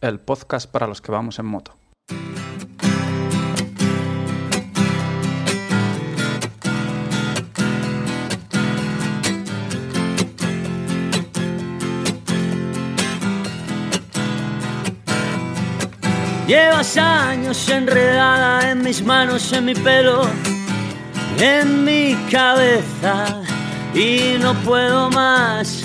el 0.00 0.18
podcast 0.18 0.70
para 0.70 0.86
los 0.86 1.00
que 1.00 1.12
vamos 1.12 1.38
en 1.38 1.46
moto. 1.46 1.76
Llevas 16.46 16.96
años 16.96 17.68
enredada 17.68 18.72
en 18.72 18.82
mis 18.82 19.04
manos, 19.04 19.52
en 19.52 19.66
mi 19.66 19.74
pelo, 19.74 20.22
en 21.38 21.84
mi 21.84 22.16
cabeza 22.28 23.42
y 23.94 24.36
no 24.40 24.54
puedo 24.64 25.10
más. 25.10 25.84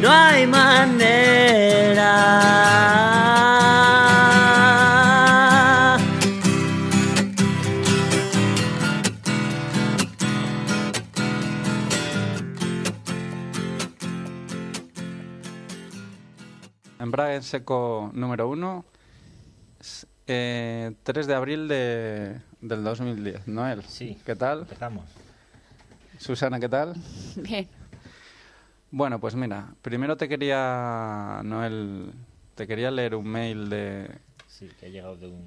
No 0.00 0.10
hay 0.10 0.46
manera. 0.46 2.08
Embrague 16.98 17.36
en 17.36 17.42
Seco 17.42 18.10
número 18.12 18.48
1, 18.48 18.84
3 20.26 20.94
de 21.26 21.34
abril 21.34 21.68
de, 21.68 22.40
del 22.60 22.82
2010. 22.84 23.46
Noel, 23.48 23.82
Sí. 23.84 24.18
¿qué 24.26 24.34
tal? 24.34 24.60
Empezamos. 24.60 25.04
Susana, 26.18 26.58
¿qué 26.58 26.68
tal? 26.68 26.94
Bien. 27.36 27.68
Bueno, 28.90 29.20
pues 29.20 29.34
mira, 29.34 29.74
primero 29.82 30.16
te 30.16 30.28
quería, 30.28 31.40
Noel, 31.44 32.12
te 32.54 32.66
quería 32.66 32.90
leer 32.90 33.14
un 33.14 33.26
mail 33.28 33.68
de, 33.68 34.08
Sí, 34.58 34.68
que 34.80 34.86
ha 34.86 34.88
llegado 34.88 35.16
de 35.16 35.28
un... 35.28 35.44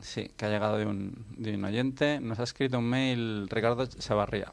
Sí, 0.00 0.32
que 0.36 0.46
ha 0.46 0.48
llegado 0.48 0.78
de 0.78 0.86
un, 0.86 1.24
de 1.36 1.54
un 1.54 1.64
oyente. 1.64 2.18
Nos 2.20 2.40
ha 2.40 2.42
escrito 2.42 2.78
un 2.80 2.90
mail 2.90 3.48
Ricardo 3.48 3.86
Chavarría. 3.86 4.52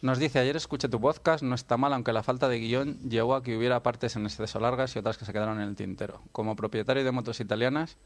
Nos 0.00 0.18
dice, 0.18 0.38
ayer 0.38 0.56
escuché 0.56 0.88
tu 0.88 0.98
podcast, 0.98 1.44
no 1.44 1.54
está 1.54 1.76
mal, 1.76 1.92
aunque 1.92 2.14
la 2.14 2.22
falta 2.22 2.48
de 2.48 2.58
guion 2.58 2.98
llevó 3.06 3.34
a 3.34 3.42
que 3.42 3.54
hubiera 3.54 3.82
partes 3.82 4.16
en 4.16 4.24
exceso 4.24 4.58
largas 4.60 4.96
y 4.96 4.98
otras 4.98 5.18
que 5.18 5.26
se 5.26 5.32
quedaron 5.34 5.60
en 5.60 5.68
el 5.68 5.76
tintero. 5.76 6.22
Como 6.32 6.56
propietario 6.56 7.04
de 7.04 7.12
motos 7.12 7.38
italianas, 7.40 7.98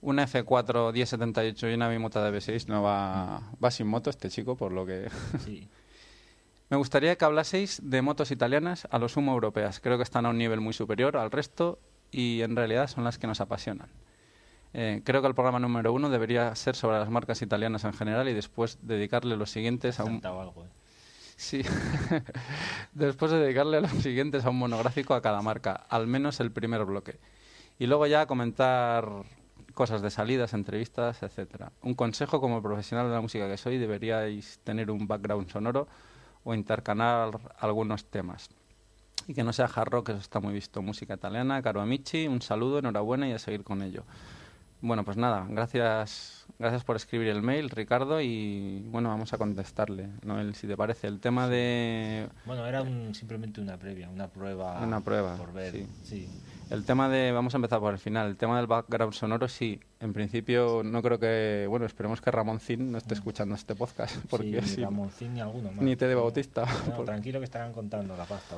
una 0.00 0.28
F4 0.28 0.92
1078 0.92 1.70
y 1.70 1.74
una 1.74 1.88
bimota 1.88 2.22
de 2.24 2.38
B6 2.38 2.68
no 2.68 2.84
va, 2.84 3.42
va 3.62 3.70
sin 3.72 3.88
moto 3.88 4.10
este 4.10 4.30
chico, 4.30 4.56
por 4.56 4.70
lo 4.70 4.86
que... 4.86 5.10
Sí. 5.44 5.68
Me 6.70 6.76
gustaría 6.76 7.16
que 7.16 7.24
hablaseis 7.24 7.80
de 7.82 8.02
motos 8.02 8.30
italianas 8.30 8.88
a 8.90 8.98
lo 8.98 9.08
sumo 9.08 9.32
europeas. 9.32 9.80
Creo 9.80 9.96
que 9.96 10.02
están 10.02 10.26
a 10.26 10.30
un 10.30 10.38
nivel 10.38 10.60
muy 10.60 10.72
superior 10.72 11.16
al 11.16 11.30
resto 11.30 11.78
y 12.10 12.40
en 12.42 12.56
realidad 12.56 12.88
son 12.88 13.04
las 13.04 13.18
que 13.18 13.26
nos 13.26 13.40
apasionan. 13.40 13.88
Eh, 14.72 15.02
creo 15.04 15.20
que 15.20 15.28
el 15.28 15.34
programa 15.34 15.60
número 15.60 15.92
uno 15.92 16.10
debería 16.10 16.54
ser 16.56 16.74
sobre 16.74 16.98
las 16.98 17.08
marcas 17.08 17.42
italianas 17.42 17.84
en 17.84 17.92
general 17.92 18.28
y 18.28 18.32
después 18.32 18.78
dedicarle 18.82 19.36
los 19.36 19.50
siguientes 19.50 20.00
a 20.00 20.04
un... 20.04 20.20
Algo, 20.24 20.64
¿eh? 20.64 20.68
Sí. 21.36 21.62
después 22.92 23.30
de 23.30 23.38
dedicarle 23.38 23.80
los 23.80 23.90
siguientes 23.90 24.44
a 24.44 24.50
un 24.50 24.58
monográfico 24.58 25.14
a 25.14 25.22
cada 25.22 25.42
marca, 25.42 25.72
al 25.88 26.06
menos 26.06 26.40
el 26.40 26.50
primer 26.50 26.84
bloque. 26.84 27.20
Y 27.78 27.86
luego 27.86 28.06
ya 28.06 28.26
comentar 28.26 29.08
cosas 29.74 30.02
de 30.02 30.10
salidas, 30.10 30.54
entrevistas, 30.54 31.22
etcétera. 31.22 31.72
Un 31.82 31.94
consejo 31.94 32.40
como 32.40 32.62
profesional 32.62 33.08
de 33.08 33.14
la 33.14 33.20
música 33.20 33.48
que 33.48 33.56
soy, 33.56 33.78
deberíais 33.78 34.60
tener 34.64 34.90
un 34.90 35.06
background 35.06 35.50
sonoro 35.50 35.88
o 36.44 36.54
intercalar 36.54 37.38
algunos 37.58 38.04
temas. 38.06 38.50
Y 39.26 39.34
que 39.34 39.42
no 39.42 39.52
sea 39.52 39.66
hard 39.74 39.88
rock, 39.90 40.10
eso 40.10 40.18
está 40.18 40.38
muy 40.40 40.52
visto. 40.52 40.82
Música 40.82 41.14
italiana, 41.14 41.62
caro 41.62 41.80
amici, 41.80 42.28
un 42.28 42.42
saludo, 42.42 42.78
enhorabuena 42.78 43.26
y 43.28 43.32
a 43.32 43.38
seguir 43.38 43.64
con 43.64 43.82
ello. 43.82 44.04
Bueno, 44.82 45.02
pues 45.02 45.16
nada, 45.16 45.46
gracias, 45.48 46.44
gracias 46.58 46.84
por 46.84 46.96
escribir 46.96 47.28
el 47.28 47.40
mail, 47.40 47.70
Ricardo, 47.70 48.20
y 48.20 48.84
bueno, 48.90 49.08
vamos 49.08 49.32
a 49.32 49.38
contestarle, 49.38 50.10
Noel, 50.22 50.54
si 50.54 50.66
te 50.66 50.76
parece. 50.76 51.06
El 51.06 51.20
tema 51.20 51.48
de 51.48 52.28
Bueno, 52.44 52.66
era 52.66 52.82
un, 52.82 53.14
simplemente 53.14 53.62
una 53.62 53.78
previa, 53.78 54.10
una 54.10 54.28
prueba. 54.28 54.78
Una 54.82 55.00
prueba, 55.00 55.36
Por 55.36 55.54
ver. 55.54 55.72
sí. 55.72 55.86
Sí. 56.02 56.28
El 56.70 56.84
tema 56.84 57.08
de, 57.08 57.30
vamos 57.30 57.54
a 57.54 57.58
empezar 57.58 57.78
por 57.78 57.92
el 57.92 57.98
final, 58.00 58.26
el 58.28 58.36
tema 58.36 58.56
del 58.56 58.66
background 58.66 59.12
sonoro, 59.12 59.48
sí, 59.48 59.78
en 60.00 60.12
principio 60.14 60.82
no 60.82 61.02
creo 61.02 61.18
que, 61.18 61.66
bueno, 61.68 61.84
esperemos 61.84 62.20
que 62.22 62.30
Ramón 62.30 62.58
Zin 62.58 62.90
no 62.90 62.98
esté 62.98 63.14
escuchando 63.14 63.54
este 63.54 63.74
podcast, 63.74 64.16
porque 64.30 64.62
sí, 64.62 64.78
ni 64.78 64.84
Ramoncín 64.84 65.34
ni 65.34 65.40
alguno 65.40 65.70
más. 65.70 65.84
ni 65.84 65.94
T 65.94 66.06
de 66.08 66.14
Bautista, 66.14 66.64
No, 66.88 66.96
por- 66.96 67.04
tranquilo 67.04 67.38
que 67.38 67.44
estarán 67.44 67.72
contando 67.72 68.16
la 68.16 68.24
pasta, 68.24 68.56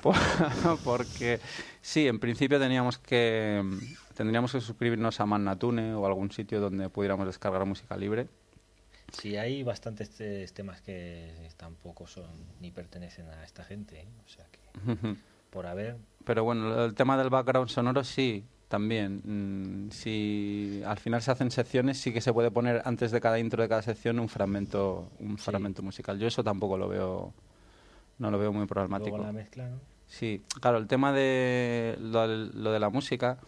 por- 0.00 0.14
porque 0.84 1.40
sí, 1.80 2.06
en 2.06 2.20
principio 2.20 2.60
teníamos 2.60 2.98
que, 2.98 3.62
tendríamos 4.16 4.52
que 4.52 4.60
suscribirnos 4.60 5.20
a 5.20 5.26
Mannatune 5.26 5.94
o 5.94 6.06
algún 6.06 6.30
sitio 6.30 6.60
donde 6.60 6.88
pudiéramos 6.90 7.26
descargar 7.26 7.64
música 7.66 7.96
libre. 7.96 8.28
Sí, 9.12 9.36
hay 9.36 9.62
bastantes 9.64 10.10
te- 10.10 10.46
temas 10.48 10.80
que 10.80 11.48
tampoco 11.56 12.06
son 12.06 12.30
ni 12.60 12.70
pertenecen 12.70 13.26
a 13.28 13.44
esta 13.44 13.62
gente, 13.64 14.00
¿eh? 14.00 14.06
O 14.24 14.28
sea 14.28 14.46
que, 14.50 15.16
por 15.50 15.66
haber, 15.66 15.96
Pero 16.24 16.44
bueno, 16.44 16.84
el 16.84 16.94
tema 16.94 17.16
del 17.16 17.30
background 17.30 17.68
sonoro 17.68 18.04
sí, 18.04 18.44
también. 18.68 19.20
Mm, 19.24 19.90
si 19.90 20.82
al 20.86 20.98
final 20.98 21.20
se 21.22 21.30
hacen 21.30 21.50
secciones, 21.50 21.98
sí 21.98 22.12
que 22.12 22.20
se 22.20 22.32
puede 22.32 22.50
poner 22.50 22.82
antes 22.84 23.10
de 23.10 23.20
cada 23.20 23.38
intro 23.38 23.62
de 23.62 23.68
cada 23.68 23.82
sección 23.82 24.18
un 24.18 24.28
fragmento, 24.28 25.10
un 25.18 25.38
Sí. 25.38 25.44
fragmento 25.44 25.82
musical. 25.82 26.18
Yo 26.18 26.26
eso 26.26 26.42
tampoco 26.42 26.76
lo 26.78 26.88
veo, 26.88 27.32
no 28.18 28.30
lo 28.30 28.38
veo 28.38 28.52
muy 28.52 28.66
problemático. 28.66 29.16
luego 29.18 29.26
la 29.26 29.32
mezcla, 29.32 29.68
¿no? 29.68 29.76
Sí, 30.06 30.42
claro, 30.60 30.78
el 30.78 30.86
tema 30.86 31.12
de 31.12 31.96
lo, 32.00 32.26
lo 32.26 32.70
de 32.72 32.78
la 32.80 32.90
música 32.90 33.38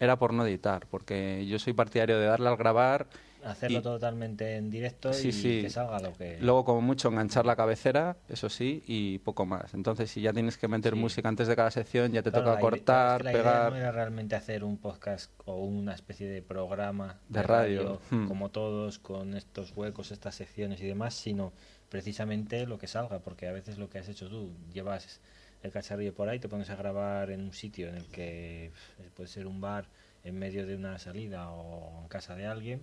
era 0.00 0.16
por 0.16 0.32
no 0.32 0.46
editar, 0.46 0.86
porque 0.90 1.46
yo 1.46 1.58
soy 1.58 1.72
partidario 1.72 2.18
de 2.18 2.26
darle 2.26 2.48
al 2.48 2.56
grabar, 2.56 3.06
Hacerlo 3.44 3.78
Y- 3.80 3.82
totalmente 3.82 4.56
en 4.56 4.70
directo 4.70 5.12
Sí, 5.12 5.28
y 5.28 5.32
sí. 5.32 5.62
que 5.62 5.70
salga 5.70 5.98
lo 6.00 6.12
que... 6.14 6.38
luego 6.40 6.64
como 6.64 6.80
mucho 6.80 7.08
enganchar 7.08 7.44
la 7.46 7.56
cabecera, 7.56 8.16
eso 8.28 8.48
sí, 8.48 8.82
y 8.86 9.18
poco 9.18 9.44
más. 9.46 9.74
Entonces, 9.74 10.10
si 10.10 10.20
ya 10.22 10.32
tienes 10.32 10.56
que 10.56 10.66
meter 10.66 10.94
Sí. 10.94 10.98
música 10.98 11.28
antes 11.28 11.46
de 11.48 11.54
cada 11.56 11.70
sección, 11.70 12.12
ya 12.12 12.22
te 12.22 12.30
Claro, 12.30 12.44
toca 12.46 12.54
la 12.54 12.60
cortar, 12.60 13.20
es 13.20 13.26
que 13.26 13.32
la 13.32 13.32
idea 13.32 13.42
pegar. 13.42 13.72
no 13.72 13.78
era 13.78 13.92
realmente 13.92 14.34
hacer 14.34 14.64
un 14.64 14.78
podcast 14.78 15.30
o 15.44 15.56
una 15.64 15.94
especie 15.94 16.26
de 16.28 16.42
programa 16.42 17.20
De 17.28 17.42
radio, 17.42 18.00
hmm. 18.10 18.26
como 18.28 18.50
todos, 18.50 18.98
con 18.98 19.34
estos 19.34 19.72
huecos, 19.76 20.10
estas 20.10 20.34
secciones 20.34 20.80
y 20.80 20.86
demás, 20.86 21.14
sino 21.14 21.52
precisamente 21.90 22.66
lo 22.66 22.78
que 22.78 22.86
salga, 22.86 23.20
porque 23.20 23.46
a 23.46 23.52
veces 23.52 23.78
lo 23.78 23.88
que 23.88 23.98
has 23.98 24.08
hecho 24.08 24.28
tú, 24.28 24.50
llevas 24.72 25.20
el 25.62 25.70
cacharrillo 25.70 26.12
por 26.12 26.28
ahí, 26.28 26.38
te 26.40 26.48
pones 26.48 26.68
a 26.70 26.76
grabar 26.76 27.30
en 27.30 27.40
un 27.40 27.52
sitio 27.52 27.88
en 27.88 27.94
el 27.96 28.06
que 28.08 28.72
pf, 28.98 29.10
puede 29.14 29.28
ser 29.28 29.46
un 29.46 29.60
bar 29.60 29.86
en 30.24 30.38
medio 30.38 30.66
de 30.66 30.74
una 30.76 30.98
salida 30.98 31.50
o 31.50 32.02
en 32.02 32.08
casa 32.08 32.34
de 32.34 32.46
alguien 32.46 32.80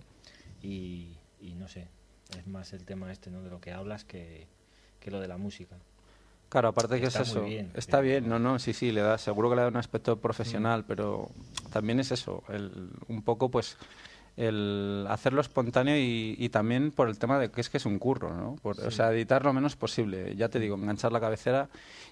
y, 0.62 1.16
y 1.40 1.54
no 1.54 1.68
sé, 1.68 1.88
es 2.38 2.46
más 2.46 2.72
el 2.72 2.84
tema 2.84 3.10
este 3.12 3.30
¿no? 3.30 3.42
de 3.42 3.50
lo 3.50 3.60
que 3.60 3.72
hablas 3.72 4.04
que, 4.04 4.46
que 5.00 5.10
lo 5.10 5.20
de 5.20 5.28
la 5.28 5.36
música. 5.36 5.76
Claro, 6.48 6.68
aparte 6.68 7.00
que 7.00 7.06
Está 7.06 7.22
es 7.22 7.28
eso. 7.30 7.44
bien, 7.44 7.70
está 7.74 7.98
pero- 7.98 8.02
bien, 8.02 8.28
no, 8.28 8.38
no, 8.38 8.58
sí, 8.58 8.72
sí, 8.74 8.92
le 8.92 9.00
da, 9.00 9.16
seguro 9.16 9.48
que 9.50 9.56
le 9.56 9.62
da 9.62 9.68
un 9.68 9.76
aspecto 9.76 10.16
Mm. 10.16 10.20
profesional, 10.20 10.84
pero 10.84 11.30
también 11.72 11.98
es 12.00 12.12
eso, 12.12 12.42
el, 12.50 12.90
un 13.08 13.22
poco 13.22 13.50
pues 13.50 13.76
el 14.36 15.06
hacerlo 15.08 15.40
espontáneo 15.40 15.96
y, 15.96 16.34
y 16.38 16.48
también 16.48 16.90
por 16.90 17.08
el 17.08 17.18
tema 17.18 17.38
de 17.38 17.50
que 17.50 17.60
es 17.60 17.68
que 17.68 17.76
es 17.76 17.86
un 17.86 17.98
curro, 17.98 18.34
¿no? 18.34 18.56
Por- 18.56 18.80
O 18.80 18.90
sea, 18.90 19.12
editar 19.12 19.44
lo 19.44 19.52
menos 19.52 19.76
posible. 19.76 20.34
Ya 20.36 20.48
te 20.48 20.58
digo, 20.58 20.76
enganchar 20.76 21.12
la 21.12 21.20
cabecera 21.20 21.68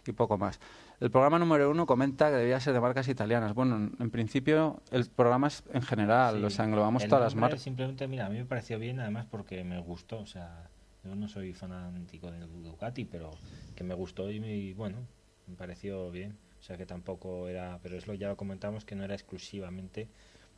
y 0.06 0.12
poco 0.12 0.36
más. 0.38 0.60
El 1.00 1.10
programa 1.10 1.38
número 1.38 1.70
uno 1.70 1.86
comenta 1.86 2.28
que 2.28 2.36
debía 2.36 2.60
ser 2.60 2.74
de 2.74 2.80
marcas 2.80 3.08
italianas. 3.08 3.54
Bueno, 3.54 3.76
en, 3.76 3.96
en 3.98 4.10
principio 4.10 4.82
el 4.90 5.06
programa 5.08 5.46
es 5.48 5.62
en 5.72 5.80
general, 5.82 6.36
Sí. 6.40 6.44
o 6.44 6.50
sea, 6.50 6.64
englobamos 6.66 7.02
El 7.04 7.08
todas 7.08 7.24
las 7.24 7.34
marcas. 7.34 7.62
Simplemente, 7.62 8.06
mira, 8.06 8.26
a 8.26 8.28
mí 8.28 8.36
me 8.36 8.44
pareció 8.44 8.78
bien, 8.78 9.00
además 9.00 9.26
porque 9.30 9.64
me 9.64 9.80
gustó. 9.80 10.18
O 10.18 10.26
sea, 10.26 10.68
yo 11.04 11.14
no 11.16 11.26
soy 11.26 11.54
fanático 11.54 12.30
del 12.30 12.46
Ducati, 12.62 13.06
pero 13.06 13.30
que 13.74 13.82
me 13.82 13.94
gustó 13.94 14.30
y, 14.30 14.40
me- 14.40 14.74
bueno, 14.74 14.98
me 15.46 15.54
pareció 15.56 16.10
bien. 16.10 16.36
O 16.60 16.62
sea, 16.62 16.76
que 16.76 16.84
tampoco 16.84 17.48
era, 17.48 17.78
pero 17.82 17.96
es 17.96 18.06
lo 18.06 18.12
ya 18.12 18.28
lo 18.28 18.36
comentamos 18.36 18.84
que 18.84 18.94
no 18.94 19.02
era 19.04 19.14
exclusivamente 19.14 20.06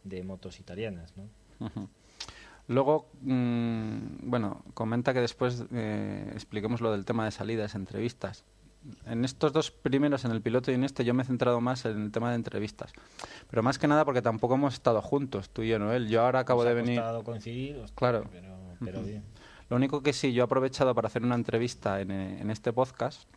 de 0.02 0.24
motos 0.24 0.58
italianas, 0.58 1.16
¿no? 1.16 1.28
Luego, 2.68 3.10
mm, 3.22 3.98
bueno, 4.30 4.62
comenta 4.74 5.12
que 5.12 5.20
después 5.20 5.64
eh, 5.72 6.30
expliquemos 6.32 6.80
lo 6.80 6.92
del 6.92 7.04
tema 7.04 7.24
de 7.24 7.30
salidas, 7.32 7.74
entrevistas. 7.74 8.44
En 9.06 9.24
estos 9.24 9.52
dos 9.52 9.70
primeros, 9.70 10.24
en 10.24 10.32
el 10.32 10.40
piloto 10.42 10.70
y 10.72 10.74
en 10.74 10.82
este, 10.84 11.04
yo 11.04 11.14
me 11.14 11.22
he 11.22 11.26
centrado 11.26 11.60
más 11.60 11.84
en 11.84 12.02
el 12.02 12.10
tema 12.12 12.30
de 12.30 12.36
entrevistas. 12.36 12.92
Pero 13.50 13.62
más 13.62 13.78
que 13.78 13.86
nada 13.86 14.04
porque 14.04 14.22
tampoco 14.22 14.54
hemos 14.54 14.74
estado 14.74 15.00
juntos, 15.02 15.50
tú 15.50 15.62
y 15.62 15.68
yo, 15.68 15.78
Noel. 15.78 16.08
Yo 16.08 16.22
ahora 16.22 16.40
acabo 16.40 16.60
Nos 16.64 16.66
de 16.66 16.70
ha 16.70 16.82
venir... 16.82 16.96
costado 16.98 17.22
coincidir, 17.24 17.76
hostia, 17.76 17.94
Claro. 17.96 18.24
pero, 18.32 18.48
pero 18.80 18.98
Ujú. 19.00 19.08
bien. 19.08 19.24
Lo 19.68 19.76
único 19.76 20.02
que 20.02 20.12
sí, 20.12 20.32
yo 20.32 20.42
he 20.42 20.44
aprovechado 20.44 20.94
para 20.94 21.06
hacer 21.06 21.22
una 21.22 21.34
entrevista 21.36 22.00
en, 22.00 22.10
eh, 22.10 22.40
en 22.40 22.50
este 22.50 22.72
podcast, 22.72 23.28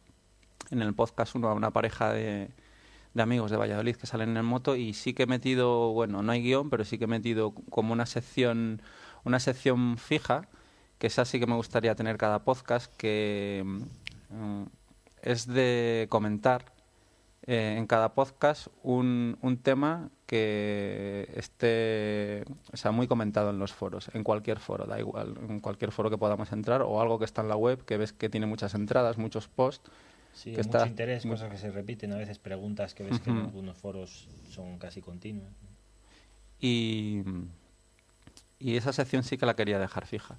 en 0.72 0.82
el 0.82 0.94
podcast 0.96 1.36
uno 1.36 1.48
a 1.50 1.54
una 1.54 1.72
pareja 1.72 2.12
de, 2.12 2.50
de 3.16 3.24
amigos 3.24 3.50
de 3.50 3.58
Valladolid 3.58 3.96
que 3.96 4.06
salen 4.06 4.36
en 4.38 4.46
moto 4.46 4.76
y 4.76 4.94
sí 4.94 5.14
que 5.14 5.24
he 5.24 5.28
metido, 5.28 5.94
bueno, 5.94 6.22
no 6.22 6.32
hay 6.34 6.44
guion, 6.44 6.70
pero 6.70 6.84
sí 6.84 6.98
que 6.98 7.06
he 7.06 7.08
metido 7.08 7.54
como 7.70 7.94
una 7.94 8.06
sección, 8.06 8.82
una 9.24 9.40
sección 9.40 9.98
fija, 9.98 10.50
que 11.00 11.08
esa 11.08 11.24
sí 11.24 11.40
que 11.40 11.48
me 11.48 11.56
gustaría 11.56 11.96
tener 11.96 12.18
cada 12.18 12.44
podcast, 12.44 12.94
que 12.98 13.64
mm, 14.30 14.64
es 15.22 15.48
de 15.48 16.08
comentar 16.10 16.74
eh, 17.48 17.76
en 17.78 17.88
cada 17.88 18.14
podcast 18.14 18.68
un, 18.84 19.38
un 19.42 19.58
tema 19.58 20.10
que 20.26 21.32
esté 21.36 22.44
o 22.74 22.76
sea, 22.76 22.92
muy 22.92 23.08
comentado 23.08 23.50
en 23.50 23.60
los 23.60 23.72
foros, 23.72 24.10
en 24.14 24.26
cualquier 24.26 24.60
foro, 24.60 24.86
da 24.88 25.00
igual, 25.00 25.36
en 25.48 25.62
cualquier 25.62 25.94
foro 25.94 26.10
que 26.10 26.18
podamos 26.18 26.52
entrar 26.52 26.82
o 26.82 27.00
algo 27.00 27.18
que 27.18 27.26
está 27.26 27.42
en 27.42 27.48
la 27.48 27.56
web, 27.56 27.86
que 27.86 27.96
ves 27.96 28.12
que 28.12 28.28
tiene 28.28 28.46
muchas 28.46 28.76
entradas, 28.76 29.18
muchos 29.18 29.48
posts. 29.48 29.90
Sí, 30.36 30.52
que 30.52 30.58
mucho 30.58 30.78
está 30.78 30.88
interés, 30.88 31.26
cosas 31.26 31.50
que 31.50 31.58
se 31.58 31.72
repiten, 31.72 32.12
a 32.12 32.18
veces 32.18 32.40
preguntas 32.40 32.94
que 32.94 33.04
ves 33.04 33.20
que 33.20 33.30
en 33.30 33.38
algunos 33.38 33.78
foros 33.78 34.28
son 34.52 34.78
casi 34.78 35.02
continuas. 35.02 35.54
Y, 36.60 37.22
y 38.60 38.76
esa 38.76 38.92
sección 38.92 39.24
sí 39.24 39.38
que 39.38 39.46
la 39.46 39.56
quería 39.56 39.80
dejar 39.80 40.06
fija. 40.06 40.38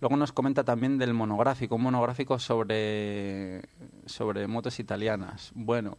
Luego 0.00 0.16
nos 0.16 0.32
comenta 0.32 0.64
también 0.64 0.98
del 0.98 1.14
monográfico, 1.14 1.76
un 1.76 1.82
monográfico 1.82 2.38
sobre, 2.38 3.62
sobre 4.04 4.46
motos 4.48 4.78
italianas. 4.80 5.50
Bueno, 5.54 5.96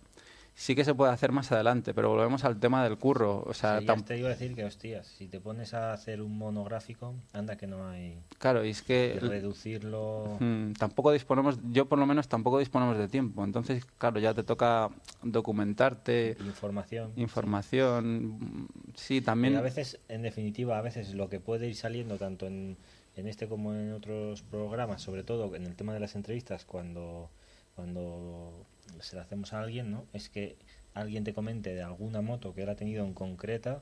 sí 0.55 0.75
que 0.75 0.85
se 0.85 0.93
puede 0.93 1.11
hacer 1.11 1.31
más 1.31 1.51
adelante, 1.51 1.93
pero 1.93 2.09
volvemos 2.09 2.43
al 2.43 2.59
tema 2.59 2.83
del 2.83 2.97
curro. 2.97 3.43
O 3.45 3.53
sea, 3.53 3.79
Sí, 3.79 3.85
ya 3.87 3.95
te 3.97 4.17
iba 4.17 4.27
a 4.27 4.31
decir 4.31 4.53
que, 4.55 4.63
hostias, 4.65 5.07
si 5.07 5.27
te 5.27 5.39
pones 5.39 5.73
a 5.73 5.93
hacer 5.93 6.21
un 6.21 6.37
monográfico, 6.37 7.15
anda 7.33 7.55
que 7.57 7.67
no 7.67 7.87
hay 7.87 8.19
claro, 8.37 8.63
y 8.63 8.69
es 8.69 8.81
que... 8.81 9.17
reducirlo. 9.19 10.37
Mm, 10.39 10.73
tampoco 10.73 11.11
disponemos, 11.11 11.57
yo 11.71 11.87
por 11.87 11.97
lo 11.99 12.05
menos 12.05 12.27
tampoco 12.27 12.59
disponemos 12.59 12.97
de 12.97 13.07
tiempo. 13.07 13.43
Entonces, 13.43 13.85
claro, 13.97 14.19
ya 14.19 14.33
te 14.33 14.43
toca 14.43 14.89
documentarte, 15.23 16.37
Información. 16.39 17.13
información. 17.15 18.27
mm, 18.39 18.67
Sí, 18.95 19.17
Y 19.17 19.21
también. 19.21 19.55
a 19.55 19.61
veces, 19.61 19.99
en 20.07 20.21
definitiva, 20.21 20.77
a 20.77 20.81
veces 20.81 21.13
lo 21.13 21.29
que 21.29 21.39
puede 21.39 21.67
ir 21.67 21.75
saliendo 21.75 22.17
tanto 22.17 22.45
en, 22.47 22.77
en 23.15 23.27
este 23.27 23.47
como 23.47 23.73
en 23.73 23.91
otros 23.91 24.41
programas, 24.43 25.01
sobre 25.01 25.23
todo 25.23 25.55
en 25.55 25.65
el 25.65 25.75
tema 25.75 25.93
de 25.93 25.99
las 25.99 26.15
entrevistas, 26.15 26.65
cuando, 26.65 27.29
cuando 27.75 28.65
se 28.99 29.15
la 29.15 29.23
hacemos 29.23 29.53
a 29.53 29.61
alguien, 29.61 29.91
¿no? 29.91 30.05
Es 30.13 30.29
que 30.29 30.57
alguien 30.93 31.23
te 31.23 31.33
comente 31.33 31.73
de 31.73 31.81
alguna 31.81 32.21
moto 32.21 32.53
que 32.53 32.63
él 32.63 32.69
ha 32.69 32.75
tenido 32.75 33.05
en 33.05 33.13
concreta 33.13 33.81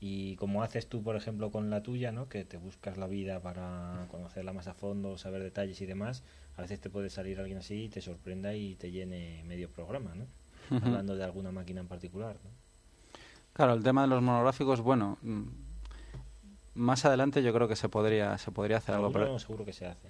y 0.00 0.36
como 0.36 0.62
haces 0.62 0.88
tú, 0.88 1.02
por 1.02 1.16
ejemplo, 1.16 1.50
con 1.50 1.70
la 1.70 1.82
tuya, 1.82 2.12
¿no? 2.12 2.28
Que 2.28 2.44
te 2.44 2.56
buscas 2.56 2.96
la 2.98 3.06
vida 3.06 3.40
para 3.40 4.06
conocerla 4.10 4.52
más 4.52 4.68
a 4.68 4.74
fondo, 4.74 5.18
saber 5.18 5.42
detalles 5.42 5.80
y 5.80 5.86
demás, 5.86 6.22
a 6.56 6.62
veces 6.62 6.80
te 6.80 6.90
puede 6.90 7.10
salir 7.10 7.40
alguien 7.40 7.58
así 7.58 7.84
y 7.84 7.88
te 7.88 8.00
sorprenda 8.00 8.54
y 8.54 8.74
te 8.76 8.90
llene 8.90 9.42
medio 9.44 9.70
programa, 9.70 10.14
¿no? 10.14 10.26
Hablando 10.70 11.16
de 11.16 11.24
alguna 11.24 11.50
máquina 11.50 11.80
en 11.80 11.88
particular, 11.88 12.36
¿no? 12.44 12.50
Claro, 13.52 13.72
el 13.72 13.82
tema 13.82 14.02
de 14.02 14.08
los 14.08 14.22
monográficos, 14.22 14.80
bueno, 14.80 15.18
mm, 15.22 15.46
más 16.74 17.04
adelante 17.04 17.42
yo 17.42 17.52
creo 17.52 17.66
que 17.66 17.74
se 17.74 17.88
podría, 17.88 18.38
se 18.38 18.52
podría 18.52 18.76
hacer 18.76 18.94
algo. 18.94 19.10
Pero, 19.10 19.38
seguro 19.38 19.64
que 19.64 19.72
se 19.72 19.86
hace. 19.86 20.08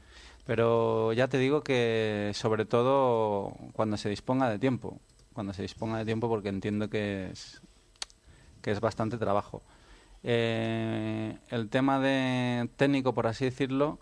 Pero 0.48 1.12
ya 1.12 1.28
te 1.28 1.36
digo 1.36 1.62
que 1.62 2.30
sobre 2.32 2.64
todo 2.64 3.52
cuando 3.74 3.98
se 3.98 4.08
disponga 4.08 4.48
de 4.48 4.58
tiempo. 4.58 4.98
Cuando 5.34 5.52
se 5.52 5.60
disponga 5.60 5.98
de 5.98 6.06
tiempo 6.06 6.26
porque 6.26 6.48
entiendo 6.48 6.88
que 6.88 7.28
es, 7.30 7.60
que 8.62 8.70
es 8.70 8.80
bastante 8.80 9.18
trabajo. 9.18 9.62
Eh, 10.22 11.36
el 11.50 11.68
tema 11.68 12.00
de 12.00 12.66
técnico, 12.76 13.12
por 13.12 13.26
así 13.26 13.44
decirlo, 13.44 13.98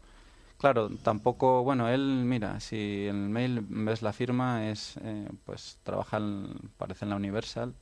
claro, 0.59 0.89
tampoco, 1.03 1.65
bueno, 1.65 1.89
él, 1.89 2.23
mira, 2.25 2.61
si 2.61 3.09
en 3.09 3.25
el 3.25 3.29
mail 3.31 3.67
ves 3.69 4.03
la 4.03 4.13
firma, 4.13 4.69
es, 4.71 4.99
eh, 5.03 5.29
pues 5.47 5.81
trabaja, 5.83 6.19
en- 6.19 6.55
parece 6.79 7.07
en 7.07 7.11
la 7.11 7.17
Universal 7.17 7.75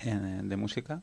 eh, 0.00 0.40
de 0.44 0.56
música. 0.58 1.00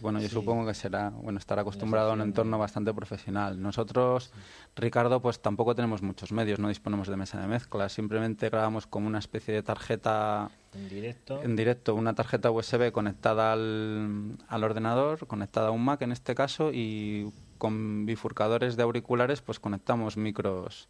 Bueno, 0.00 0.20
yo 0.20 0.28
Sí. 0.28 0.34
supongo 0.34 0.64
que 0.66 0.74
será, 0.74 1.10
bueno, 1.10 1.38
estar 1.38 1.58
acostumbrado 1.58 2.10
a 2.10 2.12
un 2.14 2.20
entorno 2.20 2.56
bastante 2.58 2.94
profesional. 2.94 3.60
Nosotros, 3.60 4.32
Ricardo, 4.76 5.20
pues 5.20 5.40
tampoco 5.40 5.74
tenemos 5.74 6.02
muchos 6.02 6.30
medios, 6.30 6.58
no 6.60 6.68
disponemos 6.68 7.08
de 7.08 7.16
mesa 7.16 7.40
de 7.40 7.48
mezcla, 7.48 7.88
simplemente 7.88 8.48
grabamos 8.48 8.86
como 8.86 9.08
una 9.08 9.18
especie 9.18 9.52
de 9.54 9.62
tarjeta 9.62 10.50
En 10.74 10.88
directo. 10.88 11.42
en 11.42 11.56
directo, 11.56 11.94
una 11.96 12.14
tarjeta 12.14 12.50
USB 12.50 12.92
conectada 12.92 13.52
al, 13.52 14.36
al 14.46 14.64
ordenador, 14.64 15.26
conectada 15.26 15.68
a 15.68 15.70
un 15.72 15.84
Mac 15.84 16.02
en 16.02 16.12
este 16.12 16.34
caso, 16.34 16.70
y 16.72 17.32
con 17.58 18.06
bifurcadores 18.06 18.76
de 18.76 18.84
auriculares, 18.84 19.40
pues 19.42 19.58
conectamos 19.58 20.16
micros 20.16 20.88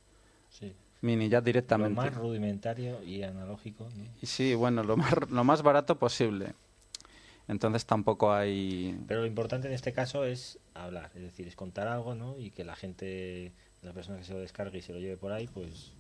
Sí. 0.50 0.74
mini 1.00 1.28
ya 1.30 1.38
Lo 1.38 1.44
directamente. 1.44 1.96
más 2.00 2.14
rudimentario 2.14 3.02
y 3.04 3.22
analógico. 3.22 3.84
¿no? 3.96 4.04
Sí, 4.22 4.54
bueno, 4.54 4.82
lo 4.82 4.96
más, 4.98 5.14
lo 5.30 5.44
más 5.44 5.62
barato 5.62 5.98
posible. 5.98 6.54
Entonces 7.48 7.86
tampoco 7.86 8.32
hay... 8.32 9.02
Pero 9.08 9.20
lo 9.20 9.26
importante 9.26 9.68
en 9.68 9.74
este 9.74 9.94
caso 9.94 10.24
es 10.24 10.58
hablar, 10.74 11.10
es 11.14 11.22
decir, 11.22 11.48
es 11.48 11.56
contar 11.56 11.88
algo, 11.88 12.14
¿no? 12.14 12.38
Y 12.38 12.50
que 12.50 12.62
la 12.62 12.76
gente, 12.76 13.52
la 13.82 13.92
persona 13.92 14.18
que 14.18 14.24
se 14.24 14.34
lo 14.34 14.38
descargue 14.38 14.78
y 14.78 14.82
se 14.82 14.92
lo 14.92 14.98
lleve 14.98 15.16
por 15.16 15.32
ahí, 15.32 15.46
pues, 15.46 15.94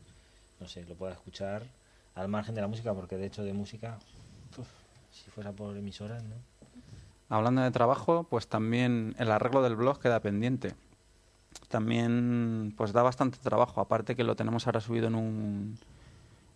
no 0.60 0.68
sé, 0.68 0.84
lo 0.84 0.94
pueda 0.94 1.14
escuchar 1.14 1.62
al 2.14 2.28
margen 2.28 2.54
de 2.54 2.60
la 2.60 2.68
música, 2.68 2.92
porque 2.92 3.16
de 3.16 3.26
hecho 3.26 3.44
de 3.44 3.54
música, 3.54 3.98
uf, 4.58 4.68
si 5.10 5.30
fuera 5.30 5.52
por 5.52 5.76
emisoras, 5.76 6.22
¿no? 6.22 6.36
Hablando 7.30 7.62
de 7.62 7.70
trabajo, 7.70 8.24
pues 8.24 8.48
también 8.48 9.14
el 9.18 9.30
arreglo 9.30 9.62
del 9.62 9.76
blog 9.76 10.00
queda 10.00 10.20
pendiente. 10.20 10.74
También 11.68 12.74
pues 12.76 12.92
da 12.92 13.02
bastante 13.02 13.38
trabajo, 13.38 13.80
aparte 13.80 14.16
que 14.16 14.24
lo 14.24 14.36
tenemos 14.36 14.66
ahora 14.66 14.80
subido 14.80 15.08
en 15.08 15.14
un, 15.14 15.78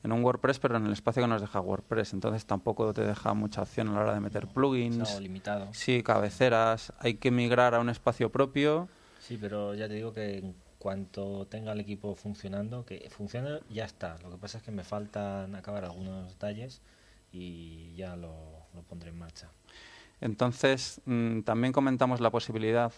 en 0.05 0.13
un 0.13 0.25
WordPress, 0.25 0.59
pero 0.59 0.77
en 0.77 0.87
el 0.87 0.93
espacio 0.93 1.23
que 1.23 1.29
nos 1.29 1.41
deja 1.41 1.61
WordPress, 1.61 2.13
entonces 2.13 2.45
tampoco 2.45 2.93
te 2.93 3.03
deja 3.05 3.35
mucha 3.35 3.63
opción 3.63 3.89
a 3.89 3.93
la 3.95 4.01
hora 4.01 4.15
de 4.15 4.21
meter 4.21 4.45
Es 4.45 4.51
plugins. 4.53 5.09
algo 5.09 5.21
limitado. 5.21 5.69
Sí, 5.73 6.03
cabeceras, 6.03 6.93
hay 6.99 7.15
que 7.15 7.31
migrar 7.31 7.75
a 7.75 7.81
un 7.81 7.89
espacio 7.89 8.31
propio. 8.31 8.89
Sí, 9.21 9.39
pero 9.41 9.75
ya 9.75 9.87
te 9.89 9.95
digo 9.95 10.13
que 10.13 10.39
en 10.39 10.55
cuanto 10.79 11.47
tenga 11.47 11.73
el 11.73 11.81
equipo 11.81 12.15
funcionando, 12.17 12.85
que 12.85 13.09
funcione 13.11 13.61
ya 13.71 13.85
está. 13.85 14.19
Lo 14.25 14.31
que 14.31 14.37
pasa 14.37 14.59
es 14.59 14.65
que 14.65 14.73
me 14.73 14.83
faltan 14.83 15.55
acabar 15.55 15.85
algunos 15.85 16.29
detalles 16.29 16.81
y 17.33 17.95
ya 17.95 18.17
lo, 18.17 18.35
lo 18.75 18.83
pondré 18.83 19.11
en 19.11 19.19
marcha. 19.19 19.49
Entonces, 20.21 21.01
mm, 21.05 21.41
también 21.43 21.73
comentamos 21.73 22.21
la 22.21 22.31
posibilidad, 22.31 22.93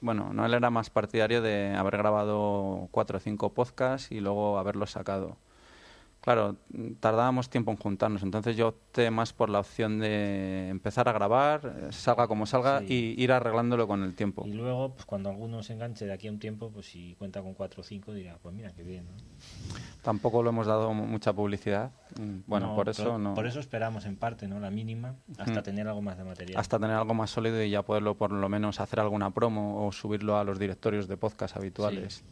bueno, 0.00 0.32
Noel 0.32 0.54
era 0.54 0.70
más 0.70 0.90
partidario 0.90 1.42
de 1.42 1.74
haber 1.74 1.96
grabado 1.96 2.88
cuatro 2.92 3.18
o 3.18 3.20
cinco 3.20 3.52
podcasts 3.52 4.12
y 4.12 4.20
luego 4.20 4.58
haberlos 4.58 4.92
sacado. 4.92 5.36
Claro, 6.28 6.56
tardábamos 7.00 7.48
tiempo 7.48 7.70
en 7.70 7.78
juntarnos, 7.78 8.22
entonces 8.22 8.54
yo 8.54 8.68
opté 8.68 9.10
más 9.10 9.32
por 9.32 9.48
la 9.48 9.60
opción 9.60 9.98
de 9.98 10.68
empezar 10.68 11.08
a 11.08 11.12
grabar, 11.12 11.62
eh, 11.64 11.86
salga 11.90 12.28
como 12.28 12.44
salga, 12.44 12.80
Sí. 12.80 13.14
y 13.16 13.22
ir 13.22 13.32
arreglándolo 13.32 13.88
con 13.88 14.02
el 14.02 14.14
tiempo. 14.14 14.44
Y 14.46 14.52
luego, 14.52 14.92
pues 14.92 15.06
cuando 15.06 15.30
alguno 15.30 15.62
se 15.62 15.72
enganche 15.72 16.04
de 16.04 16.12
aquí 16.12 16.28
a 16.28 16.30
un 16.30 16.38
tiempo, 16.38 16.70
pues 16.70 16.84
si 16.84 17.14
cuenta 17.18 17.40
con 17.40 17.54
cuatro 17.54 17.80
o 17.80 17.82
cinco, 17.82 18.12
dirá, 18.12 18.36
pues 18.42 18.54
mira, 18.54 18.70
qué 18.76 18.82
bien, 18.82 19.06
¿no? 19.06 19.12
Tampoco 20.02 20.42
lo 20.42 20.50
hemos 20.50 20.66
dado 20.66 20.92
mu- 20.92 21.06
mucha 21.06 21.32
publicidad. 21.32 21.92
mm, 22.20 22.40
Bueno, 22.46 22.66
No, 22.68 22.76
por 22.76 22.90
eso 22.90 23.16
no. 23.16 23.32
Por 23.34 23.46
eso 23.46 23.58
esperamos 23.58 24.04
en 24.04 24.16
parte, 24.16 24.46
¿no? 24.48 24.60
La 24.60 24.70
mínima, 24.70 25.14
hasta 25.38 25.62
tener 25.62 25.88
algo 25.88 26.02
más 26.02 26.18
de 26.18 26.24
material. 26.24 26.60
hasta 26.60 26.78
tener 26.78 26.94
algo 26.96 27.14
más 27.14 27.30
sólido 27.30 27.62
y 27.62 27.70
ya 27.70 27.80
poderlo 27.80 28.16
por 28.16 28.32
lo 28.32 28.48
menos 28.50 28.80
hacer 28.80 29.00
alguna 29.00 29.30
promo 29.30 29.86
o 29.86 29.92
subirlo 29.92 30.36
a 30.36 30.44
los 30.44 30.58
directorios 30.58 31.08
de 31.08 31.16
podcast 31.16 31.56
habituales. 31.56 32.22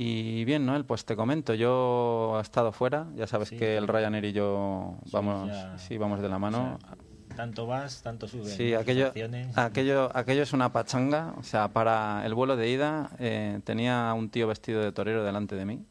Y 0.00 0.44
bien, 0.44 0.64
Noel, 0.64 0.84
pues 0.84 1.04
te 1.04 1.16
comento, 1.16 1.54
yo 1.54 2.36
he 2.38 2.40
estado 2.42 2.70
fuera, 2.70 3.08
ya 3.16 3.26
sabes 3.26 3.48
Sí, 3.48 3.56
que 3.56 3.76
el. 3.76 3.88
Ryanair 3.88 4.24
y 4.26 4.32
yo 4.32 4.94
vamos, 5.10 5.50
ya- 5.50 5.76
sí, 5.76 5.98
vamos 5.98 6.22
de 6.22 6.28
la 6.28 6.38
mano. 6.38 6.78
o 6.80 7.34
Tanto 7.34 7.66
vas, 7.66 8.00
tanto 8.02 8.28
subes. 8.28 8.54
Sí, 8.54 8.74
aquello, 8.74 9.12
aquello, 9.56 10.16
aquello 10.16 10.42
es 10.44 10.52
una 10.52 10.72
pachanga. 10.72 11.34
O 11.36 11.42
sea, 11.42 11.66
para 11.72 12.24
el 12.24 12.32
vuelo 12.34 12.56
de 12.56 12.70
ida 12.70 13.10
eh, 13.18 13.58
tenía 13.64 14.14
un 14.16 14.30
tío 14.30 14.46
vestido 14.46 14.80
de 14.82 14.92
torero 14.92 15.24
delante 15.24 15.56
de 15.56 15.64
mí. 15.64 15.84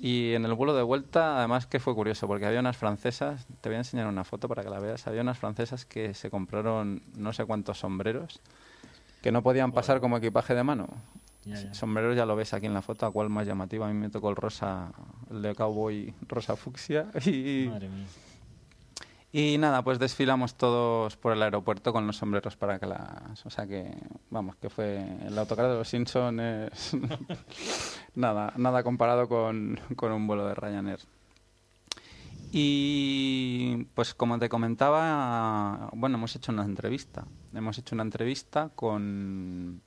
Y 0.00 0.34
en 0.34 0.44
el 0.44 0.54
vuelo 0.54 0.74
de 0.74 0.82
vuelta, 0.82 1.38
además 1.38 1.66
que 1.68 1.78
fue 1.78 1.94
curioso, 1.94 2.26
porque 2.26 2.46
había 2.46 2.58
unas 2.58 2.76
francesas, 2.76 3.46
te 3.60 3.68
voy 3.68 3.76
a 3.76 3.78
enseñar 3.78 4.08
una 4.08 4.24
foto 4.24 4.48
para 4.48 4.64
que 4.64 4.70
la 4.70 4.80
veas, 4.80 5.06
había 5.06 5.22
unas 5.22 5.38
francesas 5.38 5.84
que 5.84 6.14
se 6.14 6.30
compraron 6.30 7.00
no 7.16 7.32
sé 7.32 7.44
cuántos 7.44 7.78
sombreros 7.78 8.40
que 9.22 9.30
no 9.32 9.42
podían 9.44 9.70
pasar 9.72 10.00
como 10.00 10.16
equipaje 10.16 10.54
de 10.54 10.62
mano. 10.64 10.88
Ya, 11.44 11.62
ya. 11.62 11.74
Sombreros 11.74 12.16
ya 12.16 12.26
lo 12.26 12.36
ves 12.36 12.52
aquí 12.52 12.66
en 12.66 12.74
la 12.74 12.82
foto, 12.82 13.06
a 13.06 13.10
cuál 13.10 13.30
más 13.30 13.46
llamativo. 13.46 13.84
A 13.84 13.88
mí 13.88 13.94
me 13.94 14.10
tocó 14.10 14.30
el 14.30 14.36
rosa, 14.36 14.92
el 15.30 15.42
de 15.42 15.54
cowboy 15.54 16.14
rosa 16.26 16.56
fucsia. 16.56 17.06
Y, 17.24 17.68
Madre 17.68 17.88
mía. 17.88 18.06
y 19.32 19.58
nada, 19.58 19.82
pues 19.82 19.98
desfilamos 19.98 20.56
todos 20.56 21.16
por 21.16 21.32
el 21.32 21.42
aeropuerto 21.42 21.92
con 21.92 22.06
los 22.06 22.16
sombreros 22.16 22.56
para 22.56 22.78
que 22.78 22.86
las... 22.86 23.44
O 23.46 23.50
sea 23.50 23.66
que, 23.66 23.94
vamos, 24.30 24.56
que 24.56 24.68
fue 24.68 25.06
el 25.26 25.38
autocar 25.38 25.68
de 25.68 25.74
los 25.74 25.88
Simpsons 25.88 26.40
es 26.40 26.96
nada, 28.14 28.52
nada 28.56 28.82
comparado 28.82 29.28
con, 29.28 29.80
con 29.96 30.12
un 30.12 30.26
vuelo 30.26 30.46
de 30.46 30.54
Ryanair. 30.54 31.00
Y 32.50 33.84
pues 33.94 34.14
como 34.14 34.38
te 34.38 34.48
comentaba, 34.48 35.90
bueno, 35.92 36.16
hemos 36.16 36.34
hecho 36.34 36.52
una 36.52 36.64
entrevista. 36.64 37.26
Hemos 37.52 37.78
hecho 37.78 37.94
una 37.94 38.04
entrevista 38.04 38.70
con, 38.74 39.82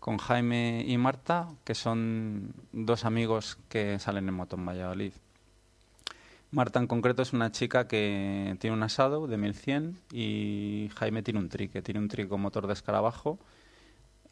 con 0.00 0.16
Jaime 0.16 0.82
y 0.86 0.96
Marta, 0.98 1.48
que 1.64 1.74
son 1.74 2.54
dos 2.72 3.04
amigos 3.04 3.58
que 3.68 3.98
salen 3.98 4.28
en 4.28 4.34
moto 4.34 4.56
en 4.56 4.66
Valladolid. 4.66 5.12
Marta 6.50 6.80
en 6.80 6.88
concreto 6.88 7.22
es 7.22 7.32
una 7.32 7.52
chica 7.52 7.86
que 7.86 8.56
tiene 8.58 8.74
un 8.74 8.82
asado 8.82 9.28
de 9.28 9.36
1100 9.36 9.96
y 10.10 10.90
Jaime 10.96 11.22
tiene 11.22 11.38
un 11.38 11.48
tri, 11.48 11.68
que 11.68 11.82
tiene 11.82 12.00
un 12.00 12.08
tri 12.08 12.26
con 12.26 12.40
motor 12.40 12.66
de 12.66 12.72
escarabajo. 12.72 13.38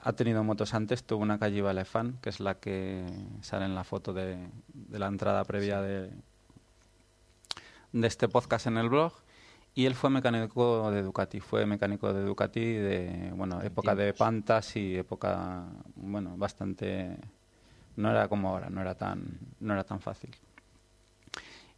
Ha 0.01 0.15
tenido 0.15 0.43
motos 0.43 0.75
antes, 0.75 1.05
tuvo 1.05 1.23
una 1.23 1.39
calle 1.39 1.59
Elefant, 1.59 2.21
que 2.21 2.31
es 2.31 2.41
la 2.41 2.55
que 2.55 3.05
sale 3.43 3.67
en 3.67 3.75
la 3.75 3.85
foto 3.85 4.13
de, 4.13 4.49
de 4.73 4.99
la 4.99 5.07
entrada 5.07 5.45
previa 5.45 5.81
de, 5.81 6.11
de 7.93 8.07
este 8.07 8.29
podcast 8.29 8.67
en 8.67 8.79
el 8.79 8.89
blog. 8.89 9.13
Y 9.79 9.87
él 9.87 9.95
fue 9.95 10.11
mecánico 10.11 10.91
de 10.91 11.03
Ducati, 11.03 11.39
fue 11.39 11.65
mecánico 11.65 12.13
de 12.13 12.25
Ducati 12.25 12.73
de, 12.73 13.33
bueno, 13.37 13.63
época 13.63 13.95
de. 13.95 14.13
Pantas 14.13 14.75
y 14.75 14.97
época, 14.97 15.67
bueno, 15.95 16.37
bastante... 16.37 17.17
No 17.95 18.11
era 18.11 18.27
como 18.27 18.49
ahora, 18.49 18.71
no 18.71 18.81
era 18.81 18.97
tan, 18.97 19.39
no 19.61 19.75
era 19.75 19.85
tan 19.85 20.01
fácil. 20.01 20.35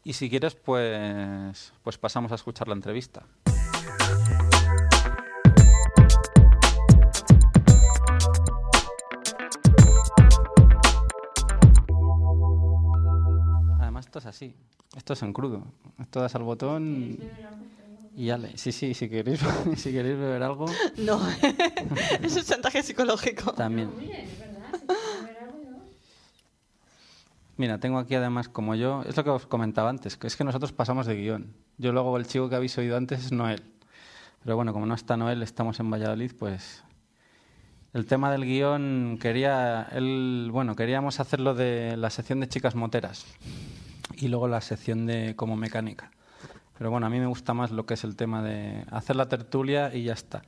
Y 0.02 0.14
si 0.14 0.30
quieres, 0.30 0.54
pues, 0.54 1.74
pues 1.82 1.98
pasamos 1.98 2.32
a 2.32 2.36
escuchar 2.36 2.68
la 2.68 2.74
entrevista. 2.74 3.26
Además, 13.78 14.06
esto 14.06 14.20
es 14.20 14.24
así. 14.24 14.56
Esto 14.96 15.12
es 15.12 15.22
en 15.22 15.34
crudo. 15.34 15.66
Esto 15.98 16.22
das 16.22 16.34
al 16.34 16.44
botón 16.44 17.18
y 18.16 18.26
ya 18.26 18.38
le. 18.38 18.56
Sí, 18.56 18.72
sí, 18.72 18.94
si 18.94 19.08
queréis, 19.08 19.40
si 19.76 19.92
queréis 19.92 20.16
beber 20.18 20.42
algo, 20.42 20.66
No, 20.98 21.20
es 22.22 22.36
un 22.36 22.42
chantaje 22.42 22.82
psicológico. 22.82 23.52
también. 23.52 23.90
Mira, 27.56 27.78
tengo 27.78 27.98
aquí 27.98 28.14
además, 28.14 28.48
como 28.48 28.74
yo, 28.74 29.02
es 29.06 29.16
lo 29.16 29.22
que 29.24 29.30
os 29.30 29.46
comentaba 29.46 29.90
antes, 29.90 30.16
que 30.16 30.26
es 30.26 30.34
que 30.36 30.44
nosotros 30.44 30.72
pasamos 30.72 31.06
de 31.06 31.14
guion. 31.16 31.54
Yo 31.76 31.92
luego 31.92 32.16
el 32.16 32.26
chico 32.26 32.48
que 32.48 32.56
habéis 32.56 32.76
oído 32.78 32.96
antes 32.96 33.26
es 33.26 33.32
Noel. 33.32 33.62
Pero 34.42 34.56
bueno, 34.56 34.72
como 34.72 34.86
no 34.86 34.94
está 34.94 35.18
Noel, 35.18 35.42
estamos 35.42 35.78
en 35.78 35.90
Valladolid, 35.90 36.32
pues 36.38 36.82
el 37.92 38.06
tema 38.06 38.32
del 38.32 38.46
guion 38.46 39.18
quería, 39.20 39.88
él, 39.92 40.48
bueno, 40.50 40.74
queríamos 40.74 41.20
hacerlo 41.20 41.54
de 41.54 41.98
la 41.98 42.08
sección 42.08 42.40
de 42.40 42.48
chicas 42.48 42.74
moteras 42.74 43.26
y 44.16 44.28
luego 44.28 44.48
la 44.48 44.62
sección 44.62 45.04
de 45.04 45.36
como 45.36 45.54
mecánica. 45.56 46.10
Pero 46.80 46.90
bueno, 46.90 47.06
a 47.06 47.10
mí 47.10 47.20
me 47.20 47.26
gusta 47.26 47.52
más 47.52 47.72
lo 47.72 47.84
que 47.84 47.92
es 47.92 48.04
el 48.04 48.16
tema 48.16 48.42
de 48.42 48.86
hacer 48.90 49.14
la 49.14 49.28
tertulia 49.28 49.94
y 49.94 50.04
ya 50.04 50.14
está. 50.14 50.40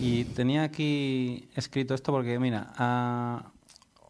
Y 0.00 0.24
tenía 0.24 0.64
aquí 0.64 1.48
escrito 1.54 1.94
esto 1.94 2.10
porque, 2.10 2.40
mira, 2.40 2.72
ah, 2.76 3.52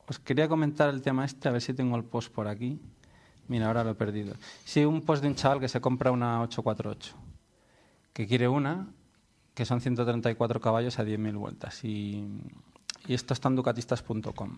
os 0.08 0.18
quería 0.18 0.48
comentar 0.48 0.88
el 0.88 1.02
tema 1.02 1.26
este, 1.26 1.50
a 1.50 1.52
ver 1.52 1.60
si 1.60 1.74
tengo 1.74 1.98
el 1.98 2.04
post 2.04 2.32
por 2.32 2.48
aquí. 2.48 2.80
Mira, 3.46 3.66
ahora 3.66 3.84
lo 3.84 3.90
he 3.90 3.94
perdido. 3.94 4.36
Sí, 4.64 4.86
un 4.86 5.02
post 5.02 5.20
de 5.20 5.28
un 5.28 5.34
chaval 5.34 5.60
que 5.60 5.68
se 5.68 5.82
compra 5.82 6.10
una 6.10 6.40
848, 6.40 7.14
que 8.14 8.26
quiere 8.26 8.48
una, 8.48 8.86
que 9.52 9.66
son 9.66 9.82
134 9.82 10.62
caballos 10.62 10.98
a 10.98 11.04
10.000 11.04 11.36
vueltas. 11.36 11.84
Y, 11.84 12.24
y 13.06 13.12
esto 13.12 13.34
está 13.34 13.50
en 13.50 13.56
ducatistas.com. 13.56 14.56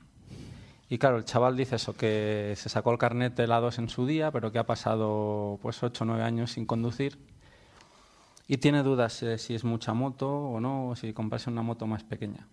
Y 0.92 0.99
claro, 0.99 1.16
el 1.16 1.25
chaval 1.25 1.56
dice 1.56 1.76
eso, 1.76 1.94
que 1.94 2.52
se 2.54 2.68
sacó 2.68 2.92
el 2.92 2.99
carnet 2.99 3.34
de 3.34 3.46
la 3.46 3.61
2 3.61 3.78
en 3.78 3.88
su 3.88 4.04
día, 4.04 4.30
pero 4.30 4.52
que 4.52 4.58
ha 4.58 4.66
pasado 4.66 5.58
pues 5.62 5.82
8 5.82 6.04
o 6.04 6.06
9 6.06 6.22
años 6.22 6.52
sin 6.52 6.66
conducir. 6.66 7.18
Y 8.46 8.58
tiene 8.58 8.82
dudas 8.82 9.22
eh, 9.22 9.38
si 9.38 9.54
es 9.54 9.64
mucha 9.64 9.94
moto 9.94 10.30
o 10.30 10.61
no, 10.61 10.88
o 10.88 10.94
si 10.94 11.14
comprarse 11.14 11.49
una 11.49 11.62
moto 11.62 11.87
más 11.87 12.04
pequeña. 12.04 12.46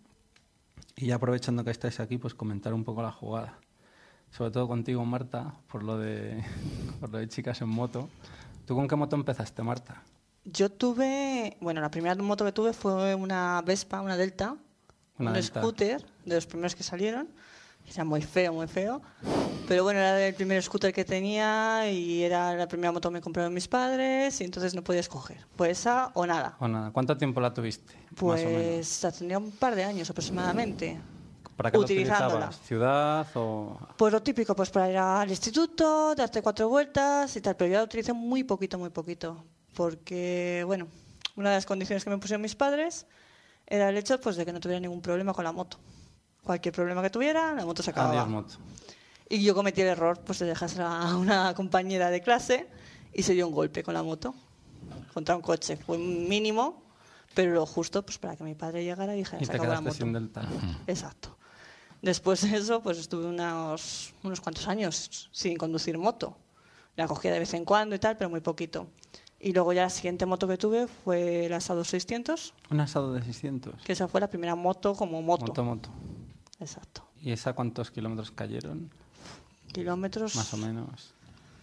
Y 0.96 1.08
ya 1.08 1.16
aprovechando 1.16 1.66
que 1.66 1.72
estáis 1.72 2.00
aquí, 2.00 2.18
pues 2.18 2.34
comentar 2.34 2.74
un 2.74 2.86
poco 2.86 3.02
la 3.04 3.12
jugada. 3.12 3.60
Sobre 4.32 4.52
todo 4.52 4.70
contigo, 4.70 5.04
Marta, 5.04 5.56
por 5.70 5.84
lo 5.84 5.98
de, 5.98 6.42
por 7.02 7.10
lo 7.10 7.18
de 7.18 7.28
chicas 7.28 7.60
en 7.60 7.68
moto. 7.68 8.08
¿Tú 8.66 8.74
con 8.74 8.88
qué 8.88 8.96
moto 8.96 9.18
empezaste, 9.18 9.64
Marta? 9.64 10.02
Yo 10.46 10.72
tuve, 10.72 11.58
bueno, 11.60 11.82
la 11.82 11.92
primera 11.92 12.16
moto 12.16 12.46
que 12.46 12.54
tuve 12.54 12.72
fue 12.72 13.16
una 13.16 13.62
Vespa, 13.66 14.00
una 14.00 14.16
Delta, 14.16 14.56
Una 15.18 15.32
un 15.32 15.34
Delta. 15.34 15.60
scooter, 15.60 16.06
de 16.24 16.36
los 16.36 16.46
primeros 16.46 16.74
que 16.74 16.84
salieron. 16.84 17.28
Era 17.88 18.04
muy 18.04 18.22
feo, 18.22 18.54
muy 18.54 18.68
feo. 18.68 19.02
Pero 19.68 19.84
bueno, 19.84 20.00
era 20.00 20.26
el 20.26 20.34
primer 20.34 20.64
scooter 20.64 20.92
que 20.92 21.06
tenía 21.06 21.90
y 21.92 22.24
era 22.24 22.56
la 22.56 22.68
primera 22.68 22.92
moto 22.92 23.10
que 23.10 23.14
me 23.14 23.22
compraron 23.22 23.54
mis 23.54 23.68
padres 23.68 24.42
y 24.42 24.44
entonces 24.44 24.74
no 24.74 24.84
podía 24.84 25.00
escoger. 25.00 25.46
Pues 25.56 25.80
esa 25.80 26.12
o 26.16 26.26
nada. 26.26 26.56
O 26.60 26.68
nada, 26.68 26.92
¿cuánto 26.92 27.16
tiempo 27.18 27.40
la 27.40 27.54
tuviste? 27.54 27.94
Pues 28.16 29.04
la 29.04 29.12
tenía 29.12 29.38
un 29.38 29.52
par 29.52 29.76
de 29.76 29.84
años 29.84 30.10
aproximadamente. 30.10 31.00
¿Para 31.56 31.72
qué 31.72 31.78
lo 31.78 31.84
utilizándola. 31.84 32.48
utilizabas? 32.48 32.68
¿Ciudad 32.68 33.28
o...? 33.36 33.78
Pues 33.98 34.14
lo 34.14 34.24
típico, 34.24 34.56
pues 34.56 34.70
para 34.70 34.90
ir 34.90 34.98
al 34.98 35.30
instituto, 35.30 36.16
darte 36.16 36.42
cuatro 36.42 36.70
vueltas 36.70 37.36
y 37.36 37.42
tal, 37.42 37.56
pero 37.56 37.70
yo 37.70 37.78
la 37.78 37.84
utilicé 37.84 38.14
muy 38.14 38.46
poquito, 38.46 38.80
muy 38.80 38.90
poquito, 38.90 39.44
porque, 39.76 40.64
bueno, 40.66 40.88
una 41.36 41.50
de 41.50 41.58
las 41.58 41.66
condiciones 41.66 42.04
que 42.04 42.10
me 42.10 42.18
pusieron 42.18 42.42
mis 42.42 42.56
padres 42.56 43.06
era 43.68 43.90
el 43.90 43.98
hecho 43.98 44.20
pues, 44.20 44.36
de 44.36 44.46
que 44.46 44.54
no 44.54 44.60
tuviera 44.60 44.80
ningún 44.80 45.02
problema 45.02 45.34
con 45.34 45.44
la 45.44 45.52
moto. 45.52 45.78
Cualquier 46.50 46.74
problema 46.74 47.04
que 47.04 47.12
tuviera, 47.12 47.54
la 47.54 47.64
moto 47.64 47.84
se 47.84 47.92
acababa. 47.92 48.22
Adiós, 48.24 48.28
moto. 48.28 48.56
Y 49.30 49.44
yo 49.44 49.54
cometí 49.54 49.82
el 49.82 49.90
error 49.90 50.20
pues, 50.26 50.40
de 50.40 50.48
dejársela 50.48 51.00
a 51.00 51.16
una 51.16 51.54
compañera 51.54 52.10
de 52.10 52.22
clase 52.24 52.68
y 53.14 53.22
se 53.22 53.34
dio 53.36 53.48
un 53.48 53.54
golpe 53.54 53.84
con 53.84 53.94
la 53.94 54.02
moto 54.02 54.34
contra 55.14 55.36
un 55.36 55.44
coche. 55.44 55.78
Fue 55.78 56.00
mínimo, 56.00 56.82
pero 57.36 57.54
lo 57.54 57.68
justo 57.68 58.04
pues, 58.04 58.18
para 58.18 58.36
que 58.36 58.44
mi 58.44 58.56
padre 58.56 58.84
llegara 58.84 59.14
y 59.14 59.20
dijera, 59.20 59.44
Y 59.44 59.46
se 59.46 59.52
te 59.52 59.58
acabó 59.58 59.74
la 59.74 59.82
moto. 59.82 59.94
sin 59.96 60.12
delta. 60.12 60.42
Exacto. 60.88 61.38
Después 62.02 62.42
de 62.42 62.58
eso, 62.58 62.82
pues 62.82 62.98
estuve 62.98 63.28
unos, 63.28 64.16
unos 64.24 64.42
cuantos 64.42 64.68
años 64.68 65.30
sin 65.32 65.56
conducir 65.56 66.00
moto. 66.00 66.36
La 66.96 67.08
cogía 67.08 67.32
de 67.32 67.38
vez 67.38 67.54
en 67.54 67.64
cuando 67.64 67.94
y 67.96 68.00
tal, 68.00 68.18
pero 68.18 68.32
muy 68.32 68.42
poquito. 68.42 68.88
Y 69.40 69.54
luego 69.54 69.72
ya 69.72 69.84
la 69.84 69.92
siguiente 69.92 70.26
moto 70.26 70.48
que 70.48 70.58
tuve 70.58 70.88
fue 70.88 71.46
la 71.48 71.58
Asado 71.58 71.84
600, 71.84 72.56
Un 72.72 72.80
asado 72.80 73.14
de 73.14 73.22
600. 73.22 73.84
que 73.84 73.94
esa 73.94 74.08
fue 74.08 74.20
la 74.20 74.28
primera 74.32 74.56
moto 74.56 74.96
como 74.96 75.22
moto. 75.22 75.46
Moto, 75.46 75.64
moto. 75.64 75.90
Exacto. 76.60 77.04
¿Y 77.22 77.32
esa 77.32 77.54
cuántos 77.54 77.92
kilómetros 77.92 78.32
cayeron? 78.32 78.90
Kilómetros. 79.72 80.36
Más 80.36 80.54
o 80.54 80.58
menos. 80.58 81.14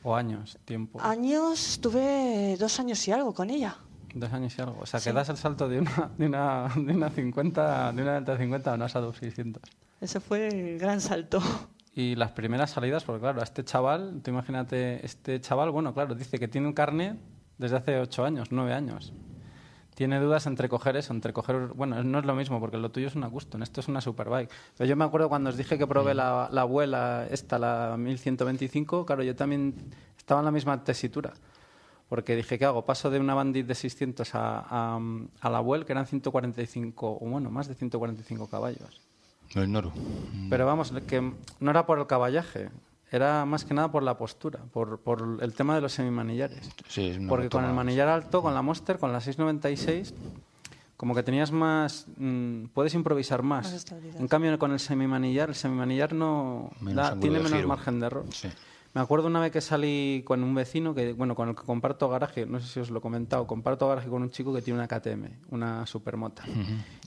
¿O 0.03 0.15
años? 0.15 0.59
¿Tiempo? 0.65 1.00
Años, 1.03 1.71
estuve 1.73 2.57
dos 2.59 2.79
años 2.79 3.07
y 3.09 3.12
algo 3.12 3.35
con 3.35 3.50
ella. 3.50 3.76
Dos 4.15 4.33
años 4.33 4.57
y 4.57 4.62
algo. 4.62 4.79
O 4.81 4.87
sea, 4.87 5.00
que 5.00 5.11
Sí. 5.11 5.15
das 5.15 5.29
el 5.29 5.37
salto 5.37 5.69
de 5.69 5.81
una, 5.81 6.11
de 6.17 6.26
una, 6.26 6.69
de 6.76 6.93
una 6.95 7.11
50, 7.11 7.93
de 7.93 8.03
una 8.03 8.15
Delta 8.15 8.37
50 8.38 8.71
a 8.71 8.75
una 8.75 8.85
asado 8.87 9.12
600. 9.12 9.62
Ese 10.00 10.21
fue 10.21 10.49
el 10.49 10.79
gran 10.79 11.00
salto. 11.00 11.41
Y 11.95 12.15
las 12.15 12.33
primeras 12.33 12.71
salidas, 12.71 13.05
porque 13.05 13.21
claro, 13.21 13.41
a 13.41 13.45
este 13.45 13.65
chaval, 13.65 14.21
tú 14.23 14.31
imagínate, 14.31 15.05
este 15.05 15.41
chaval, 15.41 15.71
bueno, 15.71 15.95
claro, 15.95 16.15
dice 16.15 16.38
que 16.38 16.47
tiene 16.47 16.67
un 16.67 16.75
carnet 16.75 17.19
desde 17.59 17.76
hace 17.76 17.99
ocho 17.99 18.25
años, 18.25 18.49
nueve 18.53 18.75
años. 18.75 19.12
Tiene 19.97 20.21
dudas 20.21 20.47
entre 20.47 20.69
coger 20.69 20.95
eso, 20.99 21.15
entre 21.15 21.33
coger... 21.33 21.69
Bueno, 21.69 22.05
no 22.05 22.19
es 22.19 22.26
lo 22.26 22.35
mismo, 22.35 22.61
porque 22.61 22.76
lo 22.76 22.91
tuyo 22.91 23.07
es 23.07 23.15
una 23.15 23.31
custom, 23.31 23.62
esto 23.62 23.81
es 23.81 23.88
una 23.88 24.03
superbike. 24.03 24.50
Pero 24.76 24.87
yo 24.87 24.95
me 24.95 25.07
acuerdo 25.07 25.31
cuando 25.31 25.49
os 25.49 25.57
dije 25.57 25.79
que 25.79 25.87
probé 25.87 26.12
la, 26.12 26.50
la 26.53 26.61
abuela, 26.61 27.26
esta, 27.31 27.59
la 27.59 27.97
1125, 27.97 29.07
claro, 29.07 29.23
yo 29.23 29.35
también 29.35 29.75
estaba 30.19 30.43
en 30.43 30.45
la 30.45 30.50
misma 30.50 30.85
tesitura. 30.85 31.33
Porque 32.11 32.37
dije, 32.37 32.59
¿qué 32.59 32.67
hago? 32.67 32.85
Paso 32.85 33.09
de 33.09 33.19
una 33.19 33.33
Bandit 33.33 33.67
de 33.67 33.75
600 33.75 34.35
a, 34.35 34.67
a, 34.69 35.00
a 35.41 35.49
la 35.49 35.61
Vuel, 35.61 35.87
que 35.87 35.93
eran 35.93 36.05
145, 36.07 37.19
o 37.19 37.26
bueno, 37.31 37.50
más 37.50 37.67
de 37.67 37.75
145 37.75 38.49
caballos. 38.50 39.00
El 39.55 39.73
Noru. 39.73 39.93
Pero 40.50 40.67
vamos, 40.67 40.93
que 41.09 41.33
no 41.61 41.71
era 41.71 41.87
por 41.87 41.99
el 41.99 42.07
caballaje, 42.07 42.69
era 43.10 43.44
más 43.44 43.64
que 43.64 43.72
nada 43.75 43.90
por 43.90 44.02
la 44.02 44.16
postura, 44.18 44.60
por, 44.72 44.98
por 45.00 45.38
el 45.40 45.52
tema 45.54 45.75
de 45.75 45.80
los 45.80 45.92
semimanillares. 45.92 46.70
Sí, 46.88 47.08
es 47.08 47.18
una 47.18 47.28
Porque 47.28 47.48
con 47.48 47.64
el 47.64 47.72
manillar 47.72 48.08
alto, 48.08 48.42
con 48.42 48.52
la 48.54 48.62
Monster, 48.62 48.98
con 48.98 49.12
la 49.12 49.20
696, 49.20 50.14
como 50.96 51.14
que 51.14 51.22
tenías 51.22 51.52
más. 51.52 52.06
mm, 52.16 52.64
puedes 52.75 52.94
improvisar 52.94 53.42
más. 53.42 53.86
En 54.18 54.28
cambio, 54.28 54.58
con 54.58 54.72
el 54.72 54.80
semimanillar, 54.80 55.50
el 55.50 55.54
semimanillar 55.54 56.12
no. 56.14 56.70
Menos 56.80 56.96
da- 56.96 57.20
tiene 57.20 57.36
menos 57.38 57.52
giro. 57.52 57.68
margen 57.68 58.00
de 58.00 58.06
error. 58.06 58.25
Sí. 58.32 58.48
Me 58.94 59.02
acuerdo 59.02 59.26
una 59.26 59.40
vez 59.40 59.52
que 59.52 59.60
salí 59.60 60.22
con 60.26 60.42
un 60.42 60.54
vecino, 60.54 60.94
que 60.94 61.12
bueno, 61.12 61.34
con 61.34 61.50
el 61.50 61.54
que 61.54 61.62
comparto 61.64 62.08
garaje, 62.08 62.46
no 62.46 62.58
sé 62.60 62.66
si 62.66 62.80
os 62.80 62.88
lo 62.88 63.00
he 63.00 63.02
comentado, 63.02 63.46
comparto 63.46 63.86
garaje 63.86 64.08
con 64.08 64.22
un 64.22 64.30
chico 64.30 64.54
que 64.54 64.62
tiene 64.62 64.78
una 64.78 64.88
KTM, 64.88 65.28
una 65.50 65.84
supermota. 65.84 66.44
Ujú. 66.44 66.60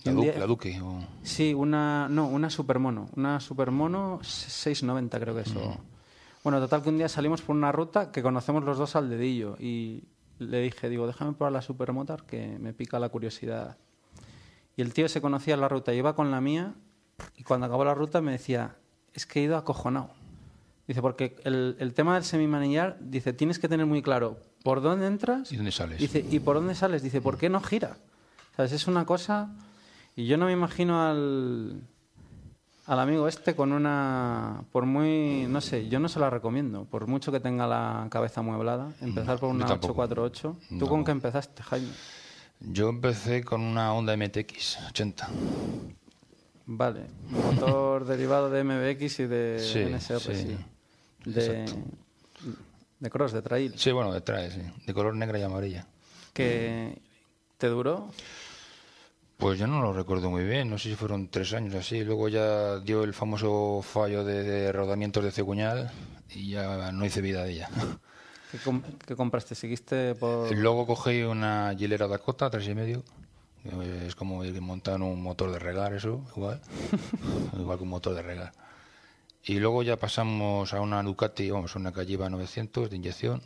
Y 0.04 0.10
La, 0.10 0.12
Du- 0.14 0.22
día- 0.22 0.38
la 0.38 0.46
Duque. 0.46 0.80
o- 0.80 1.00
Sí, 1.24 1.52
una, 1.56 2.08
no, 2.08 2.28
una 2.28 2.52
supermono, 2.52 3.10
una 3.16 3.40
supermono 3.40 4.20
690 4.22 5.20
creo 5.20 5.34
que 5.34 5.42
es. 5.42 5.56
o- 5.56 5.78
Bueno, 6.50 6.66
total 6.66 6.82
que 6.82 6.90
un 6.90 6.98
día 6.98 7.08
salimos 7.08 7.44
por 7.44 7.56
una 7.56 7.72
ruta 7.72 8.12
que 8.12 8.24
conocemos 8.24 8.64
los 8.64 8.80
dos 8.80 8.96
al 8.96 9.08
dedillo 9.08 9.56
y 9.60 10.06
le 10.40 10.62
dije, 10.62 10.90
digo, 10.90 11.06
déjame 11.06 11.34
probar 11.34 11.54
la 11.54 11.62
supermotor 11.62 12.26
que 12.26 12.58
me 12.58 12.74
pica 12.74 12.98
la 12.98 13.10
curiosidad. 13.10 13.78
Y 14.76 14.82
el 14.82 14.92
tío 14.92 15.08
se 15.10 15.22
conocía 15.22 15.56
la 15.58 15.68
ruta, 15.68 15.94
iba 15.94 16.16
con 16.16 16.32
la 16.32 16.42
mía 16.42 16.74
y 17.38 17.44
cuando 17.44 17.68
acabó 17.68 17.86
la 17.86 17.94
ruta 17.94 18.20
me 18.22 18.32
decía, 18.32 18.78
es 19.14 19.28
que 19.28 19.42
he 19.42 19.44
ido 19.44 19.58
acojonado. 19.58 20.10
Dice, 20.88 21.04
porque 21.04 21.36
el, 21.44 21.76
el 21.78 21.94
tema 21.94 22.16
del 22.16 22.24
semimanillar, 22.24 22.98
dice, 23.00 23.32
tienes 23.32 23.60
que 23.60 23.70
tener 23.70 23.86
muy 23.86 24.02
claro 24.02 24.40
por 24.64 24.82
dónde 24.82 25.06
entras 25.06 25.52
¿Y 25.52 25.56
dónde 25.56 25.72
sales? 25.72 26.00
Dice, 26.00 26.26
¿y 26.28 26.40
por 26.40 26.56
dónde 26.56 26.74
sales? 26.74 27.04
Dice, 27.04 27.22
¿por 27.22 27.38
qué 27.38 27.50
no 27.50 27.62
gira? 27.62 27.98
¿Sabes? 28.56 28.72
Es 28.72 28.88
una 28.88 29.06
cosa... 29.06 29.56
Y 30.16 30.26
yo 30.26 30.36
no 30.38 30.48
me 30.48 30.54
imagino 30.54 31.00
al, 31.00 31.84
al 32.90 33.00
amigo 33.00 33.28
este 33.28 33.56
con 33.56 33.72
una... 33.72 34.64
Por 34.72 34.86
muy... 34.86 35.46
No 35.48 35.62
sé, 35.62 35.88
yo 35.90 36.00
no 36.00 36.10
se 36.10 36.20
la 36.20 36.30
recomiendo. 36.32 36.86
Por 36.86 37.06
mucho 37.08 37.32
que 37.32 37.40
tenga 37.40 37.68
la 37.68 38.08
cabeza 38.10 38.42
mueblada. 38.42 38.92
Empezar 39.00 39.38
por 39.40 39.50
una 39.50 39.66
tampoco. 39.68 40.02
848. 40.02 40.58
¿Tú 40.70 40.76
No. 40.76 40.88
con 40.88 41.06
qué 41.06 41.12
empezaste, 41.12 41.62
Jaime? 41.62 41.90
Yo 42.60 42.90
empecé 42.90 43.44
con 43.44 43.62
una 43.62 43.94
Honda 43.94 44.18
MTX 44.18 44.80
80. 44.90 45.30
Vale. 46.66 47.06
Motor 47.30 48.06
derivado 48.08 48.50
de 48.50 48.64
MBX 48.64 49.20
y 49.20 49.26
de 49.28 49.60
Sí, 49.60 49.80
NSR, 49.86 50.20
sí. 50.20 50.36
sí. 50.36 50.58
De, 51.30 51.66
de 53.00 53.10
cross, 53.12 53.32
de 53.34 53.42
trail. 53.44 53.74
Sí, 53.78 53.92
bueno, 53.92 54.12
detrás, 54.12 54.52
sí. 54.54 54.62
De 54.88 54.94
color 54.96 55.16
negra 55.16 55.38
y 55.38 55.44
amarilla. 55.44 55.86
Que 56.34 57.00
te 57.60 57.68
duró... 57.68 58.10
Pues 59.40 59.58
yo 59.58 59.68
no 59.68 59.82
lo 59.82 59.94
recuerdo 59.94 60.30
muy 60.30 60.44
bien, 60.44 60.70
no 60.70 60.78
sé 60.78 60.90
si 60.90 60.96
fueron 60.96 61.30
tres 61.30 61.54
años 61.54 61.74
así. 61.74 62.04
Luego 62.04 62.28
ya 62.28 62.80
dio 62.80 63.06
el 63.06 63.14
famoso 63.14 63.82
fallo 63.82 64.26
de, 64.26 64.44
de 64.44 64.72
rodamientos 64.74 65.24
de 65.24 65.32
ceguñal 65.32 65.90
y 66.30 66.50
ya 66.50 66.92
no 66.92 67.06
hice 67.06 67.22
vida 67.22 67.46
de 67.46 67.54
ella. 67.54 67.70
¿Qué, 68.52 68.60
qué 69.08 69.16
compraste? 69.16 69.56
¿Seguiste 69.56 70.14
por...? 70.16 70.54
Luego 70.54 70.86
cogí 70.86 71.22
una 71.22 71.74
Gilera 71.78 72.10
Dakota, 72.10 72.50
tres 72.50 72.68
y 72.68 72.76
medio. 72.76 73.02
que 73.64 74.08
Es 74.08 74.14
como 74.14 74.44
ir 74.44 74.60
montando 74.60 75.06
un 75.06 75.24
motor 75.24 75.54
de 75.54 75.60
regar, 75.60 75.94
eso, 75.94 76.22
igual. 76.36 76.60
igual 77.58 77.78
que 77.78 77.84
un 77.86 77.90
motor 77.90 78.16
de 78.16 78.24
regar. 78.24 78.52
Y 79.46 79.60
luego 79.60 79.84
ya 79.84 79.96
pasamos 79.96 80.74
a 80.74 80.82
una 80.82 81.02
Ducati, 81.02 81.50
vamos, 81.50 81.78
una 81.78 81.94
Calliva 81.94 82.30
900 82.30 82.90
de 82.90 82.96
inyección. 82.98 83.42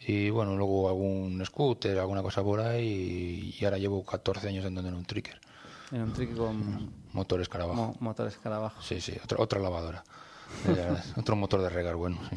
Y 0.00 0.30
bueno, 0.30 0.56
luego 0.56 0.88
algún 0.88 1.42
scooter, 1.46 1.98
alguna 1.98 2.22
cosa 2.22 2.42
por 2.42 2.60
ahí. 2.60 3.54
Y 3.58 3.64
ahora 3.64 3.78
llevo 3.78 4.04
14 4.04 4.48
años 4.48 4.64
andando 4.64 4.88
en 4.90 4.96
un 4.96 5.04
tricker. 5.04 5.40
En 5.92 6.02
un 6.02 6.12
trick 6.12 6.36
con 6.36 6.90
Motor 7.12 7.40
escarabajo. 7.40 7.80
mo- 7.80 7.96
motor 8.00 8.26
escarabajo. 8.28 8.82
Sí, 8.82 9.00
sí, 9.00 9.12
otra, 9.22 9.38
otra 9.40 9.60
lavadora. 9.60 10.04
Otro 11.16 11.34
motor 11.36 11.60
de 11.62 11.68
regar, 11.70 11.96
bueno, 11.96 12.18
sí. 12.30 12.36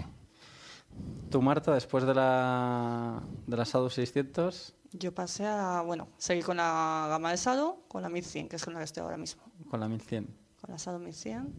Tú, 1.29 1.41
Marta, 1.43 1.73
después 1.73 2.05
de 2.05 2.13
la, 2.15 3.21
de 3.45 3.55
la 3.57 3.65
Sado 3.65 3.89
600, 3.89 4.73
Yo 4.93 5.13
pasé 5.13 5.45
a, 5.45 5.81
bueno, 5.85 6.07
seguí 6.17 6.41
con 6.41 6.57
la 6.57 7.05
gama 7.09 7.29
de 7.31 7.37
Sado, 7.37 7.83
con 7.87 8.01
la 8.01 8.09
1100, 8.09 8.49
que 8.49 8.55
es 8.55 8.65
con 8.65 8.73
la 8.73 8.79
que 8.79 8.85
estoy 8.85 9.03
ahora 9.03 9.17
mismo. 9.17 9.43
con 9.69 9.79
la 9.79 9.87
1100. 9.87 10.27
Con 10.59 10.71
la 10.71 10.79
Sado 10.79 10.97
1100, 10.97 11.53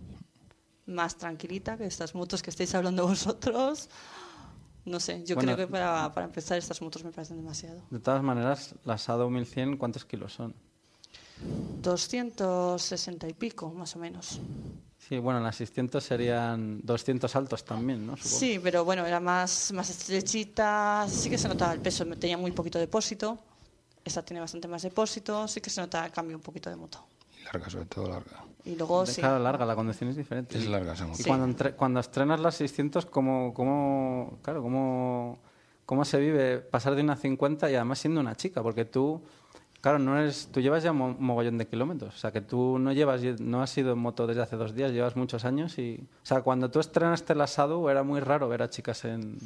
más 0.86 1.16
tranquilita 1.16 1.76
que 1.76 1.86
estas 1.86 2.14
motos 2.16 2.42
que 2.42 2.50
estáis 2.50 2.74
hablando 2.74 3.06
vosotros. 3.06 3.88
No 4.84 4.98
sé, 4.98 5.22
yo 5.24 5.34
Bueno, 5.34 5.54
creo 5.54 5.66
que 5.66 5.72
para, 5.72 6.12
para 6.12 6.26
empezar 6.26 6.58
estas 6.58 6.80
motos 6.82 7.04
me 7.04 7.10
parecen 7.10 7.36
demasiado. 7.36 7.82
De 7.90 8.00
todas 8.00 8.22
maneras, 8.22 8.74
la 8.84 8.98
Sado 8.98 9.28
1100, 9.28 9.76
¿cuántos 9.76 10.04
kilos 10.04 10.32
son? 10.32 10.54
260 11.82 13.28
y 13.28 13.32
pico, 13.34 13.70
más 13.70 13.96
o 13.96 13.98
menos. 13.98 14.40
Sí, 14.98 15.18
bueno, 15.18 15.40
las 15.40 15.56
600 15.56 16.04
serían 16.04 16.80
200 16.82 17.34
altos 17.34 17.64
también, 17.64 18.06
¿no? 18.06 18.16
Supongo. 18.16 18.38
Sí, 18.38 18.60
pero 18.62 18.84
bueno, 18.84 19.04
era 19.06 19.18
más, 19.18 19.72
más 19.72 19.90
estrechita, 19.90 21.06
sí 21.08 21.30
que 21.30 21.38
se 21.38 21.48
notaba 21.48 21.72
el 21.72 21.80
peso, 21.80 22.04
tenía 22.06 22.36
muy 22.36 22.52
poquito 22.52 22.78
depósito. 22.78 23.38
Esta 24.04 24.22
tiene 24.22 24.40
bastante 24.40 24.68
más 24.68 24.82
depósito, 24.82 25.48
sí 25.48 25.60
que 25.60 25.70
se 25.70 25.80
nota 25.80 26.04
el 26.06 26.12
cambio 26.12 26.36
un 26.36 26.42
poquito 26.42 26.70
de 26.70 26.76
moto. 26.76 27.04
Y 27.38 27.44
larga, 27.44 27.68
sobre 27.68 27.86
todo 27.86 28.08
larga. 28.08 28.44
Y 28.64 28.76
luego 28.76 29.06
sí. 29.06 29.20
cara 29.20 29.38
larga, 29.38 29.64
la 29.66 29.74
conducción 29.74 30.10
es 30.10 30.16
diferente. 30.16 30.58
Es 30.58 30.66
larga 30.68 30.92
esa 30.92 31.06
moto. 31.06 31.18
Y 31.20 31.22
Sí. 31.22 31.28
cuando, 31.28 31.46
entre- 31.46 31.72
cuando 31.72 32.00
estrenas 32.00 32.40
las 32.40 32.54
600, 32.56 33.06
¿cómo, 33.06 33.52
cómo, 33.54 34.38
claro, 34.42 34.62
cómo, 34.62 35.38
¿cómo 35.86 36.04
se 36.04 36.18
vive 36.20 36.58
pasar 36.58 36.94
de 36.94 37.02
una 37.02 37.16
50 37.16 37.70
y 37.70 37.74
además 37.74 37.98
siendo 37.98 38.20
una 38.20 38.36
chica? 38.36 38.62
Porque 38.62 38.84
tú, 38.84 39.22
claro, 39.80 39.98
no 39.98 40.18
eres, 40.18 40.48
tú 40.52 40.60
llevas 40.60 40.82
ya 40.82 40.92
mo- 40.92 41.16
mogollón 41.18 41.58
de 41.58 41.66
kilómetros. 41.66 42.14
O 42.14 42.18
sea, 42.18 42.32
que 42.32 42.40
tú 42.42 42.78
no 42.78 42.92
llevas, 42.92 43.22
no 43.40 43.62
has 43.62 43.76
ido 43.78 43.92
en 43.94 43.98
moto 43.98 44.26
desde 44.26 44.42
hace 44.42 44.56
dos 44.56 44.74
días, 44.74 44.92
llevas 44.92 45.16
muchos 45.16 45.44
años. 45.44 45.78
y 45.78 46.06
O 46.22 46.26
sea, 46.26 46.42
cuando 46.42 46.70
tú 46.70 46.80
estrenaste 46.80 47.34
la 47.34 47.46
Sadu 47.46 47.88
era 47.88 48.02
muy 48.02 48.20
raro 48.20 48.48
ver 48.48 48.62
a 48.62 48.68
chicas 48.70 49.04
en, 49.04 49.38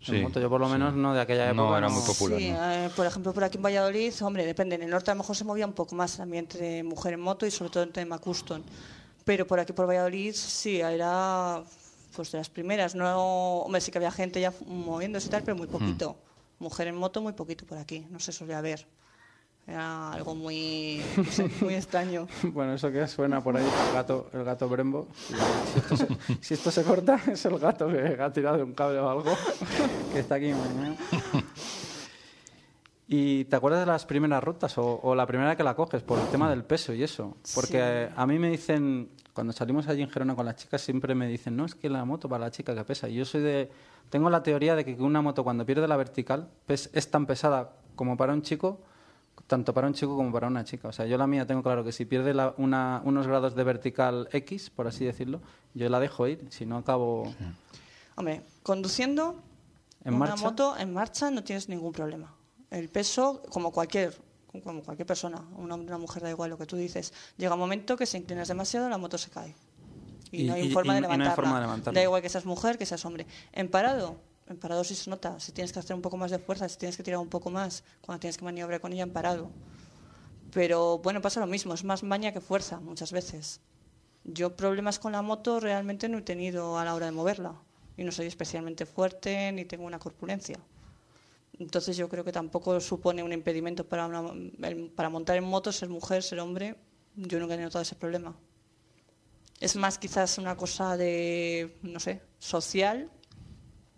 en 0.00 0.06
Sí, 0.06 0.22
moto. 0.22 0.40
Yo 0.40 0.48
por 0.48 0.60
lo 0.60 0.66
sí. 0.66 0.72
menos 0.72 0.94
no 0.94 1.12
de 1.14 1.20
aquella 1.20 1.50
época. 1.50 1.54
No, 1.62 1.76
era 1.76 1.88
muy 1.88 2.02
popular. 2.02 2.38
Sí, 2.38 2.50
¿no? 2.50 2.72
eh, 2.72 2.90
por 2.96 3.06
ejemplo, 3.06 3.32
por 3.34 3.44
aquí 3.44 3.58
en 3.58 3.62
Valladolid, 3.62 4.12
hombre, 4.22 4.46
depende. 4.46 4.76
En 4.76 4.82
el 4.82 4.90
norte 4.90 5.10
a 5.10 5.14
lo 5.14 5.18
mejor 5.18 5.36
se 5.36 5.44
movía 5.44 5.66
un 5.66 5.72
poco 5.74 5.94
más 5.94 6.14
el 6.16 6.22
ambiente 6.22 6.58
de 6.58 6.82
mujer 6.82 7.14
en 7.14 7.20
moto 7.20 7.46
y 7.46 7.50
sobre 7.50 7.70
todo 7.70 7.82
en 7.82 7.92
tema 7.92 8.18
custom. 8.18 8.62
Pero 9.24 9.46
por 9.46 9.60
aquí 9.60 9.72
por 9.72 9.86
Valladolid 9.88 10.32
sí, 10.34 10.80
era 10.80 11.62
pues 12.16 12.32
de 12.32 12.38
las 12.38 12.48
primeras. 12.48 12.94
No, 12.94 13.58
hombre, 13.60 13.80
sí 13.80 13.90
que 13.90 13.98
había 13.98 14.10
gente 14.10 14.40
ya 14.40 14.52
moviéndose 14.66 15.26
y 15.28 15.30
tal, 15.30 15.42
pero 15.42 15.56
muy 15.56 15.66
Hmm. 15.66 15.70
poquito. 15.70 16.16
Mujer 16.58 16.88
en 16.88 16.96
moto 16.96 17.20
muy 17.22 17.32
poquito 17.34 17.64
por 17.66 17.78
aquí, 17.78 18.06
no 18.10 18.20
se 18.20 18.32
solía 18.32 18.60
ver. 18.60 18.86
Era 19.70 20.12
algo 20.12 20.34
muy, 20.34 21.00
no 21.16 21.24
sé, 21.24 21.48
muy 21.60 21.74
extraño. 21.74 22.26
Bueno, 22.42 22.74
eso 22.74 22.90
que 22.90 23.06
suena 23.06 23.40
por 23.40 23.56
ahí, 23.56 23.64
el 23.88 23.94
gato, 23.94 24.28
el 24.32 24.42
gato 24.42 24.68
Brembo. 24.68 25.06
Si 25.72 25.78
esto, 25.78 25.96
se, 25.96 26.06
si 26.40 26.54
esto 26.54 26.70
se 26.72 26.82
corta, 26.82 27.20
es 27.30 27.44
el 27.44 27.56
gato 27.58 27.86
que 27.88 28.16
ha 28.20 28.32
tirado 28.32 28.64
un 28.64 28.72
cable 28.74 28.98
o 28.98 29.08
algo, 29.08 29.32
que 30.12 30.18
está 30.18 30.34
aquí. 30.36 30.52
¿Y 33.12 33.44
te 33.46 33.56
acuerdas 33.56 33.80
de 33.80 33.86
las 33.86 34.06
primeras 34.06 34.42
rutas 34.42 34.76
o, 34.78 35.00
o 35.02 35.14
la 35.14 35.26
primera 35.26 35.56
que 35.56 35.64
la 35.64 35.74
coges 35.74 36.02
por 36.02 36.18
el 36.18 36.26
tema 36.28 36.48
del 36.50 36.64
peso 36.64 36.92
y 36.92 37.02
eso? 37.02 37.36
Porque 37.54 38.06
Sí. 38.08 38.14
a 38.16 38.26
mí 38.26 38.38
me 38.38 38.50
dicen, 38.50 39.10
cuando 39.32 39.52
salimos 39.52 39.88
allí 39.88 40.02
en 40.02 40.10
Gerona 40.10 40.36
con 40.36 40.46
las 40.46 40.56
chicas, 40.56 40.80
siempre 40.80 41.14
me 41.16 41.26
dicen, 41.26 41.56
no, 41.56 41.64
es 41.64 41.74
que 41.74 41.88
la 41.88 42.04
moto 42.04 42.28
para 42.28 42.44
la 42.46 42.50
chica 42.52 42.74
que 42.74 42.84
pesa. 42.84 43.08
Y 43.08 43.14
yo 43.14 43.24
soy 43.24 43.40
de, 43.40 43.70
tengo 44.10 44.30
la 44.30 44.42
teoría 44.44 44.76
de 44.76 44.84
que 44.84 44.94
una 44.94 45.22
moto 45.22 45.42
cuando 45.42 45.66
pierde 45.66 45.88
la 45.88 45.96
vertical 45.96 46.50
es 46.68 47.10
tan 47.10 47.26
pesada 47.26 47.72
como 47.96 48.16
para 48.16 48.32
un 48.32 48.42
chico 48.42 48.80
tanto 49.46 49.74
para 49.74 49.86
un 49.86 49.94
chico 49.94 50.16
como 50.16 50.32
para 50.32 50.46
una 50.46 50.64
chica. 50.64 50.88
O 50.88 50.92
sea, 50.92 51.06
yo 51.06 51.16
la 51.18 51.26
mía 51.26 51.46
tengo 51.46 51.62
claro 51.62 51.82
que 51.84 51.92
si 51.92 52.04
pierde 52.04 52.34
la- 52.34 52.54
una- 52.56 53.02
unos 53.04 53.26
grados 53.26 53.54
de 53.54 53.64
vertical 53.64 54.28
X, 54.32 54.70
por 54.70 54.86
así 54.86 55.04
decirlo, 55.04 55.40
yo 55.74 55.88
la 55.88 55.98
dejo 56.00 56.26
ir, 56.26 56.46
si 56.50 56.66
no 56.66 56.76
acabo... 56.78 57.32
Hombre, 58.16 58.42
conduciendo 58.62 59.42
¿En 60.04 60.14
una 60.14 60.26
marcha? 60.26 60.44
moto 60.44 60.76
en 60.78 60.92
marcha 60.92 61.30
no 61.30 61.42
tienes 61.42 61.68
ningún 61.68 61.92
problema. 61.92 62.34
El 62.70 62.88
peso, 62.88 63.42
como 63.50 63.72
cualquier, 63.72 64.16
como 64.64 64.82
cualquier 64.82 65.06
persona, 65.06 65.42
un 65.56 65.70
hombre, 65.72 65.88
una 65.88 65.98
mujer, 65.98 66.22
da 66.22 66.30
igual 66.30 66.50
lo 66.50 66.58
que 66.58 66.66
tú 66.66 66.76
dices, 66.76 67.12
llega 67.36 67.54
un 67.54 67.60
momento 67.60 67.96
que 67.96 68.06
si 68.06 68.18
inclinas 68.18 68.48
demasiado 68.48 68.88
la 68.88 68.98
moto 68.98 69.18
se 69.18 69.30
cae. 69.30 69.54
Y, 70.32 70.42
Y- 70.42 70.46
no 70.46 70.54
hay 70.54 70.66
y- 70.68 70.70
forma 70.72 70.92
y 70.92 70.94
de 70.96 71.00
no- 71.08 71.14
y 71.14 71.18
no 71.18 71.24
hay 71.24 71.30
forma 71.34 71.54
de 71.56 71.60
levantarla. 71.62 71.98
Da 71.98 72.04
igual 72.04 72.22
que 72.22 72.28
seas 72.28 72.44
mujer, 72.44 72.78
que 72.78 72.86
seas 72.86 73.04
hombre. 73.04 73.26
En 73.52 73.68
parado, 73.68 74.16
en 74.50 74.58
parado 74.58 74.84
sí 74.84 74.94
se 74.94 75.08
nota. 75.10 75.38
Si 75.40 75.52
tienes 75.52 75.72
que 75.72 75.78
hacer 75.78 75.94
un 75.96 76.02
poco 76.02 76.16
más 76.16 76.30
de 76.30 76.38
fuerza, 76.38 76.68
si 76.68 76.76
tienes 76.78 76.96
que 76.96 77.02
tirar 77.02 77.20
un 77.20 77.28
poco 77.28 77.50
más, 77.50 77.84
cuando 78.00 78.20
tienes 78.20 78.36
que 78.36 78.44
maniobrar 78.44 78.80
con 78.80 78.92
ella 78.92 79.04
en 79.04 79.12
parado. 79.12 79.50
Pero 80.52 80.98
bueno, 80.98 81.20
pasa 81.22 81.40
lo 81.40 81.46
mismo, 81.46 81.74
es 81.74 81.84
más 81.84 82.02
maña 82.02 82.32
que 82.32 82.40
fuerza 82.40 82.80
muchas 82.80 83.12
veces. 83.12 83.60
Yo 84.24 84.56
problemas 84.56 84.98
con 84.98 85.12
la 85.12 85.22
moto 85.22 85.60
realmente 85.60 86.08
no 86.08 86.18
he 86.18 86.22
tenido 86.22 86.78
a 86.78 86.84
la 86.84 86.94
hora 86.94 87.06
de 87.06 87.12
moverla. 87.12 87.54
Y 87.96 88.04
no 88.04 88.12
soy 88.12 88.26
especialmente 88.26 88.86
fuerte 88.86 89.52
ni 89.52 89.64
tengo 89.64 89.84
una 89.84 89.98
corpulencia. 89.98 90.58
Entonces 91.58 91.96
yo 91.96 92.08
creo 92.08 92.24
que 92.24 92.32
tampoco 92.32 92.80
supone 92.80 93.22
un 93.22 93.32
impedimento 93.32 93.86
para, 93.86 94.06
una- 94.06 94.32
para 94.96 95.08
montar 95.10 95.36
en 95.36 95.44
moto, 95.44 95.70
ser 95.72 95.88
mujer, 95.88 96.22
ser 96.22 96.40
hombre. 96.40 96.76
Yo 97.16 97.38
nunca 97.38 97.54
he 97.54 97.58
notado 97.58 97.82
ese 97.82 97.94
problema. 97.96 98.34
Es 99.60 99.76
más 99.76 99.98
quizás 99.98 100.38
una 100.38 100.56
cosa 100.56 100.96
de, 100.96 101.76
no 101.82 102.00
sé, 102.00 102.22
social, 102.38 103.10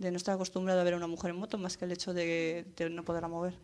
de 0.03 0.11
no 0.11 0.17
estar 0.17 0.35
acostumbrado 0.35 0.81
a 0.81 0.85
ver 0.85 0.95
a 0.95 0.97
una 0.97 1.07
mujer 1.07 1.31
en 1.31 1.37
moto, 1.39 1.57
más 1.59 1.77
que 1.77 1.85
el 1.87 1.93
hecho 1.93 2.13
de, 2.13 2.67
de 2.77 2.91
no 2.91 3.05
poderla 3.05 3.29
mover. 3.29 3.55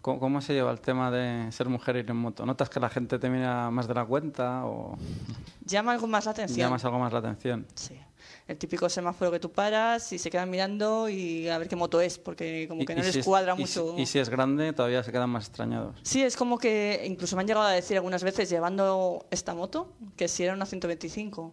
¿Cómo, 0.00 0.20
cómo 0.20 0.40
se 0.42 0.52
lleva 0.52 0.70
el 0.70 0.80
tema 0.80 1.10
de 1.10 1.50
ser 1.50 1.68
mujer 1.68 1.96
y 1.96 2.00
ir 2.00 2.10
en 2.10 2.16
moto? 2.16 2.44
¿Notas 2.44 2.68
que 2.68 2.78
la 2.78 2.90
gente 2.90 3.18
te 3.18 3.30
mira 3.30 3.70
más 3.70 3.88
de 3.88 3.94
la 3.94 4.04
cuenta 4.04 4.66
o 4.66 4.96
Llama 5.64 5.92
algo 5.92 6.06
más 6.06 6.26
la 6.26 6.32
atención. 6.32 6.58
llamas 6.58 6.84
algo 6.84 6.98
más 6.98 7.12
la 7.12 7.20
atención? 7.20 7.66
Sí. 7.74 7.98
el 8.46 8.58
típico 8.58 8.86
semáforo 8.90 9.30
que 9.30 9.40
tú 9.40 9.50
paras 9.50 10.12
y 10.12 10.18
se 10.18 10.30
quedan 10.30 10.50
mirando 10.50 11.08
y 11.08 11.48
a 11.48 11.56
ver 11.56 11.68
qué 11.68 11.76
moto 11.76 12.02
es, 12.02 12.18
porque 12.18 12.66
como 12.68 12.84
que 12.84 12.94
no 12.94 13.02
les 13.02 13.12
si 13.14 13.18
es- 13.20 13.24
cuadra 13.24 13.54
y 13.56 13.66
si- 13.66 13.80
mucho. 13.80 13.98
Y 13.98 14.04
si 14.04 14.18
es 14.18 14.28
grande, 14.28 14.74
todavía 14.74 15.02
se 15.02 15.10
quedan 15.10 15.30
más 15.30 15.46
extrañados. 15.46 15.96
Sí, 16.02 16.22
es 16.22 16.36
como 16.36 16.58
que 16.58 17.02
incluso 17.06 17.34
me 17.36 17.40
han 17.42 17.46
llegado 17.48 17.66
a 17.66 17.70
decir 17.72 17.96
algunas 17.96 18.22
veces 18.22 18.50
llevando 18.50 19.24
esta 19.30 19.54
moto 19.54 19.94
que 20.16 20.28
si 20.28 20.42
era 20.44 20.52
una 20.52 20.66
125. 20.66 21.52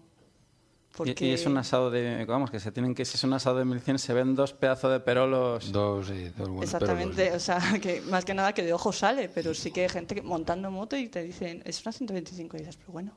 Y- 0.94 0.98
Porque... 0.98 1.26
Y, 1.26 1.32
es 1.32 1.46
un 1.46 1.58
asado 1.58 1.90
de. 1.90 2.26
Vamos, 2.26 2.52
que 2.52 2.60
se 2.60 2.72
tienen 2.72 2.94
que. 2.94 3.06
Si 3.06 3.16
es 3.16 3.24
un 3.24 3.34
asado 3.34 3.58
de 3.58 3.66
1100, 3.66 3.98
se 3.98 4.14
ven 4.14 4.36
dos 4.36 4.54
pedazos 4.54 4.92
de 4.92 5.00
perolos. 5.00 5.72
Dos, 5.72 6.08
sí, 6.08 6.30
dos 6.38 6.50
buenos 6.50 6.64
Exactamente, 6.66 7.16
perolos. 7.16 7.36
o 7.42 7.46
sea, 7.46 7.60
que 7.82 8.02
más 8.02 8.26
que 8.26 8.34
nada 8.34 8.54
que 8.54 8.62
de 8.64 8.74
ojo 8.74 8.92
sale, 8.92 9.30
pero 9.30 9.54
sí 9.54 9.72
que 9.72 9.84
hay 9.84 9.90
gente 9.90 10.16
que 10.16 10.22
montando 10.22 10.70
moto 10.70 10.96
y 10.98 11.08
te 11.08 11.24
dicen, 11.24 11.62
es 11.66 11.82
una 11.86 11.92
125 11.94 12.58
y 12.58 12.60
dices, 12.60 12.76
pero 12.78 12.92
bueno. 12.92 13.14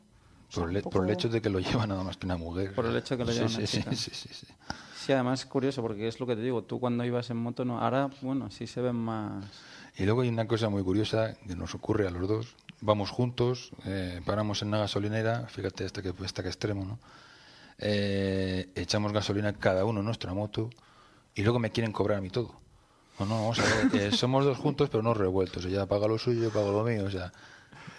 o 0.49 0.53
sea, 0.53 0.63
Por, 0.63 0.77
el, 0.77 0.83
por 0.85 1.11
hecho 1.11 1.29
de 1.29 1.43
que 1.43 1.51
lo 1.51 1.59
lleva 1.59 1.87
nada 1.87 2.05
más 2.05 2.17
que 2.17 2.27
una 2.27 2.37
mujer. 2.37 2.75
Por 2.75 2.87
el 2.87 2.97
hecho 2.97 3.17
de 3.17 3.19
que 3.19 3.25
lo 3.25 3.33
Sí, 3.33 3.39
lleva 3.39 3.49
sí, 3.49 3.57
una 3.59 3.67
sí, 3.67 3.79
chica. 3.79 3.93
sí, 3.97 4.11
sí, 4.15 4.29
sí. 4.33 4.47
Sí, 5.05 5.13
además 5.13 5.41
es 5.41 5.47
curioso 5.47 5.83
porque 5.83 6.09
es 6.09 6.19
lo 6.21 6.27
que 6.27 6.35
te 6.37 6.43
digo. 6.43 6.63
Tú 6.63 6.81
cuando 6.81 7.05
ibas 7.05 7.29
en 7.29 7.37
moto, 7.37 7.65
no. 7.67 7.79
Ahora, 7.81 8.09
bueno, 8.23 8.51
sí 8.51 8.67
se 8.67 8.81
ven 8.81 8.97
más. 8.97 9.45
Y 9.97 10.05
luego 10.05 10.23
hay 10.23 10.29
una 10.29 10.47
cosa 10.47 10.69
muy 10.71 10.83
curiosa 10.83 11.35
que 11.47 11.55
nos 11.57 11.75
ocurre 11.75 12.07
a 12.07 12.11
los 12.11 12.27
dos. 12.27 12.55
Vamos 12.81 13.11
juntos, 13.11 13.71
eh, 13.85 14.21
paramos 14.25 14.63
en 14.63 14.69
una 14.69 14.79
gasolinera, 14.79 15.47
fíjate 15.49 15.85
hasta 15.85 16.01
que, 16.03 16.13
hasta 16.25 16.43
qué 16.43 16.49
extremo, 16.49 16.85
¿no? 16.85 16.99
Eh, 17.79 18.69
echamos 18.75 19.13
gasolina 19.13 19.53
cada 19.53 19.85
uno 19.85 20.01
en 20.01 20.07
nuestra 20.07 20.33
moto 20.35 20.71
y 21.35 21.43
luego 21.43 21.59
me 21.59 21.71
quieren 21.71 21.93
cobrar 21.93 22.19
a 22.19 22.21
mí 22.21 22.31
todo. 22.31 22.55
No, 23.19 23.27
no, 23.27 23.35
vamos 23.43 23.59
a 23.59 23.63
ver, 23.63 24.03
eh, 24.03 24.13
somos 24.17 24.45
dos 24.45 24.59
juntos 24.59 24.89
pero 24.91 25.03
no 25.03 25.15
revueltos. 25.15 25.65
Ella 25.65 25.87
paga 25.87 26.07
lo 26.09 26.19
suyo, 26.19 26.43
yo 26.43 26.51
pago 26.53 26.73
lo 26.73 26.85
mío. 26.85 27.05
O 27.05 27.11
sea, 27.11 27.33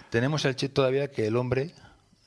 tenemos 0.10 0.44
el 0.46 0.56
chip 0.56 0.74
todavía 0.74 1.12
que 1.12 1.28
el 1.28 1.36
hombre 1.36 1.74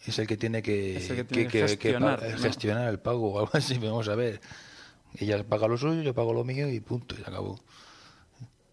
es 0.07 0.19
el 0.19 0.27
que 0.27 0.37
tiene 0.37 0.63
que, 0.63 0.97
Es 0.97 1.11
el 1.11 1.17
que 1.17 1.25
tiene 1.25 1.49
que 1.49 1.61
pa- 1.61 1.69
gestionar, 1.69 2.23
¿no? 2.23 2.39
gestionar 2.39 2.89
el 2.89 2.99
pago 3.01 3.33
o 3.33 3.39
algo 3.41 3.51
así. 3.55 3.79
Vamos 3.79 4.09
a 4.09 4.15
ver. 4.15 4.41
Ella 5.15 5.43
paga 5.43 5.67
lo 5.69 5.77
suyo, 5.79 6.03
yo 6.03 6.15
pago 6.15 6.33
lo 6.35 6.45
mío 6.45 6.69
y 6.71 6.81
punto, 6.81 7.15
y 7.15 7.19
se 7.19 7.23
acabó. 7.25 7.53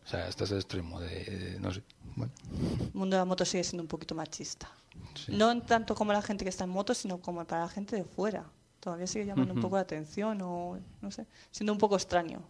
O 0.06 0.08
sea, 0.08 0.28
este 0.28 0.44
es 0.44 0.52
el 0.52 0.58
extremo 0.58 1.00
de, 1.00 1.24
de- 1.26 1.60
no 1.60 1.72
sé. 1.74 1.82
Bueno, 2.16 2.32
El 2.80 2.92
mundo 2.94 3.16
de 3.16 3.22
la 3.22 3.26
moto 3.26 3.44
sigue 3.46 3.64
siendo 3.64 3.84
un 3.84 3.88
poquito 3.88 4.16
machista. 4.16 4.70
sí. 5.16 5.32
No 5.34 5.50
en 5.52 5.62
tanto 5.62 5.96
como 5.96 6.14
la 6.14 6.22
gente 6.22 6.44
que 6.46 6.50
está 6.50 6.66
en 6.66 6.70
moto, 6.70 6.94
sino 6.94 7.18
como 7.20 7.44
para 7.46 7.62
la 7.64 7.70
gente 7.70 7.96
de 7.96 8.04
fuera. 8.04 8.46
Todavía 8.86 9.08
sigue 9.08 9.26
llamando 9.26 9.56
un 9.56 9.62
poco 9.62 9.78
la 9.78 9.82
atención 9.82 10.40
o, 10.44 10.78
no 11.02 11.10
sé, 11.10 11.26
siendo 11.50 11.74
un 11.74 11.80
poco 11.80 11.96
extraño. 11.96 12.44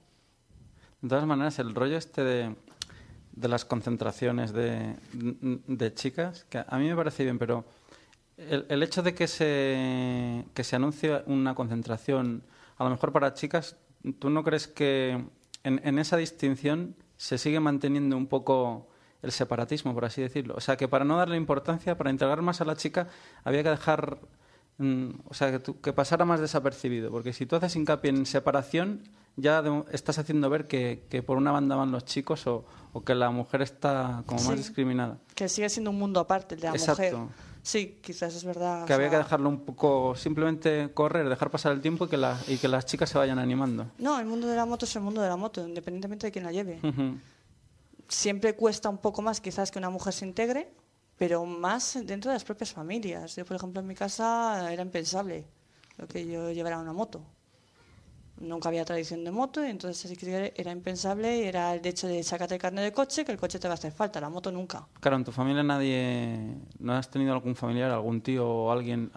De 1.01 1.07
todas 1.07 1.25
maneras, 1.25 1.59
el 1.59 1.73
rollo 1.73 1.95
este 1.95 2.25
de, 2.25 2.55
de 3.31 3.47
las 3.47 3.63
concentraciones 3.63 4.51
de, 4.51 4.97
de 5.13 5.93
chicas, 5.93 6.45
que 6.49 6.57
a 6.67 6.77
mí 6.77 6.89
me 6.89 6.95
parece 6.97 7.23
bien, 7.23 7.39
pero 7.39 7.63
el, 8.35 8.65
el 8.67 8.83
hecho 8.83 9.01
de 9.01 9.15
que 9.15 9.27
se, 9.27 10.43
que 10.53 10.65
se 10.65 10.75
anuncie 10.75 11.23
una 11.25 11.55
concentración, 11.55 12.43
a 12.75 12.83
lo 12.83 12.89
mejor 12.89 13.13
para 13.13 13.33
chicas, 13.33 13.77
¿tú 14.19 14.29
no 14.29 14.43
crees 14.43 14.67
que 14.67 15.23
en, 15.63 15.81
en 15.85 15.99
esa 15.99 16.17
distinción 16.17 16.97
se 17.15 17.37
sigue 17.37 17.61
manteniendo 17.61 18.17
un 18.17 18.27
poco 18.27 18.89
el 19.21 19.31
separatismo, 19.31 19.93
por 19.93 20.03
así 20.03 20.21
decirlo? 20.21 20.55
O 20.57 20.59
sea, 20.59 20.75
que 20.75 20.89
para 20.89 21.05
no 21.05 21.15
darle 21.15 21.37
importancia, 21.37 21.97
para 21.97 22.09
integrar 22.09 22.41
más 22.41 22.59
a 22.59 22.65
la 22.65 22.75
chica, 22.75 23.07
había 23.45 23.63
que 23.63 23.69
dejar... 23.69 24.17
mm, 24.77 25.09
O 25.29 25.33
sea, 25.33 25.51
que, 25.51 25.59
tú- 25.59 25.79
que 25.81 25.93
pasara 25.93 26.25
más 26.25 26.39
desapercibido, 26.39 27.11
porque 27.11 27.33
si 27.33 27.45
tú 27.45 27.55
haces 27.55 27.75
hincapié 27.75 28.11
en 28.11 28.25
separación, 28.25 29.03
ya 29.37 29.61
de- 29.61 29.83
estás 29.91 30.17
haciendo 30.19 30.49
ver 30.49 30.65
que, 30.67 31.05
que 31.09 31.21
por 31.23 31.37
una 31.37 31.51
banda 31.51 31.75
van 31.75 31.91
los 31.91 32.05
chicos 32.05 32.47
o, 32.47 32.65
o 32.93 33.03
que 33.03 33.15
la 33.15 33.29
mujer 33.31 33.61
está 33.61 34.23
como 34.25 34.41
más 34.43 34.57
discriminada. 34.57 35.17
Que 35.35 35.49
sigue 35.49 35.69
siendo 35.69 35.91
un 35.91 35.99
mundo 35.99 36.19
aparte 36.19 36.55
el 36.55 36.61
de 36.61 36.67
la 36.69 36.73
Exacto. 36.75 37.17
mujer. 37.19 37.35
Sí, 37.61 37.99
quizás 38.01 38.35
es 38.35 38.43
verdad. 38.45 38.85
Que 38.85 38.93
o 38.93 38.95
había 38.95 39.09
que 39.09 39.17
dejarlo 39.17 39.49
un 39.49 39.61
poco, 39.65 40.15
simplemente 40.15 40.91
correr, 40.93 41.27
dejar 41.27 41.49
pasar 41.49 41.71
el 41.71 41.81
tiempo 41.81 42.05
y 42.05 42.09
que, 42.09 42.17
la- 42.17 42.39
y 42.47 42.57
que 42.57 42.67
las 42.67 42.85
chicas 42.85 43.09
se 43.09 43.17
vayan 43.17 43.39
animando. 43.39 43.87
No, 43.97 44.19
el 44.19 44.25
mundo 44.27 44.45
de 44.47 44.55
la 44.55 44.65
moto 44.67 44.85
es 44.85 44.95
el 44.95 45.01
mundo 45.01 45.19
de 45.21 45.29
la 45.29 45.35
moto, 45.35 45.67
independientemente 45.67 46.27
de 46.27 46.31
quién 46.31 46.45
la 46.45 46.51
lleve. 46.51 46.79
Siempre 48.07 48.55
cuesta 48.55 48.87
un 48.89 48.99
poco 48.99 49.21
más 49.23 49.41
quizás 49.41 49.71
que 49.71 49.79
una 49.79 49.89
mujer 49.89 50.13
se 50.13 50.25
integre, 50.27 50.71
pero 51.17 51.45
más 51.45 51.97
dentro 52.03 52.31
de 52.31 52.35
las 52.35 52.43
propias 52.43 52.73
familias. 52.73 53.35
Yo, 53.35 53.45
por 53.45 53.55
ejemplo, 53.55 53.81
en 53.81 53.87
mi 53.87 53.95
casa 53.95 54.71
era 54.71 54.81
impensable 54.81 55.45
lo 55.97 56.07
que 56.07 56.25
yo 56.27 56.51
llevara 56.51 56.79
una 56.79 56.93
moto. 56.93 57.21
Nunca 58.37 58.67
había 58.67 58.83
tradición 58.83 59.23
de 59.23 59.31
moto 59.31 59.65
y 59.65 59.69
entonces 59.69 60.11
era 60.55 60.71
impensable 60.71 61.47
era 61.47 61.73
el 61.73 61.85
hecho 61.85 62.05
de 62.05 62.21
sacarte 62.21 62.57
carne 62.57 62.81
de 62.81 62.91
coche, 62.91 63.23
que 63.23 63.31
el 63.31 63.37
coche 63.37 63.59
te 63.59 63.69
va 63.69 63.75
a 63.75 63.75
hacer 63.75 63.93
falta, 63.93 64.19
la 64.19 64.29
moto 64.29 64.51
nunca. 64.51 64.85
Claro, 64.99 65.15
en 65.15 65.23
tu 65.23 65.31
familia 65.31 65.63
nadie... 65.63 66.57
¿No 66.79 66.93
has 66.93 67.09
tenido 67.09 67.31
algún 67.31 67.55
familiar, 67.55 67.91
algún 67.91 68.19
tío 68.21 68.45
o 68.45 68.71
alguien... 68.71 69.09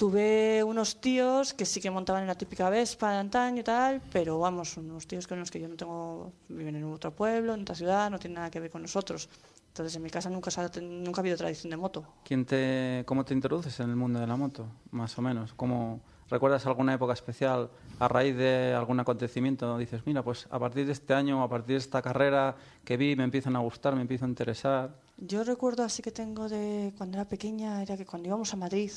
Tuve 0.00 0.64
unos 0.64 0.98
tíos 0.98 1.52
que 1.52 1.66
sí 1.66 1.78
que 1.78 1.90
montaban 1.90 2.22
en 2.22 2.28
la 2.28 2.34
típica 2.34 2.70
Vespa 2.70 3.12
de 3.12 3.18
antaño 3.18 3.60
y 3.60 3.62
tal, 3.62 4.00
pero 4.10 4.38
vamos, 4.38 4.78
unos 4.78 5.06
tíos 5.06 5.26
con 5.26 5.38
los 5.38 5.50
que 5.50 5.60
yo 5.60 5.68
no 5.68 5.76
tengo, 5.76 6.32
viven 6.48 6.76
en 6.76 6.84
otro 6.84 7.14
pueblo, 7.14 7.52
en 7.52 7.60
otra 7.60 7.74
ciudad, 7.74 8.10
no 8.10 8.18
tienen 8.18 8.36
nada 8.36 8.50
que 8.50 8.60
ver 8.60 8.70
con 8.70 8.80
nosotros. 8.80 9.28
Entonces 9.68 9.94
en 9.94 10.02
mi 10.02 10.08
casa 10.08 10.30
nunca, 10.30 10.50
nunca 10.80 11.20
ha 11.20 11.22
habido 11.22 11.36
tradición 11.36 11.68
de 11.68 11.76
moto. 11.76 12.06
¿Quién 12.24 12.46
te, 12.46 13.02
¿Cómo 13.04 13.26
te 13.26 13.34
introduces 13.34 13.78
en 13.80 13.90
el 13.90 13.96
mundo 13.96 14.18
de 14.20 14.26
la 14.26 14.36
moto, 14.36 14.68
más 14.90 15.18
o 15.18 15.20
menos? 15.20 15.52
¿Cómo, 15.52 16.00
¿Recuerdas 16.30 16.64
alguna 16.64 16.94
época 16.94 17.12
especial 17.12 17.68
a 17.98 18.08
raíz 18.08 18.34
de 18.34 18.72
algún 18.72 19.00
acontecimiento? 19.00 19.76
Dices, 19.76 20.00
mira, 20.06 20.22
pues 20.22 20.48
a 20.50 20.58
partir 20.58 20.86
de 20.86 20.92
este 20.92 21.12
año, 21.12 21.42
a 21.42 21.48
partir 21.50 21.74
de 21.74 21.80
esta 21.80 22.00
carrera 22.00 22.56
que 22.86 22.96
vi, 22.96 23.16
me 23.16 23.24
empiezan 23.24 23.54
a 23.54 23.58
gustar, 23.58 23.94
me 23.96 24.00
empiezo 24.00 24.24
a 24.24 24.28
interesar. 24.28 24.96
Yo 25.18 25.44
recuerdo 25.44 25.82
así 25.82 26.00
que 26.00 26.10
tengo 26.10 26.48
de 26.48 26.94
cuando 26.96 27.18
era 27.18 27.28
pequeña, 27.28 27.82
era 27.82 27.98
que 27.98 28.06
cuando 28.06 28.28
íbamos 28.28 28.54
a 28.54 28.56
Madrid, 28.56 28.92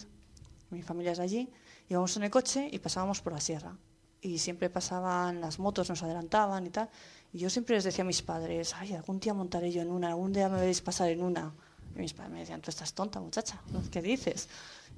mi 0.73 0.81
familia 0.81 1.11
es 1.11 1.17
de 1.19 1.23
allí, 1.23 1.49
íbamos 1.89 2.15
en 2.17 2.23
el 2.23 2.31
coche 2.31 2.67
y 2.71 2.79
pasábamos 2.79 3.21
por 3.21 3.33
la 3.33 3.39
sierra. 3.39 3.77
Y 4.21 4.37
siempre 4.37 4.69
pasaban 4.69 5.41
las 5.41 5.59
motos, 5.59 5.89
nos 5.89 6.01
adelantaban 6.01 6.65
y 6.65 6.69
tal. 6.69 6.89
Y 7.33 7.39
yo 7.39 7.49
siempre 7.49 7.75
les 7.75 7.83
decía 7.83 8.03
a 8.03 8.07
mis 8.07 8.21
padres, 8.21 8.73
ay, 8.75 8.93
algún 8.93 9.19
día 9.19 9.33
montaré 9.33 9.71
yo 9.71 9.81
en 9.81 9.91
una, 9.91 10.09
algún 10.09 10.31
día 10.31 10.47
me 10.49 10.59
veréis 10.59 10.81
pasar 10.81 11.09
en 11.09 11.21
una. 11.21 11.53
Y 11.95 11.99
mis 11.99 12.13
padres 12.13 12.31
me 12.31 12.39
decían, 12.39 12.61
tú 12.61 12.69
estás 12.69 12.93
tonta, 12.93 13.19
muchacha. 13.19 13.61
¿qué 13.91 14.01
dices? 14.01 14.47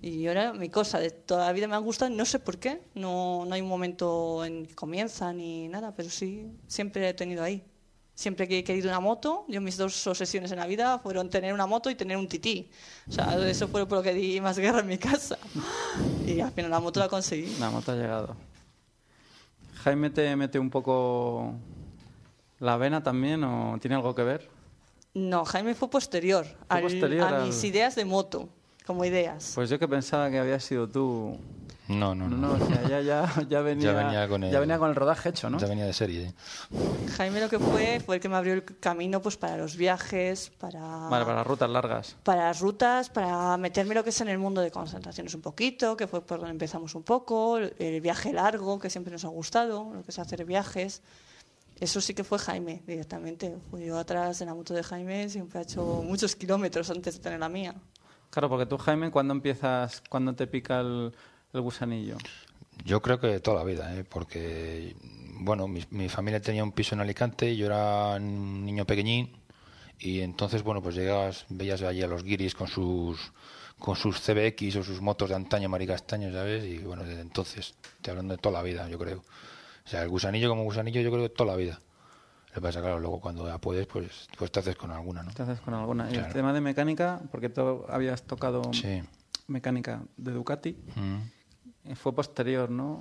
Y 0.02 0.22
yo 0.22 0.32
era 0.32 0.54
mi 0.54 0.70
cosa, 0.70 1.00
de 1.00 1.10
toda 1.10 1.48
la 1.48 1.54
vida 1.54 1.68
me 1.68 1.76
han 1.76 1.84
gustado, 1.84 2.12
no 2.12 2.26
sé 2.26 2.40
por 2.40 2.60
qué, 2.60 2.84
no, 2.94 3.46
no 3.46 3.56
hay 3.56 3.62
un 3.62 3.68
momento 3.68 4.46
en 4.46 4.68
que 4.68 4.76
comienza 4.76 5.34
ni 5.34 5.68
nada, 5.68 5.96
pero 5.96 6.10
sí, 6.10 6.48
siempre 6.68 7.10
he 7.10 7.14
tenido 7.14 7.44
ahí. 7.44 7.64
Siempre 8.15 8.47
que 8.47 8.60
he 8.60 8.63
querido 8.63 8.88
una 8.89 9.01
moto, 9.01 9.43
yo 9.49 9.60
mis 9.60 9.75
dos 9.75 10.08
obsesiones 10.08 10.49
en 10.51 10.60
la 10.60 10.65
vida 10.67 10.99
fueron 10.99 11.30
tener 11.30 11.54
una 11.54 11.65
moto 11.67 11.89
y 11.89 11.95
tener 11.95 12.15
un 12.15 12.30
tití. 12.30 12.71
O 13.10 13.12
sea, 13.12 13.36
eso 13.47 13.67
fue 13.67 13.86
por 13.86 13.97
lo 13.97 14.04
que 14.04 14.13
di 14.13 14.39
más 14.39 14.58
guerra 14.58 14.80
en 14.80 14.88
mi 14.88 14.97
casa. 14.97 15.38
Y 16.25 16.39
al 16.39 16.51
final 16.51 16.71
la 16.71 16.80
moto 16.80 16.99
la 17.01 17.10
conseguí. 17.10 17.54
La 17.60 17.69
moto 17.69 17.91
ha 17.91 17.95
llegado. 17.95 18.36
¿Jaime 19.84 20.10
te 20.10 20.34
mete 20.36 20.58
un 20.60 20.69
poco 20.69 21.54
la 22.60 22.78
vena 22.78 23.04
también 23.04 23.43
o 23.43 23.78
tiene 23.82 23.95
algo 23.95 24.15
que 24.15 24.23
ver? 24.23 24.49
No, 25.13 25.43
Jaime 25.45 25.75
fue 25.75 25.89
posterior, 25.89 26.45
al- 26.69 26.82
posterior 26.82 27.23
a 27.23 27.41
al- 27.41 27.45
mis 27.47 27.63
ideas 27.65 27.95
de 27.95 28.06
moto, 28.06 28.49
como 28.86 29.04
ideas. 29.06 29.51
Pues 29.56 29.69
yo 29.69 29.78
que 29.78 29.88
pensaba 29.88 30.30
que 30.32 30.39
había 30.39 30.60
sido 30.60 30.89
tú. 30.89 31.38
No, 31.88 32.15
no, 32.15 32.28
No, 32.28 32.36
no. 32.38 32.58
no, 32.58 32.63
o 32.65 32.67
sea, 32.67 32.82
ya, 32.89 33.02
ya, 33.02 33.32
ya, 33.50 33.62
venía, 33.62 33.93
venía 33.93 34.28
con 34.28 34.43
el- 34.43 34.52
ya 34.52 34.60
venía 34.60 34.80
con 34.80 34.89
el 34.89 34.95
rodaje 34.95 35.30
hecho, 35.30 35.50
¿no? 35.52 35.60
Ya 35.60 35.67
venía 35.67 35.86
de 35.86 35.93
serie. 35.93 36.24
¿eh? 36.30 36.34
Jaime 37.15 37.39
lo 37.39 37.48
que 37.50 37.60
fue 37.60 38.00
fue 38.04 38.15
el 38.15 38.21
que 38.21 38.28
me 38.28 38.36
abrió 38.38 38.54
el 38.54 38.63
camino 38.63 39.21
pues 39.21 39.38
para 39.38 39.56
los 39.58 39.76
viajes, 39.78 40.52
para, 40.60 40.80
Vale, 40.82 41.26
para 41.26 41.38
las 41.38 41.48
rutas 41.48 41.69
largas. 41.69 42.15
para 42.24 42.45
las 42.48 42.60
rutas, 42.60 43.10
para 43.10 43.56
meterme 43.58 43.93
lo 43.93 44.04
que 44.04 44.10
es 44.10 44.19
en 44.21 44.30
el 44.30 44.39
mundo 44.39 44.62
de 44.62 44.71
concentraciones 44.71 45.34
un 45.36 45.41
poquito, 45.41 45.95
que 45.95 46.08
fue 46.08 46.21
por 46.26 46.39
donde 46.39 46.52
empezamos 46.54 46.95
un 46.95 47.04
poco, 47.04 47.58
el 47.60 48.02
viaje 48.02 48.34
largo, 48.34 48.80
que 48.80 48.89
siempre 48.89 49.12
nos 49.12 49.24
ha 49.26 49.30
gustado, 49.30 49.91
lo 49.93 50.02
que 50.04 50.12
es 50.12 50.17
hacer 50.19 50.43
viajes. 50.45 51.02
Eso 51.80 52.00
sí 52.02 52.13
que 52.13 52.24
fue 52.24 52.39
Jaime 52.39 52.82
directamente. 52.88 53.58
Fui 53.69 53.86
yo 53.86 53.98
atrás 54.00 54.39
de 54.39 54.45
la 54.45 54.54
moto 54.56 54.74
de 54.74 54.82
Jaime, 54.82 55.28
siempre 55.30 55.60
ha 55.60 55.62
hecho 55.62 56.02
muchos 56.04 56.36
kilómetros 56.36 56.89
antes 56.89 57.15
de 57.15 57.19
tener 57.21 57.39
la 57.39 57.50
mía. 57.50 57.76
Claro, 58.30 58.50
porque 58.50 58.65
tú, 58.65 58.78
Jaime, 58.78 59.12
¿cuándo 59.12 59.34
empiezas, 59.34 60.02
cuándo 60.10 60.34
te 60.34 60.48
pica 60.48 60.80
el, 60.80 61.13
el 61.56 61.62
gusanillo? 61.62 62.18
Yo 62.84 63.02
creo 63.02 63.20
que 63.20 63.39
toda 63.39 63.58
la 63.60 63.63
vida, 63.63 63.96
¿eh? 63.96 64.04
porque 64.04 64.96
bueno, 65.39 65.68
mi, 65.68 65.84
mi 65.91 66.10
familia 66.10 66.41
tenía 66.41 66.63
un 66.63 66.72
piso 66.72 66.96
en 66.96 67.02
Alicante 67.02 67.52
y 67.52 67.58
yo 67.58 67.65
era 67.68 68.15
un 68.15 68.65
niño 68.65 68.86
pequeñín 68.86 69.32
y 70.00 70.20
entonces 70.22 70.62
bueno, 70.63 70.82
pues 70.82 70.96
llegabas, 70.96 71.46
veías 71.50 71.82
allí 71.82 72.02
a 72.02 72.08
los 72.08 72.24
guiris 72.24 72.54
con 72.56 72.68
sus 72.68 73.32
con 73.80 73.96
sus 73.98 74.20
CBX 74.22 74.78
o 74.78 74.84
sus 74.84 75.02
motos 75.02 75.30
de 75.30 75.36
antaño 75.36 75.68
maricastaño, 75.68 76.32
¿sabes? 76.32 76.63
Y 76.63 76.78
bueno, 76.80 77.04
desde 77.04 77.20
entonces, 77.22 77.76
estoy 77.98 78.12
hablando 78.12 78.34
de 78.34 78.38
toda 78.38 78.54
la 78.54 78.62
vida, 78.63 78.88
yo 78.88 78.98
creo. 78.98 79.18
O 79.20 79.88
sea, 79.89 80.02
el 80.02 80.10
gusanillo 80.10 80.48
como 80.50 80.63
gusanillo 80.63 81.02
yo 81.02 81.12
creo 81.12 81.24
que 81.24 81.30
toda 81.30 81.52
la 81.52 81.58
vida. 81.58 81.80
Lo 82.50 82.54
que 82.56 82.62
pasa, 82.62 82.80
claro, 82.80 83.00
luego 83.02 83.20
cuando 83.20 83.46
ya 83.46 83.58
puedes, 83.58 83.86
pues, 83.86 84.30
pues 84.38 84.50
te 84.50 84.62
haces 84.62 84.78
con 84.78 84.91
alguna, 84.91 85.24
¿no? 85.24 85.34
¿Te 85.34 85.44
haces 85.44 85.60
con 85.60 85.74
alguna? 85.74 86.10
Y 86.10 86.15
el 86.15 86.32
tema 86.32 86.54
de 86.54 86.62
mecánica, 86.62 87.20
porque 87.32 87.50
tú 87.50 87.86
habías 87.89 88.24
tocado 88.24 88.62
Sí. 88.74 89.04
mecánica 89.48 90.04
de 90.15 90.32
Ducati, 90.32 90.78
Mm. 90.96 91.18
Fue 91.93 92.13
posterior, 92.13 92.69
¿no? 92.69 93.00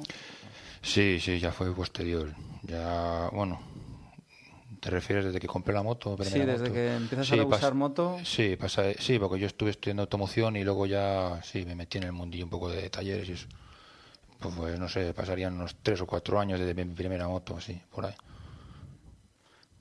Sí, 0.83 1.19
sí, 1.21 1.39
ya 1.39 1.51
fue 1.53 1.75
posterior. 1.75 2.33
Ya, 2.63 3.29
bueno, 3.33 3.61
¿te 4.81 4.91
refieres 4.91 5.25
desde 5.25 5.41
que 5.41 5.47
compré 5.47 5.73
la 5.75 5.83
moto? 5.83 6.17
Sí, 6.23 6.39
desde 6.41 6.65
moto? 6.65 6.73
que 6.75 6.95
empiezas 6.95 7.29
Sí, 7.29 7.39
a 7.39 7.45
usar 7.47 7.75
moto. 7.75 8.19
Sí, 8.25 8.57
pasa, 8.57 8.93
sí, 8.99 9.19
porque 9.19 9.39
yo 9.41 9.47
estuve 9.47 9.71
estudiando 9.71 10.03
automoción 10.03 10.57
y 10.57 10.65
luego 10.65 10.87
ya, 10.87 11.41
sí, 11.43 11.65
me 11.65 11.75
metí 11.75 11.99
en 11.99 12.05
el 12.05 12.13
mundillo 12.13 12.45
un 12.45 12.51
poco 12.51 12.71
de 12.71 12.91
talleres 12.91 13.29
y 13.29 13.33
eso. 13.33 13.47
pues, 14.41 14.55
pues, 14.55 14.79
no 14.79 14.89
sé, 14.89 15.15
pasarían 15.15 15.55
unos 15.55 15.77
tres 15.83 16.01
o 16.03 16.07
cuatro 16.07 16.39
años 16.39 16.61
desde 16.61 16.75
mi 16.75 16.85
primera 16.95 17.27
moto, 17.29 17.57
así, 17.57 17.81
por 17.95 18.05
ahí. 18.07 18.15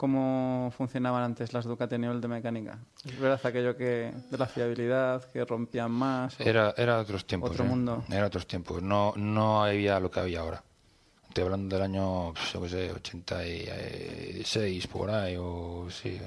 ¿Cómo 0.04 0.70
funcionaban 0.76 1.24
antes 1.24 1.54
las 1.54 1.66
nivel 1.98 2.20
de 2.20 2.28
mecánica? 2.28 2.78
¿Es 3.06 3.18
verdad 3.18 3.40
aquello 3.42 3.78
que 3.78 4.12
de 4.30 4.38
la 4.38 4.48
fiabilidad, 4.48 5.24
que 5.32 5.46
rompían 5.46 5.92
más? 5.92 6.38
Era, 6.42 6.74
era 6.76 7.00
otros 7.00 7.26
tiempos. 7.26 7.52
Otro 7.52 7.64
¿eh? 7.64 7.68
mundo. 7.70 8.04
Era 8.10 8.26
otros 8.26 8.46
tiempos. 8.46 8.84
No, 8.84 9.14
no 9.16 9.64
había 9.64 10.02
lo 10.02 10.12
que 10.12 10.20
había 10.20 10.42
ahora. 10.42 10.62
Estoy 11.30 11.46
hablando 11.46 11.78
del 11.78 11.86
año, 11.86 12.34
pues, 12.34 12.52
yo 12.52 12.62
qué 12.64 12.68
sé, 12.68 12.92
86 12.92 14.88
por 14.88 15.10
ahí, 15.10 15.38
o 15.40 15.88
sí, 15.90 16.20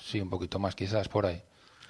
sí, 0.00 0.20
un 0.20 0.28
poquito 0.28 0.58
más 0.58 0.74
quizás 0.74 1.08
por 1.08 1.26
ahí. 1.26 1.40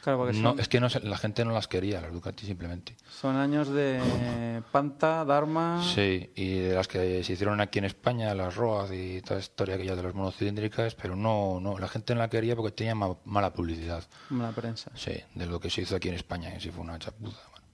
Claro, 0.03 0.19
porque 0.19 0.37
No, 0.39 0.51
son, 0.51 0.61
es 0.61 0.69
que 0.69 0.81
no, 0.81 0.89
la 1.05 1.17
gente 1.17 1.45
no 1.45 1.53
las 1.53 1.69
quería, 1.69 2.01
las 2.01 2.13
Ducati 2.13 2.45
simplemente. 2.45 2.97
son 3.09 3.37
años 3.37 3.69
de 3.69 4.61
Panta, 4.73 5.25
Dharma... 5.25 5.81
Sí, 5.95 6.31
y 6.35 6.59
de 6.59 6.75
las 6.75 6.89
que 6.89 7.23
se 7.23 7.33
hicieron 7.35 7.61
aquí 7.61 7.79
en 7.79 7.85
España, 7.85 8.35
las 8.35 8.57
ROAD 8.57 8.91
y 8.93 9.21
toda 9.23 9.37
la 9.37 9.41
historia 9.43 9.75
aquella 9.77 9.95
de 9.95 10.03
las 10.03 10.15
monocilíndricas, 10.15 10.97
pero 10.97 11.15
no, 11.15 11.61
no, 11.61 11.79
la 11.79 11.87
gente 11.87 12.15
no 12.15 12.21
la 12.21 12.29
quería 12.29 12.57
porque 12.57 12.73
tenía 12.73 12.95
ma- 12.97 13.17
mala 13.25 13.53
publicidad. 13.53 14.03
como 14.29 14.43
la 14.43 14.51
prensa. 14.51 14.91
Sí, 14.97 15.13
de 15.37 15.47
lo 15.47 15.61
que 15.61 15.71
se 15.71 15.83
hizo 15.83 15.95
aquí 15.95 16.09
en 16.09 16.15
España, 16.17 16.53
que 16.53 16.59
sí 16.61 16.71
fue 16.71 16.83
una 16.83 16.99
chapuza. 16.99 17.39
bueno. 17.53 17.67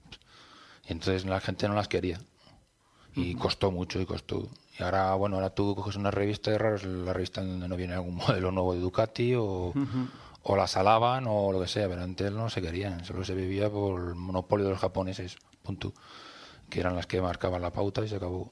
Y 0.87 0.91
entonces 0.91 1.25
la 1.25 1.39
gente 1.39 1.67
no 1.67 1.73
las 1.73 1.87
quería. 1.87 2.19
Y 3.15 3.33
costó 3.35 3.71
mucho 3.71 3.99
y 3.99 4.05
costó. 4.05 4.47
Y 4.79 4.83
ahora, 4.83 5.13
bueno, 5.15 5.35
ahora 5.37 5.49
tú 5.49 5.75
coges 5.75 5.95
una 5.95 6.11
revista 6.11 6.51
de 6.51 6.57
raros, 6.59 6.83
la 6.85 7.11
revista 7.11 7.41
donde 7.43 7.67
no 7.67 7.75
viene 7.75 7.95
algún 7.95 8.15
modelo 8.27 8.51
nuevo 8.51 8.73
de 8.75 8.79
Ducati 8.81 9.33
o, 9.35 9.73
o 10.43 10.55
las 10.55 10.77
alaban 10.77 11.25
o 11.27 11.51
lo 11.51 11.61
que 11.61 11.67
sea, 11.67 11.87
pero 11.87 12.01
antes 12.03 12.31
no 12.31 12.49
se 12.49 12.61
querían, 12.61 13.03
solo 13.05 13.23
se 13.23 13.35
vivía 13.35 13.69
por 13.69 14.09
el 14.09 14.15
monopolio 14.15 14.65
de 14.65 14.71
los 14.71 14.79
japoneses, 14.79 15.37
punto. 15.63 15.93
Que 16.69 16.79
eran 16.79 16.95
las 16.95 17.07
que 17.07 17.21
marcaban 17.21 17.61
la 17.61 17.71
pauta 17.71 18.03
y 18.05 18.07
se 18.07 18.15
acabó. 18.15 18.51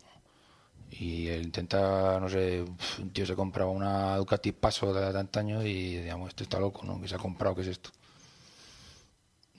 Y 0.89 1.27
él 1.27 1.43
intenta, 1.43 2.19
no 2.19 2.29
sé, 2.29 2.63
un 2.99 3.09
tío 3.11 3.25
se 3.25 3.35
compraba 3.35 3.69
una 3.69 4.15
Ducati 4.17 4.53
Paso 4.53 4.93
de 4.93 5.11
de 5.11 5.19
antaño 5.19 5.61
y 5.63 5.97
digamos, 5.97 6.29
este 6.29 6.43
está 6.43 6.59
loco, 6.59 6.85
¿no? 6.85 6.99
Que 6.99 7.07
se 7.07 7.15
ha 7.15 7.19
comprado, 7.19 7.55
¿qué 7.55 7.61
es 7.61 7.67
esto? 7.67 7.91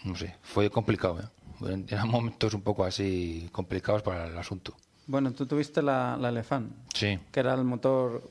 No 0.05 0.17
sé, 0.17 0.37
fue 0.43 0.71
complicado, 0.71 1.21
¿eh? 1.21 1.85
Eran 1.89 2.09
momentos 2.09 2.55
un 2.55 2.63
poco 2.63 2.85
así 2.85 3.49
complicados 3.53 4.03
para 4.03 4.27
el 4.27 4.39
asunto. 4.39 4.77
Bueno, 5.07 5.33
tú 5.33 5.47
tuviste 5.47 5.83
la, 5.83 6.17
la 6.17 6.29
Elefant, 6.29 6.73
Sí, 6.95 7.19
que 7.33 7.41
era 7.41 7.55
el 7.55 7.65
motor... 7.65 8.23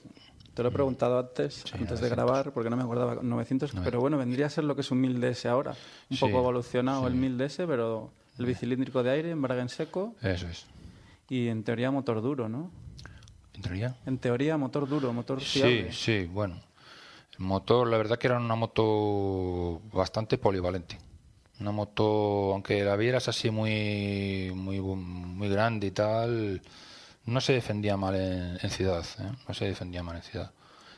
Te 0.57 0.63
lo 0.63 0.69
he 0.69 0.71
preguntado 0.71 1.19
antes, 1.19 1.65
antes 1.65 1.77
de 2.01 2.09
900. 2.09 2.09
grabar, 2.09 2.51
porque 2.51 2.69
no 2.71 2.75
me 2.77 2.81
acordaba, 2.81 3.19
900, 3.21 3.73
pero 3.83 3.99
bueno, 3.99 4.17
vendría 4.17 4.47
a 4.47 4.49
ser 4.49 4.63
lo 4.63 4.73
que 4.73 4.81
es 4.81 4.89
un 4.89 4.99
1000DS 5.03 5.45
ahora. 5.47 5.75
Un 6.09 6.17
Sí, 6.17 6.25
poco 6.25 6.39
evolucionado 6.39 7.05
el 7.07 7.13
sí. 7.13 7.19
1000DS, 7.19 7.67
pero 7.67 8.09
el 8.39 8.45
bicilíndrico 8.47 9.03
de 9.03 9.11
aire, 9.11 9.29
embrague 9.29 9.61
en 9.61 9.69
seco 9.69 10.15
eso 10.23 10.47
es. 10.47 10.65
y 11.29 11.47
en 11.49 11.63
teoría 11.63 11.91
motor 11.91 12.23
duro, 12.23 12.49
¿no? 12.49 12.71
¿En 13.53 13.61
teoría? 13.61 13.95
En 14.07 14.17
teoría 14.17 14.57
motor 14.57 14.89
duro, 14.89 15.13
motor 15.13 15.39
Sí, 15.41 15.59
fiable. 15.59 15.91
sí, 15.93 16.25
bueno. 16.25 16.59
El 17.37 17.45
motor, 17.45 17.87
la 17.87 17.97
verdad 17.97 18.17
que 18.17 18.25
era 18.25 18.37
una 18.39 18.55
moto 18.55 19.79
bastante 19.93 20.39
polivalente. 20.39 20.97
Una 21.59 21.71
moto, 21.71 22.53
aunque 22.53 22.83
la 22.83 22.95
vieras 22.95 23.27
así 23.27 23.51
muy, 23.51 24.51
muy, 24.55 24.79
muy 24.79 25.49
grande 25.49 25.85
y 25.85 25.91
tal, 25.91 26.61
no 27.27 27.39
se 27.41 27.53
defendía 27.53 27.95
mal 27.97 28.15
en, 28.15 28.57
en 28.61 28.69
ciudad, 28.71 29.05
¿eh? 29.19 29.31
No 29.47 29.53
se 29.53 29.65
defendía 29.65 30.01
mal 30.03 30.15
en 30.15 30.23
ciudad. 30.23 30.51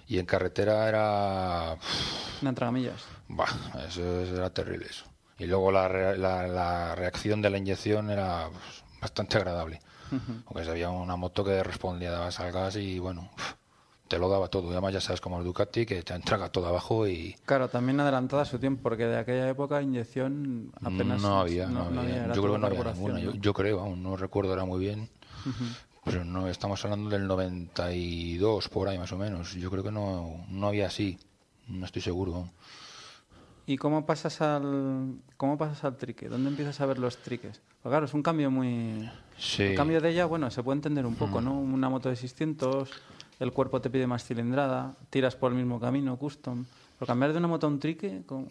Y 0.08 0.18
en 0.18 0.26
carretera 0.26 0.88
era... 0.88 1.76
Una 2.42 2.54
tragamillas. 2.54 3.04
Bah, 3.28 3.46
eso, 3.88 4.22
eso 4.22 4.36
era 4.36 4.50
terrible 4.50 4.88
eso. 4.90 5.06
Y 5.38 5.46
luego 5.46 5.72
la, 5.72 5.88
re- 5.88 6.18
la, 6.18 6.48
la 6.48 6.96
reacción 6.96 7.42
de 7.42 7.50
la 7.50 7.58
inyección 7.58 8.10
era 8.10 8.50
pues, 8.52 8.84
bastante 9.02 9.38
agradable. 9.38 9.82
Porque 10.46 10.66
se 10.66 10.72
había 10.72 10.90
una 10.90 11.16
moto 11.16 11.44
que 11.44 11.62
respondía, 11.64 12.10
dabas 12.10 12.40
al 12.40 12.52
gas 12.52 12.76
y 12.78 12.98
bueno, 12.98 13.30
te 14.08 14.18
lo 14.18 14.28
daba 14.28 14.48
todo. 14.48 14.70
Y 14.70 14.72
además 14.72 14.94
ya 14.94 15.02
sabes 15.02 15.22
como 15.22 15.38
el 15.38 15.46
Ducati 15.46 15.86
que 15.86 16.02
te 16.02 16.16
entrega 16.16 16.50
todo 16.50 16.66
abajo 16.66 17.08
y 17.08 17.36
Claro, 17.46 17.68
también 17.70 18.00
adelantada 18.00 18.44
su 18.46 18.58
tiempo, 18.58 18.82
porque 18.82 19.06
de 19.06 19.20
aquella 19.20 19.48
época 19.48 19.80
inyección 19.84 20.72
apenas... 20.82 21.22
no 21.22 21.40
había, 21.42 21.68
no, 21.68 21.84
había. 21.84 22.26
era 22.26 22.34
Yo 22.34 22.42
creo 22.42 22.54
que 22.56 22.60
no 22.60 22.68
había 22.68 22.84
ninguna. 22.86 23.20
Yo, 23.20 23.34
¿no? 23.34 23.40
yo 23.40 23.54
creo, 23.54 23.80
aún 23.82 24.02
no 24.02 24.18
recuerdo 24.18 24.50
ahora 24.54 24.66
muy 24.66 24.80
bien. 24.80 25.08
Pero 26.12 26.26
no, 26.26 26.48
estamos 26.48 26.84
hablando 26.86 27.10
del 27.10 27.28
92 27.28 28.70
por 28.70 28.88
ahí 28.88 28.98
más 28.98 29.12
o 29.12 29.18
menos. 29.18 29.54
Yo 29.54 29.70
creo 29.70 29.84
que 29.84 29.92
no, 29.92 30.46
no 30.50 30.68
había 30.68 30.88
así. 30.88 31.18
No 31.68 31.86
estoy 31.86 32.02
seguro. 32.02 32.50
¿Y 33.66 33.78
cómo 33.78 34.06
pasas 34.06 34.42
al 34.42 35.16
cómo 35.38 35.58
pasas 35.58 35.84
al 35.84 35.96
trique? 35.98 36.28
¿Dónde 36.28 36.50
empiezas 36.50 36.82
a 36.82 36.86
ver 36.88 36.98
los 36.98 37.18
triques? 37.18 37.62
Pues 37.82 37.92
claro, 37.92 38.06
es 38.06 38.14
un 38.14 38.24
cambio 38.24 38.50
muy... 38.50 39.08
Sí. 39.38 39.64
El 39.64 39.76
cambio 39.76 40.02
de 40.02 40.10
ella, 40.10 40.26
bueno, 40.26 40.50
se 40.50 40.64
puede 40.64 40.78
entender 40.78 41.06
un 41.06 41.14
Mm. 41.14 41.18
poco, 41.18 41.40
¿no? 41.42 41.58
Una 41.60 41.88
moto 41.90 42.10
de 42.10 42.16
600, 42.16 42.90
el 43.40 43.52
cuerpo 43.54 43.82
te 43.82 43.90
pide 43.90 44.06
más 44.08 44.24
cilindrada, 44.26 44.96
tiras 45.10 45.36
por 45.36 45.52
el 45.52 45.58
mismo 45.58 45.80
camino, 45.80 46.18
custom. 46.18 46.66
Pero 46.98 47.08
cambiar 47.08 47.32
de 47.32 47.38
una 47.38 47.48
moto 47.48 47.66
a 47.66 47.70
un 47.70 47.80
trique, 47.80 48.24
¿cómo- 48.26 48.50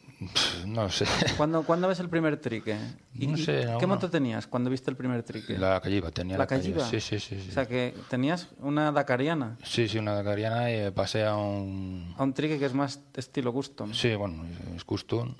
No 0.67 0.89
sé. 0.89 1.05
¿cuándo, 1.37 1.63
¿cuándo 1.65 1.87
ves 1.87 2.01
el 2.01 2.09
primer 2.09 2.39
trique? 2.41 2.79
¿Y, 3.15 3.27
No 3.27 3.37
sé, 3.37 3.67
¿Qué 3.79 3.87
no, 3.87 3.89
moto 3.95 4.09
tenías 4.09 4.47
cuando 4.47 4.71
viste 4.71 4.91
el 4.91 4.97
primer 4.97 5.23
trique? 5.23 5.59
La 5.59 5.79
Calliva, 5.83 6.11
tenía 6.11 6.39
¿La 6.39 6.45
la, 6.45 6.47
Calliva. 6.47 6.83
Sí, 6.87 6.99
sí, 6.99 7.21
sí. 7.21 7.39
sí. 7.39 7.51
O 7.51 7.53
sea, 7.53 7.67
que 7.67 7.95
tenías 8.09 8.49
una 8.61 8.91
Dakariana, 8.91 9.59
Sí, 9.63 9.87
sí, 9.87 9.99
una 9.99 10.15
Dakariana 10.15 10.73
y 10.73 10.91
pasé 10.93 11.27
a 11.27 11.37
un... 11.37 12.15
a 12.17 12.23
un 12.23 12.33
trique 12.33 12.59
que 12.59 12.65
es 12.65 12.73
más 12.73 13.03
estilo 13.15 13.53
custom. 13.53 13.93
Sí, 13.93 14.15
bueno, 14.15 14.43
es 14.75 14.83
custom. 14.85 15.35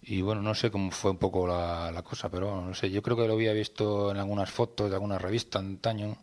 Y 0.00 0.22
bueno, 0.22 0.40
no 0.40 0.54
sé 0.54 0.70
cómo 0.70 0.90
fue 0.90 1.10
un 1.10 1.18
poco 1.18 1.46
la, 1.46 1.92
la 1.92 2.02
cosa, 2.02 2.30
pero 2.30 2.64
no 2.64 2.74
sé, 2.74 2.90
yo 2.90 3.02
creo 3.02 3.16
que 3.16 3.26
lo 3.28 3.34
había 3.34 3.52
visto 3.52 4.10
en 4.10 4.16
algunas 4.16 4.50
fotos 4.50 4.88
de 4.88 4.96
alguna 4.96 5.18
revista 5.18 5.58
antaño. 5.58 6.16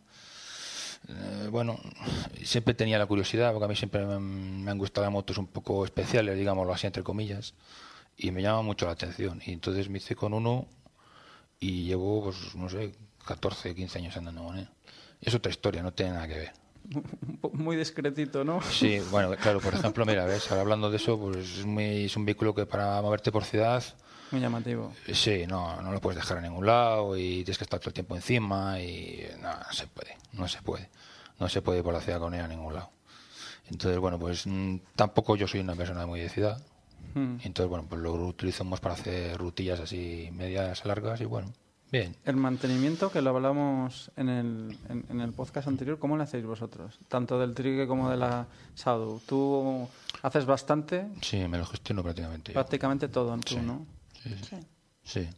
Eh, 1.07 1.47
bueno, 1.49 1.79
siempre 2.43 2.73
tenía 2.73 2.99
la 2.99 3.05
curiosidad, 3.05 3.51
porque 3.51 3.65
a 3.65 3.67
mí 3.67 3.75
siempre 3.75 4.05
me, 4.05 4.13
han- 4.13 4.63
me 4.63 4.71
han 4.71 4.77
gustado 4.77 5.05
las 5.05 5.13
motos 5.13 5.37
un 5.37 5.47
poco 5.47 5.83
especiales, 5.85 6.37
digámoslo 6.37 6.73
así, 6.73 6.87
entre 6.87 7.03
comillas, 7.03 7.53
y 8.17 8.31
me 8.31 8.41
llama 8.41 8.61
mucho 8.61 8.85
la 8.85 8.91
atención. 8.91 9.41
Y 9.45 9.53
entonces 9.53 9.89
me 9.89 9.97
hice 9.97 10.15
con 10.15 10.33
uno 10.33 10.67
y 11.59 11.83
llevo, 11.85 12.23
pues, 12.25 12.55
no 12.55 12.69
sé, 12.69 12.91
14, 13.25 13.73
15 13.75 13.99
años 13.99 14.15
andando 14.17 14.43
con 14.43 14.57
él. 14.57 14.67
Es 15.21 15.33
otra 15.33 15.51
historia, 15.51 15.81
no 15.83 15.91
tiene 15.93 16.13
nada 16.13 16.27
que 16.27 16.35
ver. 16.37 16.51
Muy 17.53 17.75
discretito, 17.75 18.43
¿no? 18.43 18.61
Sí, 18.61 18.99
bueno, 19.11 19.35
claro, 19.35 19.59
por 19.59 19.73
ejemplo, 19.73 20.05
mira, 20.05 20.25
ves, 20.25 20.49
ahora 20.51 20.61
hablando 20.61 20.89
de 20.91 20.97
eso, 20.97 21.19
pues 21.19 21.37
es, 21.59 21.65
muy, 21.65 22.05
es 22.05 22.15
un 22.15 22.25
vehículo 22.25 22.53
que 22.53 22.65
para 22.65 23.01
moverte 23.01 23.31
por 23.31 23.43
ciudad, 23.45 23.83
Muy 24.31 24.41
llamativo. 24.41 24.93
sí, 25.11 25.45
no, 25.47 25.81
no 25.81 25.91
lo 25.91 25.99
puedes 26.01 26.17
dejar 26.21 26.37
en 26.37 26.43
ningún 26.43 26.65
lado 26.65 27.17
y 27.17 27.43
tienes 27.43 27.57
que 27.57 27.63
estar 27.63 27.79
todo 27.79 27.89
el 27.89 27.93
tiempo 27.93 28.15
encima 28.15 28.79
y 28.79 29.23
no, 29.41 29.49
no 29.55 29.73
se 29.73 29.87
puede, 29.87 30.17
no 30.33 30.47
se 30.47 30.61
puede, 30.61 30.89
no 31.39 31.49
se 31.49 31.61
puede 31.61 31.79
ir 31.79 31.83
por 31.83 31.93
la 31.93 32.01
ciudad 32.01 32.19
con 32.19 32.33
él 32.33 32.41
a 32.41 32.47
ningún 32.47 32.73
lado. 32.73 32.89
Entonces, 33.69 33.99
bueno, 33.99 34.17
pues 34.19 34.45
mm, 34.47 34.77
tampoco 34.95 35.35
yo 35.35 35.47
soy 35.47 35.59
una 35.59 35.75
persona 35.75 36.05
muy 36.05 36.19
de 36.19 36.29
ciudad, 36.29 36.61
Mm. 37.15 37.37
entonces, 37.43 37.67
bueno, 37.69 37.85
pues 37.89 37.99
lo 38.01 38.13
utilizamos 38.13 38.79
para 38.81 38.93
hacer 38.93 39.35
rutillas 39.37 39.79
así 39.79 40.29
medias 40.31 40.85
largas 40.85 41.19
y 41.21 41.25
bueno, 41.25 41.51
bien. 41.91 42.15
El 42.23 42.35
mantenimiento, 42.35 43.11
que 43.11 43.21
lo 43.23 43.31
hablamos 43.31 44.11
en 44.15 44.29
el, 44.29 44.77
en, 44.89 45.05
en 45.09 45.21
el 45.21 45.31
podcast 45.33 45.67
anterior, 45.67 45.97
¿cómo 45.97 46.17
lo 46.17 46.23
hacéis 46.23 46.45
vosotros? 46.45 46.99
Tanto 47.07 47.39
del 47.39 47.55
trique 47.55 47.87
como 47.87 48.11
de 48.11 48.17
la 48.17 48.45
Sadu. 48.75 49.19
¿Tú 49.25 49.87
haces 50.21 50.45
bastante? 50.45 51.07
Sí, 51.21 51.47
me 51.47 51.57
lo 51.57 51.65
gestiono 51.65 52.03
prácticamente 52.03 52.51
yo. 52.51 52.53
Prácticamente 52.53 53.07
todo 53.07 53.33
en 53.33 53.41
tú, 53.41 53.55
Sí. 53.55 53.61
¿no? 53.61 53.87
Sí, 54.23 54.29
sí. 54.29 54.55
Sí. 55.03 55.23
sí. 55.23 55.29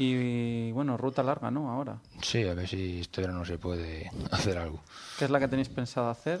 Y, 0.00 0.70
bueno, 0.70 0.96
ruta 0.96 1.24
larga, 1.24 1.50
¿no? 1.50 1.70
Ahora. 1.72 1.98
Sí, 2.22 2.46
a 2.46 2.54
ver 2.54 2.68
si 2.68 3.00
este 3.00 3.20
verano 3.20 3.44
se 3.44 3.58
puede 3.58 4.08
hacer 4.30 4.56
algo. 4.58 4.80
¿Qué 5.18 5.24
es 5.24 5.30
la 5.30 5.40
que 5.40 5.48
tenéis 5.48 5.68
pensado 5.68 6.08
hacer? 6.08 6.40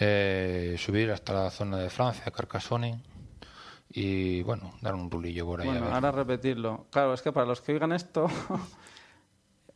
Eh, 0.00 0.74
subir 0.78 1.10
hasta 1.12 1.32
la 1.32 1.50
zona 1.50 1.76
de 1.76 1.90
Francia, 1.90 2.24
Carcassonne, 2.32 3.00
y 3.90 4.42
bueno, 4.42 4.74
dar 4.80 4.94
un 4.96 5.10
rulillo 5.10 5.46
por 5.46 5.60
ahí. 5.60 5.68
a 5.68 5.70
Bueno, 5.70 5.86
ver. 5.86 5.94
ahora 5.94 6.10
repetirlo. 6.10 6.86
Claro, 6.90 7.14
es 7.14 7.22
que 7.22 7.30
para 7.32 7.46
los 7.46 7.60
que 7.60 7.72
oigan 7.72 7.92
esto, 7.92 8.26